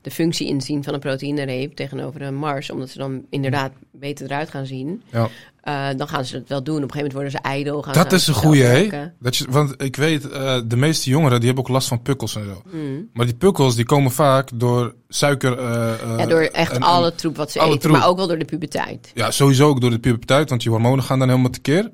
de 0.02 0.10
functie 0.10 0.46
inzien 0.46 0.84
van 0.84 0.94
een 0.94 1.00
proteïnereep 1.00 1.74
tegenover 1.76 2.22
een 2.22 2.34
mars... 2.34 2.70
omdat 2.70 2.88
ze 2.88 2.98
dan 2.98 3.22
inderdaad 3.30 3.72
beter 3.92 4.26
eruit 4.26 4.50
gaan 4.50 4.66
zien... 4.66 5.02
Ja. 5.12 5.28
eh, 5.60 5.96
dan 5.96 6.08
gaan 6.08 6.24
ze 6.24 6.36
het 6.36 6.48
wel 6.48 6.62
doen. 6.62 6.76
Op 6.76 6.82
een 6.82 6.90
gegeven 6.90 7.14
moment 7.16 7.32
worden 7.32 7.50
ze 7.50 7.56
ijdel. 7.56 7.82
Gaan 7.82 7.94
Dat 7.94 8.12
is 8.12 8.26
een 8.26 8.34
goeie, 8.34 8.62
hè? 8.62 8.88
Dat 9.20 9.36
je, 9.36 9.46
want 9.50 9.82
ik 9.82 9.96
weet, 9.96 10.30
eh, 10.30 10.60
de 10.66 10.76
meeste 10.76 11.10
jongeren 11.10 11.36
die 11.38 11.46
hebben 11.46 11.64
ook 11.64 11.70
last 11.70 11.88
van 11.88 12.02
pukkels 12.02 12.36
en 12.36 12.44
zo. 12.44 12.62
Mm. 12.72 13.08
Maar 13.12 13.26
die 13.26 13.34
pukkels 13.34 13.74
die 13.74 13.84
komen 13.84 14.10
vaak 14.10 14.50
door 14.54 14.94
suiker. 15.08 15.58
eh, 15.58 15.92
eh, 16.02 16.18
Ja, 16.18 16.26
door 16.26 16.40
echt 16.40 16.70
en- 16.70 16.76
en- 16.76 16.82
alle 16.82 17.14
troep 17.14 17.36
wat 17.36 17.50
ze 17.50 17.60
eten. 17.60 17.78
troep. 17.78 17.96
Maar 17.96 18.06
ook 18.08 18.16
wel 18.16 18.26
door 18.26 18.38
de 18.38 18.44
puberteit. 18.44 19.10
Ja, 19.14 19.30
sowieso 19.30 19.68
ook 19.68 19.80
door 19.80 19.90
de 19.90 19.98
puberteit, 19.98 20.48
want 20.50 20.62
je 20.62 20.70
hormonen 20.70 21.04
gaan 21.04 21.18
dan 21.18 21.28
helemaal 21.28 21.50
tekeer. 21.50 21.90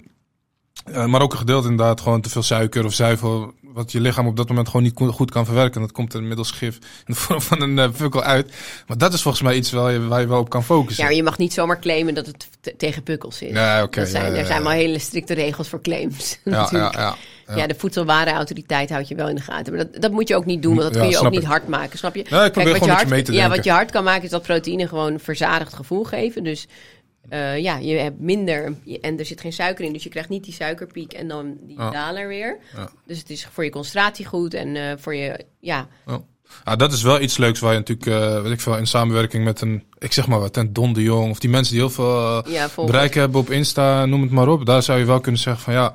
Maar 1.06 1.22
ook 1.22 1.32
een 1.32 1.38
gedeelte 1.38 1.68
inderdaad 1.68 2.00
gewoon 2.00 2.20
te 2.20 2.28
veel 2.30 2.42
suiker 2.42 2.84
of 2.84 2.92
zuivel, 2.92 3.52
wat 3.74 3.92
je 3.92 4.00
lichaam 4.00 4.26
op 4.26 4.36
dat 4.36 4.48
moment 4.48 4.66
gewoon 4.68 4.82
niet 4.82 5.14
goed 5.14 5.30
kan 5.30 5.44
verwerken. 5.44 5.80
Dat 5.80 5.92
komt 5.92 6.14
er 6.14 6.22
middels 6.22 6.50
gif 6.50 6.74
in 6.76 6.80
de 7.06 7.14
vorm 7.20 7.40
van 7.40 7.62
een 7.62 7.92
pukkel 7.92 8.22
uit. 8.22 8.52
Maar 8.86 8.98
dat 8.98 9.12
is 9.12 9.22
volgens 9.22 9.42
mij 9.42 9.54
iets 9.54 9.72
waar 9.72 9.92
je, 9.92 10.06
waar 10.06 10.20
je 10.20 10.26
wel 10.26 10.38
op 10.38 10.48
kan 10.50 10.60
Ja, 10.60 10.66
focussen. 10.66 11.04
maar 11.04 11.14
je 11.14 11.22
mag 11.22 11.38
niet 11.38 11.52
zomaar 11.52 11.80
claimen 11.80 12.14
dat 12.14 12.26
het 12.26 12.48
te- 12.60 12.74
tegen 12.76 13.02
pukkels 13.02 13.42
is. 13.42 13.52
Ja, 13.52 13.82
oké. 13.82 14.00
ja, 14.00 14.06
ja, 14.06 14.24
er 14.24 14.46
zijn 14.46 14.58
ja. 14.58 14.62
wel 14.62 14.72
hele 14.72 14.98
strikte 14.98 15.34
regels 15.34 15.68
voor 15.68 15.80
claims. 15.80 16.38
Ja, 16.44 16.68
ja, 16.70 16.78
ja, 16.78 17.16
ja. 17.46 17.56
Ja. 17.56 17.66
de 17.66 17.74
voedselwarenautoriteit 17.78 18.90
houdt 18.90 19.08
je 19.08 19.14
wel 19.14 19.28
in 19.28 19.34
de 19.34 19.40
gaten. 19.40 19.74
Maar 19.74 19.86
dat, 19.90 20.02
dat 20.02 20.10
moet 20.12 20.28
je 20.28 20.36
ook 20.36 20.44
niet 20.44 20.62
doen, 20.62 20.76
want 20.76 20.82
dat 20.86 20.94
Ja, 20.94 21.00
kun 21.00 21.10
je 21.10 21.18
ook 21.18 21.30
niet 21.30 21.42
ik. 21.42 21.46
hard 21.46 21.68
maken, 21.68 21.98
snap 21.98 22.14
je? 22.14 22.24
Ja, 22.28 22.44
ik 22.44 22.52
probeer 22.52 22.72
wat 22.72 22.82
gewoon 22.82 22.96
je 22.98 23.04
je 23.04 23.10
mee 23.10 23.22
te 23.22 23.32
Ja, 23.32 23.48
wat 23.48 23.64
je 23.64 23.70
hard 23.70 23.90
kan 23.90 24.04
maken 24.04 24.22
is 24.22 24.30
dat 24.30 24.42
proteïne 24.42 24.88
gewoon 24.88 25.20
verzadigd 25.20 25.74
gevoel 25.74 26.04
geven. 26.04 26.44
Dus 26.44 26.66
eh, 27.28 27.58
ja, 27.58 27.76
je 27.76 27.94
hebt 27.96 28.20
minder 28.20 28.74
en 29.00 29.18
er 29.18 29.24
zit 29.24 29.40
geen 29.40 29.52
suiker 29.52 29.84
in. 29.84 29.92
Dus 29.92 30.02
je 30.02 30.08
krijgt 30.08 30.28
niet 30.28 30.44
die 30.44 30.54
suikerpiek 30.54 31.12
en 31.12 31.28
dan 31.28 31.56
die 31.62 31.76
Ja. 31.78 31.90
daler 31.90 32.28
weer. 32.28 32.58
Ja. 32.76 32.90
Dus 33.06 33.18
het 33.18 33.30
is 33.30 33.48
voor 33.52 33.64
je 33.64 33.70
concentratie 33.70 34.26
goed 34.26 34.54
en 34.54 34.76
eh, 34.76 34.92
voor 34.98 35.14
je, 35.14 35.44
ja, 35.60 35.88
Ah, 36.64 36.78
dat 36.78 36.92
is 36.92 37.02
wel 37.02 37.20
iets 37.20 37.36
leuks 37.36 37.60
waar 37.60 37.72
je 37.72 37.78
natuurlijk, 37.78 38.06
eh, 38.06 38.42
weet 38.42 38.52
ik 38.52 38.60
veel, 38.60 38.76
in 38.76 38.86
samenwerking 38.86 39.44
met 39.44 39.60
een, 39.60 39.82
ik 39.98 40.12
zeg 40.12 40.26
maar 40.26 40.40
wat, 40.40 40.56
een 40.56 40.72
Don 40.72 40.92
de 40.92 41.02
Jong 41.02 41.30
of 41.30 41.38
die 41.38 41.50
mensen 41.50 41.72
die 41.72 41.82
heel 41.82 41.90
veel 41.90 42.48
ja 42.48 42.68
bereik 42.76 43.14
hebben 43.14 43.40
op 43.40 43.50
Insta, 43.50 44.06
noem 44.06 44.22
het 44.22 44.30
maar 44.30 44.48
op. 44.48 44.66
Daar 44.66 44.82
zou 44.82 44.98
je 44.98 45.04
wel 45.04 45.20
kunnen 45.20 45.40
zeggen 45.40 45.62
van 45.62 45.72
ja, 45.72 45.94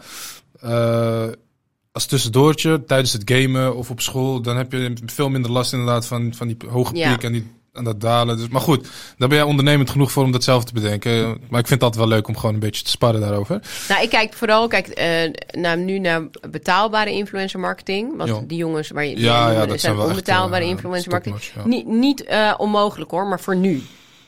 als 1.91 2.05
tussendoortje 2.05 2.83
tijdens 2.83 3.13
het 3.13 3.31
gamen 3.31 3.75
of 3.75 3.89
op 3.89 4.01
school, 4.01 4.41
dan 4.41 4.57
heb 4.57 4.71
je 4.71 4.93
veel 5.05 5.29
minder 5.29 5.51
last 5.51 5.73
inderdaad 5.73 6.07
van, 6.07 6.33
van 6.33 6.47
die 6.47 6.57
hoge 6.67 6.93
piek 6.93 7.23
en, 7.23 7.31
die, 7.31 7.51
en 7.73 7.83
dat 7.83 8.01
dalen. 8.01 8.37
Dus, 8.37 8.47
maar 8.47 8.61
goed, 8.61 8.87
daar 9.17 9.27
ben 9.27 9.37
jij 9.37 9.47
ondernemend 9.47 9.89
genoeg 9.89 10.11
voor 10.11 10.23
om 10.23 10.31
dat 10.31 10.43
zelf 10.43 10.63
te 10.63 10.73
bedenken. 10.73 11.41
Maar 11.49 11.59
ik 11.59 11.67
vind 11.67 11.83
altijd 11.83 12.03
wel 12.03 12.13
leuk 12.13 12.27
om 12.27 12.35
gewoon 12.37 12.53
een 12.53 12.59
beetje 12.59 12.83
te 12.83 12.89
sparren 12.89 13.21
daarover. 13.21 13.61
Nou, 13.89 14.03
ik 14.03 14.09
kijk 14.09 14.33
vooral 14.33 14.67
kijk, 14.67 14.87
eh, 14.87 15.31
naar, 15.61 15.77
nu 15.77 15.99
naar 15.99 16.21
betaalbare 16.49 17.11
influencer 17.11 17.59
marketing. 17.59 18.17
Want 18.17 18.49
die 18.49 18.57
jongens 18.57 18.89
waar 18.89 19.05
je 19.05 19.15
die 19.15 19.23
Ja, 19.23 19.51
ja, 19.51 19.65
dat 19.65 19.79
zijn 19.79 19.95
wel 19.95 20.03
echt, 20.03 20.11
onbetaalbare 20.13 20.63
eh, 20.63 20.69
influencer 20.69 21.11
marketing. 21.11 21.41
ja. 21.55 21.67
Niet, 21.67 21.87
niet 21.87 22.23
eh, 22.23 22.53
onmogelijk 22.57 23.11
hoor, 23.11 23.27
maar 23.27 23.39
voor 23.39 23.55
nu. 23.55 23.81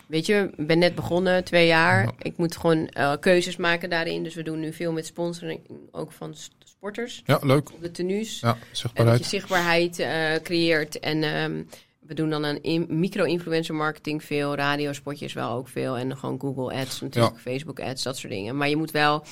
Weet 0.08 0.26
je, 0.26 0.50
ik 0.58 0.68
ben 0.68 0.80
net 0.80 0.96
begonnen, 0.96 1.44
twee 1.44 1.68
jaar. 1.68 2.04
Ja. 2.04 2.12
Ik 2.20 2.38
moet 2.38 2.58
gewoon 2.58 2.89
keuzes 3.20 3.58
maken 3.58 3.89
daarin. 3.89 4.24
Dus 4.24 4.34
we 4.36 4.44
doen 4.44 4.60
nu 4.60 4.74
veel 4.74 4.92
met 4.92 5.06
sponsoring 5.06 5.60
ook 5.92 6.12
van 6.12 6.36
sporters. 6.66 7.22
Ja, 7.26 7.39
leuk. 7.42 7.72
Op 7.74 7.82
de 7.82 7.92
tenues. 7.92 8.39
Ja, 8.39 8.50
En 8.50 8.56
dat 8.60 8.68
je 8.70 8.76
zichtbaarheid. 8.78 9.96
zichtbaarheid 9.96 10.44
creëert. 10.44 11.00
En 11.00 11.24
ehm, 11.24 11.62
we 12.02 12.14
doen 12.14 12.30
dan 12.30 12.45
in- 12.45 12.86
micro-influencer 12.89 13.76
marketing 13.76 14.24
veel. 14.24 14.56
Radiospotjes 14.56 15.34
wel 15.34 15.52
ook 15.52 15.68
veel. 15.68 15.97
En 15.97 16.18
gewoon 16.18 16.39
Google 16.39 16.74
Ads 16.76 17.02
natuurlijk. 17.02 17.39
Facebook 17.39 17.80
Ads, 17.80 18.04
dat 18.04 18.18
soort 18.18 18.34
dingen. 18.34 18.58
Maar 18.58 18.70
je 18.70 18.76
moet 18.78 18.91
wel... 18.91 19.24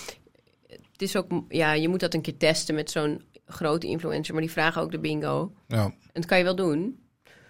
Het 0.92 1.02
is 1.02 1.16
ook... 1.16 1.28
Ja, 1.50 1.74
je 1.74 1.88
moet 1.90 2.00
dat 2.00 2.14
een 2.14 2.22
keer 2.22 2.38
testen 2.38 2.76
met 2.76 2.92
zo'n 2.92 3.22
grote 3.46 3.88
influencer. 3.88 4.34
Maar 4.34 4.44
die 4.44 4.52
vragen 4.52 4.82
ook 4.82 4.92
de 4.92 5.00
bingo. 5.00 5.52
Ja, 5.68 5.84
En 5.84 5.94
dat 6.14 6.26
kan 6.26 6.38
je 6.38 6.44
wel 6.44 6.56
doen. 6.56 7.00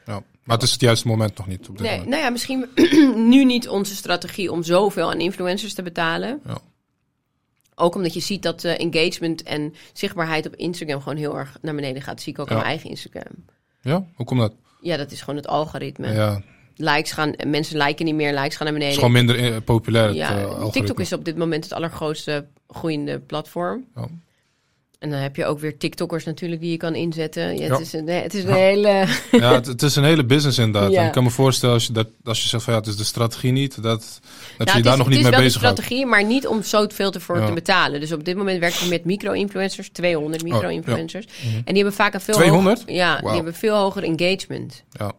ja. 0.06 0.24
Maar 0.44 0.58
het 0.58 0.66
is 0.68 0.72
het 0.72 0.82
juiste 0.82 1.08
moment 1.08 1.38
nog 1.38 1.48
niet 1.48 1.70
op 1.70 1.78
dit 1.78 1.86
Nee, 1.88 1.92
moment. 1.92 2.10
nou 2.10 2.22
ja, 2.24 2.30
misschien 2.30 2.70
nu 3.30 3.46
niet 3.46 3.68
onze 3.70 3.96
strategie 3.96 4.52
om 4.52 4.64
zoveel 4.64 5.10
aan 5.12 5.20
influencers 5.20 5.74
te 5.74 5.82
betalen. 5.84 6.42
Ja. 6.46 6.58
Ook 7.76 7.96
omdat 7.96 8.14
je 8.14 8.20
ziet 8.20 8.44
dat 8.44 8.64
uh, 8.64 8.80
engagement 8.80 9.44
en 9.44 9.74
zichtbaarheid 9.94 10.48
op 10.48 10.56
Instagram 10.56 11.02
gewoon 11.02 11.18
heel 11.18 11.38
erg 11.38 11.58
naar 11.62 11.76
beneden 11.76 12.02
gaat. 12.02 12.14
Dat 12.16 12.24
zie 12.24 12.34
ik 12.34 12.40
ook 12.40 12.48
Ja. 12.50 12.52
aan 12.54 12.58
mijn 12.60 12.70
eigen 12.72 12.90
Instagram. 12.90 13.46
Ja, 13.82 14.06
hoe 14.16 14.26
komt 14.26 14.40
dat? 14.40 14.54
Ja, 14.82 14.98
dat 14.98 15.12
is 15.12 15.20
gewoon 15.20 15.36
het 15.36 15.48
algoritme. 15.48 16.14
Ja, 16.14 16.34
het 16.34 16.44
Likes 16.76 17.12
gaan, 17.12 17.34
mensen 17.48 17.78
liken 17.78 18.06
niet 18.06 18.16
meer, 18.16 18.34
likes 18.34 18.56
gaan 18.56 18.66
naar 18.66 18.74
beneden. 18.74 18.88
is 18.88 18.96
gewoon 18.96 19.12
minder 19.12 19.54
eh, 19.54 19.62
populair. 19.66 20.08
Het, 20.08 20.16
ja, 20.16 20.38
eh. 20.38 20.70
TikTok 20.70 21.00
is 21.00 21.14
op 21.14 21.26
dit 21.26 21.38
moment 21.38 21.64
het 21.64 21.74
allergrootste 21.74 22.46
groeiende 22.68 23.20
platform. 23.20 23.86
Ja. 23.96 24.08
En 25.00 25.10
dan 25.10 25.20
heb 25.20 25.36
je 25.36 25.46
ook 25.46 25.60
weer 25.60 25.78
TikTokkers 25.78 26.24
natuurlijk 26.26 26.62
die 26.62 26.72
je 26.72 26.78
kan 26.78 26.96
inzetten. 26.96 27.58
Ja, 27.58 27.66
Ja. 27.66 27.72
Het 27.72 27.80
is 27.82 27.94
een, 27.94 28.08
het 28.08 28.34
is 28.34 28.44
een 28.44 28.50
Ja. 28.50 28.56
hele... 28.56 29.06
Ja, 29.32 29.54
het, 29.54 29.66
het 29.66 29.82
is 29.82 29.96
een 29.96 30.04
hele 30.04 30.26
business 30.26 30.58
inderdaad. 30.58 30.94
En 30.94 31.06
ik 31.06 31.12
kan 31.12 31.24
me 31.24 31.30
voorstellen 31.30 31.76
als 31.76 31.86
je, 31.88 31.94
dat, 31.94 32.08
als 32.24 32.42
je 32.42 32.48
zegt 32.48 32.64
van 32.64 32.74
ja, 32.74 32.80
het 32.80 32.88
is 32.90 32.96
de 32.98 33.04
strategie 33.04 33.52
niet, 33.52 33.82
dat, 33.84 33.84
dat 33.84 34.00
je 34.02 34.30
Nou, 34.58 34.70
je 34.70 34.72
het 34.74 34.84
daar 34.84 34.92
is, 34.94 34.98
nog 34.98 34.98
het 34.98 35.08
niet 35.08 35.18
is 35.18 35.22
mee 35.24 35.32
wel 35.32 35.42
bezig 35.42 35.60
de 35.60 35.66
houdt. 35.66 35.80
strategie, 35.82 36.06
maar 36.06 36.24
niet 36.26 36.48
om 36.48 36.64
zo 36.64 36.86
veel 36.90 37.12
te 37.12 37.20
voor 37.20 37.46
te 37.46 37.52
betalen. 37.54 38.00
Dus 38.00 38.12
op 38.12 38.26
dit 38.26 38.36
moment 38.38 38.60
werken 38.60 38.84
we 38.84 38.90
met 38.90 39.06
micro-influencers, 39.06 39.90
200 39.90 40.44
micro-influencers. 40.44 41.26
Mhm. 41.26 41.56
En 41.56 41.64
die 41.66 41.76
hebben 41.76 41.94
vaak 41.94 42.14
een 42.14 42.22
veel 42.22 42.34
200? 42.34 42.80
hoger- 42.80 42.94
ja, 42.94 43.18
die 43.20 43.30
hebben 43.30 43.54
veel 43.54 43.76
hoger 43.76 44.04
engagement. 44.04 44.84
Ja. 44.92 45.12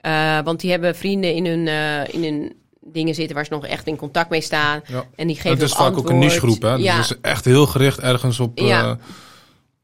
Eh, 0.00 0.44
want 0.44 0.60
die 0.60 0.70
hebben 0.70 0.96
vrienden 0.96 1.34
in 1.34 1.46
hun, 1.46 1.68
eh, 1.68 2.14
in 2.14 2.22
hun 2.24 2.52
dingen 2.92 3.14
zitten 3.14 3.34
waar 3.36 3.44
ze 3.44 3.52
nog 3.52 3.66
echt 3.66 3.86
in 3.86 3.96
contact 3.96 4.30
mee 4.30 4.40
staan. 4.40 4.80
Ja. 4.86 5.04
En 5.16 5.26
die 5.26 5.36
geven 5.36 5.50
Het 5.50 5.60
is 5.62 5.72
vaak 5.72 5.80
ook 5.86 5.92
een 5.96 5.96
antwoord. 5.98 6.18
niche 6.20 6.38
groep, 6.38 6.62
hè? 6.62 6.74
Ja, 6.74 6.96
Dus 6.96 7.20
echt 7.20 7.44
heel 7.44 7.66
gericht 7.66 7.98
ergens 7.98 8.40
op 8.40 8.58
Ja. 8.58 8.66
ja. 8.66 8.98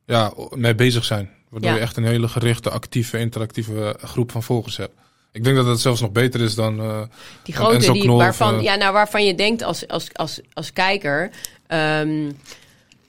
ja, 0.06 0.32
mee 0.50 0.74
bezig 0.74 1.04
zijn. 1.04 1.30
Waardoor 1.48 1.70
Ja. 1.70 1.76
je 1.76 1.82
echt 1.82 1.96
een 1.96 2.04
hele 2.04 2.28
gerichte, 2.28 2.70
actieve, 2.70 3.18
interactieve 3.18 3.96
groep 4.02 4.30
van 4.30 4.42
volgers 4.42 4.76
hebt. 4.76 4.92
Ik 5.32 5.44
denk 5.44 5.56
dat 5.56 5.66
het 5.66 5.80
zelfs 5.80 6.00
nog 6.00 6.12
beter 6.12 6.40
is 6.40 6.54
dan... 6.54 6.80
eh, 6.80 7.02
die 7.42 7.54
grote 7.54 7.74
Enzo 7.74 7.92
die, 7.92 8.02
Knol 8.02 8.16
of, 8.16 8.22
waarvan, 8.22 8.56
eh, 8.58 8.62
ja, 8.62 8.74
nou, 8.74 8.92
waarvan 8.92 9.24
je 9.24 9.34
denkt 9.34 9.62
als, 9.62 9.88
als, 9.88 10.08
als, 10.12 10.40
als 10.52 10.72
kijker... 10.72 11.30
ehm, 11.66 12.30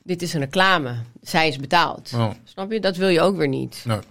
dit 0.03 0.21
is 0.21 0.33
een 0.33 0.39
reclame. 0.39 0.95
Zij 1.21 1.47
is 1.47 1.57
betaald. 1.57 2.11
oh, 2.15 2.29
Snap 2.43 2.71
je? 2.71 2.79
Dat 2.79 2.95
wil 2.95 3.07
je 3.07 3.21
ook 3.21 3.37
weer 3.37 3.47
niet. 3.47 3.81
nou, 3.85 4.01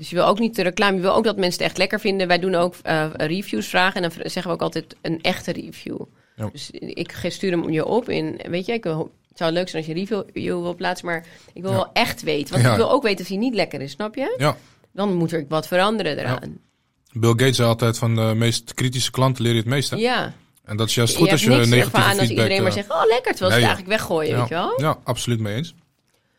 Dus 0.00 0.10
je 0.10 0.16
wil 0.16 0.26
ook 0.26 0.38
niet 0.38 0.56
de 0.56 0.62
reclame. 0.62 0.96
Je 0.96 1.02
wil 1.02 1.14
ook 1.14 1.24
dat 1.24 1.36
mensen 1.36 1.58
het 1.58 1.68
echt 1.68 1.78
lekker 1.78 2.00
vinden. 2.00 2.28
Wij 2.28 2.38
doen 2.38 2.54
ook 2.54 2.74
eh, 2.82 3.06
reviews 3.12 3.66
vragen. 3.66 4.02
En 4.02 4.10
dan 4.10 4.30
zeggen 4.30 4.42
we 4.42 4.50
ook 4.50 4.62
altijd 4.62 4.96
een 5.00 5.22
echte 5.22 5.52
review. 5.52 6.00
Ja. 6.36 6.48
Dus 6.52 6.70
ik 6.70 7.24
stuur 7.28 7.50
hem 7.50 7.70
je 7.70 7.84
op. 7.84 8.08
In, 8.08 8.40
weet 8.48 8.66
je, 8.66 8.72
ik 8.72 8.82
wil, 8.82 9.12
het 9.28 9.38
zou 9.38 9.52
leuk 9.52 9.68
zijn 9.68 9.84
als 9.84 9.92
je 9.94 10.00
een 10.00 10.24
review 10.32 10.62
wil 10.62 10.74
plaatsen. 10.74 11.06
Maar 11.06 11.26
ik 11.52 11.62
wil 11.62 11.70
Ja. 11.70 11.76
wel 11.76 11.90
echt 11.92 12.22
weten. 12.22 12.52
Want 12.52 12.64
Ja. 12.64 12.70
ik 12.70 12.76
wil 12.76 12.90
ook 12.90 13.02
weten 13.02 13.20
of 13.20 13.28
hij 13.28 13.36
niet 13.36 13.54
lekker 13.54 13.80
is. 13.80 13.90
Snap 13.90 14.14
je? 14.14 14.34
ja. 14.38 14.56
Dan 14.92 15.14
moet 15.14 15.32
er 15.32 15.44
wat 15.48 15.66
veranderen 15.66 16.18
eraan. 16.18 16.58
Bill 17.12 17.30
Gates 17.30 17.56
zei 17.56 17.68
altijd 17.68 17.98
van 17.98 18.14
de 18.14 18.32
meest 18.36 18.74
kritische 18.74 19.10
klanten 19.10 19.42
leer 19.42 19.52
je 19.52 19.58
het 19.58 19.68
meeste. 19.68 19.96
Ja. 19.96 20.32
En 20.64 20.76
dat 20.76 20.88
is 20.88 20.94
juist 20.94 21.16
goed 21.16 21.26
je 21.26 21.32
als 21.32 21.42
je 21.42 21.48
negatieve 21.48 21.80
ervan 21.80 22.00
aan 22.00 22.08
als 22.08 22.18
feedback... 22.18 22.36
iedereen 22.36 22.62
maar 22.62 22.70
eh, 22.70 22.76
zegt... 22.76 22.90
Oh, 22.90 23.06
lekker. 23.06 23.32
Terwijl 23.32 23.50
ze 23.52 23.58
nee, 23.58 23.68
het 23.68 23.76
eigenlijk 23.76 23.98
weggooien, 23.98 24.38
weet 24.38 24.48
je 24.48 24.54
wel? 24.54 24.80
Ja, 24.80 24.98
absoluut 25.04 25.40
mee 25.40 25.56
eens. 25.56 25.74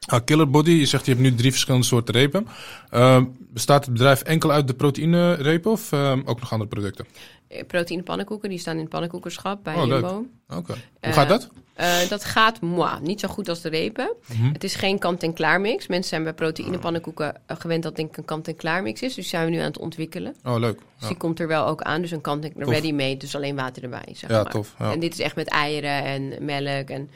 Ah, 0.08 0.24
Killer 0.26 0.49
Body, 0.49 0.72
je 0.72 0.86
zegt 0.86 1.06
je 1.06 1.12
hebt 1.12 1.24
nu 1.24 1.36
drie 1.36 1.52
verschillende 1.52 1.86
soorten 1.86 2.14
repen. 2.14 2.47
Ehm, 2.89 3.26
bestaat 3.39 3.86
het 3.86 3.93
bedrijf 3.93 4.22
enkel 4.22 4.52
uit 4.52 4.68
de 4.68 4.74
proteïne 4.74 5.34
repen 5.34 5.72
of 5.72 5.91
ehm, 5.91 6.22
ook 6.26 6.39
nog 6.39 6.52
andere 6.52 6.70
producten? 6.70 7.06
Eh, 7.52 7.64
Proteïne 7.68 8.04
pannenkoeken. 8.04 8.49
Die 8.49 8.60
staan 8.60 8.74
in 8.76 8.80
het 8.82 8.89
pannenkoekenschap 8.89 9.64
bij 9.64 9.76
Oh. 9.76 9.86
Jumbo. 9.88 10.26
Oké. 10.49 10.72
Hoe 10.72 10.76
Eh, 10.99 11.14
gaat 11.14 11.30
dat? 11.30 11.49
Eh, 11.74 12.10
dat 12.10 12.24
gaat 12.26 12.62
moi, 12.62 12.99
niet 13.02 13.20
zo 13.20 13.28
goed 13.28 13.49
als 13.49 13.62
de 13.62 13.70
repen. 13.70 14.14
Mhm. 14.28 14.52
Het 14.54 14.64
is 14.64 14.76
geen 14.76 14.99
kant-en-klaar 14.99 15.62
mix. 15.62 15.88
Mensen 15.88 16.10
zijn 16.10 16.24
bij 16.24 16.34
proteïnepannenkoeken 16.34 17.36
eh, 17.45 17.58
gewend 17.60 17.84
dat 17.84 17.97
ik 17.97 18.18
een 18.18 18.26
kant-en-klaar 18.26 18.84
mix 18.84 19.02
is. 19.02 19.14
Dus 19.14 19.30
zijn 19.30 19.45
we 19.45 19.52
nu 19.52 19.58
aan 19.58 19.64
het 19.66 19.78
ontwikkelen. 19.80 20.36
Oh, 20.45 20.56
leuk. 20.60 20.76
Dus 20.78 20.86
Ja, 20.97 21.08
die 21.08 21.18
komt 21.18 21.39
er 21.39 21.47
wel 21.47 21.66
ook 21.68 21.82
aan. 21.82 22.02
Dus 22.02 22.12
een 22.12 22.22
kant 22.22 22.41
Tof. 22.43 22.70
ready-made, 22.70 23.18
dus 23.18 23.36
alleen 23.36 23.56
water 23.56 23.84
erbij. 23.84 24.04
Zeg 24.14 24.30
ja 24.30 24.41
maar. 24.43 24.52
tof. 24.52 24.76
Ja. 24.80 24.91
En 24.91 24.99
dit 24.99 25.14
is 25.14 25.20
echt 25.20 25.36
met 25.36 25.47
eieren 25.47 26.04
en 26.04 26.45
melk 26.45 26.89
en, 26.89 27.10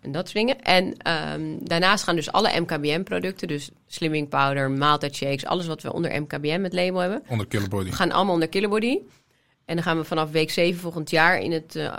en 0.00 0.12
dat 0.12 0.28
soort 0.28 0.46
dingen. 0.46 0.62
En 0.62 0.96
ehm, 0.96 1.42
daarnaast 1.60 2.04
gaan 2.04 2.16
dus 2.16 2.32
alle 2.32 2.60
MKBM-producten, 2.60 3.48
dus 3.48 3.70
slimming 3.86 4.28
powder, 4.28 4.70
maaltijdshakes, 4.70 5.44
alles 5.46 5.66
wat 5.66 5.82
we 5.82 5.92
onder 5.92 6.20
MKBM 6.20 6.62
het 6.62 6.72
label 6.72 7.00
hebben, 7.00 7.22
Onder 7.28 7.46
Killer 7.46 7.68
Body. 7.68 7.90
gaan 7.90 8.12
allemaal 8.12 8.34
onder 8.34 8.48
Killerbody. 8.48 8.98
En 9.66 9.74
dan 9.74 9.82
gaan 9.84 9.96
we 9.98 10.04
vanaf 10.04 10.30
week 10.30 10.50
7 10.50 10.80
volgend 10.80 11.10
jaar 11.10 11.38
in 11.38 11.52
het 11.52 11.76
eh 11.76 11.92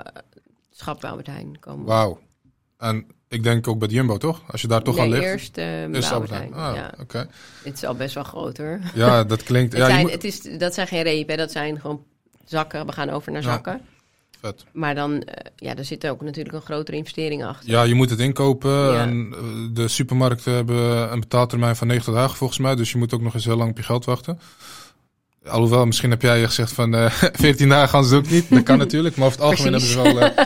schap 0.71 0.99
bij 1.01 1.09
Albert 1.09 1.27
Heijn 1.27 1.59
komen. 1.59 1.85
Wauw. 1.85 2.19
En 2.77 3.05
ik 3.27 3.43
denk 3.43 3.67
ook 3.67 3.79
bij 3.79 3.87
de 3.87 3.93
Jumbo, 3.93 4.17
toch? 4.17 4.41
Als 4.47 4.61
je 4.61 4.67
daar 4.67 4.81
toch 4.83 4.95
nee, 4.95 5.03
al 5.03 5.09
ligt. 5.09 5.23
eerst 5.23 5.57
eh, 5.57 5.65
bij 5.65 5.89
Is 5.91 6.11
Albert 6.11 6.31
Heijn. 6.31 6.53
Heijn. 6.53 6.65
Ah, 6.69 6.75
ja. 6.75 6.93
oké. 7.01 7.27
Het 7.63 7.73
is 7.73 7.83
al 7.83 7.95
best 7.95 8.13
wel 8.15 8.23
groot 8.23 8.57
hoor. 8.57 8.79
Ja, 8.93 9.23
dat 9.23 9.43
klinkt... 9.43 9.73
Het 9.73 9.81
ja, 9.81 9.87
zijn, 9.87 10.01
moet- 10.01 10.11
het 10.11 10.23
is, 10.23 10.41
dat 10.57 10.73
zijn 10.73 10.87
geen 10.87 11.03
repen, 11.03 11.37
dat 11.37 11.51
zijn 11.51 11.79
gewoon 11.79 12.03
zakken. 12.45 12.85
We 12.85 12.91
gaan 12.91 13.09
over 13.09 13.31
naar 13.31 13.41
Ja. 13.41 13.47
zakken. 13.51 13.81
Vet. 14.41 14.65
Maar 14.71 14.95
dan, 14.95 15.21
eh, 15.21 15.51
ja, 15.55 15.75
er 15.75 15.85
zit 15.85 16.07
ook 16.07 16.21
natuurlijk 16.21 16.55
een 16.55 16.61
grotere 16.61 16.97
investering 16.97 17.45
achter. 17.45 17.69
Ja, 17.69 17.83
je 17.83 17.93
moet 17.93 18.09
het 18.09 18.19
inkopen. 18.19 18.71
Ja. 18.71 19.01
En 19.01 19.33
eh, 19.33 19.39
de 19.71 19.87
supermarkten 19.87 20.53
hebben 20.53 21.11
een 21.11 21.19
betaaltermijn 21.19 21.75
van 21.75 21.87
90 21.87 22.13
dagen 22.13 22.37
volgens 22.37 22.59
mij. 22.59 22.75
Dus 22.75 22.91
je 22.91 22.97
moet 22.97 23.13
ook 23.13 23.21
nog 23.21 23.33
eens 23.33 23.45
heel 23.45 23.55
lang 23.57 23.69
op 23.69 23.77
je 23.77 23.83
geld 23.83 24.05
wachten. 24.05 24.39
Alhoewel, 25.49 25.85
misschien 25.85 26.09
heb 26.09 26.21
jij 26.21 26.45
gezegd 26.45 26.71
van 26.71 26.95
eh 26.95 27.11
14 27.33 27.69
dagen 27.69 27.89
gaan 27.89 28.05
ze 28.05 28.15
het 28.15 28.25
ook 28.25 28.31
niet. 28.31 28.45
Dat 28.49 28.63
kan 28.63 28.77
natuurlijk. 28.87 29.15
Maar 29.15 29.25
over 29.27 29.39
het 29.39 29.47
algemeen 29.47 29.71
hebben 29.71 29.89
ze 29.89 30.01
wel, 30.01 30.19
eh, 30.19 30.45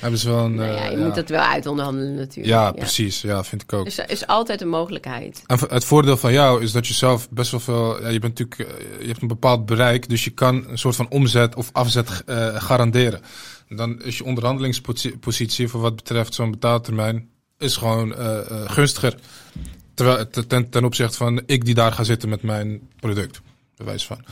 hebben 0.00 0.18
ze 0.18 0.28
wel 0.28 0.44
een... 0.44 0.54
Nou 0.54 0.70
ja, 0.70 0.76
eh, 0.84 0.90
je 0.90 0.98
ja. 0.98 1.04
moet 1.04 1.14
dat 1.14 1.28
wel 1.28 1.40
uitonderhandelen 1.40 2.14
natuurlijk. 2.14 2.46
Ja, 2.46 2.72
precies. 2.72 3.20
Ja, 3.20 3.44
vind 3.44 3.62
ik 3.62 3.72
ook. 3.72 3.84
Dus 3.84 3.98
er 3.98 4.10
is 4.10 4.26
altijd 4.26 4.60
een 4.60 4.68
mogelijkheid. 4.68 5.42
En 5.46 5.58
het 5.68 5.84
voordeel 5.84 6.16
van 6.16 6.32
jou 6.32 6.62
is 6.62 6.72
dat 6.72 6.86
je 6.86 6.94
zelf 6.94 7.28
best 7.30 7.50
wel 7.50 7.60
veel. 7.60 8.02
Ja, 8.02 8.08
je 8.08 8.18
bent 8.18 8.38
natuurlijk. 8.38 8.70
eh, 8.70 9.00
Je 9.00 9.06
hebt 9.06 9.22
een 9.22 9.28
bepaald 9.28 9.66
bereik, 9.66 10.08
dus 10.08 10.24
je 10.24 10.30
kan 10.30 10.64
een 10.68 10.78
soort 10.78 10.96
van 10.96 11.08
omzet 11.08 11.54
of 11.54 11.68
afzet 11.72 12.22
eh, 12.26 12.62
garanderen. 12.62 13.20
Dan 13.68 14.02
is 14.02 14.18
je 14.18 14.24
onderhandelingspositie 14.24 15.68
voor 15.68 15.80
wat 15.80 15.96
betreft 15.96 16.34
zo'n 16.34 16.50
betaaltermijn 16.50 17.28
is 17.60 17.76
gewoon 17.76 18.14
eh, 18.14 18.38
eh, 18.38 18.70
gunstiger. 18.70 19.14
Terwijl 19.94 20.26
ten, 20.46 20.70
ten 20.70 20.84
opzichte 20.84 21.16
van 21.16 21.42
ik 21.46 21.64
die 21.64 21.74
daar 21.74 21.92
ga 21.92 22.04
zitten 22.04 22.28
met 22.28 22.42
mijn 22.42 22.80
product, 23.00 23.40
bewijs 23.84 24.06
van. 24.06 24.24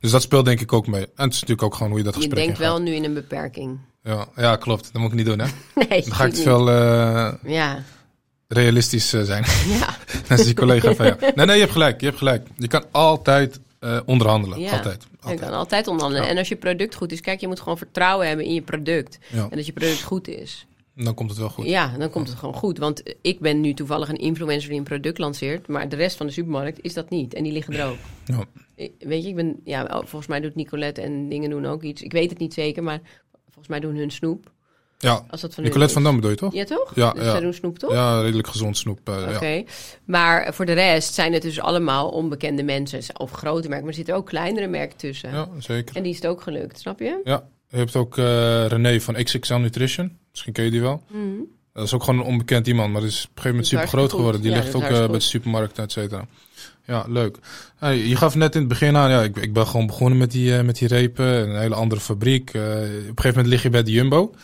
Dus 0.00 0.10
dat 0.10 0.22
speelt 0.22 0.44
denk 0.44 0.60
ik 0.60 0.72
ook 0.72 0.86
mee. 0.86 1.02
En 1.02 1.24
het 1.24 1.32
is 1.32 1.40
natuurlijk 1.40 1.62
ook 1.62 1.74
gewoon 1.74 1.88
hoe 1.88 1.98
je 1.98 2.04
dat 2.04 2.14
Je 2.14 2.20
gesprek 2.20 2.44
denkt 2.44 2.58
ingaat. 2.58 2.72
wel 2.72 2.82
nu 2.82 2.94
in 2.94 3.04
een 3.04 3.14
beperking. 3.14 3.78
Ja, 4.02 4.26
ja, 4.36 4.56
klopt. 4.56 4.92
Dat 4.92 5.02
moet 5.02 5.10
ik 5.10 5.16
niet 5.16 5.26
doen, 5.26 5.38
hè? 5.38 5.46
Nee, 5.88 6.02
Dan 6.02 6.12
ga 6.12 6.24
ik 6.24 6.34
veel 6.34 6.70
eh, 6.70 7.32
Ja, 7.42 7.82
realistisch 8.48 9.12
eh, 9.12 9.22
zijn. 9.22 9.44
ja. 9.80 9.96
Dat 10.28 10.38
is 10.38 10.44
die 10.44 10.54
collega 10.54 10.94
van 10.94 11.06
jou. 11.06 11.18
Nee, 11.34 11.46
nee, 11.46 11.54
je 11.54 11.60
hebt 11.60 11.72
gelijk. 11.72 12.00
Je 12.00 12.06
hebt 12.06 12.18
gelijk. 12.18 12.46
Je 12.56 12.68
kan 12.68 12.84
altijd 12.90 13.60
eh, 13.78 13.98
onderhandelen. 14.04 14.60
Ja. 14.60 14.72
Altijd. 14.72 15.02
Je 15.02 15.16
altijd. 15.20 15.40
kan 15.40 15.52
altijd 15.58 15.86
onderhandelen. 15.86 16.26
Ja. 16.26 16.32
En 16.32 16.38
als 16.38 16.48
je 16.48 16.56
product 16.56 16.94
goed 16.94 17.12
is, 17.12 17.20
kijk, 17.20 17.40
je 17.40 17.48
moet 17.48 17.60
gewoon 17.60 17.78
vertrouwen 17.78 18.26
hebben 18.26 18.46
in 18.46 18.54
je 18.54 18.62
product. 18.62 19.18
En 19.32 19.48
dat 19.50 19.66
je 19.66 19.72
product 19.72 20.02
goed 20.02 20.28
is. 20.28 20.66
Dan 20.94 21.14
komt 21.14 21.30
het 21.30 21.38
wel 21.38 21.48
goed. 21.48 21.64
Ja, 21.66 21.96
dan 21.98 22.10
komt 22.10 22.28
het 22.28 22.38
gewoon 22.38 22.54
goed. 22.54 22.78
Want 22.78 23.02
ik 23.22 23.40
ben 23.40 23.60
nu 23.60 23.74
toevallig 23.74 24.08
een 24.08 24.16
influencer 24.16 24.68
die 24.70 24.78
een 24.78 24.84
product 24.84 25.18
lanceert. 25.18 25.68
Maar 25.68 25.88
de 25.88 25.96
rest 25.96 26.16
van 26.16 26.26
de 26.26 26.32
supermarkt 26.32 26.78
is 26.82 26.94
dat 26.94 27.10
niet. 27.10 27.34
En 27.34 27.42
die 27.42 27.52
liggen 27.52 27.74
er 27.74 27.86
ook. 27.86 27.96
Ja. 28.24 28.44
Weet 28.98 29.22
je, 29.22 29.28
ik 29.28 29.34
ben, 29.34 29.60
ja, 29.64 29.82
oh, 29.82 29.90
volgens 29.96 30.26
mij 30.26 30.40
doet 30.40 30.54
Nicolette 30.54 31.00
en 31.00 31.28
dingen 31.28 31.50
doen 31.50 31.66
ook 31.66 31.82
iets. 31.82 32.02
Ik 32.02 32.12
weet 32.12 32.30
het 32.30 32.38
niet 32.38 32.54
zeker, 32.54 32.82
maar 32.82 33.00
volgens 33.44 33.68
mij 33.68 33.80
doen 33.80 33.96
hun 33.96 34.10
snoep. 34.10 34.50
Ja, 34.98 35.24
Als 35.30 35.40
dat 35.40 35.54
van 35.54 35.64
Nicolette 35.64 35.92
van 35.92 36.02
Dam 36.02 36.14
bedoel 36.14 36.30
je 36.30 36.36
toch? 36.36 36.52
Ja, 36.54 36.64
toch? 36.64 36.92
Ja, 36.94 37.12
dus 37.12 37.24
ja. 37.24 37.30
zij 37.30 37.40
doen 37.40 37.52
snoep, 37.54 37.78
toch? 37.78 37.92
Ja, 37.92 38.20
redelijk 38.20 38.48
gezond 38.48 38.76
snoep. 38.76 39.08
eh, 39.08 39.28
Oké. 39.34 39.46
ja. 39.46 39.62
Maar 40.04 40.54
voor 40.54 40.66
de 40.66 40.72
rest 40.72 41.14
zijn 41.14 41.32
het 41.32 41.42
dus 41.42 41.60
allemaal 41.60 42.08
onbekende 42.08 42.62
mensen. 42.62 43.20
Of 43.20 43.30
grote 43.30 43.60
merken, 43.68 43.78
maar 43.80 43.88
er 43.88 43.94
zitten 43.94 44.14
ook 44.14 44.26
kleinere 44.26 44.66
merken 44.66 44.96
tussen. 44.98 45.30
ja, 45.30 45.48
zeker. 45.58 45.96
En 45.96 46.02
die 46.02 46.10
is 46.12 46.16
het 46.16 46.26
ook 46.26 46.40
gelukt, 46.42 46.78
snap 46.78 46.98
je? 46.98 47.20
Ja, 47.24 47.48
je 47.68 47.76
hebt 47.76 47.96
ook 47.96 48.18
eh, 48.18 48.66
René 48.66 49.00
van 49.00 49.14
XXL 49.14 49.54
Nutrition. 49.54 50.18
Misschien 50.32 50.52
ken 50.52 50.64
je 50.64 50.70
die 50.70 50.80
wel. 50.80 51.02
Mhm. 51.10 51.40
Dat 51.72 51.84
is 51.84 51.94
ook 51.94 52.02
gewoon 52.02 52.20
een 52.20 52.26
onbekend 52.26 52.66
iemand, 52.66 52.92
maar 52.92 53.00
die 53.00 53.10
is 53.10 53.16
op 53.16 53.24
een 53.24 53.42
gegeven 53.42 53.50
moment 53.50 53.66
super 53.66 53.88
groot 53.88 54.10
geworden. 54.10 54.40
Die. 54.40 54.50
Ja, 54.50 54.56
ligt 54.56 54.74
ook 54.74 54.82
eh, 54.82 54.88
bij 54.88 55.06
de 55.06 55.20
supermarkten, 55.20 55.84
et 55.84 55.92
cetera. 55.92 56.26
Ja, 56.86 57.04
leuk. 57.08 57.36
Hey, 57.76 57.98
je 57.98 58.16
gaf 58.16 58.34
net 58.34 58.54
in 58.54 58.60
het 58.60 58.68
begin 58.68 58.96
aan, 58.96 59.10
ja, 59.10 59.22
ik, 59.22 59.36
ik 59.36 59.52
ben 59.52 59.66
gewoon 59.66 59.86
begonnen 59.86 60.18
met 60.18 60.30
die, 60.30 60.56
eh, 60.56 60.64
met 60.64 60.78
die 60.78 60.88
repen. 60.88 61.26
Een 61.26 61.58
hele 61.58 61.74
andere 61.74 62.00
fabriek. 62.00 62.54
Eh, 62.54 62.62
op 62.62 62.68
een 62.68 63.02
gegeven 63.04 63.28
moment 63.28 63.46
lig 63.46 63.62
je 63.62 63.70
bij 63.70 63.82
de 63.82 63.90
Jumbo. 63.90 64.34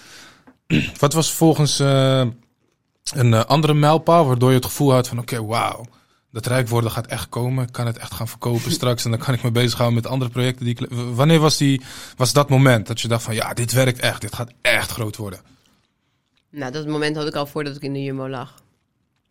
Wat 1.00 1.12
was 1.12 1.32
volgens 1.32 1.78
een 1.78 3.34
andere 3.46 3.74
mijlpaal 3.74 4.26
waardoor 4.26 4.48
je 4.48 4.56
het 4.56 4.64
gevoel 4.64 4.92
had 4.92 5.08
van, 5.08 5.18
oké, 5.18 5.44
wauw. 5.44 5.84
Dat 6.32 6.46
rijk 6.46 6.68
worden 6.68 6.90
gaat 6.90 7.06
echt 7.06 7.28
komen. 7.28 7.66
Ik 7.66 7.72
kan 7.72 7.86
het 7.86 7.98
echt 7.98 8.14
gaan 8.14 8.28
verkopen 8.28 8.72
straks. 8.80 9.04
En 9.04 9.10
dan 9.10 9.20
kan 9.20 9.34
ik 9.34 9.42
me 9.42 9.50
bezighouden 9.50 10.00
met 10.02 10.10
andere 10.10 10.30
projecten. 10.30 10.64
Die 10.64 10.76
ik, 10.78 10.88
wanneer 11.14 11.38
was, 11.38 11.56
die, 11.56 11.82
was 12.16 12.32
dat 12.32 12.48
moment 12.48 12.86
dat 12.86 13.00
je 13.00 13.08
dacht 13.08 13.22
van, 13.22 13.34
ja, 13.34 13.54
dit 13.54 13.72
werkt 13.72 13.98
echt. 13.98 14.20
Dit 14.20 14.34
gaat 14.34 14.52
echt 14.60 14.90
groot 14.90 15.16
worden. 15.16 15.40
Nou, 16.50 16.72
dat 16.72 16.86
moment 16.86 17.16
had 17.16 17.26
ik 17.26 17.34
al 17.34 17.46
voordat 17.46 17.76
ik 17.76 17.82
in 17.82 17.92
de 17.92 18.02
Jumbo 18.02 18.28
lag. 18.28 18.62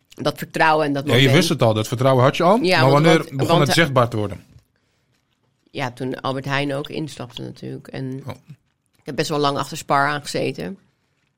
Dat 0.08 0.38
vertrouwen 0.38 0.86
en 0.86 0.92
dat 0.92 1.02
Ja, 1.04 1.08
moment. 1.10 1.28
je 1.30 1.34
wist 1.36 1.48
het 1.48 1.62
al, 1.62 1.74
dat 1.74 1.88
vertrouwen 1.88 2.24
had 2.24 2.36
je 2.36 2.42
al. 2.42 2.58
Ja, 2.62 2.80
maar 2.80 2.90
want- 2.90 3.04
wanneer 3.04 3.18
want- 3.24 3.36
begon 3.36 3.46
want- 3.56 3.66
het 3.66 3.76
zichtbaar 3.76 4.08
te 4.08 4.16
worden? 4.16 4.44
Ja, 5.70 5.90
toen 5.90 6.20
Albert 6.20 6.44
Heijn 6.44 6.74
ook 6.74 6.88
instapte 6.88 7.42
natuurlijk. 7.42 7.86
En 7.88 8.22
Oh. 8.26 8.34
ik 8.96 9.02
heb 9.06 9.16
best 9.16 9.28
wel 9.28 9.38
lang 9.38 9.56
achter 9.58 9.76
Spar 9.76 10.06
aangezeten. 10.06 10.64
En 10.64 10.76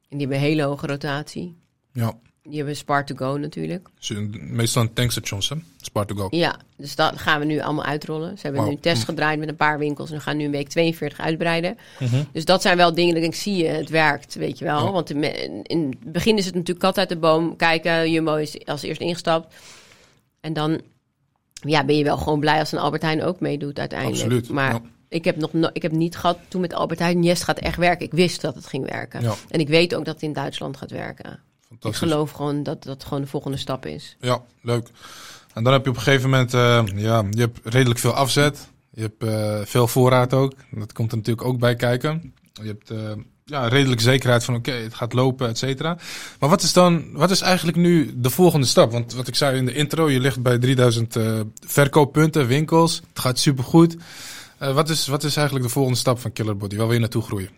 die 0.08 0.18
hebben 0.18 0.36
een 0.36 0.42
hele 0.42 0.62
hoge 0.62 0.86
rotatie. 0.86 1.56
Ja, 1.92 2.12
die 2.50 2.58
hebben 2.58 2.76
Spar 2.76 3.06
to 3.06 3.14
Go 3.14 3.36
natuurlijk. 3.36 3.88
Dus, 3.98 4.12
meestal 4.40 4.82
een 4.82 4.92
tankstations, 4.92 5.48
hè? 5.48 5.56
Spar 5.80 6.06
to 6.06 6.14
go. 6.14 6.26
Ja, 6.30 6.56
dus 6.76 6.94
dat 6.94 7.18
gaan 7.18 7.40
we 7.40 7.46
nu 7.46 7.60
allemaal 7.60 7.84
uitrollen. 7.84 8.38
Ze 8.38 8.46
hebben 8.46 8.64
nu 8.64 8.70
een 8.70 8.80
test 8.80 9.04
gedraaid 9.04 9.38
met 9.38 9.48
een 9.48 9.56
paar 9.56 9.78
winkels 9.78 10.10
en 10.10 10.16
we 10.16 10.22
gaan 10.22 10.36
nu 10.36 10.44
in 10.44 10.50
week 10.50 10.68
42 10.68 11.20
uitbreiden. 11.20 11.78
Mhm. 11.98 12.22
Dus 12.32 12.44
dat 12.44 12.62
zijn 12.62 12.76
wel 12.76 12.94
dingen 12.94 13.14
dat 13.14 13.24
ik 13.24 13.34
zie 13.34 13.56
je, 13.56 13.68
het 13.68 13.88
werkt, 13.88 14.34
weet 14.34 14.58
je 14.58 14.64
wel. 14.64 14.84
Ja. 14.84 14.92
Want 14.92 15.10
in, 15.10 15.22
in 15.62 15.96
het 16.00 16.12
begin 16.12 16.36
is 16.36 16.44
het 16.44 16.54
natuurlijk 16.54 16.84
kat 16.84 16.98
uit 16.98 17.08
de 17.08 17.16
boom. 17.16 17.56
Kijken, 17.56 18.10
Jumbo 18.10 18.34
is 18.34 18.66
als 18.66 18.82
eerst 18.82 19.00
ingestapt. 19.00 19.54
En 20.40 20.52
dan 20.52 20.80
ja, 21.52 21.84
ben 21.84 21.96
je 21.96 22.04
wel 22.04 22.16
gewoon 22.16 22.40
blij 22.40 22.58
als 22.58 22.72
een 22.72 22.78
Albert 22.78 23.02
Heijn 23.02 23.22
ook 23.22 23.40
meedoet 23.40 23.78
uiteindelijk. 23.78 24.22
Absoluut, 24.22 24.48
Maar 24.48 24.72
ja. 24.72 24.80
ik, 25.08 25.24
heb 25.24 25.36
nog 25.36 25.52
no- 25.52 25.70
ik 25.72 25.82
heb 25.82 25.92
niet 25.92 26.16
gehad 26.16 26.38
toen 26.48 26.60
met 26.60 26.74
Albert 26.74 26.98
Heijn, 26.98 27.22
yes, 27.22 27.34
het 27.34 27.42
gaat 27.42 27.58
echt 27.58 27.76
werken. 27.76 28.06
Ik 28.06 28.12
wist 28.12 28.40
dat 28.40 28.54
het 28.54 28.66
ging 28.66 28.90
werken. 28.90 29.22
Ja. 29.22 29.34
En 29.48 29.60
ik 29.60 29.68
weet 29.68 29.94
ook 29.94 30.04
dat 30.04 30.14
het 30.14 30.22
in 30.22 30.32
Duitsland 30.32 30.76
gaat 30.76 30.90
werken. 30.90 31.40
Ik 31.80 31.94
geloof 31.94 32.30
gewoon 32.30 32.62
dat 32.62 32.82
dat 32.82 33.04
gewoon 33.04 33.22
de 33.22 33.28
volgende 33.28 33.56
stap 33.56 33.86
is. 33.86 34.16
Ja, 34.20 34.42
leuk. 34.62 34.88
En 35.54 35.64
dan 35.64 35.72
heb 35.72 35.84
je 35.84 35.90
op 35.90 35.96
een 35.96 36.02
gegeven 36.02 36.30
moment, 36.30 36.54
eh, 36.54 36.82
ja, 36.94 37.24
je 37.30 37.40
hebt 37.40 37.58
redelijk 37.62 38.00
veel 38.00 38.14
afzet. 38.14 38.68
Je 38.90 39.00
hebt 39.00 39.22
eh, 39.22 39.66
veel 39.66 39.88
voorraad 39.88 40.34
ook. 40.34 40.52
Dat 40.70 40.92
komt 40.92 41.10
er 41.10 41.16
natuurlijk 41.16 41.46
ook 41.46 41.58
bij 41.58 41.74
kijken. 41.74 42.34
Je 42.52 42.66
hebt 42.66 42.90
eh, 42.90 43.12
ja, 43.44 43.68
redelijk 43.68 44.00
zekerheid 44.00 44.44
van 44.44 44.54
oké, 44.54 44.70
het 44.70 44.94
gaat 44.94 45.12
lopen, 45.12 45.48
et 45.48 45.58
cetera. 45.58 45.96
Maar 46.38 46.48
wat 46.48 46.62
is 46.62 46.72
dan, 46.72 47.12
wat 47.12 47.30
is 47.30 47.40
eigenlijk 47.40 47.76
nu 47.76 48.12
de 48.16 48.30
volgende 48.30 48.66
stap? 48.66 48.92
Want 48.92 49.14
wat 49.14 49.28
ik 49.28 49.34
zei 49.34 49.56
in 49.56 49.66
de 49.66 49.74
intro, 49.74 50.10
je 50.10 50.20
ligt 50.20 50.42
bij 50.42 50.58
3000 50.58 51.16
eh, 51.16 51.40
verkooppunten, 51.66 52.46
winkels. 52.46 53.02
Het 53.08 53.18
gaat 53.18 53.38
supergoed. 53.38 53.96
Eh 54.58 54.74
wat, 54.74 54.88
is, 54.88 55.06
wat 55.06 55.24
is 55.24 55.36
eigenlijk 55.36 55.66
de 55.66 55.72
volgende 55.72 55.98
stap 55.98 56.18
van 56.18 56.32
Killer 56.32 56.56
Body? 56.56 56.76
Waar 56.76 56.84
wil 56.84 56.94
je 56.94 57.00
naartoe 57.00 57.22
groeien? 57.22 57.50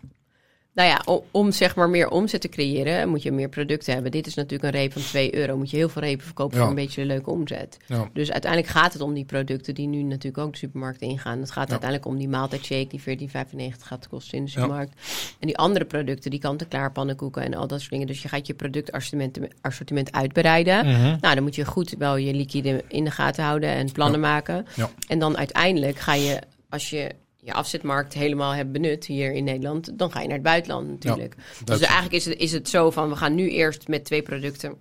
Nou 0.74 0.88
ja, 0.88 1.02
om, 1.04 1.20
om 1.30 1.52
zeg 1.52 1.76
maar 1.76 1.90
meer 1.90 2.08
omzet 2.08 2.40
te 2.40 2.48
creëren, 2.48 3.08
moet 3.08 3.22
je 3.22 3.32
meer 3.32 3.48
producten 3.48 3.92
hebben. 3.92 4.10
Dit 4.12 4.26
is 4.26 4.34
natuurlijk 4.34 4.62
een 4.74 4.80
reep 4.80 4.92
van 4.92 5.02
2 5.02 5.34
euro. 5.34 5.56
Moet 5.56 5.70
je 5.70 5.76
heel 5.76 5.88
veel 5.88 6.02
repen 6.02 6.24
verkopen 6.24 6.54
Ja. 6.56 6.60
voor 6.62 6.70
een 6.70 6.76
beetje 6.84 7.00
een 7.00 7.06
leuke 7.06 7.30
omzet. 7.30 7.76
Ja, 7.86 8.08
Dus 8.12 8.32
uiteindelijk 8.32 8.72
gaat 8.72 8.92
het 8.92 9.02
om 9.02 9.14
die 9.14 9.24
producten 9.24 9.74
die 9.74 9.86
nu 9.86 10.02
natuurlijk 10.02 10.38
ook 10.44 10.52
de 10.52 10.58
supermarkt 10.58 11.00
ingaan. 11.00 11.38
Het 11.40 11.50
gaat 11.50 11.64
Ja. 11.66 11.70
uiteindelijk 11.70 12.10
om 12.10 12.18
die 12.18 12.28
maaltijdshake 12.28 12.86
die 12.88 13.00
14,95 13.00 13.86
gaat 13.86 14.08
kosten 14.08 14.38
in 14.38 14.44
de 14.44 14.50
supermarkt. 14.50 14.92
En 15.40 15.46
die 15.46 15.56
andere 15.56 15.84
producten, 15.84 16.30
die 16.30 16.40
kant-en-klaar 16.40 16.92
pannenkoeken 16.92 17.42
en 17.42 17.54
al 17.54 17.66
dat 17.66 17.78
soort 17.78 17.90
dingen. 17.90 18.06
Dus 18.06 18.22
je 18.22 18.28
gaat 18.28 18.46
je 18.46 18.54
productassortiment 18.54 19.38
assortiment 19.60 20.12
uitbreiden. 20.12 20.86
Mhm. 20.86 21.16
Nou, 21.20 21.34
dan 21.34 21.42
moet 21.42 21.54
je 21.54 21.64
goed 21.64 21.94
wel 21.98 22.16
je 22.16 22.34
liquide 22.34 22.84
in 22.88 23.04
de 23.04 23.10
gaten 23.10 23.44
houden 23.44 23.68
en 23.70 23.92
plannen 23.92 24.20
maken. 24.20 24.66
En 25.08 25.18
dan 25.18 25.36
uiteindelijk 25.36 25.98
ga 25.98 26.14
je, 26.14 26.38
als 26.68 26.90
je 26.90 27.10
je 27.44 27.52
afzetmarkt 27.52 28.14
helemaal 28.14 28.52
hebt 28.54 28.72
benut 28.72 29.04
hier 29.06 29.32
in 29.32 29.44
Nederland, 29.44 29.98
dan 29.98 30.10
ga 30.12 30.20
je 30.20 30.26
naar 30.26 30.34
het 30.36 30.44
buitenland 30.44 30.88
natuurlijk. 30.88 31.34
Dus 31.64 31.80
eigenlijk 31.80 32.12
is 32.14 32.24
het, 32.24 32.38
is 32.38 32.52
het 32.52 32.68
zo 32.68 32.90
van, 32.90 33.08
we 33.08 33.16
gaan 33.16 33.34
nu 33.34 33.50
eerst 33.50 33.88
met 33.88 34.04
twee 34.04 34.22
producten 34.22 34.74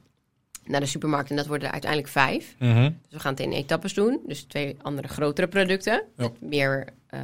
naar 0.65 0.79
de 0.79 0.85
supermarkt 0.85 1.29
en 1.29 1.35
dat 1.35 1.47
worden 1.47 1.65
er 1.67 1.71
uiteindelijk 1.73 2.11
vijf. 2.11 2.55
Mhm. 2.59 2.81
Dus 2.81 2.91
we 3.09 3.19
gaan 3.19 3.31
het 3.31 3.41
in 3.41 3.51
etappes 3.51 3.93
doen. 3.93 4.19
Dus 4.25 4.41
twee 4.43 4.75
andere 4.81 5.07
grotere 5.07 5.47
producten. 5.47 6.03
Ja. 6.17 6.31
Meer 6.39 6.87
eh, 7.07 7.19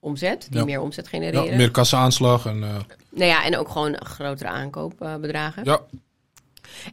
omzet, 0.00 0.46
die 0.50 0.58
Ja. 0.58 0.64
meer 0.64 0.80
omzet 0.80 1.08
genereren. 1.08 1.50
ja, 1.50 1.56
meer 1.56 1.70
kassenaanslag 1.70 2.46
en 2.46 2.62
eh, 2.62 2.74
Nou 3.10 3.30
ja, 3.30 3.44
en 3.44 3.56
ook 3.56 3.68
gewoon 3.68 3.96
grotere 4.04 4.48
aankoopbedragen. 4.48 5.64
ja, 5.64 5.80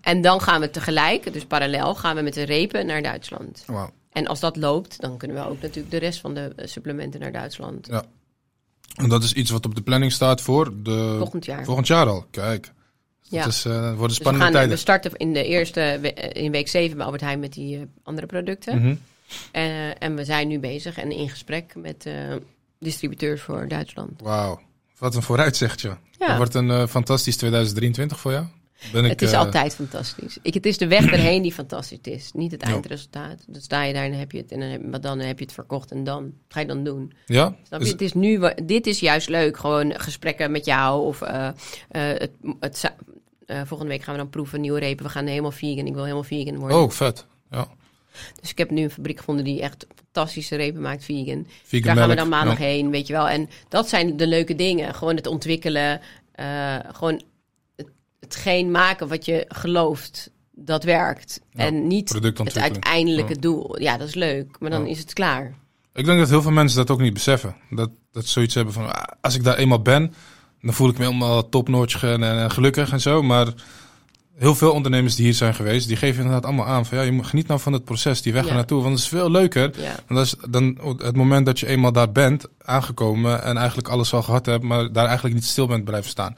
En 0.02 0.22
dan 0.22 0.42
gaan 0.42 0.62
we 0.62 0.70
tegelijk, 0.70 1.34
dus 1.34 1.46
parallel, 1.46 1.96
gaan 1.96 2.16
we 2.16 2.22
met 2.22 2.34
de 2.34 2.44
repen 2.44 2.86
naar 2.86 3.02
Duitsland. 3.02 3.64
wauw. 3.68 3.90
En 4.14 4.28
als 4.28 4.40
dat 4.40 4.56
loopt, 4.56 5.02
dan 5.02 5.18
kunnen 5.18 5.38
we 5.38 5.50
ook 5.50 5.62
natuurlijk 5.62 5.92
de 5.92 5.98
rest 5.98 6.20
van 6.20 6.34
de 6.34 6.54
eh, 6.56 6.68
supplementen 6.68 7.20
naar 7.20 7.32
Duitsland. 7.32 7.88
Ja. 7.88 8.04
En 8.96 9.10
dat 9.10 9.24
is 9.24 9.34
iets 9.34 9.52
wat 9.52 9.66
op 9.66 9.76
de 9.76 9.82
planning 9.82 10.12
staat 10.12 10.42
voor 10.42 10.74
de 10.84 11.16
Volgend 11.18 11.46
jaar. 11.46 11.64
volgend 11.66 11.88
jaar 11.88 12.08
al. 12.08 12.26
Kijk, 12.32 12.72
Ja. 13.22 13.44
dat 13.44 13.52
is, 13.54 13.66
eh, 13.66 13.72
worden 13.74 13.98
Dus 13.98 14.08
we, 14.08 14.14
spannende 14.14 14.46
we 14.48 14.52
tijden. 14.54 14.78
starten 14.78 15.12
in 15.16 15.34
de 15.34 15.46
eerste 15.46 15.98
we- 16.02 16.14
eh, 16.14 16.44
in 16.44 16.52
week 16.52 16.68
7 16.68 16.96
bij 16.98 17.06
Albert 17.06 17.24
Heijn 17.24 17.40
met 17.40 17.54
die 17.54 17.88
andere 18.04 18.28
producten. 18.28 18.78
Mhm. 18.82 18.96
En 20.00 20.16
we 20.16 20.26
zijn 20.26 20.48
nu 20.48 20.60
bezig 20.60 20.98
en 20.98 21.12
in 21.12 21.30
gesprek 21.30 21.76
met 21.76 22.08
distributeurs 22.80 23.42
voor 23.42 23.68
Duitsland. 23.68 24.22
Wauw, 24.22 24.60
wat 24.98 25.16
een 25.16 25.22
vooruitzichtje. 25.22 25.98
Ja. 26.20 26.28
Het 26.28 26.38
wordt 26.38 26.54
een 26.54 26.88
fantastisch 26.88 27.38
2023 27.38 28.20
voor 28.20 28.32
jou. 28.32 28.46
Ben 28.92 29.04
ik, 29.04 29.10
het 29.10 29.22
is 29.22 29.32
eh, 29.32 29.40
altijd 29.40 29.76
fantastisch. 29.76 30.38
Ik, 30.42 30.54
het 30.54 30.66
is 30.66 30.78
de 30.78 30.88
weg 30.88 31.12
erheen 31.12 31.42
die 31.42 31.54
fantastisch 31.54 31.98
is. 32.02 32.32
Niet 32.34 32.52
het 32.52 32.62
eindresultaat. 32.62 33.44
Dan 33.48 33.62
sta 33.62 33.84
je 33.84 33.94
daar 33.94 34.06
en 34.06 34.14
heb 34.14 34.32
je 34.32 34.38
het. 34.38 34.52
En 34.52 34.60
dan 34.60 34.70
heb, 34.70 34.84
maar 34.84 35.02
dan 35.02 35.20
heb 35.20 35.40
je 35.40 35.46
het 35.46 35.54
verkocht. 35.54 35.92
En 35.92 36.04
dan 36.04 36.24
wat 36.24 36.34
ga 36.48 36.60
je 36.60 36.66
dan 36.66 36.84
doen. 36.84 37.14
Ja? 37.26 37.56
Dus- 37.70 37.90
het 37.90 38.02
is 38.02 38.14
nu, 38.14 38.42
dit 38.64 38.88
is 38.88 39.00
juist 39.00 39.30
leuk. 39.30 39.58
Gewoon 39.58 40.00
gesprekken 40.00 40.52
met 40.52 40.66
jou. 40.66 41.06
Of 41.06 41.22
eh, 41.22 41.48
eh, 41.48 41.54
het, 41.92 42.32
het, 42.60 42.92
volgende 43.68 43.92
week 43.92 44.04
gaan 44.04 44.14
we 44.14 44.20
dan 44.20 44.30
proeven 44.30 44.62
nieuwe 44.62 44.80
repen. 44.80 45.06
We 45.06 45.12
gaan 45.12 45.28
helemaal 45.28 45.52
vegan. 45.52 45.86
Ik 45.86 45.94
wil 45.94 46.04
helemaal 46.04 46.24
vegan 46.24 46.58
worden. 46.58 46.78
oh, 46.78 46.90
vet. 46.90 47.26
Ja. 47.52 47.68
Dus 48.42 48.50
ik 48.50 48.58
heb 48.58 48.70
nu 48.70 48.84
een 48.84 48.92
fabriek 48.92 49.18
gevonden 49.18 49.46
die 49.46 49.62
echt 49.62 49.88
fantastische 49.96 50.56
repen 50.56 50.82
maakt 50.82 51.04
vegan. 51.04 51.48
Vegan 51.64 51.88
Daar 51.88 51.98
gaan 51.98 52.10
we 52.10 52.16
dan 52.16 52.30
maandag 52.30 52.60
Ja. 52.60 52.66
heen, 52.66 52.90
weet 52.90 53.08
je 53.08 53.14
wel. 53.14 53.30
En 53.30 53.50
dat 53.70 53.90
zijn 53.90 54.18
de 54.18 54.28
leuke 54.28 54.56
dingen. 54.56 54.96
Gewoon 54.96 55.16
het 55.16 55.28
ontwikkelen. 55.28 56.02
gewoon 56.92 57.22
hetgeen 58.34 58.72
maken 58.72 59.08
wat 59.08 59.26
je 59.26 59.46
gelooft 59.48 60.32
dat 60.52 60.84
werkt. 60.84 61.42
Ja, 61.52 61.64
en 61.66 61.88
niet 61.88 62.14
het 62.14 62.58
uiteindelijke 62.58 63.34
Ja. 63.34 63.40
doel. 63.40 63.82
Ja, 63.82 63.98
dat 63.98 64.08
is 64.08 64.14
leuk. 64.16 64.56
Maar 64.60 64.70
dan 64.70 64.84
Ja. 64.84 64.90
is 64.90 65.00
het 65.00 65.14
klaar. 65.14 65.54
Ik 65.94 66.06
denk 66.06 66.20
dat 66.20 66.30
heel 66.30 66.42
veel 66.42 66.52
mensen 66.52 66.78
dat 66.78 66.90
ook 66.92 67.02
niet 67.02 67.14
beseffen. 67.14 67.56
Dat, 67.70 67.90
dat 68.12 68.26
ze 68.26 68.32
zoiets 68.32 68.56
hebben 68.56 68.74
van, 68.74 68.94
ah, 68.96 69.04
als 69.22 69.36
ik 69.36 69.44
daar 69.44 69.58
eenmaal 69.58 69.82
ben, 69.82 70.14
dan 70.62 70.74
voel 70.74 70.90
ik 70.90 70.98
me 70.98 71.06
helemaal 71.06 71.50
topnotch 71.50 72.04
en, 72.04 72.24
en 72.24 72.52
gelukkig 72.52 72.92
en 72.92 73.02
zo. 73.02 73.22
Maar 73.24 73.48
heel 74.36 74.56
veel 74.56 74.72
ondernemers 74.72 75.16
die 75.16 75.26
hier 75.26 75.34
zijn 75.34 75.56
geweest, 75.56 75.88
die 75.88 75.98
geven 75.98 76.18
inderdaad 76.24 76.46
allemaal 76.46 76.66
aan 76.66 76.86
van, 76.86 76.98
ja, 76.98 77.04
je 77.04 77.12
moet 77.12 77.26
geniet 77.28 77.48
nou 77.48 77.60
van 77.60 77.74
het 77.74 77.84
proces, 77.86 78.22
die 78.22 78.34
weg 78.34 78.50
naartoe. 78.50 78.82
Want 78.82 78.94
het 78.94 79.04
is 79.04 79.08
veel 79.10 79.32
leuker 79.32 79.72
dat 80.08 80.26
is 80.26 80.36
dan 80.50 80.78
het 80.98 81.16
moment 81.16 81.46
dat 81.46 81.60
je 81.60 81.68
eenmaal 81.68 81.92
daar 81.92 82.12
bent, 82.12 82.46
aangekomen 82.62 83.44
en 83.44 83.58
eigenlijk 83.58 83.88
alles 83.88 84.14
al 84.14 84.24
gehad 84.24 84.46
hebt, 84.46 84.64
maar 84.64 84.92
daar 84.92 85.06
eigenlijk 85.06 85.36
niet 85.36 85.46
stil 85.46 85.68
bent 85.68 85.84
blijven 85.86 86.10
staan. 86.10 86.36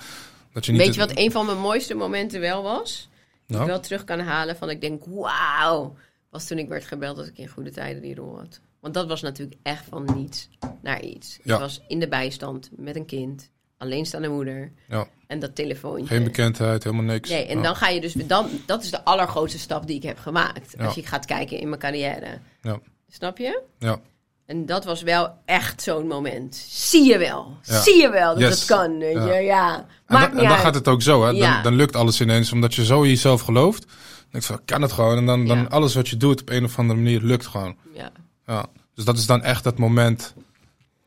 Dat 0.55 0.65
je 0.65 0.71
niet 0.71 0.81
Weet 0.81 0.93
je 0.93 0.99
wat 0.99 1.11
een 1.17 1.31
van 1.31 1.45
mijn 1.45 1.57
mooiste 1.59 1.93
momenten 1.93 2.39
wel 2.39 2.63
was? 2.63 3.09
Die 3.45 3.55
Nou? 3.57 3.61
ik 3.61 3.67
wel 3.69 3.79
terug 3.79 4.03
kan 4.03 4.19
halen 4.19 4.55
van 4.55 4.69
ik 4.69 4.81
denk, 4.81 5.03
wauw. 5.05 5.95
Was 6.29 6.47
toen 6.47 6.57
ik 6.57 6.67
werd 6.67 6.85
gebeld 6.85 7.17
dat 7.17 7.27
ik 7.27 7.37
in 7.37 7.47
goede 7.47 7.71
tijden 7.71 8.01
die 8.01 8.15
rol 8.15 8.37
had. 8.37 8.59
Want 8.79 8.93
dat 8.93 9.07
was 9.07 9.21
natuurlijk 9.21 9.59
echt 9.63 9.85
van 9.89 10.09
niets 10.15 10.49
naar 10.81 11.01
iets. 11.01 11.39
Ja. 11.43 11.53
Ik 11.53 11.59
was 11.59 11.81
in 11.87 11.99
de 11.99 12.07
bijstand 12.07 12.69
met 12.75 12.95
een 12.95 13.05
kind. 13.05 13.51
Alleenstaande 13.77 14.27
moeder. 14.27 14.71
Ja, 14.87 15.07
En 15.27 15.39
dat 15.39 15.55
telefoontje. 15.55 16.07
geen 16.07 16.23
bekendheid, 16.23 16.83
helemaal 16.83 17.05
niks. 17.05 17.29
Nee, 17.29 17.45
en 17.45 17.57
Ja. 17.57 17.63
dan 17.63 17.75
ga 17.75 17.87
je 17.89 18.01
dus... 18.01 18.13
Dan, 18.13 18.49
dat 18.65 18.83
is 18.83 18.91
de 18.91 19.03
allergrootste 19.03 19.59
stap 19.59 19.87
die 19.87 19.95
ik 19.95 20.03
heb 20.03 20.17
gemaakt. 20.19 20.77
Als 20.79 20.95
je 20.95 21.03
gaat 21.03 21.25
kijken 21.25 21.59
in 21.59 21.67
mijn 21.69 21.81
carrière. 21.81 22.39
Ja. 22.61 22.79
Snap 23.07 23.37
je? 23.37 23.61
Ja. 23.79 23.99
En 24.45 24.65
dat 24.65 24.85
was 24.85 25.01
wel 25.01 25.33
echt 25.45 25.81
zo'n 25.81 26.07
moment. 26.07 26.55
Zie 26.69 27.03
je 27.05 27.17
wel. 27.17 27.57
Ja. 27.63 27.81
Zie 27.81 28.01
je 28.01 28.09
wel 28.09 28.33
dat 28.33 28.39
Yes. 28.43 28.59
het 28.59 28.65
kan. 28.67 28.97
Weet 28.97 29.13
Ja. 29.15 29.33
je? 29.35 29.43
Ja. 29.43 29.75
En, 29.75 29.85
dan, 30.07 30.19
niet 30.21 30.29
en 30.29 30.35
dan 30.35 30.47
uit. 30.47 30.59
gaat 30.59 30.75
het 30.75 30.87
ook 30.87 31.01
zo, 31.01 31.19
hè? 31.21 31.25
Dan, 31.27 31.35
Ja. 31.35 31.61
dan 31.61 31.75
lukt 31.75 31.95
alles 31.95 32.21
ineens, 32.21 32.51
omdat 32.51 32.75
je 32.75 32.85
zo 32.85 33.01
in 33.01 33.09
jezelf 33.09 33.41
gelooft. 33.41 33.81
Dan 33.81 33.95
denk 34.31 34.43
je 34.43 34.53
van, 34.53 34.61
kan 34.65 34.81
het 34.81 34.91
gewoon. 34.91 35.17
En 35.17 35.25
dan, 35.25 35.45
dan 35.45 35.69
alles 35.69 35.95
wat 35.95 36.07
je 36.09 36.17
doet 36.17 36.41
op 36.41 36.49
een 36.49 36.63
of 36.63 36.79
andere 36.79 36.99
manier 36.99 37.21
lukt 37.21 37.45
gewoon. 37.47 37.75
Ja. 37.93 38.11
Ja. 38.47 38.65
Dus 38.95 39.05
dat 39.05 39.17
is 39.17 39.25
dan 39.25 39.43
echt 39.43 39.65
het 39.65 39.77
moment. 39.77 40.33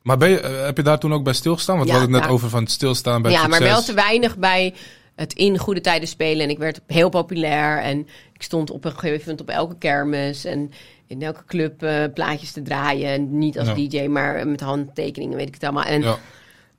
Maar 0.03 0.17
ben 0.17 0.29
je, 0.29 0.41
eh, 0.41 0.65
heb 0.65 0.77
je 0.77 0.83
daar 0.83 0.99
toen 0.99 1.13
ook 1.15 1.25
bij 1.25 1.33
stilgestaan? 1.33 1.77
Want 1.77 1.89
we 1.89 1.95
hadden 1.95 2.13
het 2.15 2.23
net 2.23 2.31
over 2.33 2.49
van 2.49 2.63
het 2.63 2.71
stilstaan 2.71 3.23
bij 3.23 3.31
ja, 3.31 3.47
maar 3.47 3.61
wel 3.61 3.83
te 3.83 3.95
weinig 3.95 4.37
bij 4.37 4.75
het 5.15 5.33
in 5.33 5.59
goede 5.59 5.81
tijden 5.81 6.09
spelen. 6.09 6.43
En 6.43 6.51
ik 6.51 6.59
werd 6.59 6.81
heel 6.87 7.09
populair. 7.09 7.83
En 7.83 7.99
ik 8.33 8.43
stond 8.43 8.71
op 8.71 8.85
een 8.85 8.91
gegeven 8.93 9.21
moment 9.21 9.41
op 9.41 9.49
elke 9.49 9.77
kermis. 9.79 10.45
En 10.45 10.73
in 11.09 11.23
elke 11.23 11.45
club 11.45 11.83
eh, 11.83 12.05
plaatjes 12.15 12.53
te 12.53 12.63
draaien. 12.63 13.09
En 13.11 13.39
niet 13.39 13.59
als 13.59 13.69
Ja. 13.69 13.75
DJ, 13.75 14.07
maar 14.07 14.47
met 14.49 14.61
handtekeningen, 14.61 15.37
weet 15.37 15.49
ik 15.49 15.55
het 15.55 15.63
allemaal. 15.65 15.85
En 15.85 16.03
Ja, 16.03 16.19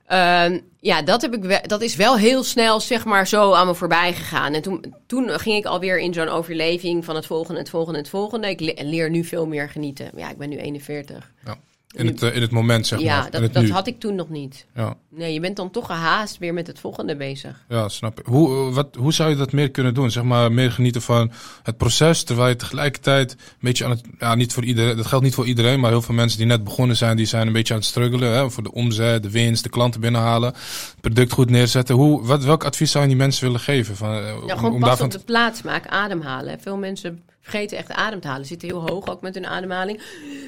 Ehm, 0.06 0.58
ja, 0.80 1.02
dat, 1.02 1.22
heb 1.22 1.34
ik 1.34 1.44
wel, 1.44 1.58
dat 1.62 1.80
is 1.82 1.96
wel 1.96 2.16
heel 2.18 2.42
snel, 2.42 2.80
zeg 2.80 3.04
maar, 3.04 3.26
zo 3.26 3.52
aan 3.52 3.66
me 3.66 3.74
voorbij 3.74 4.12
gegaan. 4.12 4.52
En 4.54 4.62
toen, 4.62 4.94
toen 5.06 5.28
ging 5.28 5.56
ik 5.56 5.64
alweer 5.64 5.98
in 5.98 6.12
zo'n 6.14 6.28
overleving 6.28 7.04
van 7.04 7.14
het 7.14 7.26
volgende, 7.26 7.60
het 7.60 7.70
volgende, 7.70 7.98
het 7.98 8.08
volgende. 8.08 8.48
Ik 8.48 8.60
le- 8.60 8.74
leer 8.84 9.10
nu 9.10 9.24
veel 9.24 9.46
meer 9.46 9.68
genieten. 9.68 10.10
Ja, 10.16 10.30
ik 10.30 10.36
ben 10.38 10.48
nu 10.48 10.56
41. 10.56 11.32
ja. 11.44 11.56
In, 11.96 12.06
het, 12.06 12.22
eh, 12.22 12.34
in 12.34 12.40
het 12.40 12.50
moment, 12.50 12.86
zeg 12.86 13.00
ja, 13.00 13.16
maar. 13.16 13.42
in 13.42 13.52
dat, 13.52 13.68
had 13.68 13.86
ik 13.86 14.00
toen 14.00 14.14
nog 14.14 14.28
niet. 14.28 14.66
Ja. 14.74 14.96
Nee, 15.08 15.32
je 15.32 15.40
bent 15.40 15.56
dan 15.56 15.70
toch 15.70 15.86
gehaast 15.86 16.38
weer 16.38 16.54
met 16.54 16.66
het 16.66 16.78
volgende 16.78 17.16
bezig. 17.16 17.64
Ja, 17.68 17.88
snap 17.88 18.20
ik. 18.20 18.26
Hoe, 18.26 18.68
eh, 18.68 18.74
wat, 18.74 18.94
hoe 18.94 19.12
zou 19.12 19.30
je 19.30 19.36
dat 19.36 19.52
meer 19.52 19.70
kunnen 19.70 19.94
doen? 19.94 20.10
Zeg 20.10 20.22
maar, 20.22 20.52
meer 20.52 20.72
genieten 20.72 21.02
van 21.02 21.32
het 21.62 21.76
proces, 21.76 22.22
terwijl 22.22 22.48
je 22.48 22.56
tegelijkertijd 22.56 23.32
een 23.32 23.38
beetje 23.60 23.84
aan 23.84 23.90
het... 23.90 24.00
Ja, 24.18 24.34
niet 24.34 24.52
voor 24.52 24.64
iedereen, 24.64 24.96
dat 24.96 25.06
geldt 25.06 25.24
niet 25.24 25.34
voor 25.34 25.46
iedereen, 25.46 25.80
maar 25.80 25.90
heel 25.90 26.02
veel 26.02 26.14
mensen 26.14 26.38
die 26.38 26.46
net 26.46 26.64
begonnen 26.64 26.96
zijn, 26.96 27.16
die 27.16 27.26
zijn 27.26 27.46
een 27.46 27.52
beetje 27.52 27.74
aan 27.74 27.80
het 27.80 27.88
struggelen. 27.88 28.32
Hè, 28.32 28.50
voor 28.50 28.62
de 28.62 28.72
omzet, 28.72 29.22
de 29.22 29.30
winst, 29.30 29.62
de 29.62 29.70
klanten 29.70 30.00
binnenhalen, 30.00 30.48
het 30.52 31.00
product 31.00 31.32
goed 31.32 31.50
neerzetten. 31.50 31.94
Hoe, 31.94 32.26
wat, 32.26 32.44
welk 32.44 32.64
advies 32.64 32.90
zou 32.90 33.04
je 33.04 33.10
die 33.10 33.18
mensen 33.18 33.44
willen 33.44 33.60
geven? 33.60 33.96
Van, 33.96 34.10
eh, 34.10 34.24
Ja, 34.24 34.32
om, 34.32 34.48
gewoon 34.48 34.72
om 34.72 34.80
pas 34.80 34.88
daarvan 34.88 35.06
op 35.06 35.12
de 35.12 35.18
plaats 35.18 35.62
maken, 35.62 35.90
ademhalen. 35.90 36.60
Veel 36.60 36.76
mensen 36.76 37.22
vergeten 37.40 37.78
echt 37.78 37.90
adem 37.92 38.20
te 38.20 38.28
halen. 38.28 38.46
Zitten 38.46 38.68
heel 38.68 38.88
hoog 38.88 39.08
ook 39.08 39.20
met 39.20 39.34
hun 39.34 39.46
ademhaling. 39.46 40.00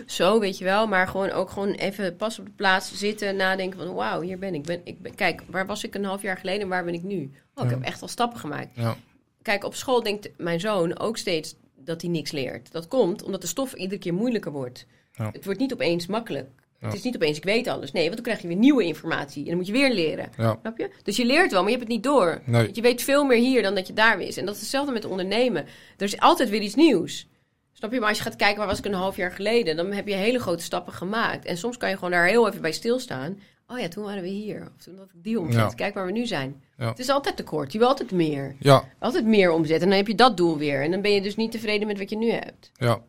Zo, 0.06 0.40
weet 0.40 0.58
je 0.58 0.64
wel. 0.64 0.86
Maar 0.86 1.08
gewoon 1.08 1.30
ook 1.30 1.50
gewoon 1.50 1.70
even 1.72 2.16
pas 2.16 2.38
op 2.38 2.44
de 2.44 2.50
plaats 2.50 2.98
zitten, 2.98 3.36
nadenken 3.36 3.78
van... 3.78 3.94
Wauw, 3.94 4.20
hier 4.20 4.38
ben 4.38 4.54
ik. 4.54 4.62
Ben, 4.62 4.80
ik 4.84 5.00
ben, 5.02 5.14
kijk, 5.14 5.42
waar 5.46 5.66
was 5.66 5.84
ik 5.84 5.94
een 5.94 6.04
half 6.04 6.22
jaar 6.22 6.38
geleden 6.38 6.60
en 6.60 6.68
waar 6.68 6.84
ben 6.84 6.94
ik 6.94 7.02
nu? 7.02 7.30
Oh, 7.54 7.64
ik 7.64 7.70
Ja. 7.70 7.76
heb 7.76 7.84
echt 7.86 8.02
al 8.02 8.08
stappen 8.08 8.38
gemaakt. 8.38 8.68
Ja, 8.76 8.96
kijk, 9.42 9.64
op 9.64 9.74
school 9.74 10.02
denkt 10.02 10.30
mijn 10.36 10.60
zoon 10.60 10.98
ook 10.98 11.16
steeds 11.16 11.54
dat 11.76 12.00
hij 12.00 12.10
niks 12.10 12.30
leert. 12.30 12.72
Dat 12.72 12.88
komt 12.88 13.22
omdat 13.22 13.40
de 13.40 13.46
stof 13.46 13.72
iedere 13.74 14.00
keer 14.00 14.14
moeilijker 14.14 14.52
wordt. 14.52 14.86
Ja. 15.12 15.30
Het 15.32 15.44
wordt 15.44 15.60
niet 15.60 15.72
opeens 15.72 16.06
makkelijk. 16.06 16.50
Ja. 16.82 16.88
Het 16.88 16.96
is 16.96 17.02
niet 17.02 17.14
opeens, 17.14 17.36
ik 17.36 17.44
weet 17.44 17.66
alles. 17.66 17.92
Nee, 17.92 18.02
want 18.02 18.14
dan 18.14 18.24
krijg 18.24 18.40
je 18.42 18.48
weer 18.48 18.56
nieuwe 18.56 18.84
informatie. 18.84 19.42
En 19.42 19.48
dan 19.48 19.56
moet 19.56 19.66
je 19.66 19.72
weer 19.72 19.92
leren. 19.92 20.30
Ja. 20.36 20.56
Snap 20.60 20.78
je? 20.78 20.90
Dus 21.02 21.16
je 21.16 21.24
leert 21.24 21.50
wel, 21.52 21.62
maar 21.62 21.70
je 21.70 21.76
hebt 21.76 21.88
het 21.88 21.96
niet 21.96 22.04
door. 22.04 22.40
Nee. 22.44 22.62
Want 22.62 22.76
je 22.76 22.82
weet 22.82 23.02
veel 23.02 23.24
meer 23.24 23.38
hier 23.38 23.62
dan 23.62 23.74
dat 23.74 23.86
je 23.86 23.92
daar 23.92 24.18
wist. 24.18 24.38
En 24.38 24.44
dat 24.46 24.54
is 24.54 24.60
hetzelfde 24.60 24.92
met 24.92 25.04
ondernemen. 25.04 25.62
Er 25.96 26.04
is 26.04 26.20
altijd 26.20 26.48
weer 26.48 26.60
iets 26.60 26.74
nieuws. 26.74 27.28
Snap 27.72 27.92
je? 27.92 27.98
Maar 28.00 28.08
als 28.08 28.18
je 28.18 28.24
gaat 28.24 28.36
kijken, 28.36 28.58
waar 28.58 28.66
was 28.66 28.78
ik 28.78 28.84
een 28.84 28.92
half 28.94 29.16
jaar 29.16 29.32
geleden? 29.32 29.76
Dan 29.76 29.92
heb 29.92 30.08
je 30.08 30.14
hele 30.14 30.38
grote 30.38 30.62
stappen 30.64 30.92
gemaakt. 30.92 31.44
En 31.44 31.56
soms 31.56 31.76
kan 31.76 31.88
je 31.88 31.94
gewoon 31.94 32.10
daar 32.10 32.26
heel 32.26 32.48
even 32.48 32.60
bij 32.62 32.72
stilstaan. 32.72 33.38
Oh 33.66 33.78
ja, 33.78 33.88
toen 33.88 34.04
waren 34.04 34.22
we 34.22 34.28
hier. 34.28 34.70
Of 34.76 34.82
toen 34.84 34.98
had 34.98 35.10
ik 35.14 35.22
die 35.22 35.40
omzet. 35.40 35.60
Ja. 35.60 35.68
Kijk 35.68 35.94
waar 35.94 36.06
we 36.06 36.12
nu 36.12 36.26
zijn. 36.26 36.62
Ja. 36.78 36.88
Het 36.88 36.98
is 36.98 37.08
altijd 37.08 37.36
tekort. 37.36 37.72
Je 37.72 37.78
wil 37.78 37.88
altijd 37.88 38.10
meer. 38.10 38.56
Ja, 38.58 38.84
Altijd 38.98 39.24
meer 39.24 39.50
omzet. 39.50 39.82
En 39.82 39.88
dan 39.88 39.96
heb 39.96 40.06
je 40.06 40.14
dat 40.14 40.36
doel 40.36 40.58
weer. 40.58 40.82
En 40.82 40.90
dan 40.90 41.00
ben 41.00 41.12
je 41.12 41.20
dus 41.20 41.36
niet 41.36 41.50
tevreden 41.50 41.86
met 41.86 41.98
wat 41.98 42.10
je 42.10 42.16
nu 42.16 42.30
hebt. 42.30 42.70
ja, 42.74 43.00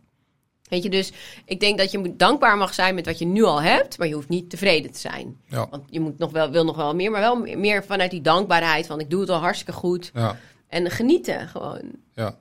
Weet 0.73 0.83
je, 0.83 0.89
dus 0.89 1.11
ik 1.45 1.59
denk 1.59 1.77
dat 1.77 1.91
je 1.91 1.97
moet 1.97 2.19
dankbaar 2.19 2.57
mag 2.57 2.73
zijn 2.73 2.95
met 2.95 3.05
wat 3.05 3.19
je 3.19 3.25
nu 3.25 3.43
al 3.43 3.61
hebt. 3.61 3.97
Maar 3.97 4.07
je 4.07 4.13
hoeft 4.13 4.29
niet 4.29 4.49
tevreden 4.49 4.91
te 4.91 4.99
zijn. 4.99 5.37
ja, 5.47 5.67
Want 5.69 5.83
je 5.89 5.99
moet 5.99 6.17
nog 6.17 6.31
wel, 6.31 6.51
wil 6.51 6.65
nog 6.65 6.75
wel 6.75 6.95
meer. 6.95 7.11
Maar 7.11 7.21
wel 7.21 7.35
meer 7.35 7.83
vanuit 7.83 8.11
die 8.11 8.21
dankbaarheid 8.21 8.85
van 8.87 8.99
ik 8.99 9.09
doe 9.09 9.21
het 9.21 9.29
al 9.29 9.39
hartstikke 9.39 9.71
goed. 9.73 10.11
ja, 10.13 10.37
En 10.67 10.89
genieten 10.91 11.47
gewoon. 11.47 11.81
ja. 12.13 12.37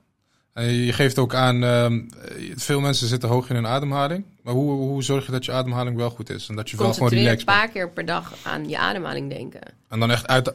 En 0.53 0.65
je 0.65 0.93
geeft 0.93 1.19
ook 1.19 1.35
aan, 1.35 1.65
ehm, 1.65 2.01
veel 2.55 2.81
mensen 2.81 3.07
zitten 3.09 3.29
hoog 3.29 3.49
in 3.49 3.55
hun 3.55 3.67
ademhaling. 3.67 4.25
Maar 4.43 4.55
hoe, 4.55 4.71
hoe 4.73 5.03
zorg 5.03 5.27
je 5.27 5.33
dat 5.33 5.45
je 5.45 5.53
ademhaling 5.53 5.97
wel 5.97 6.11
goed 6.11 6.31
is? 6.31 6.49
En 6.49 6.57
dat 6.57 6.71
je 6.71 6.77
wel 6.77 6.93
gewoon 6.93 7.09
relaxed 7.09 7.39
een 7.39 7.45
paar 7.45 7.69
keer 7.69 7.91
per 7.91 8.05
dag 8.05 8.33
aan 8.43 8.69
je 8.69 8.79
ademhaling 8.79 9.31
denken. 9.31 9.61
En 9.89 10.01
dan 10.01 10.11
echt 10.11 10.27
uit, 10.27 10.55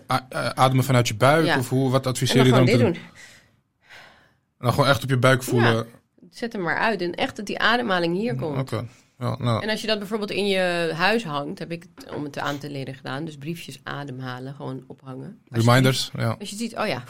ademen 0.55 0.83
vanuit 0.83 1.07
je 1.07 1.15
buik? 1.15 1.45
Ja. 1.45 1.57
Of 1.57 1.69
hoe, 1.69 1.89
wat 1.91 2.07
adviseer 2.07 2.45
je 2.45 2.51
dan 2.51 2.65
te 2.65 2.71
doen? 2.71 2.79
doen. 2.79 2.93
En 2.93 4.65
dan 4.65 4.73
gewoon 4.73 4.89
echt 4.89 5.03
op 5.03 5.09
je 5.09 5.17
buik 5.17 5.43
voelen? 5.43 5.87
Zet 6.31 6.53
hem 6.53 6.61
maar 6.61 6.77
uit. 6.77 7.01
En 7.01 7.13
echt 7.15 7.35
dat 7.35 7.45
die 7.45 7.59
ademhaling 7.59 8.15
hier 8.15 8.35
komt. 8.35 8.57
Oké. 8.59 8.85
Ja, 9.19 9.35
nou, 9.37 9.63
En 9.63 9.69
als 9.69 9.81
je 9.81 9.87
dat 9.87 9.99
bijvoorbeeld 9.99 10.31
in 10.31 10.47
je 10.47 10.91
huis 10.95 11.23
hangt, 11.23 11.59
heb 11.59 11.71
ik 11.71 11.85
het 11.95 12.13
om 12.15 12.23
het 12.23 12.39
aan 12.39 12.57
te 12.57 12.69
leren 12.69 12.93
gedaan. 12.95 13.25
Dus 13.25 13.37
briefjes 13.37 13.79
ademhalen, 13.83 14.53
gewoon 14.53 14.83
ophangen. 14.87 15.39
Als 15.49 15.63
je 15.63 15.67
reminders? 15.69 16.11
Ja. 16.17 16.35
Als 16.39 16.49
je 16.49 16.55
ziet, 16.55 16.77
oh 16.77 16.87
ja. 16.87 17.03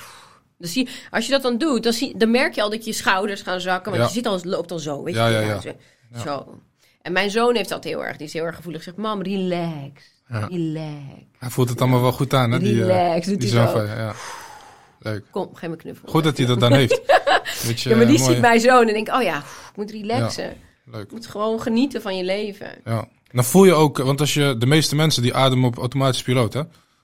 Dan 0.57 0.69
zie, 0.69 0.89
als 1.09 1.25
je 1.25 1.31
dat 1.31 1.41
dan 1.41 1.57
doet, 1.57 1.83
dan, 1.83 1.93
zie, 1.93 2.17
dan 2.17 2.31
merk 2.31 2.53
je 2.55 2.61
al 2.61 2.69
dat 2.69 2.85
je 2.85 2.93
schouders 2.93 3.41
gaan 3.41 3.61
zakken. 3.61 3.91
Want 3.91 4.03
Ja. 4.03 4.07
je 4.09 4.13
ziet 4.15 4.27
al, 4.27 4.33
het 4.33 4.45
loopt 4.45 4.71
al 4.71 4.79
zo. 4.79 5.03
Weet 5.03 5.15
Ja, 5.15 5.27
je, 5.27 5.33
ja, 5.33 5.39
ja. 5.41 5.59
Zo. 5.61 5.71
Ja. 6.13 6.19
zo. 6.19 6.59
En 7.01 7.11
mijn 7.11 7.29
zoon 7.29 7.55
heeft 7.55 7.69
dat 7.69 7.83
heel 7.83 8.05
erg. 8.05 8.17
Die 8.17 8.27
is 8.27 8.33
heel 8.33 8.43
erg 8.45 8.55
gevoelig. 8.55 8.83
Zegt, 8.83 8.97
mam, 8.97 9.21
relax. 9.21 10.01
Relax. 10.27 10.93
Hij 11.39 11.49
voelt 11.49 11.69
het 11.69 11.81
allemaal 11.81 12.01
wel 12.01 12.11
goed 12.11 12.33
aan, 12.33 12.51
hè? 12.51 12.59
Die, 12.59 12.71
eh, 12.73 12.77
Relax, 12.87 13.25
doet 13.27 13.41
die 13.41 13.49
hij 13.53 13.57
zoon 13.59 13.67
zo. 13.67 13.85
van 13.87 13.97
ja. 13.97 14.13
Leuk. 14.99 15.23
Kom, 15.31 15.55
geef 15.55 15.69
me 15.69 15.75
knuffel. 15.75 16.07
Goed 16.09 16.23
dat 16.23 16.37
hij 16.37 16.45
dat 16.45 16.59
dan 16.59 16.73
heeft. 16.73 17.01
Ja, 17.75 17.95
maar 17.95 18.07
die 18.07 18.17
eh, 18.19 18.25
ziet 18.25 18.39
mijn 18.39 18.59
zoon 18.59 18.87
en 18.87 18.93
denkt, 18.93 19.11
oh 19.11 19.21
ja, 19.21 19.37
ik 19.37 19.75
moet 19.75 19.91
relaxen. 19.91 20.53
Leuk. 20.91 21.09
Je 21.09 21.15
moet 21.15 21.27
gewoon 21.27 21.61
genieten 21.61 22.01
van 22.01 22.17
je 22.17 22.23
leven. 22.23 22.67
Ja. 22.85 23.07
Dan 23.31 23.43
voel 23.43 23.65
je 23.65 23.73
ook, 23.73 23.97
want 23.97 24.19
als 24.19 24.33
je 24.33 24.55
de 24.57 24.65
meeste 24.65 24.95
mensen 24.95 25.21
die 25.21 25.33
ademen 25.33 25.67
op 25.69 25.77
automatische 25.77 26.23
piloot, 26.23 26.53
hè? 26.53 26.61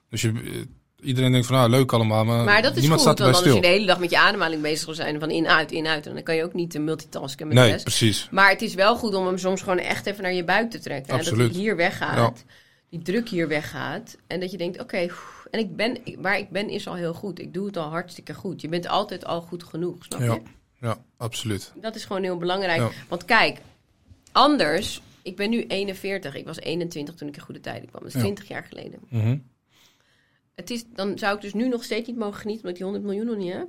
Dus 0.09 0.21
je, 0.21 0.27
eh, 0.29 1.07
iedereen 1.07 1.31
denkt 1.31 1.47
van, 1.47 1.55
nou, 1.57 1.69
leuk 1.69 1.91
allemaal, 1.93 2.25
maar, 2.25 2.43
Maar 2.43 2.61
dat 2.61 2.75
is 2.75 2.79
niemand 2.79 3.01
goed, 3.01 3.09
staat 3.09 3.19
want 3.19 3.35
anders 3.35 3.39
stil. 3.39 3.55
je 3.55 3.61
de 3.61 3.67
hele 3.67 3.85
dag 3.85 3.99
met 3.99 4.09
je 4.09 4.19
ademhaling 4.19 4.61
bezig 4.61 4.85
wil 4.85 4.95
zijn. 4.95 5.19
Van 5.19 5.29
in-uit, 5.31 5.71
in-uit. 5.71 6.05
En 6.07 6.13
dan 6.13 6.23
kan 6.23 6.35
je 6.35 6.43
ook 6.43 6.53
niet 6.53 6.75
eh, 6.75 6.81
multitasken 6.81 7.47
met 7.47 7.55
de 7.55 7.61
Nee, 7.61 7.71
rest. 7.71 7.83
precies. 7.83 8.27
Maar 8.31 8.49
het 8.49 8.61
is 8.61 8.73
wel 8.73 8.95
goed 8.95 9.13
om 9.13 9.25
hem 9.25 9.37
soms 9.37 9.61
gewoon 9.61 9.77
echt 9.79 10.05
even 10.05 10.23
naar 10.23 10.33
je 10.33 10.43
buik 10.43 10.71
te 10.71 10.79
trekken. 10.79 11.17
hè. 11.17 11.23
Dat 11.23 11.37
hij 11.37 11.45
hier 11.47 11.75
weggaat. 11.75 12.43
Die 12.89 13.01
druk 13.01 13.29
hier 13.29 13.47
weggaat. 13.47 14.17
En 14.27 14.39
dat 14.39 14.51
je 14.51 14.57
denkt, 14.57 14.81
oké, 14.81 15.07
en 15.53 15.59
ik 15.59 15.75
ben, 15.75 15.97
ik- 16.05 16.17
waar 16.19 16.37
ik 16.37 16.49
ben 16.49 16.69
is 16.69 16.87
al 16.87 16.95
heel 16.95 17.13
goed. 17.13 17.39
Ik 17.39 17.53
doe 17.53 17.65
het 17.65 17.77
al 17.77 17.89
hartstikke 17.89 18.33
goed. 18.33 18.61
Je 18.61 18.67
bent 18.67 18.87
altijd 18.87 19.25
al 19.25 19.41
goed 19.41 19.63
genoeg, 19.63 19.95
snap 20.05 20.19
je? 20.19 20.25
Ja, 20.25 20.39
ja, 20.81 20.97
absoluut. 21.17 21.71
Dat 21.75 21.95
is 21.95 22.05
gewoon 22.05 22.23
heel 22.23 22.37
belangrijk. 22.37 22.79
Ja. 22.79 22.89
Want 23.07 23.25
kijk, 23.25 23.59
anders... 24.31 25.01
Ik 25.21 25.35
ben 25.35 25.49
nu 25.49 25.65
41. 25.67 26.35
Ik 26.35 26.45
was 26.45 26.59
21 26.59 27.15
toen 27.15 27.27
ik 27.27 27.35
in 27.35 27.41
goede 27.41 27.59
tijden 27.59 27.89
kwam. 27.89 28.01
Dat 28.01 28.09
is 28.09 28.15
Ja. 28.15 28.19
20 28.21 28.47
jaar 28.47 28.63
geleden. 28.63 28.99
Mhm. 29.09 29.37
Het 30.55 30.69
is, 30.69 30.85
dan 30.93 31.17
zou 31.17 31.35
ik 31.35 31.41
dus 31.41 31.53
nu 31.53 31.67
nog 31.67 31.83
steeds 31.83 32.07
niet 32.07 32.17
mogen 32.17 32.39
genieten... 32.39 32.65
omdat 32.65 32.69
ik 32.69 32.75
die 32.75 32.83
100 32.93 33.05
miljoen 33.05 33.25
nog 33.25 33.43
niet 33.45 33.53
heb. 33.53 33.67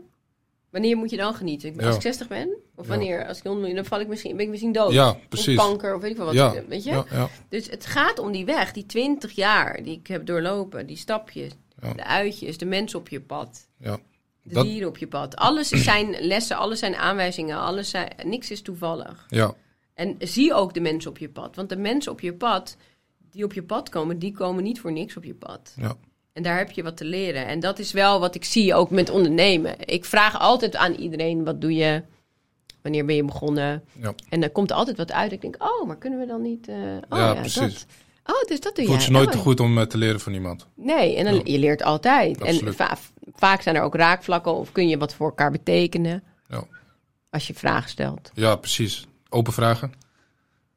Wanneer 0.71 0.97
moet 0.97 1.11
je 1.11 1.17
dan 1.17 1.35
genieten? 1.35 1.75
Ja. 1.75 1.87
Als 1.87 1.95
ik 1.97 2.01
60 2.03 2.29
ben? 2.29 2.57
Of 2.75 2.87
wanneer? 2.87 3.27
Als 3.27 3.39
ik 3.39 3.43
100 3.43 3.61
miljoen... 3.67 3.75
Dan 3.83 3.85
val 3.85 4.01
ik 4.01 4.09
misschien, 4.09 4.37
ben 4.37 4.45
ik 4.45 4.51
misschien 4.51 4.73
dood. 4.73 4.93
Ja, 4.93 5.11
Of 5.11 5.29
precies. 5.29 5.57
kanker, 5.57 5.95
of 5.95 6.01
weet 6.01 6.11
ik 6.11 6.17
veel 6.17 6.25
wat. 6.25 6.35
Ja, 6.35 6.55
Weet 6.69 6.85
je? 6.85 6.91
ja, 6.91 7.05
ja, 7.11 7.29
Dus 7.49 7.71
het 7.71 7.87
gaat 7.87 8.19
om 8.19 8.33
die 8.33 8.45
weg, 8.45 8.73
die 8.73 8.87
20 8.87 9.33
jaar 9.33 9.83
die 9.83 9.99
ik 9.99 10.07
heb 10.07 10.27
doorlopen, 10.27 10.87
die 10.87 10.97
stapjes, 10.97 11.53
Ja. 11.85 11.93
de 11.93 12.05
uitjes, 12.05 12.59
de 12.59 12.65
mensen 12.67 12.99
op 12.99 13.09
je 13.09 13.21
pad, 13.21 13.69
ja. 13.79 13.99
de 14.43 14.55
Dat- 14.55 14.65
dieren 14.65 14.89
op 14.89 14.99
je 14.99 15.07
pad. 15.07 15.37
Alles 15.37 15.69
zijn 15.69 16.17
lessen, 16.33 16.57
alles 16.57 16.79
zijn 16.79 16.95
aanwijzingen, 16.97 17.59
alles 17.59 17.91
zijn, 17.91 18.11
niks 18.25 18.51
is 18.51 18.63
toevallig. 18.63 19.27
ja. 19.29 19.55
En 19.95 20.15
zie 20.19 20.55
ook 20.55 20.75
de 20.75 20.81
mensen 20.81 21.11
op 21.11 21.19
je 21.19 21.29
pad, 21.29 21.57
want 21.57 21.69
de 21.69 21.77
mensen 21.77 22.13
op 22.13 22.21
je 22.21 22.35
pad 22.35 22.77
die 23.31 23.45
op 23.45 23.53
je 23.53 23.63
pad 23.63 23.89
komen, 23.89 24.19
die 24.19 24.33
komen 24.33 24.63
niet 24.63 24.81
voor 24.81 24.93
niks 24.93 25.17
op 25.17 25.25
je 25.25 25.35
pad. 25.35 25.75
ja. 25.77 25.95
En 26.33 26.43
daar 26.43 26.59
heb 26.59 26.71
je 26.71 26.83
wat 26.83 26.97
te 26.97 27.05
leren. 27.05 27.47
En 27.47 27.61
dat 27.61 27.79
is 27.79 27.93
wel 27.93 28.21
wat 28.21 28.35
ik 28.35 28.45
zie 28.45 28.75
ook 28.75 28.91
met 28.91 29.11
ondernemen. 29.11 29.75
Ik 29.79 30.05
vraag 30.05 30.39
altijd 30.39 30.77
aan 30.77 30.93
iedereen: 30.95 31.45
wat 31.45 31.61
doe 31.61 31.75
je? 31.75 32.03
Wanneer 32.83 33.05
ben 33.05 33.15
je 33.17 33.25
begonnen? 33.25 33.85
Ja. 34.01 34.15
En 34.29 34.41
dan 34.41 34.53
komt 34.53 34.71
er 34.71 34.77
altijd 34.77 34.97
wat 34.97 35.13
uit. 35.13 35.33
Ik 35.33 35.41
denk: 35.41 35.63
oh, 35.63 35.87
maar 35.87 35.97
kunnen 35.99 36.19
we 36.19 36.27
dan 36.27 36.43
niet. 36.43 36.69
eh, 36.69 36.75
oh 36.77 37.19
Ja, 37.19 37.27
ja, 37.27 37.35
precies. 37.35 37.59
dat. 37.59 37.87
Oh, 38.27 38.43
dus 38.49 38.61
dat 38.61 38.77
doe 38.77 38.85
je 38.91 39.11
nooit 39.11 39.27
Oh, 39.27 39.33
te 39.33 39.39
goed 39.39 39.61
om 39.61 39.79
eh, 39.79 39.85
te 39.87 39.99
leren 39.99 40.21
van 40.21 40.33
iemand. 40.33 40.67
Nee, 40.77 41.17
en 41.17 41.25
dan, 41.25 41.35
Ja. 41.35 41.41
je 41.45 41.59
leert 41.59 41.83
altijd. 41.83 42.41
En 42.41 42.47
Absoluut. 42.47 42.77
va- 42.77 42.99
vaak 43.35 43.63
zijn 43.63 43.77
er 43.77 43.83
ook 43.83 43.95
raakvlakken 43.95 44.55
of 44.55 44.73
kun 44.73 44.89
je 44.89 44.99
wat 44.99 45.15
voor 45.15 45.27
elkaar 45.27 45.51
betekenen 45.51 46.23
Ja. 46.49 46.65
als 47.31 47.47
je 47.47 47.55
vragen 47.55 47.91
stelt. 47.91 48.31
Ja, 48.35 48.57
precies. 48.57 49.07
Open 49.29 49.53
vragen. 49.53 49.93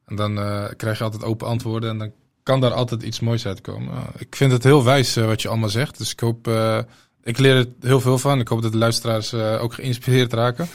En 0.05 0.15
dan 0.15 0.37
eh, 0.39 0.65
krijg 0.77 0.97
je 0.97 1.03
altijd 1.03 1.23
open 1.23 1.47
antwoorden 1.47 1.89
en 1.89 1.97
dan 1.97 2.11
kan 2.43 2.61
daar 2.61 2.73
altijd 2.73 3.03
iets 3.03 3.19
moois 3.19 3.45
uitkomen. 3.45 3.93
Ja, 3.93 4.07
ik 4.17 4.35
vind 4.35 4.51
het 4.51 4.63
heel 4.63 4.83
wijs 4.83 5.15
eh, 5.15 5.25
wat 5.25 5.41
je 5.41 5.47
allemaal 5.47 5.69
zegt. 5.69 5.97
Dus 5.97 6.11
ik 6.11 6.19
hoop, 6.19 6.47
eh, 6.47 6.79
ik 7.23 7.37
leer 7.37 7.55
er 7.55 7.67
heel 7.81 8.01
veel 8.01 8.17
van. 8.17 8.39
Ik 8.39 8.47
hoop 8.47 8.61
dat 8.61 8.71
de 8.71 8.77
luisteraars 8.77 9.33
eh, 9.33 9.63
ook 9.63 9.73
geïnspireerd 9.73 10.33
raken. 10.33 10.67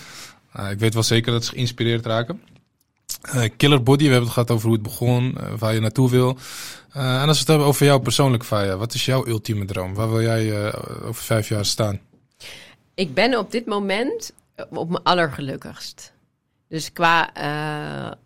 Ik 0.71 0.79
weet 0.79 0.95
wel 0.95 1.03
zeker 1.03 1.33
dat 1.33 1.45
ze 1.45 1.51
geïnspireerd 1.51 2.07
raken. 2.07 2.43
Uh, 3.27 3.45
Killer 3.57 3.83
Body, 3.83 4.05
we 4.05 4.11
hebben 4.11 4.25
het 4.29 4.33
gehad 4.33 4.51
over 4.51 4.65
hoe 4.65 4.75
het 4.75 4.83
begon, 4.83 5.37
uh, 5.41 5.53
waar 5.59 5.75
je 5.75 5.81
naartoe 5.81 6.11
wil. 6.11 6.37
Uh, 6.97 7.23
en 7.23 7.29
als 7.29 7.33
we 7.33 7.39
het 7.39 7.49
hebben 7.49 7.67
over 7.67 7.87
jou 7.87 8.01
persoonlijk, 8.03 8.45
Faya, 8.45 8.77
wat 8.77 8.95
is 8.95 9.05
jouw 9.05 9.27
ultieme 9.27 9.65
droom? 9.65 9.95
Waar 9.95 10.11
wil 10.11 10.23
jij 10.23 10.73
over 11.03 11.23
vijf 11.23 11.49
jaar 11.49 11.65
staan? 11.65 12.01
Ik 12.95 13.15
ben 13.15 13.39
op 13.39 13.51
dit 13.51 13.67
moment 13.67 14.33
op 14.71 14.89
mijn 14.89 15.03
allergelukkigst. 15.03 16.13
Dus 16.69 16.93
qua 16.93 17.31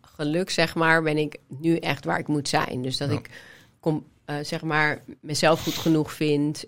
geluk, 0.01 0.51
zeg 0.51 0.75
maar, 0.75 1.03
ben 1.03 1.17
ik 1.19 1.37
nu 1.59 1.77
echt 1.77 2.05
waar 2.05 2.19
ik 2.19 2.29
moet 2.29 2.49
zijn. 2.49 2.83
Dus 2.83 2.97
dat 2.97 3.11
Ja. 3.11 3.17
ik 3.17 3.31
kom, 3.81 4.05
zeg 4.43 4.63
maar, 4.63 5.03
mezelf 5.21 5.63
goed 5.63 5.75
genoeg 5.75 6.13
vind. 6.13 6.65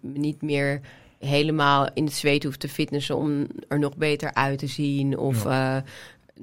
Niet 0.00 0.42
meer 0.42 0.80
helemaal 1.18 1.88
in 1.94 2.04
het 2.04 2.14
zweet 2.14 2.44
hoef 2.44 2.56
te 2.56 2.68
fitnessen 2.68 3.16
om 3.16 3.46
er 3.68 3.78
nog 3.78 3.96
beter 3.96 4.34
uit 4.34 4.58
te 4.58 4.66
zien. 4.66 5.18
Of 5.18 5.46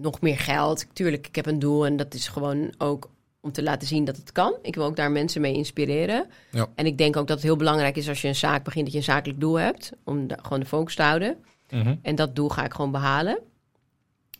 nog 0.01 0.21
meer 0.21 0.37
geld. 0.37 0.85
Tuurlijk, 0.93 1.27
ik 1.27 1.35
heb 1.35 1.45
een 1.45 1.59
doel 1.59 1.85
en 1.85 1.97
dat 1.97 2.13
is 2.13 2.27
gewoon 2.27 2.73
ook 2.77 3.09
om 3.41 3.51
te 3.51 3.63
laten 3.63 3.87
zien 3.87 4.05
dat 4.05 4.17
het 4.17 4.31
kan. 4.31 4.55
Ik 4.61 4.75
wil 4.75 4.85
ook 4.85 4.95
daar 4.95 5.11
mensen 5.11 5.41
mee 5.41 5.53
inspireren. 5.53 6.25
Ja. 6.51 6.67
En 6.75 6.85
ik 6.85 6.97
denk 6.97 7.17
ook 7.17 7.27
dat 7.27 7.37
het 7.37 7.45
heel 7.45 7.55
belangrijk 7.55 7.95
is 7.95 8.09
als 8.09 8.21
je 8.21 8.27
een 8.27 8.35
zaak 8.35 8.63
begint, 8.63 8.83
dat 8.83 8.93
je 8.93 8.99
een 8.99 9.05
zakelijk 9.05 9.39
doel 9.39 9.59
hebt. 9.59 9.91
Om 10.03 10.27
de, 10.27 10.37
gewoon 10.41 10.59
de 10.59 10.65
focus 10.65 10.95
te 10.95 11.01
houden. 11.01 11.37
Mm 11.69 11.81
-hmm. 11.81 11.99
En 12.01 12.15
dat 12.15 12.35
doel 12.35 12.49
ga 12.49 12.65
ik 12.65 12.73
gewoon 12.73 12.91
behalen. 12.91 13.39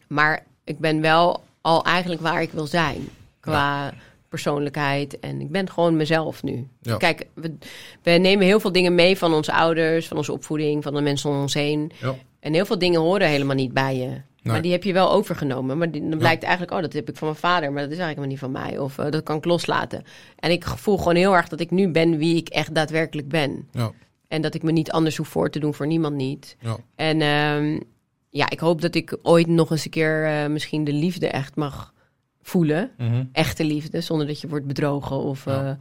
Maar 0.08 0.46
ik 0.64 0.80
ben 0.80 1.02
wel 1.02 1.44
al 1.62 1.84
eigenlijk 1.84 2.22
waar 2.22 2.42
ik 2.42 2.52
wil 2.52 2.66
zijn. 2.66 3.10
Qua 3.40 3.86
ja. 3.86 3.94
persoonlijkheid. 4.30 5.20
En 5.20 5.42
ik 5.42 5.52
ben 5.52 5.70
gewoon 5.70 5.96
mezelf 5.96 6.44
nu. 6.44 6.68
Ja. 6.82 6.98
Kijk, 6.98 7.28
we, 7.34 7.58
we, 8.04 8.12
nemen 8.12 8.46
heel 8.46 8.60
veel 8.60 8.72
dingen 8.72 8.96
mee 8.96 9.18
van 9.18 9.34
onze 9.34 9.54
ouders, 9.54 10.08
van 10.08 10.18
onze 10.18 10.32
opvoeding, 10.32 10.84
van 10.84 10.94
de 10.94 11.02
mensen 11.02 11.30
om 11.30 11.42
ons 11.42 11.54
heen. 11.54 11.92
En 12.40 12.54
heel 12.54 12.66
veel 12.66 12.80
dingen 12.80 13.00
horen 13.00 13.28
helemaal 13.28 13.56
niet 13.56 13.74
bij 13.74 13.98
je. 13.98 14.22
Nee. 14.48 14.56
Maar 14.56 14.64
die 14.64 14.72
heb 14.72 14.84
je 14.84 14.94
wel 14.94 15.12
overgenomen. 15.12 15.78
Maar 15.78 15.92
die, 15.92 16.10
dan 16.10 16.18
blijkt 16.18 16.42
ja. 16.42 16.48
eigenlijk, 16.48 16.78
oh, 16.78 16.84
dat 16.84 16.94
heb 16.94 17.10
ik 17.10 17.18
van 17.18 17.28
mijn 17.28 17.40
vader, 17.40 17.72
maar 17.72 17.84
dat 17.84 17.92
is 17.92 17.98
eigenlijk 17.98 18.30
niet 18.30 18.40
van 18.40 18.52
mij. 18.52 18.78
Of 18.78 18.98
uh, 18.98 19.10
dat 19.10 19.24
kan 19.24 19.38
ik 19.38 19.46
loslaten. 19.46 20.04
En 20.40 20.52
ik 20.52 20.64
voel 20.64 20.98
gewoon 20.98 21.16
heel 21.16 21.36
erg 21.36 21.48
dat 21.48 21.60
ik 21.60 21.72
nu 21.72 21.90
ben 21.90 22.18
wie 22.18 22.36
ik 22.36 22.50
echt 22.50 22.76
daadwerkelijk 22.76 23.28
ben. 23.28 23.68
Ja. 23.72 23.92
En 24.28 24.42
dat 24.42 24.54
ik 24.54 24.64
me 24.64 24.72
niet 24.72 24.92
anders 24.92 25.18
hoef 25.18 25.28
voor 25.28 25.50
te 25.50 25.60
doen 25.60 25.74
voor 25.74 25.88
niemand 25.88 26.16
niet. 26.16 26.58
Ja. 26.60 26.78
En 26.96 27.22
um, 27.22 27.84
ja, 28.30 28.50
ik 28.50 28.60
hoop 28.60 28.82
dat 28.82 28.96
ik 28.96 29.18
ooit 29.22 29.48
nog 29.48 29.72
eens 29.72 29.86
een 29.86 29.92
keer 29.92 30.28
uh, 30.28 30.48
misschien 30.48 30.84
de 30.84 30.94
liefde 30.94 31.28
echt 31.28 31.56
mag 31.56 31.94
voelen. 32.42 32.92
Mm 32.98 33.10
-hmm. 33.10 33.30
Echte 33.32 33.64
liefde, 33.64 34.02
zonder 34.02 34.28
dat 34.28 34.42
je 34.42 34.48
wordt 34.48 34.66
bedrogen 34.66 35.18
of 35.18 35.46
uh, 35.46 35.72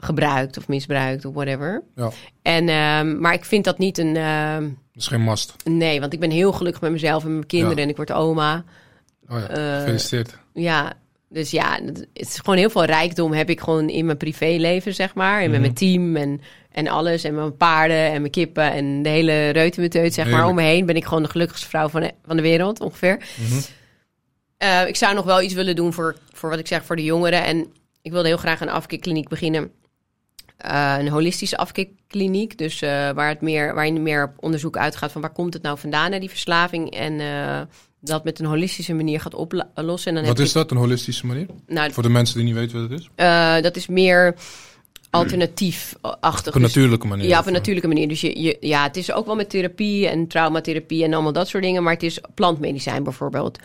gebruikt 0.00 0.58
of 0.58 0.68
misbruikt 0.68 1.24
of 1.24 1.34
whatever. 1.34 1.82
Ja. 1.94 2.10
En, 2.42 2.68
um, 2.68 3.20
maar 3.20 3.32
ik 3.32 3.44
vind 3.44 3.64
dat 3.64 3.78
niet 3.78 3.98
een... 3.98 4.14
Uh, 4.14 4.54
dat 4.54 4.68
is 5.02 5.06
geen 5.06 5.24
must. 5.24 5.54
Nee, 5.64 6.00
want 6.00 6.12
ik 6.12 6.20
ben 6.20 6.30
heel 6.30 6.52
gelukkig 6.52 6.80
met 6.80 6.90
mezelf 6.90 7.24
en 7.24 7.32
mijn 7.32 7.46
kinderen 7.46 7.76
Ja. 7.76 7.82
en 7.82 7.88
ik 7.88 7.96
word 7.96 8.12
oma. 8.12 8.64
Oh 9.28 9.38
ja, 9.38 9.46
gefeliciteerd. 9.78 10.38
ja, 10.54 10.92
Dus 11.28 11.50
ja, 11.50 11.78
het 11.84 12.06
is 12.12 12.38
gewoon 12.38 12.58
heel 12.58 12.70
veel 12.70 12.84
rijkdom 12.84 13.32
heb 13.32 13.50
ik 13.50 13.60
gewoon 13.60 13.88
in 13.88 14.04
mijn 14.06 14.16
privéleven, 14.16 14.94
zeg 14.94 15.14
maar. 15.14 15.42
En 15.42 15.50
met 15.50 15.60
mijn 15.60 15.74
team 15.74 16.16
en, 16.16 16.40
en 16.72 16.88
alles. 16.88 17.24
En 17.24 17.34
mijn 17.34 17.56
paarden 17.56 17.96
en 18.12 18.20
mijn 18.20 18.30
kippen 18.32 18.72
en 18.72 19.02
de 19.02 19.08
hele 19.08 19.48
reutemeteut, 19.50 20.14
zeg 20.14 20.30
maar. 20.30 20.46
Om 20.46 20.54
me 20.54 20.62
heen 20.62 20.86
ben 20.86 20.96
ik 20.96 21.04
gewoon 21.04 21.22
de 21.22 21.28
gelukkigste 21.28 21.68
vrouw 21.68 21.88
van 21.88 22.00
de, 22.00 22.12
van 22.26 22.36
de 22.36 22.42
wereld, 22.42 22.80
ongeveer. 22.80 23.18
Eh, 24.56 24.86
ik 24.86 24.96
zou 24.96 25.14
nog 25.14 25.24
wel 25.24 25.42
iets 25.42 25.54
willen 25.54 25.76
doen 25.76 25.92
voor, 25.92 26.16
voor 26.32 26.50
wat 26.50 26.58
ik 26.58 26.66
zeg, 26.66 26.84
voor 26.84 26.96
de 26.96 27.04
jongeren. 27.04 27.44
En 27.44 27.72
ik 28.02 28.12
wilde 28.12 28.28
heel 28.28 28.36
graag 28.36 28.60
een 28.60 28.68
afkikkliniek 28.70 29.28
beginnen. 29.28 29.70
Eh, 30.60 30.96
een 30.98 31.08
holistische 31.08 31.56
afkikkliniek. 31.56 32.58
Dus 32.58 32.82
eh, 32.82 33.10
waar, 33.10 33.28
het 33.28 33.40
meer, 33.40 33.74
waar 33.74 33.86
je 33.86 33.92
meer 33.92 34.24
op 34.24 34.30
onderzoek 34.44 34.76
uitgaat 34.76 35.12
van 35.12 35.20
waar 35.20 35.32
komt 35.32 35.54
het 35.54 35.62
nou 35.62 35.78
vandaan, 35.78 36.12
hè, 36.12 36.18
die 36.18 36.28
verslaving. 36.28 36.90
En 36.90 37.20
eh, 37.20 37.60
dat 38.00 38.24
met 38.24 38.38
een 38.38 38.46
holistische 38.46 38.94
manier 38.94 39.20
gaat 39.20 39.34
oplossen. 39.34 40.08
En 40.08 40.14
dan 40.14 40.24
Wat 40.26 40.36
heb 40.38 40.46
is 40.46 40.52
dat, 40.52 40.70
een 40.70 40.76
holistische 40.76 41.26
manier? 41.26 41.46
nou, 41.66 41.92
Voor 41.92 42.02
de 42.02 42.08
mensen 42.08 42.36
die 42.36 42.44
niet 42.44 42.54
weten 42.54 42.80
wat 42.80 42.90
het 42.90 43.00
is. 43.00 43.62
dat 43.62 43.76
is 43.76 43.86
meer 43.86 44.34
alternatief-achtig. 45.10 46.48
Op 46.48 46.54
een 46.54 46.60
natuurlijke 46.60 47.06
manier. 47.06 47.26
ja, 47.28 47.38
op 47.38 47.46
een 47.46 47.52
natuurlijke 47.52 47.88
manier. 47.88 48.08
Dus 48.08 48.20
je, 48.20 48.42
je, 48.42 48.56
ja, 48.60 48.82
het 48.82 48.96
is 48.96 49.12
ook 49.12 49.26
wel 49.26 49.34
met 49.36 49.50
therapie 49.50 50.08
en 50.08 50.26
traumatherapie 50.26 51.04
en 51.04 51.12
allemaal 51.14 51.32
dat 51.32 51.48
soort 51.48 51.62
dingen. 51.62 51.82
Maar 51.82 51.92
het 51.92 52.02
is 52.02 52.20
plantmedicijn 52.34 53.02
bijvoorbeeld. 53.02 53.58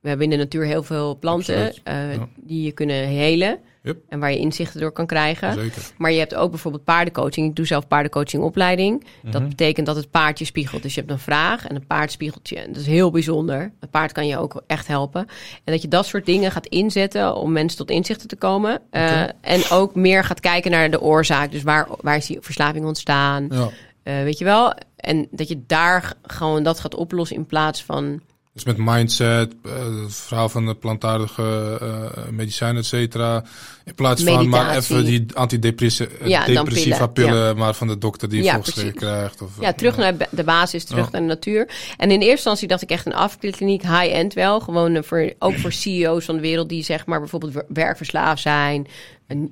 We 0.00 0.08
hebben 0.08 0.26
in 0.26 0.32
de 0.38 0.42
natuur 0.44 0.64
heel 0.64 0.82
veel 0.82 1.18
planten 1.18 1.72
Ja. 1.84 2.28
die 2.36 2.62
je 2.62 2.72
kunnen 2.72 3.06
helen. 3.06 3.58
Yep. 3.84 3.96
En 4.08 4.18
waar 4.20 4.30
je 4.30 4.38
inzichten 4.38 4.80
door 4.80 4.92
kan 4.92 5.06
krijgen. 5.06 5.52
Zeker. 5.54 5.82
Maar 5.98 6.12
je 6.12 6.18
hebt 6.18 6.34
ook 6.34 6.50
bijvoorbeeld 6.50 6.84
paardencoaching. 6.84 7.48
Ik 7.48 7.56
doe 7.56 7.66
zelf 7.66 7.88
paardencoachingopleiding. 7.88 9.04
Dat 9.22 9.40
Mhm. 9.40 9.48
betekent 9.48 9.86
dat 9.86 9.96
het 9.96 10.10
paard 10.10 10.38
je 10.38 10.44
spiegelt. 10.44 10.82
Dus 10.82 10.94
je 10.94 11.00
hebt 11.00 11.12
een 11.12 11.18
vraag 11.18 11.66
en 11.66 11.74
een 11.74 11.86
paard 11.86 12.10
spiegelt 12.12 12.48
je. 12.48 12.56
En 12.58 12.72
dat 12.72 12.80
is 12.80 12.86
heel 12.86 13.10
bijzonder. 13.10 13.72
Het 13.80 13.90
paard 13.90 14.12
kan 14.12 14.26
je 14.26 14.38
ook 14.38 14.62
echt 14.66 14.86
helpen. 14.86 15.20
En 15.64 15.72
dat 15.72 15.82
je 15.82 15.88
dat 15.88 16.06
soort 16.06 16.26
dingen 16.26 16.50
gaat 16.50 16.66
inzetten 16.66 17.36
om 17.36 17.52
mensen 17.52 17.78
tot 17.78 17.90
inzichten 17.90 18.28
te 18.28 18.36
komen. 18.36 18.80
Eh, 18.90 19.22
en 19.40 19.70
ook 19.70 19.94
meer 19.94 20.24
gaat 20.24 20.40
kijken 20.40 20.70
naar 20.70 20.90
de 20.90 21.00
oorzaak. 21.00 21.50
Dus 21.50 21.62
waar, 21.62 21.86
waar 22.00 22.16
is 22.16 22.26
die 22.26 22.38
verslaving 22.40 22.84
ontstaan? 22.86 23.46
Ja. 23.50 23.68
Eh, 24.02 24.22
weet 24.22 24.38
je 24.38 24.44
wel? 24.44 24.74
En 24.96 25.26
dat 25.30 25.48
je 25.48 25.62
daar 25.66 26.12
gewoon 26.22 26.62
dat 26.62 26.80
gaat 26.80 26.94
oplossen 26.94 27.36
in 27.36 27.46
plaats 27.46 27.84
van... 27.84 28.20
Dus 28.54 28.64
met 28.64 28.76
mindset, 28.76 29.54
eh, 29.64 29.72
het 30.02 30.14
verhaal 30.14 30.48
van 30.48 30.66
de 30.66 30.74
plantaardige 30.74 31.78
eh 31.80 32.28
medicijnen, 32.30 32.76
et 32.76 32.86
cetera. 32.86 33.44
In 33.84 33.94
plaats 33.94 34.22
van 34.22 34.48
maar 34.48 34.76
even 34.76 35.04
die 35.04 35.26
antidepressiva 35.34 36.08
Ja, 36.24 37.06
pillen, 37.06 37.56
maar 37.56 37.74
van 37.74 37.86
de 37.86 37.98
dokter 37.98 38.28
die 38.28 38.38
je 38.38 38.44
Ja, 38.44 38.60
krijgt. 38.94 39.42
Of, 39.42 39.50
Ja, 39.60 39.72
terug 39.72 39.96
naar 39.96 40.16
ba- 40.16 40.26
de 40.30 40.44
basis, 40.44 40.84
terug 40.84 41.10
naar 41.10 41.20
de 41.20 41.26
natuur. 41.26 41.68
En 41.96 42.10
in 42.10 42.18
eerste 42.20 42.30
instantie 42.30 42.68
dacht 42.68 42.82
ik 42.82 42.90
echt 42.90 43.06
een 43.06 43.14
afkliniek, 43.14 43.82
high-end 43.82 44.34
wel. 44.34 44.60
Gewoon 44.60 44.94
eh, 44.94 45.02
voor, 45.02 45.32
ook 45.38 45.58
voor 45.58 45.72
CEO's 45.72 46.24
van 46.24 46.34
de 46.34 46.40
wereld 46.40 46.68
die 46.68 46.82
zeg 46.82 47.06
maar 47.06 47.18
bijvoorbeeld 47.20 47.52
wer- 47.52 47.66
werkverslaafd 47.68 48.42
zijn. 48.42 48.86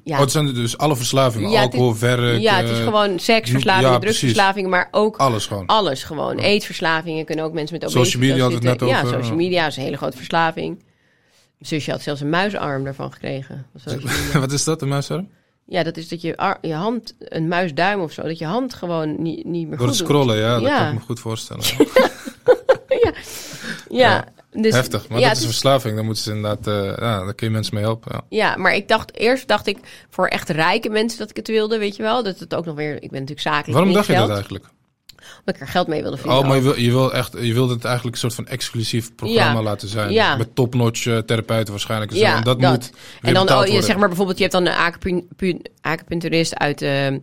Ja, 0.04 0.14
Oh, 0.14 0.20
het 0.20 0.30
zijn 0.30 0.54
dus 0.54 0.78
alle 0.78 0.96
verslavingen. 0.96 1.50
Ja, 1.50 1.60
het 1.60 1.74
is- 1.74 1.80
Alcohol, 1.80 2.08
ja, 2.40 2.56
het 2.56 2.68
is 2.70 2.78
eh, 2.78 2.84
gewoon 2.84 3.18
seksverslavingen, 3.18 3.90
ja, 3.92 3.98
drugsverslavingen, 3.98 4.70
maar 4.70 4.88
ook 4.90 5.16
Alles 5.16 5.46
gewoon. 5.46 5.66
alles 5.66 6.02
gewoon. 6.04 6.38
Eetverslavingen 6.38 7.24
kunnen 7.24 7.44
ook 7.44 7.52
mensen 7.52 7.74
met 7.78 7.84
obesitas 7.84 8.06
Social 8.12 8.28
media 8.30 8.48
we 8.48 8.54
het 8.54 8.62
net 8.62 8.80
Ja, 8.80 8.86
over, 8.96 9.08
social 9.08 9.26
ja. 9.30 9.34
media 9.34 9.66
is 9.66 9.76
een 9.76 9.82
hele 9.82 9.96
grote 9.96 10.16
verslaving. 10.16 10.76
Mijn 10.78 10.84
zusje 11.58 11.90
had 11.90 12.02
zelfs 12.02 12.20
een 12.20 12.28
muisarm 12.30 12.84
daarvan 12.84 13.12
gekregen. 13.12 13.66
social. 13.76 14.12
Wat 14.40 14.52
is 14.52 14.64
dat, 14.64 14.82
een 14.82 14.88
muisarm? 14.88 15.28
Ja, 15.66 15.82
dat 15.82 15.96
is 15.96 16.08
dat 16.08 16.20
je, 16.22 16.56
je 16.60 16.74
hand, 16.74 17.14
een 17.18 17.48
muisduim 17.48 18.00
of 18.00 18.12
zo, 18.12 18.22
dat 18.22 18.38
je 18.38 18.44
hand 18.46 18.74
gewoon 18.74 19.22
niet, 19.22 19.44
niet 19.44 19.68
meer 19.68 19.76
Door 19.78 19.86
het 19.86 19.96
goed 19.96 20.06
scrollen, 20.06 20.36
ja, 20.36 20.52
dat 20.54 20.62
Ja. 20.68 20.78
kan 20.78 20.86
ik 20.88 20.94
me 20.94 21.00
goed 21.00 21.20
voorstellen. 21.20 21.64
doet. 21.78 21.88
Ja, 23.90 24.24
dus, 24.52 24.74
Heftig, 24.74 25.08
maar 25.08 25.20
ja, 25.20 25.28
dat 25.28 25.36
is 25.36 25.42
een 25.42 25.48
verslaving. 25.48 25.96
Dan 25.96 26.04
moeten 26.04 26.22
ze 26.22 26.32
inderdaad, 26.32 26.66
eh, 26.66 26.84
ja, 26.84 27.24
daar 27.24 27.34
kun 27.34 27.46
je 27.46 27.52
mensen 27.52 27.74
mee 27.74 27.84
helpen. 27.84 28.12
Ja. 28.12 28.24
Ja, 28.28 28.56
maar 28.56 28.74
ik 28.74 28.88
dacht 28.88 29.16
eerst 29.16 29.48
dacht 29.48 29.66
ik 29.66 29.78
voor 30.10 30.26
echt 30.26 30.48
rijke 30.48 30.88
mensen 30.88 31.18
dat 31.18 31.30
ik 31.30 31.36
het 31.36 31.48
wilde, 31.48 31.78
weet 31.78 31.96
je 31.96 32.02
wel. 32.02 32.22
Dat 32.22 32.38
het 32.38 32.54
ook 32.54 32.64
nog 32.64 32.74
weer. 32.74 32.94
Ik 32.94 33.10
ben 33.10 33.20
natuurlijk 33.20 33.40
zakelijk. 33.40 33.72
Waarom 33.72 33.92
dacht 33.92 34.06
je 34.06 34.14
dat 34.14 34.30
eigenlijk? 34.30 34.64
Omdat 35.38 35.54
ik 35.54 35.60
er 35.60 35.68
geld 35.68 35.86
mee 35.86 36.02
wilde 36.02 36.16
verdienen. 36.16 36.42
Oh, 36.44 36.48
maar 36.50 36.62
je 36.62 36.68
ook. 36.68 36.74
wil, 36.74 36.84
je 36.84 36.90
wil 36.90 37.12
echt, 37.14 37.32
je 37.40 37.52
wilde 37.52 37.74
het 37.74 37.84
eigenlijk 37.84 38.14
een 38.14 38.20
soort 38.20 38.34
van 38.34 38.46
exclusief 38.46 39.14
programma 39.14 39.52
Ja. 39.58 39.62
laten 39.62 39.88
zijn. 39.88 40.12
Ja. 40.12 40.36
Met 40.36 40.54
topnotch 40.54 41.06
eh, 41.06 41.18
therapeuten 41.18 41.70
waarschijnlijk. 41.72 42.10
En, 42.10 42.16
zo. 42.16 42.22
Ja, 42.24 42.36
en 42.36 42.42
dat, 42.42 42.60
dat. 42.60 42.70
moet 42.70 42.90
En 43.22 43.34
dan, 43.34 43.50
oh, 43.52 43.66
je, 43.66 43.82
zeg 43.82 43.96
maar 43.96 44.08
bijvoorbeeld, 44.08 44.38
je 44.38 44.44
hebt 44.44 44.56
dan 44.56 44.66
een 44.66 44.72
acupu- 44.78 45.26
pu- 45.36 45.60
acupuncturist 45.80 46.56
uit 46.56 46.82
eh, 46.82 47.06
eh, 47.06 47.20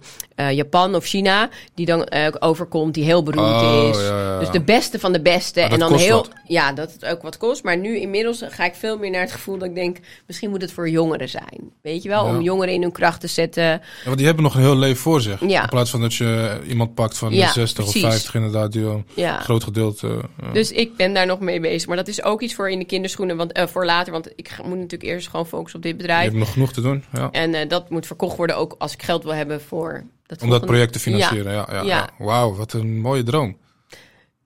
Japan 0.51 0.95
of 0.95 1.05
China, 1.05 1.49
die 1.75 1.85
dan 1.85 2.03
eh, 2.03 2.27
overkomt, 2.39 2.93
die 2.93 3.03
heel 3.03 3.23
beroemd 3.23 3.47
Oh, 3.61 3.89
is. 3.91 4.01
ja. 4.01 4.39
Dus 4.39 4.49
de 4.49 4.61
beste 4.61 4.99
van 4.99 5.11
de 5.11 5.21
beste. 5.21 5.61
En 5.61 5.79
dan 5.79 5.93
heel. 5.95 6.15
wat. 6.17 6.29
Ja, 6.47 6.73
dat 6.73 6.91
het 6.93 7.05
ook 7.05 7.21
wat 7.21 7.37
kost. 7.37 7.63
Maar 7.63 7.77
nu 7.77 7.99
inmiddels 7.99 8.43
ga 8.49 8.65
ik 8.65 8.73
veel 8.75 8.97
meer 8.97 9.11
naar 9.11 9.21
het 9.21 9.31
gevoel 9.31 9.57
dat 9.57 9.67
ik 9.67 9.75
denk, 9.75 9.97
misschien 10.27 10.49
moet 10.49 10.61
het 10.61 10.71
voor 10.71 10.89
jongeren 10.89 11.29
zijn. 11.29 11.71
Weet 11.81 12.03
je 12.03 12.09
wel, 12.09 12.23
om 12.25 12.41
jongeren 12.41 12.73
in 12.73 12.81
hun 12.81 12.91
kracht 12.91 13.21
te 13.21 13.27
zetten. 13.27 13.63
Ja, 13.63 13.79
want 14.05 14.17
die 14.17 14.25
hebben 14.25 14.43
nog 14.43 14.55
een 14.55 14.61
heel 14.61 14.77
leven 14.77 14.97
voor 15.01 15.21
zich. 15.21 15.39
Ja. 15.47 15.61
In 15.63 15.69
plaats 15.69 15.89
van 15.89 16.01
dat 16.01 16.13
je 16.13 16.59
iemand 16.67 16.93
pakt 16.93 17.17
van 17.17 17.33
Ja, 17.33 17.51
60 17.51 17.73
precies. 17.75 17.88
Of 17.95 18.01
50 18.01 18.35
inderdaad. 18.35 18.71
Die 18.71 18.83
een 18.85 19.05
Ja. 19.13 19.39
groot 19.39 19.63
gedeelte... 19.63 20.21
eh, 20.41 20.53
Dus 20.53 20.71
ik 20.71 20.95
ben 20.95 21.13
daar 21.13 21.25
nog 21.25 21.39
mee 21.39 21.59
bezig. 21.59 21.87
Maar 21.87 21.97
dat 21.97 22.07
is 22.07 22.23
ook 22.23 22.41
iets 22.41 22.53
voor 22.55 22.69
in 22.69 22.79
de 22.79 22.85
kinderschoenen, 22.85 23.37
want, 23.37 23.51
eh, 23.51 23.67
voor 23.67 23.85
later. 23.85 24.11
Want 24.11 24.29
ik 24.35 24.57
moet 24.63 24.75
natuurlijk 24.77 25.03
eerst 25.03 25.27
gewoon 25.29 25.47
focussen 25.47 25.77
op 25.79 25.83
dit 25.85 25.91
je 25.91 25.97
bedrijf. 25.97 26.23
hebt 26.25 26.35
nog 26.37 26.53
genoeg 26.53 26.73
te 26.73 26.81
doen. 26.81 27.03
Ja. 27.13 27.31
En 27.31 27.53
eh, 27.53 27.69
dat 27.69 27.89
moet 27.89 28.05
verkocht 28.07 28.37
worden 28.37 28.57
ook 28.57 28.75
als 28.77 28.93
ik 28.93 29.03
geld 29.03 29.23
wil 29.23 29.33
hebben 29.33 29.61
voor 29.61 30.03
dat 30.25 30.41
Om 30.41 30.49
dat 30.49 30.65
project 30.65 30.93
te 30.93 30.99
financieren. 30.99 31.51
Ja. 31.51 31.67
Ja, 31.71 31.75
Ja. 31.75 31.83
ja. 31.83 32.09
Wauw, 32.17 32.55
wat 32.55 32.73
een 32.73 32.99
mooie 32.99 33.23
droom. 33.23 33.57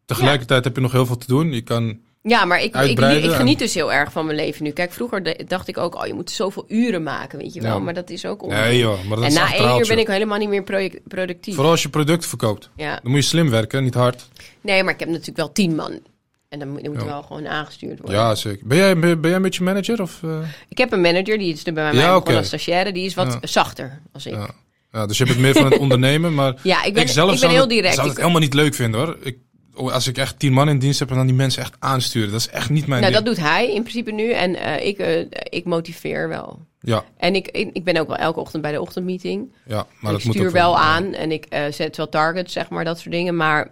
Tegelijkertijd 0.06 0.64
heb 0.64 0.76
je 0.76 0.82
nog 0.82 0.92
heel 0.92 1.06
veel 1.06 1.18
te 1.18 1.28
doen. 1.28 1.52
Je 1.54 1.62
kan... 1.62 2.00
Ja, 2.26 2.46
maar 2.46 2.58
ik, 2.64 2.76
ik, 2.76 3.00
geniet 3.00 3.38
en- 3.54 3.58
dus 3.58 3.74
heel 3.74 3.94
erg 3.94 4.12
van 4.12 4.26
mijn 4.26 4.38
leven 4.38 4.64
nu. 4.64 4.72
Kijk, 4.72 4.92
vroeger 4.92 5.24
de- 5.24 5.44
dacht 5.48 5.68
ik 5.68 5.78
ook, 5.78 5.96
oh, 5.96 6.06
je 6.08 6.14
moet 6.14 6.32
zoveel 6.32 6.66
uren 6.68 7.04
maken, 7.04 7.38
weet 7.40 7.54
je 7.54 7.62
wel. 7.62 7.72
Ja. 7.74 7.80
Maar 7.80 7.94
dat 7.94 8.10
is 8.10 8.26
ook 8.26 8.44
onzin. 8.44 8.60
Nee 8.60 8.78
joh, 8.78 9.04
maar 9.04 9.16
dat 9.18 9.20
en 9.26 9.32
is 9.32 9.34
na 9.38 9.54
één 9.54 9.80
uur 9.80 9.88
ben 9.88 10.00
ik 10.00 10.08
helemaal 10.08 10.38
niet 10.38 10.50
meer 10.50 10.64
project- 10.64 11.08
productief. 11.08 11.54
Vooral 11.56 11.72
als 11.72 11.82
je 11.82 11.90
product 11.90 12.26
verkoopt. 12.26 12.70
Ja. 12.76 13.00
Dan 13.02 13.12
moet 13.12 13.22
je 13.22 13.28
slim 13.28 13.50
werken, 13.50 13.84
niet 13.84 13.94
hard. 13.94 14.28
Nee, 14.62 14.84
maar 14.84 14.94
ik 14.94 15.00
heb 15.00 15.10
natuurlijk 15.10 15.38
wel 15.38 15.52
tien 15.52 15.76
man. 15.76 16.00
En 16.50 16.60
dan 16.60 16.68
moet, 16.70 16.84
dan 16.84 16.92
moet 16.94 17.02
Ja. 17.02 17.08
wel 17.08 17.22
gewoon 17.22 17.48
aangestuurd 17.48 18.00
worden. 18.00 18.18
Ja, 18.20 18.36
zeker. 18.36 18.68
Ben 18.68 18.78
jij, 18.78 19.00
ben, 19.00 19.22
ben 19.22 19.30
jij 19.32 19.40
met 19.40 19.56
je 19.56 19.64
manager? 19.64 20.02
Of, 20.02 20.20
eh? 20.24 20.38
Ik 20.70 20.78
heb 20.78 20.92
een 20.92 21.02
manager, 21.02 21.38
die 21.38 21.54
is 21.54 21.66
er 21.66 21.74
bij 21.74 21.84
mij 21.94 22.02
Ja, 22.04 22.16
oké. 22.16 22.36
als 22.38 22.48
stagiaire. 22.48 22.92
Die 22.92 23.06
is 23.06 23.14
wat 23.14 23.38
Ja. 23.42 23.48
zachter 23.48 24.02
als 24.14 24.26
ik. 24.26 24.34
Ja, 24.34 24.40
Ja. 24.40 24.50
ja, 24.92 25.06
dus 25.06 25.18
je 25.18 25.24
hebt 25.24 25.36
het 25.36 25.46
meer 25.46 25.54
van 25.54 25.66
het 25.72 25.78
ondernemen. 25.86 26.34
Maar 26.34 26.50
ik 26.84 26.94
ben, 26.94 27.04
ik 27.04 27.08
zelf 27.10 27.26
ik 27.26 27.30
ben 27.32 27.38
zou 27.40 27.52
heel 27.52 27.62
het, 27.62 27.70
direct. 27.70 27.94
zou 27.94 28.06
Ik- 28.08 28.12
het 28.14 28.22
helemaal 28.22 28.42
niet 28.42 28.54
leuk 28.54 28.74
vinden 28.76 29.00
hoor. 29.00 29.18
Ik, 29.22 29.38
als 29.76 30.08
ik 30.08 30.18
echt 30.18 30.40
tien 30.40 30.54
man 30.54 30.70
in 30.70 30.80
dienst 30.80 31.00
heb 31.00 31.10
en 31.10 31.16
dan 31.16 31.26
die 31.26 31.36
mensen 31.36 31.62
echt 31.62 31.76
aansturen. 31.80 32.32
Dat 32.32 32.40
is 32.40 32.50
echt 32.50 32.70
niet 32.70 32.88
mijn 32.88 33.02
nou, 33.02 33.14
ding. 33.14 33.26
dat 33.26 33.36
doet 33.36 33.46
hij 33.46 33.74
in 33.74 33.82
principe 33.82 34.12
nu. 34.12 34.32
En 34.32 34.56
eh, 34.56 34.86
ik, 34.88 34.98
eh, 34.98 35.26
ik 35.50 35.66
motiveer 35.66 36.28
wel. 36.28 36.60
Ja, 36.80 37.04
En 37.18 37.36
ik, 37.36 37.48
ik, 37.48 37.84
ben 37.84 37.98
ook 37.98 38.08
wel 38.08 38.18
elke 38.18 38.40
ochtend 38.40 38.62
bij 38.62 38.72
de 38.72 38.82
ochtendmeeting. 38.82 39.54
ja, 39.66 39.76
maar 39.76 40.12
ik 40.12 40.18
dat 40.18 40.24
moet 40.24 40.36
stuur 40.36 40.48
ook 40.48 40.54
wel 40.54 40.78
aan 40.78 41.14
en 41.14 41.32
ik 41.32 41.46
eh, 41.46 41.64
zet 41.72 41.98
wel 41.98 42.10
targets, 42.10 42.54
zeg 42.54 42.70
maar, 42.70 42.84
dat 42.84 43.00
soort 43.00 43.12
dingen. 43.12 43.36
Maar 43.36 43.72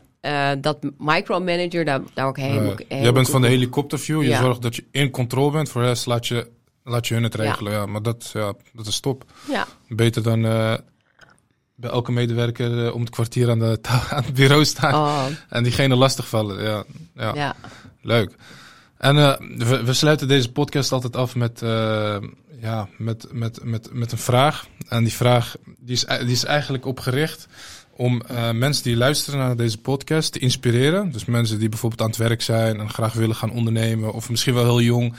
dat 0.62 0.78
micromanager, 0.98 1.86
daar, 1.86 2.02
daar 2.14 2.28
ook 2.28 2.38
helemaal... 2.38 2.62
Helemaal 2.78 3.04
jij 3.04 3.12
bent 3.14 3.30
van 3.30 3.42
de 3.42 3.48
helikopterview. 3.48 4.22
Je 4.22 4.28
Ja. 4.28 4.42
zorgt 4.42 4.62
dat 4.62 4.76
je 4.76 4.84
in 4.92 5.10
controle 5.10 5.52
bent. 5.52 5.70
Voor 5.70 5.82
de 5.82 5.88
rest 5.88 6.06
laat 6.06 6.28
je, 6.28 6.48
laat 6.84 7.08
je 7.08 7.14
hun 7.14 7.24
het 7.24 7.36
regelen. 7.36 7.72
Ja. 7.72 7.86
maar 7.86 8.02
dat, 8.02 8.30
ja, 8.34 8.54
dat 8.74 8.88
is 8.88 9.00
top. 9.00 9.24
Ja, 9.50 9.68
Beter 9.88 10.24
dan 10.24 10.46
bij 11.82 11.90
elke 11.90 12.12
medewerker 12.12 12.86
eh, 12.86 12.94
om 12.94 13.02
het 13.02 13.10
kwartier 13.10 13.50
aan, 13.50 13.60
de, 13.60 13.80
aan 14.10 14.24
het 14.24 14.34
bureau 14.34 14.66
staan. 14.66 14.94
oh, 14.94 15.26
En 15.50 15.64
diegene 15.64 15.96
lastigvallen. 15.96 16.64
Ja, 16.64 16.84
ja. 17.16 17.32
ja. 17.36 17.56
Leuk. 18.02 18.36
En 18.98 19.18
eh, 19.18 19.34
we, 19.68 19.84
we 19.84 19.94
sluiten 19.94 20.28
deze 20.28 20.52
podcast 20.52 20.92
altijd 20.92 21.16
af 21.16 21.36
met, 21.36 21.62
eh, 21.62 22.18
ja, 22.62 22.88
met, 22.98 23.28
met, 23.32 23.64
met, 23.64 23.94
met 23.94 24.12
een 24.12 24.18
vraag. 24.18 24.68
En 24.88 25.04
die 25.04 25.14
vraag 25.14 25.56
die 25.78 25.96
is, 25.96 26.06
die 26.06 26.32
is 26.32 26.46
eigenlijk 26.46 26.86
opgericht 26.86 27.48
om 27.96 28.22
mensen 28.54 28.84
die 28.84 28.96
luisteren 28.96 29.40
naar 29.40 29.56
deze 29.56 29.78
podcast 29.78 30.32
te 30.32 30.40
inspireren. 30.40 31.12
Dus 31.12 31.26
mensen 31.26 31.60
die 31.60 31.70
bijvoorbeeld 31.70 32.02
aan 32.02 32.08
het 32.08 32.18
werk 32.18 32.42
zijn 32.42 32.80
en 32.80 32.90
graag 32.90 33.14
willen 33.14 33.36
gaan 33.36 33.52
ondernemen. 33.52 34.14
Of 34.14 34.30
misschien 34.30 34.54
wel 34.54 34.64
heel 34.64 34.82
jong 34.82 35.14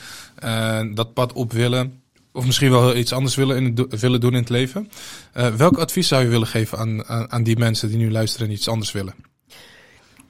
dat 0.94 1.12
pad 1.14 1.32
op 1.32 1.52
willen. 1.52 2.01
Of 2.32 2.46
misschien 2.46 2.70
wel 2.70 2.96
iets 2.96 3.12
anders 3.12 3.34
willen, 3.34 3.56
in 3.56 3.64
het 3.90 4.00
willen 4.00 4.20
doen 4.20 4.32
in 4.32 4.40
het 4.40 4.48
leven. 4.48 4.90
Eh, 5.32 5.54
welk 5.54 5.78
advies 5.78 6.08
zou 6.08 6.22
je 6.22 6.28
willen 6.28 6.46
geven 6.46 6.78
aan, 6.78 7.04
aan, 7.04 7.32
aan 7.32 7.42
die 7.42 7.58
mensen 7.58 7.88
die 7.88 7.98
nu 7.98 8.10
luisteren 8.10 8.46
en 8.46 8.52
iets 8.52 8.68
anders 8.68 8.92
willen? 8.92 9.14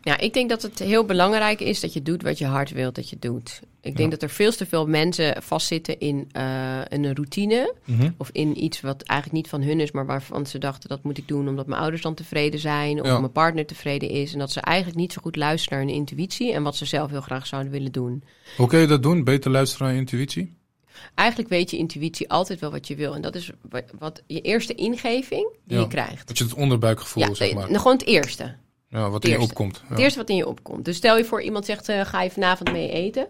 Ja, 0.04 0.18
ik 0.18 0.32
denk 0.34 0.48
dat 0.48 0.62
het 0.62 0.78
heel 0.78 1.04
belangrijk 1.04 1.60
is 1.60 1.80
dat 1.80 1.92
je 1.92 2.02
doet 2.02 2.22
wat 2.22 2.38
je 2.38 2.46
hart 2.46 2.70
wilt 2.70 2.94
dat 2.94 3.10
je 3.10 3.16
doet. 3.20 3.60
Ik 3.80 3.96
denk 3.96 4.10
dat 4.10 4.22
er 4.22 4.30
veel 4.30 4.52
te 4.52 4.66
veel 4.66 4.86
mensen 4.86 5.42
vastzitten 5.42 5.98
in 6.00 6.28
eh, 6.32 6.78
een 6.88 7.14
routine. 7.14 7.74
Mhm. 7.84 8.10
Of 8.16 8.28
in 8.32 8.64
iets 8.64 8.80
wat 8.80 9.02
eigenlijk 9.02 9.42
niet 9.42 9.50
van 9.50 9.62
hun 9.62 9.80
is, 9.80 9.90
maar 9.90 10.06
waarvan 10.06 10.46
ze 10.46 10.58
dachten 10.58 10.88
dat 10.88 11.02
moet 11.02 11.18
ik 11.18 11.28
doen 11.28 11.48
omdat 11.48 11.66
mijn 11.66 11.80
ouders 11.80 12.02
dan 12.02 12.14
tevreden 12.14 12.60
zijn. 12.60 13.00
Of 13.00 13.06
Ja. 13.06 13.18
mijn 13.18 13.32
partner 13.32 13.66
tevreden 13.66 14.08
is. 14.08 14.32
En 14.32 14.38
dat 14.38 14.52
ze 14.52 14.60
eigenlijk 14.60 14.98
niet 14.98 15.12
zo 15.12 15.20
goed 15.22 15.36
luisteren 15.36 15.78
naar 15.78 15.86
hun 15.86 15.96
intuïtie 15.96 16.52
en 16.52 16.62
wat 16.62 16.76
ze 16.76 16.84
zelf 16.84 17.10
heel 17.10 17.20
graag 17.20 17.46
zouden 17.46 17.72
willen 17.72 17.92
doen. 17.92 18.22
Hoe 18.56 18.66
kun 18.68 18.78
je 18.78 18.86
dat 18.86 19.02
doen? 19.02 19.24
Beter 19.24 19.50
luisteren 19.50 19.86
naar 19.86 19.94
je 19.94 20.00
intuïtie? 20.00 20.54
Eigenlijk 21.14 21.48
weet 21.48 21.70
je 21.70 21.76
intuïtie 21.76 22.30
altijd 22.30 22.60
wel 22.60 22.70
wat 22.70 22.86
je 22.88 22.94
wil. 22.94 23.14
En 23.14 23.22
dat 23.22 23.34
is 23.34 23.50
wa- 23.70 23.82
wat 23.98 24.22
je 24.26 24.40
eerste 24.40 24.74
ingeving 24.74 25.48
die 25.64 25.76
Ja. 25.76 25.82
je 25.82 25.88
krijgt. 25.88 26.26
Dat 26.28 26.38
je 26.38 26.44
het 26.44 26.54
onderbuikgevoel, 26.54 27.22
Ja, 27.22 27.34
zeg 27.34 27.54
maar. 27.54 27.66
nou, 27.66 27.78
gewoon 27.78 27.96
het 27.96 28.06
eerste. 28.06 28.54
Ja, 28.88 29.10
wat 29.10 29.24
in 29.24 29.30
je 29.30 29.40
opkomt. 29.40 29.80
Ja. 29.82 29.88
Het 29.88 29.98
eerste 29.98 30.18
wat 30.18 30.28
in 30.28 30.36
je 30.36 30.46
opkomt. 30.48 30.84
Dus 30.84 30.96
stel 30.96 31.16
je 31.16 31.24
voor 31.24 31.42
iemand 31.42 31.64
zegt, 31.64 31.88
eh, 31.88 32.00
ga 32.04 32.22
je 32.22 32.30
vanavond 32.30 32.72
mee 32.72 32.90
eten? 32.90 33.26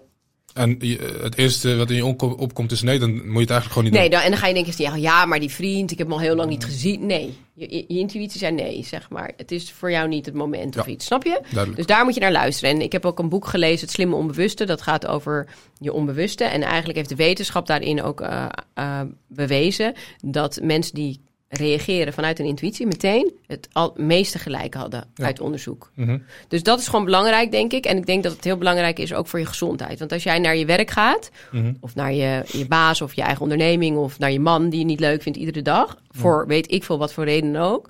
En 0.55 0.79
het 1.23 1.39
eerste 1.39 1.77
wat 1.77 1.91
in 1.91 1.97
je 1.97 2.05
opkomt 2.37 2.73
is 2.73 2.83
nee, 2.83 2.99
dan 2.99 3.11
moet 3.11 3.23
je 3.23 3.29
het 3.41 3.51
eigenlijk 3.51 3.69
gewoon 3.69 3.85
niet 3.85 3.93
Nee, 3.93 4.03
doen. 4.03 4.11
dan, 4.11 4.21
en 4.23 4.31
dan 4.31 4.39
ga 4.39 4.47
je 4.47 4.55
denken, 4.55 4.73
ja, 4.77 4.95
ja, 4.97 5.25
maar 5.27 5.41
die 5.41 5.51
vriend, 5.51 5.91
ik 5.91 5.99
heb 5.99 6.07
hem 6.07 6.17
al 6.17 6.23
heel 6.23 6.35
lang 6.37 6.49
niet 6.51 6.65
gezien. 6.65 7.07
Nee, 7.07 7.35
je, 7.55 7.67
je, 7.71 7.85
je 7.89 7.99
intuïtie 7.99 8.39
zei 8.39 8.53
nee, 8.55 8.85
zeg 8.85 9.11
maar. 9.11 9.33
Het 9.37 9.53
is 9.53 9.71
voor 9.73 9.91
jou 9.91 10.09
niet 10.09 10.27
het 10.27 10.35
moment 10.35 10.79
of 10.79 10.87
Ja. 10.87 10.93
iets, 10.93 11.07
snap 11.07 11.25
je? 11.25 11.41
Duidelijk. 11.43 11.77
Dus 11.77 11.87
daar 11.87 12.05
moet 12.05 12.15
je 12.15 12.21
naar 12.21 12.33
luisteren. 12.33 12.75
En 12.75 12.81
ik 12.81 12.93
heb 12.93 13.05
ook 13.05 13.19
een 13.19 13.29
boek 13.29 13.47
gelezen, 13.47 13.81
Het 13.81 13.91
Slimme 13.91 14.15
Onbewuste. 14.17 14.65
Dat 14.65 14.83
gaat 14.83 15.07
over 15.07 15.49
je 15.79 15.93
onbewuste. 15.93 16.45
En 16.45 16.63
eigenlijk 16.63 16.97
heeft 16.97 17.09
de 17.09 17.17
wetenschap 17.17 17.67
daarin 17.67 18.03
ook 18.03 18.21
eh, 18.21 18.47
eh, 18.75 19.01
bewezen 19.29 19.95
dat 20.25 20.59
mensen 20.63 20.95
die 20.95 21.21
reageren 21.59 22.13
vanuit 22.13 22.39
hun 22.39 22.47
intuïtie 22.47 22.87
meteen 22.87 23.33
het 23.47 23.69
al 23.73 23.93
meeste 23.97 24.39
gelijk 24.39 24.75
hadden 24.75 25.05
Ja. 25.15 25.25
uit 25.25 25.41
onderzoek. 25.41 25.91
Mhm. 25.95 26.19
Dus 26.49 26.63
dat 26.63 26.79
is 26.81 26.89
gewoon 26.89 27.05
belangrijk, 27.05 27.51
denk 27.51 27.73
ik. 27.73 27.85
En 27.85 27.97
ik 27.97 28.07
denk 28.07 28.23
dat 28.23 28.33
het 28.33 28.45
heel 28.45 28.57
belangrijk 28.57 28.99
is 28.99 29.15
ook 29.15 29.27
voor 29.27 29.39
je 29.39 29.47
gezondheid. 29.47 29.99
Want 29.99 30.13
als 30.13 30.23
jij 30.23 30.39
naar 30.39 30.57
je 30.57 30.65
werk 30.65 30.91
gaat, 30.91 31.31
Mhm. 31.51 31.73
of 31.81 31.95
naar 31.95 32.13
je, 32.13 32.43
je 32.47 32.67
baas 32.67 33.01
of 33.03 33.15
je 33.15 33.23
eigen 33.23 33.43
onderneming, 33.43 33.97
of 33.97 34.19
naar 34.19 34.33
je 34.33 34.41
man 34.41 34.69
die 34.69 34.79
je 34.79 34.85
niet 34.85 35.01
leuk 35.01 35.23
vindt 35.23 35.39
iedere 35.39 35.63
dag, 35.63 35.97
voor 36.11 36.47
weet 36.47 36.71
ik 36.73 36.85
veel 36.85 36.99
wat 36.99 37.13
voor 37.13 37.25
reden 37.25 37.57
ook, 37.57 37.89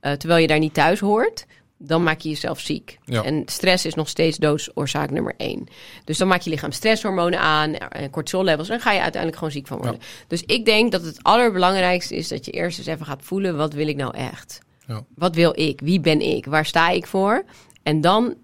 eh, 0.00 0.12
terwijl 0.12 0.40
je 0.40 0.46
daar 0.46 0.58
niet 0.58 0.74
thuis 0.74 1.00
hoort, 1.00 1.46
dan 1.78 2.02
maak 2.02 2.20
je 2.20 2.28
jezelf 2.28 2.60
ziek. 2.60 2.98
Ja. 3.04 3.22
En 3.22 3.42
stress 3.46 3.84
is 3.84 3.94
nog 3.94 4.08
steeds 4.08 4.36
doodsoorzaak 4.36 5.10
nummer 5.10 5.34
één. 5.36 5.66
Dus 6.04 6.18
dan 6.18 6.28
maak 6.28 6.40
je 6.40 6.50
lichaam 6.50 6.72
stresshormonen 6.72 7.40
aan 7.40 7.74
en 7.74 8.10
cortisollevels. 8.10 8.68
En 8.68 8.74
dan 8.74 8.82
ga 8.84 8.92
je 8.92 9.00
uiteindelijk 9.00 9.36
gewoon 9.38 9.52
ziek 9.52 9.66
van 9.66 9.78
worden. 9.78 10.00
Dus 10.28 10.42
ik 10.42 10.64
denk 10.64 10.92
dat 10.92 11.02
het 11.02 11.22
allerbelangrijkste 11.22 12.16
is 12.16 12.28
dat 12.28 12.44
je 12.44 12.50
eerst 12.50 12.78
eens 12.78 12.86
even 12.86 13.06
gaat 13.06 13.22
voelen: 13.22 13.56
wat 13.56 13.72
wil 13.72 13.88
ik 13.88 13.96
nou 13.96 14.16
echt? 14.16 14.60
Ja. 14.86 15.04
Wat 15.14 15.34
wil 15.34 15.60
ik? 15.60 15.80
Wie 15.80 16.00
ben 16.00 16.20
ik? 16.20 16.46
Waar 16.46 16.66
sta 16.66 16.90
ik 16.90 17.06
voor? 17.06 17.44
En 17.82 18.00
dan 18.00 18.34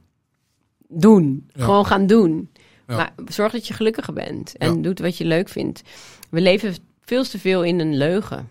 doen. 0.89 1.49
Gewoon 1.53 1.87
gaan 1.87 2.07
doen. 2.07 2.51
Maar 2.87 3.15
zorg 3.27 3.53
dat 3.53 3.67
je 3.67 3.75
gelukkiger 3.75 4.13
bent. 4.13 4.57
En 4.57 4.83
doet 4.83 4.99
wat 4.99 5.17
je 5.17 5.25
leuk 5.25 5.49
vindt. 5.49 5.83
We 6.31 6.41
leven 6.41 6.75
veel 7.01 7.25
te 7.25 7.39
veel 7.39 7.65
in 7.65 7.81
een 7.81 7.97
leugen. 7.97 8.49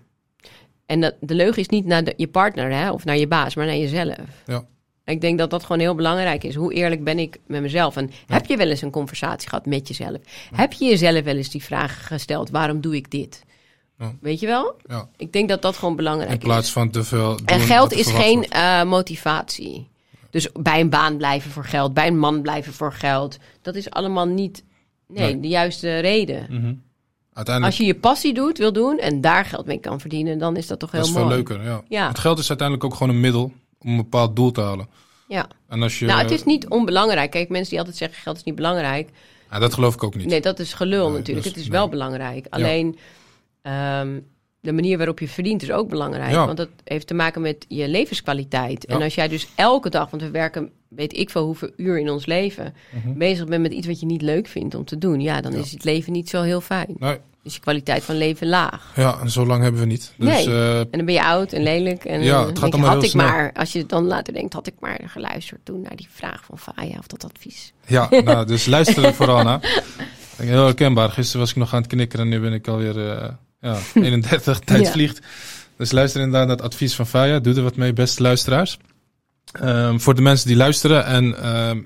En 0.90 1.02
dat, 1.02 1.16
de 1.20 1.34
leugen 1.36 1.62
is 1.62 1.68
niet 1.70 1.86
naar 1.86 2.04
de- 2.04 2.14
je 2.18 2.28
partner 2.28 2.72
hè, 2.72 2.92
of 2.92 3.06
naar 3.06 3.18
je 3.18 3.28
baas, 3.28 3.56
maar 3.56 3.66
naar 3.66 3.78
jezelf. 3.78 4.16
Ja. 4.46 4.66
Ik 5.06 5.22
denk 5.22 5.38
dat 5.38 5.50
dat 5.50 5.64
gewoon 5.64 5.80
heel 5.80 5.96
belangrijk 5.96 6.44
is. 6.44 6.56
Hoe 6.56 6.74
eerlijk 6.74 7.04
ben 7.04 7.20
ik 7.20 7.38
met 7.48 7.62
mezelf? 7.62 7.96
En 7.98 8.12
heb 8.28 8.46
je 8.46 8.58
wel 8.58 8.68
eens 8.70 8.82
een 8.82 8.92
conversatie 8.92 9.50
gehad 9.50 9.66
met 9.66 9.88
jezelf? 9.88 10.18
Heb 10.56 10.74
je 10.74 10.86
jezelf 10.86 11.24
wel 11.24 11.36
eens 11.36 11.50
die 11.50 11.64
vraag 11.64 12.08
gesteld? 12.08 12.50
Waarom 12.50 12.82
doe 12.82 12.96
ik 12.96 13.12
dit? 13.12 13.44
Ja. 13.98 14.14
Weet 14.22 14.40
je 14.40 14.46
wel? 14.48 14.76
Ja. 14.88 15.10
Ik 15.18 15.34
denk 15.34 15.50
dat 15.50 15.62
dat 15.62 15.78
gewoon 15.78 15.96
belangrijk 15.96 16.30
In 16.32 16.38
is. 16.38 16.44
plaats 16.44 16.72
van 16.72 16.90
te 16.90 17.04
veel 17.04 17.36
doen 17.38 17.46
En 17.46 17.60
geld 17.60 17.92
is 17.94 18.12
geen 18.12 18.44
eh, 18.44 18.84
motivatie. 18.84 19.88
Dus 20.30 20.48
bij 20.60 20.80
een 20.80 20.90
baan 20.90 21.18
blijven 21.18 21.52
voor 21.52 21.66
geld, 21.66 21.94
bij 21.94 22.08
een 22.08 22.20
man 22.20 22.42
blijven 22.42 22.74
voor 22.74 22.94
geld. 22.94 23.38
Dat 23.62 23.76
is 23.76 23.90
allemaal 23.90 24.26
niet 24.28 24.64
nee, 25.08 25.24
Nee. 25.34 25.40
de 25.40 25.48
juiste 25.48 26.00
reden. 26.00 26.46
Mhm. 26.50 26.74
Uiteindelijk 27.40 27.78
Als 27.78 27.88
je 27.88 27.94
je 27.94 28.00
passie 28.00 28.34
doet, 28.34 28.58
wil 28.58 28.74
doen 28.74 28.98
en 28.98 29.22
daar 29.22 29.46
geld 29.46 29.66
mee 29.66 29.80
kan 29.80 30.00
verdienen, 30.00 30.38
dan 30.38 30.56
is 30.58 30.68
dat 30.68 30.80
toch 30.80 30.92
heel 30.92 31.00
dat 31.00 31.10
is 31.10 31.16
mooi. 31.16 31.26
veel 31.28 31.36
leuker. 31.36 31.64
Ja. 31.64 31.82
Ja. 31.88 32.08
Het 32.08 32.20
geld 32.20 32.40
is 32.40 32.50
uiteindelijk 32.50 32.88
ook 32.88 32.94
gewoon 32.98 33.14
een 33.16 33.20
middel 33.22 33.52
om 33.80 33.90
een 33.90 33.96
bepaald 33.98 34.36
doel 34.36 34.52
te 34.52 34.62
halen. 34.62 34.88
Ja. 35.28 35.48
En 35.68 35.82
als 35.82 36.00
je, 36.00 36.06
Nou, 36.06 36.22
het 36.22 36.32
is 36.32 36.44
niet 36.44 36.68
onbelangrijk. 36.68 37.32
Kijk, 37.32 37.50
mensen 37.50 37.70
die 37.70 37.80
altijd 37.80 37.98
zeggen 37.98 38.22
geld 38.22 38.38
is 38.38 38.44
niet 38.44 38.56
belangrijk. 38.56 39.10
Ja, 39.52 39.60
dat 39.60 39.74
geloof 39.74 39.94
ik 39.94 40.04
ook 40.04 40.16
niet. 40.16 40.26
Nee, 40.28 40.42
dat 40.42 40.60
is 40.60 40.74
gelul 40.74 41.08
Nee, 41.10 41.18
natuurlijk. 41.18 41.46
dus- 41.46 41.54
het 41.54 41.62
is 41.64 41.70
nee. 41.70 41.80
wel 41.80 41.90
belangrijk. 41.90 42.46
Alleen 42.50 42.98
ehm, 43.62 44.20
de 44.62 44.72
manier 44.72 44.98
waarop 44.98 45.20
je 45.20 45.28
verdient 45.28 45.62
is 45.62 45.72
ook 45.72 45.90
belangrijk. 45.90 46.32
Ja. 46.32 46.46
Want 46.46 46.58
dat 46.58 46.70
heeft 46.84 47.08
te 47.08 47.14
maken 47.14 47.42
met 47.42 47.66
je 47.68 47.88
levenskwaliteit. 47.88 48.86
En 48.86 49.02
als 49.02 49.16
jij 49.16 49.28
dus 49.28 49.48
elke 49.56 49.90
dag, 49.90 50.10
want 50.10 50.22
we 50.24 50.30
werken 50.32 50.72
weet 50.88 51.18
ik 51.18 51.30
veel 51.30 51.46
hoeveel 51.46 51.70
uur 51.78 52.00
in 52.00 52.10
ons 52.10 52.26
leven, 52.26 52.74
bezig 53.16 53.46
bent 53.46 53.62
met 53.62 53.74
iets 53.74 53.88
wat 53.88 54.00
je 54.00 54.06
niet 54.06 54.22
leuk 54.22 54.48
vindt 54.48 54.76
om 54.76 54.86
te 54.86 54.98
doen, 54.98 55.22
ja, 55.22 55.42
dan 55.42 55.52
Mhm. 55.52 55.62
Is 55.62 55.72
het 55.72 55.84
leven 55.84 56.12
niet 56.14 56.30
zo 56.30 56.42
heel 56.42 56.62
fijn. 56.62 56.96
Nee, 56.98 57.18
Is 57.44 57.54
je 57.54 57.60
kwaliteit 57.60 58.04
van 58.04 58.18
leven 58.18 58.48
laag. 58.48 58.92
ja, 58.96 59.20
en 59.20 59.30
zo 59.30 59.46
lang 59.46 59.62
hebben 59.64 59.82
we 59.82 59.88
niet. 59.88 60.14
Dus 60.18 60.28
Nee. 60.28 60.46
eh, 60.48 60.80
En 60.80 60.88
dan 60.92 61.06
ben 61.06 61.14
je 61.14 61.24
oud 61.24 61.54
en 61.54 61.64
lelijk. 61.64 62.06
En 62.06 62.22
Ja, 62.24 62.46
het 62.46 62.60
gaat 62.60 62.72
allemaal 62.74 62.90
had 62.94 63.04
ik 63.04 63.10
snel. 63.10 63.26
maar, 63.28 63.52
als 63.54 63.72
je 63.72 63.86
dan 63.86 64.04
later 64.06 64.34
denkt, 64.34 64.54
had 64.54 64.68
ik 64.68 64.74
maar 64.80 65.00
geluisterd 65.06 65.60
toen 65.66 65.82
naar 65.82 65.96
die 65.96 66.08
vraag 66.12 66.44
van 66.44 66.58
Faya 66.60 66.98
of 67.00 67.08
dat 67.08 67.24
advies. 67.24 67.74
ja, 67.88 68.08
nou, 68.24 68.46
dus 68.46 68.66
luister 68.66 69.04
er 69.04 69.14
vooral 69.14 69.44
naar. 69.44 69.84
Heel 70.36 70.64
herkenbaar. 70.66 71.10
Gisteren 71.12 71.40
was 71.42 71.50
ik 71.50 71.56
nog 71.56 71.74
aan 71.74 71.82
het 71.82 71.90
knikkeren 71.92 72.26
en 72.26 72.32
nu 72.32 72.40
ben 72.40 72.54
ik 72.54 72.68
alweer 72.68 73.12
eh, 73.12 73.30
ja, 73.62 73.78
31. 74.04 74.60
Tijd 74.60 74.86
Ja. 74.86 74.92
vliegt. 74.92 75.20
Dus 75.78 75.92
luister 75.92 76.22
inderdaad 76.22 76.48
naar 76.48 76.56
het 76.56 76.66
advies 76.66 76.96
van 76.96 77.08
Faya. 77.08 77.40
Doe 77.40 77.56
er 77.56 77.64
wat 77.64 77.76
mee, 77.76 77.94
beste 77.94 78.22
luisteraars. 78.22 78.78
Ehm, 79.52 79.98
voor 80.00 80.16
de 80.16 80.22
mensen 80.22 80.48
die 80.48 80.58
luisteren 80.58 81.06
en 81.06 81.42
ehm, 81.44 81.80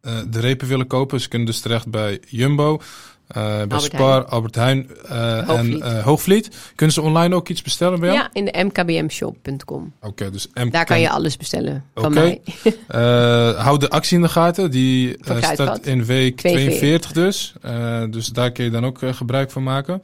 eh, 0.00 0.12
de 0.30 0.40
repen 0.40 0.68
willen 0.68 0.86
kopen, 0.86 1.20
ze 1.20 1.28
kunnen 1.28 1.46
dus 1.46 1.60
terecht 1.60 1.86
bij 1.90 2.20
Jumbo, 2.28 2.80
bij 3.28 3.60
Albert 3.60 3.82
Spar, 3.82 4.10
Heijn. 4.10 4.26
Albert 4.26 4.54
Heijn 4.54 4.90
eh, 5.08 5.46
Hoogvliet. 5.46 5.80
en 5.82 5.96
eh, 5.96 6.04
Hoogvliet. 6.04 6.56
Kunnen 6.74 6.94
ze 6.94 7.02
online 7.02 7.34
ook 7.34 7.48
iets 7.48 7.62
bestellen 7.62 8.00
bij 8.00 8.08
jou? 8.08 8.20
Ja, 8.20 8.30
in 8.32 8.44
de 8.44 8.64
mkbmshop.com. 8.64 9.92
Oké, 10.00 10.30
dus 10.30 10.48
M 10.54 10.70
Daar 10.70 10.84
kan 10.84 11.00
je 11.00 11.10
alles 11.10 11.36
bestellen 11.36 11.84
van 11.94 12.04
Oké. 12.04 12.14
mij. 12.14 12.40
Eh, 12.88 13.64
hou 13.64 13.78
de 13.78 13.90
actie 13.90 14.16
in 14.16 14.22
de 14.22 14.28
gaten. 14.28 14.70
Die 14.70 15.16
eh, 15.16 15.52
start 15.52 15.86
in 15.86 16.04
week 16.04 16.36
42 16.36 16.78
42 16.78 17.12
dus. 17.12 17.52
Eh, 17.62 18.02
dus 18.10 18.26
daar 18.26 18.52
kun 18.52 18.64
je 18.64 18.70
dan 18.70 18.86
ook 18.86 19.02
eh, 19.02 19.12
gebruik 19.12 19.50
van 19.50 19.62
maken. 19.62 20.02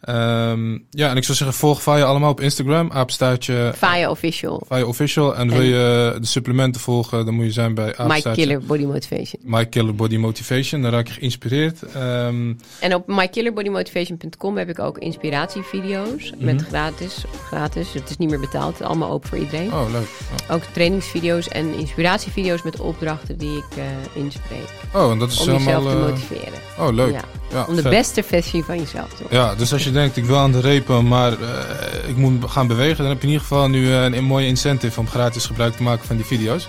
Ehm, 0.00 0.78
ja, 0.90 1.10
en 1.10 1.16
ik 1.16 1.24
zou 1.24 1.36
zeggen, 1.36 1.56
volg 1.56 1.82
Faya 1.82 2.04
allemaal 2.04 2.30
op 2.30 2.40
Instagram. 2.40 2.90
Apenstaartje 2.92 3.72
Faya 3.76 4.10
Official. 4.10 4.66
Official. 4.86 5.36
En 5.36 5.48
wil 5.50 5.62
je 5.62 6.16
de 6.20 6.26
supplementen 6.26 6.80
volgen, 6.80 7.24
dan 7.24 7.34
moet 7.34 7.44
je 7.44 7.52
zijn 7.52 7.74
bij 7.74 7.96
apenstaartje. 7.96 8.42
Killer 8.42 8.60
Body 8.66 8.84
Motivation. 8.84 9.42
My 9.44 9.66
Killer 9.66 9.94
Body 9.94 10.16
Motivation. 10.16 10.82
Daar 10.82 10.92
raak 10.92 11.06
je 11.06 11.12
geïnspireerd. 11.12 11.82
Ehm, 11.82 12.52
En 12.80 12.94
op 12.94 13.06
mykillerbodymotivation.com 13.06 14.56
heb 14.56 14.68
ik 14.68 14.78
ook 14.78 14.98
inspiratievideo's. 14.98 16.30
Mhm. 16.36 16.44
Met 16.44 16.62
gratis, 16.62 17.24
gratis. 17.46 17.92
Het 17.92 18.10
is 18.10 18.16
niet 18.16 18.30
meer 18.30 18.40
betaald. 18.40 18.82
Allemaal 18.82 19.10
open 19.10 19.28
voor 19.28 19.38
iedereen. 19.38 19.72
oh, 19.72 19.90
leuk. 19.92 20.08
Ook 20.50 20.62
trainingsvideo's 20.72 21.48
en 21.48 21.74
inspiratievideo's 21.74 22.62
met 22.62 22.80
opdrachten 22.80 23.38
die 23.38 23.56
ik 23.56 23.76
eh, 23.76 23.84
inspreek. 24.22 24.68
Oh, 24.94 25.04
oh 25.04 25.10
en 25.12 25.18
dat 25.18 25.30
is 25.30 25.38
Om 25.40 25.44
jezelf 25.46 25.64
helemaal... 25.64 25.92
te 25.92 25.98
eh, 25.98 26.08
motiveren. 26.08 26.58
oh, 26.78 26.92
leuk. 26.94 27.12
Ja. 27.12 27.39
Ja, 27.52 27.64
Om 27.68 27.76
de 27.76 27.82
vet. 27.82 27.90
beste 27.90 28.22
versie 28.22 28.64
van 28.64 28.78
jezelf 28.78 29.08
te 29.08 29.22
worden. 29.22 29.38
Ja, 29.38 29.54
dus 29.54 29.72
als 29.72 29.84
je 29.84 29.90
denkt, 29.90 30.16
ik 30.16 30.24
wil 30.24 30.36
aan 30.36 30.52
de 30.52 30.60
repen, 30.60 31.08
maar 31.08 31.32
eh, 31.32 32.08
ik 32.08 32.16
moet 32.16 32.50
gaan 32.50 32.66
bewegen, 32.66 32.96
dan 32.96 33.06
heb 33.06 33.16
je 33.16 33.26
in 33.26 33.32
ieder 33.32 33.46
geval 33.46 33.68
nu 33.68 33.92
eh, 33.92 34.04
een, 34.04 34.24
mooie 34.24 34.46
incentive 34.46 35.00
om 35.00 35.08
gratis 35.08 35.46
gebruik 35.46 35.76
te 35.76 35.82
maken 35.82 36.06
van 36.06 36.16
die 36.16 36.24
video's. 36.24 36.66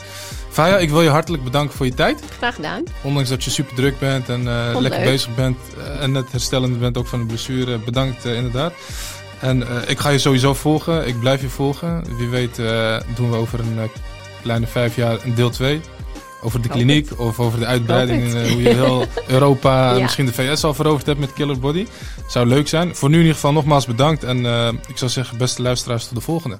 Faya, 0.49 0.77
ik 0.77 0.89
wil 0.89 1.01
je 1.01 1.09
hartelijk 1.09 1.43
bedanken 1.43 1.77
voor 1.77 1.85
je 1.85 1.93
tijd. 1.93 2.23
Graag 2.37 2.55
gedaan. 2.55 2.83
Ondanks 3.01 3.29
dat 3.29 3.43
je 3.43 3.49
super 3.49 3.75
druk 3.75 3.99
bent 3.99 4.29
en 4.29 4.39
eh, 4.47 4.79
lekker 4.79 4.99
leuk. 4.99 5.09
bezig 5.09 5.35
bent 5.35 5.57
en 5.99 6.11
net 6.11 6.31
herstellend 6.31 6.79
bent 6.79 6.97
ook 6.97 7.07
van 7.07 7.19
de 7.19 7.25
blessure. 7.25 7.77
Bedankt 7.77 8.25
inderdaad. 8.25 8.73
En 9.39 9.63
ik 9.87 9.99
ga 9.99 10.09
je 10.09 10.19
sowieso 10.19 10.53
volgen. 10.53 11.07
Ik 11.07 11.19
blijf 11.19 11.41
je 11.41 11.49
volgen. 11.49 12.03
Wie 12.17 12.27
weet 12.27 12.55
doen 13.15 13.29
we 13.29 13.35
over 13.35 13.59
een 13.59 13.89
kleine 14.41 14.67
vijf 14.67 14.95
jaar 14.95 15.17
een 15.23 15.35
deel 15.35 15.49
2. 15.49 15.81
Over 16.43 16.61
de 16.61 16.69
kliniek 16.69 17.19
of 17.19 17.39
over 17.39 17.59
de 17.59 17.65
uitbreiding. 17.65 18.33
Eh, 18.33 18.51
hoe 18.51 18.61
je 18.61 18.69
heel 18.69 19.05
Europa, 19.27 19.95
Ja. 19.95 20.01
misschien 20.01 20.25
de 20.25 20.33
VS 20.33 20.63
al 20.63 20.73
veroverd 20.73 21.05
hebt 21.05 21.19
met 21.19 21.33
Killer 21.33 21.59
Body. 21.59 21.85
Zou 22.27 22.45
leuk 22.45 22.67
zijn. 22.67 22.95
Voor 22.95 23.09
nu 23.09 23.15
in 23.15 23.21
ieder 23.21 23.35
geval 23.35 23.51
nogmaals 23.53 23.85
bedankt. 23.85 24.23
En 24.23 24.45
eh, 24.45 24.67
ik 24.87 24.97
zou 24.97 25.11
zeggen, 25.11 25.37
beste 25.37 25.61
luisteraars, 25.61 26.05
tot 26.05 26.15
de 26.15 26.21
volgende. 26.21 26.57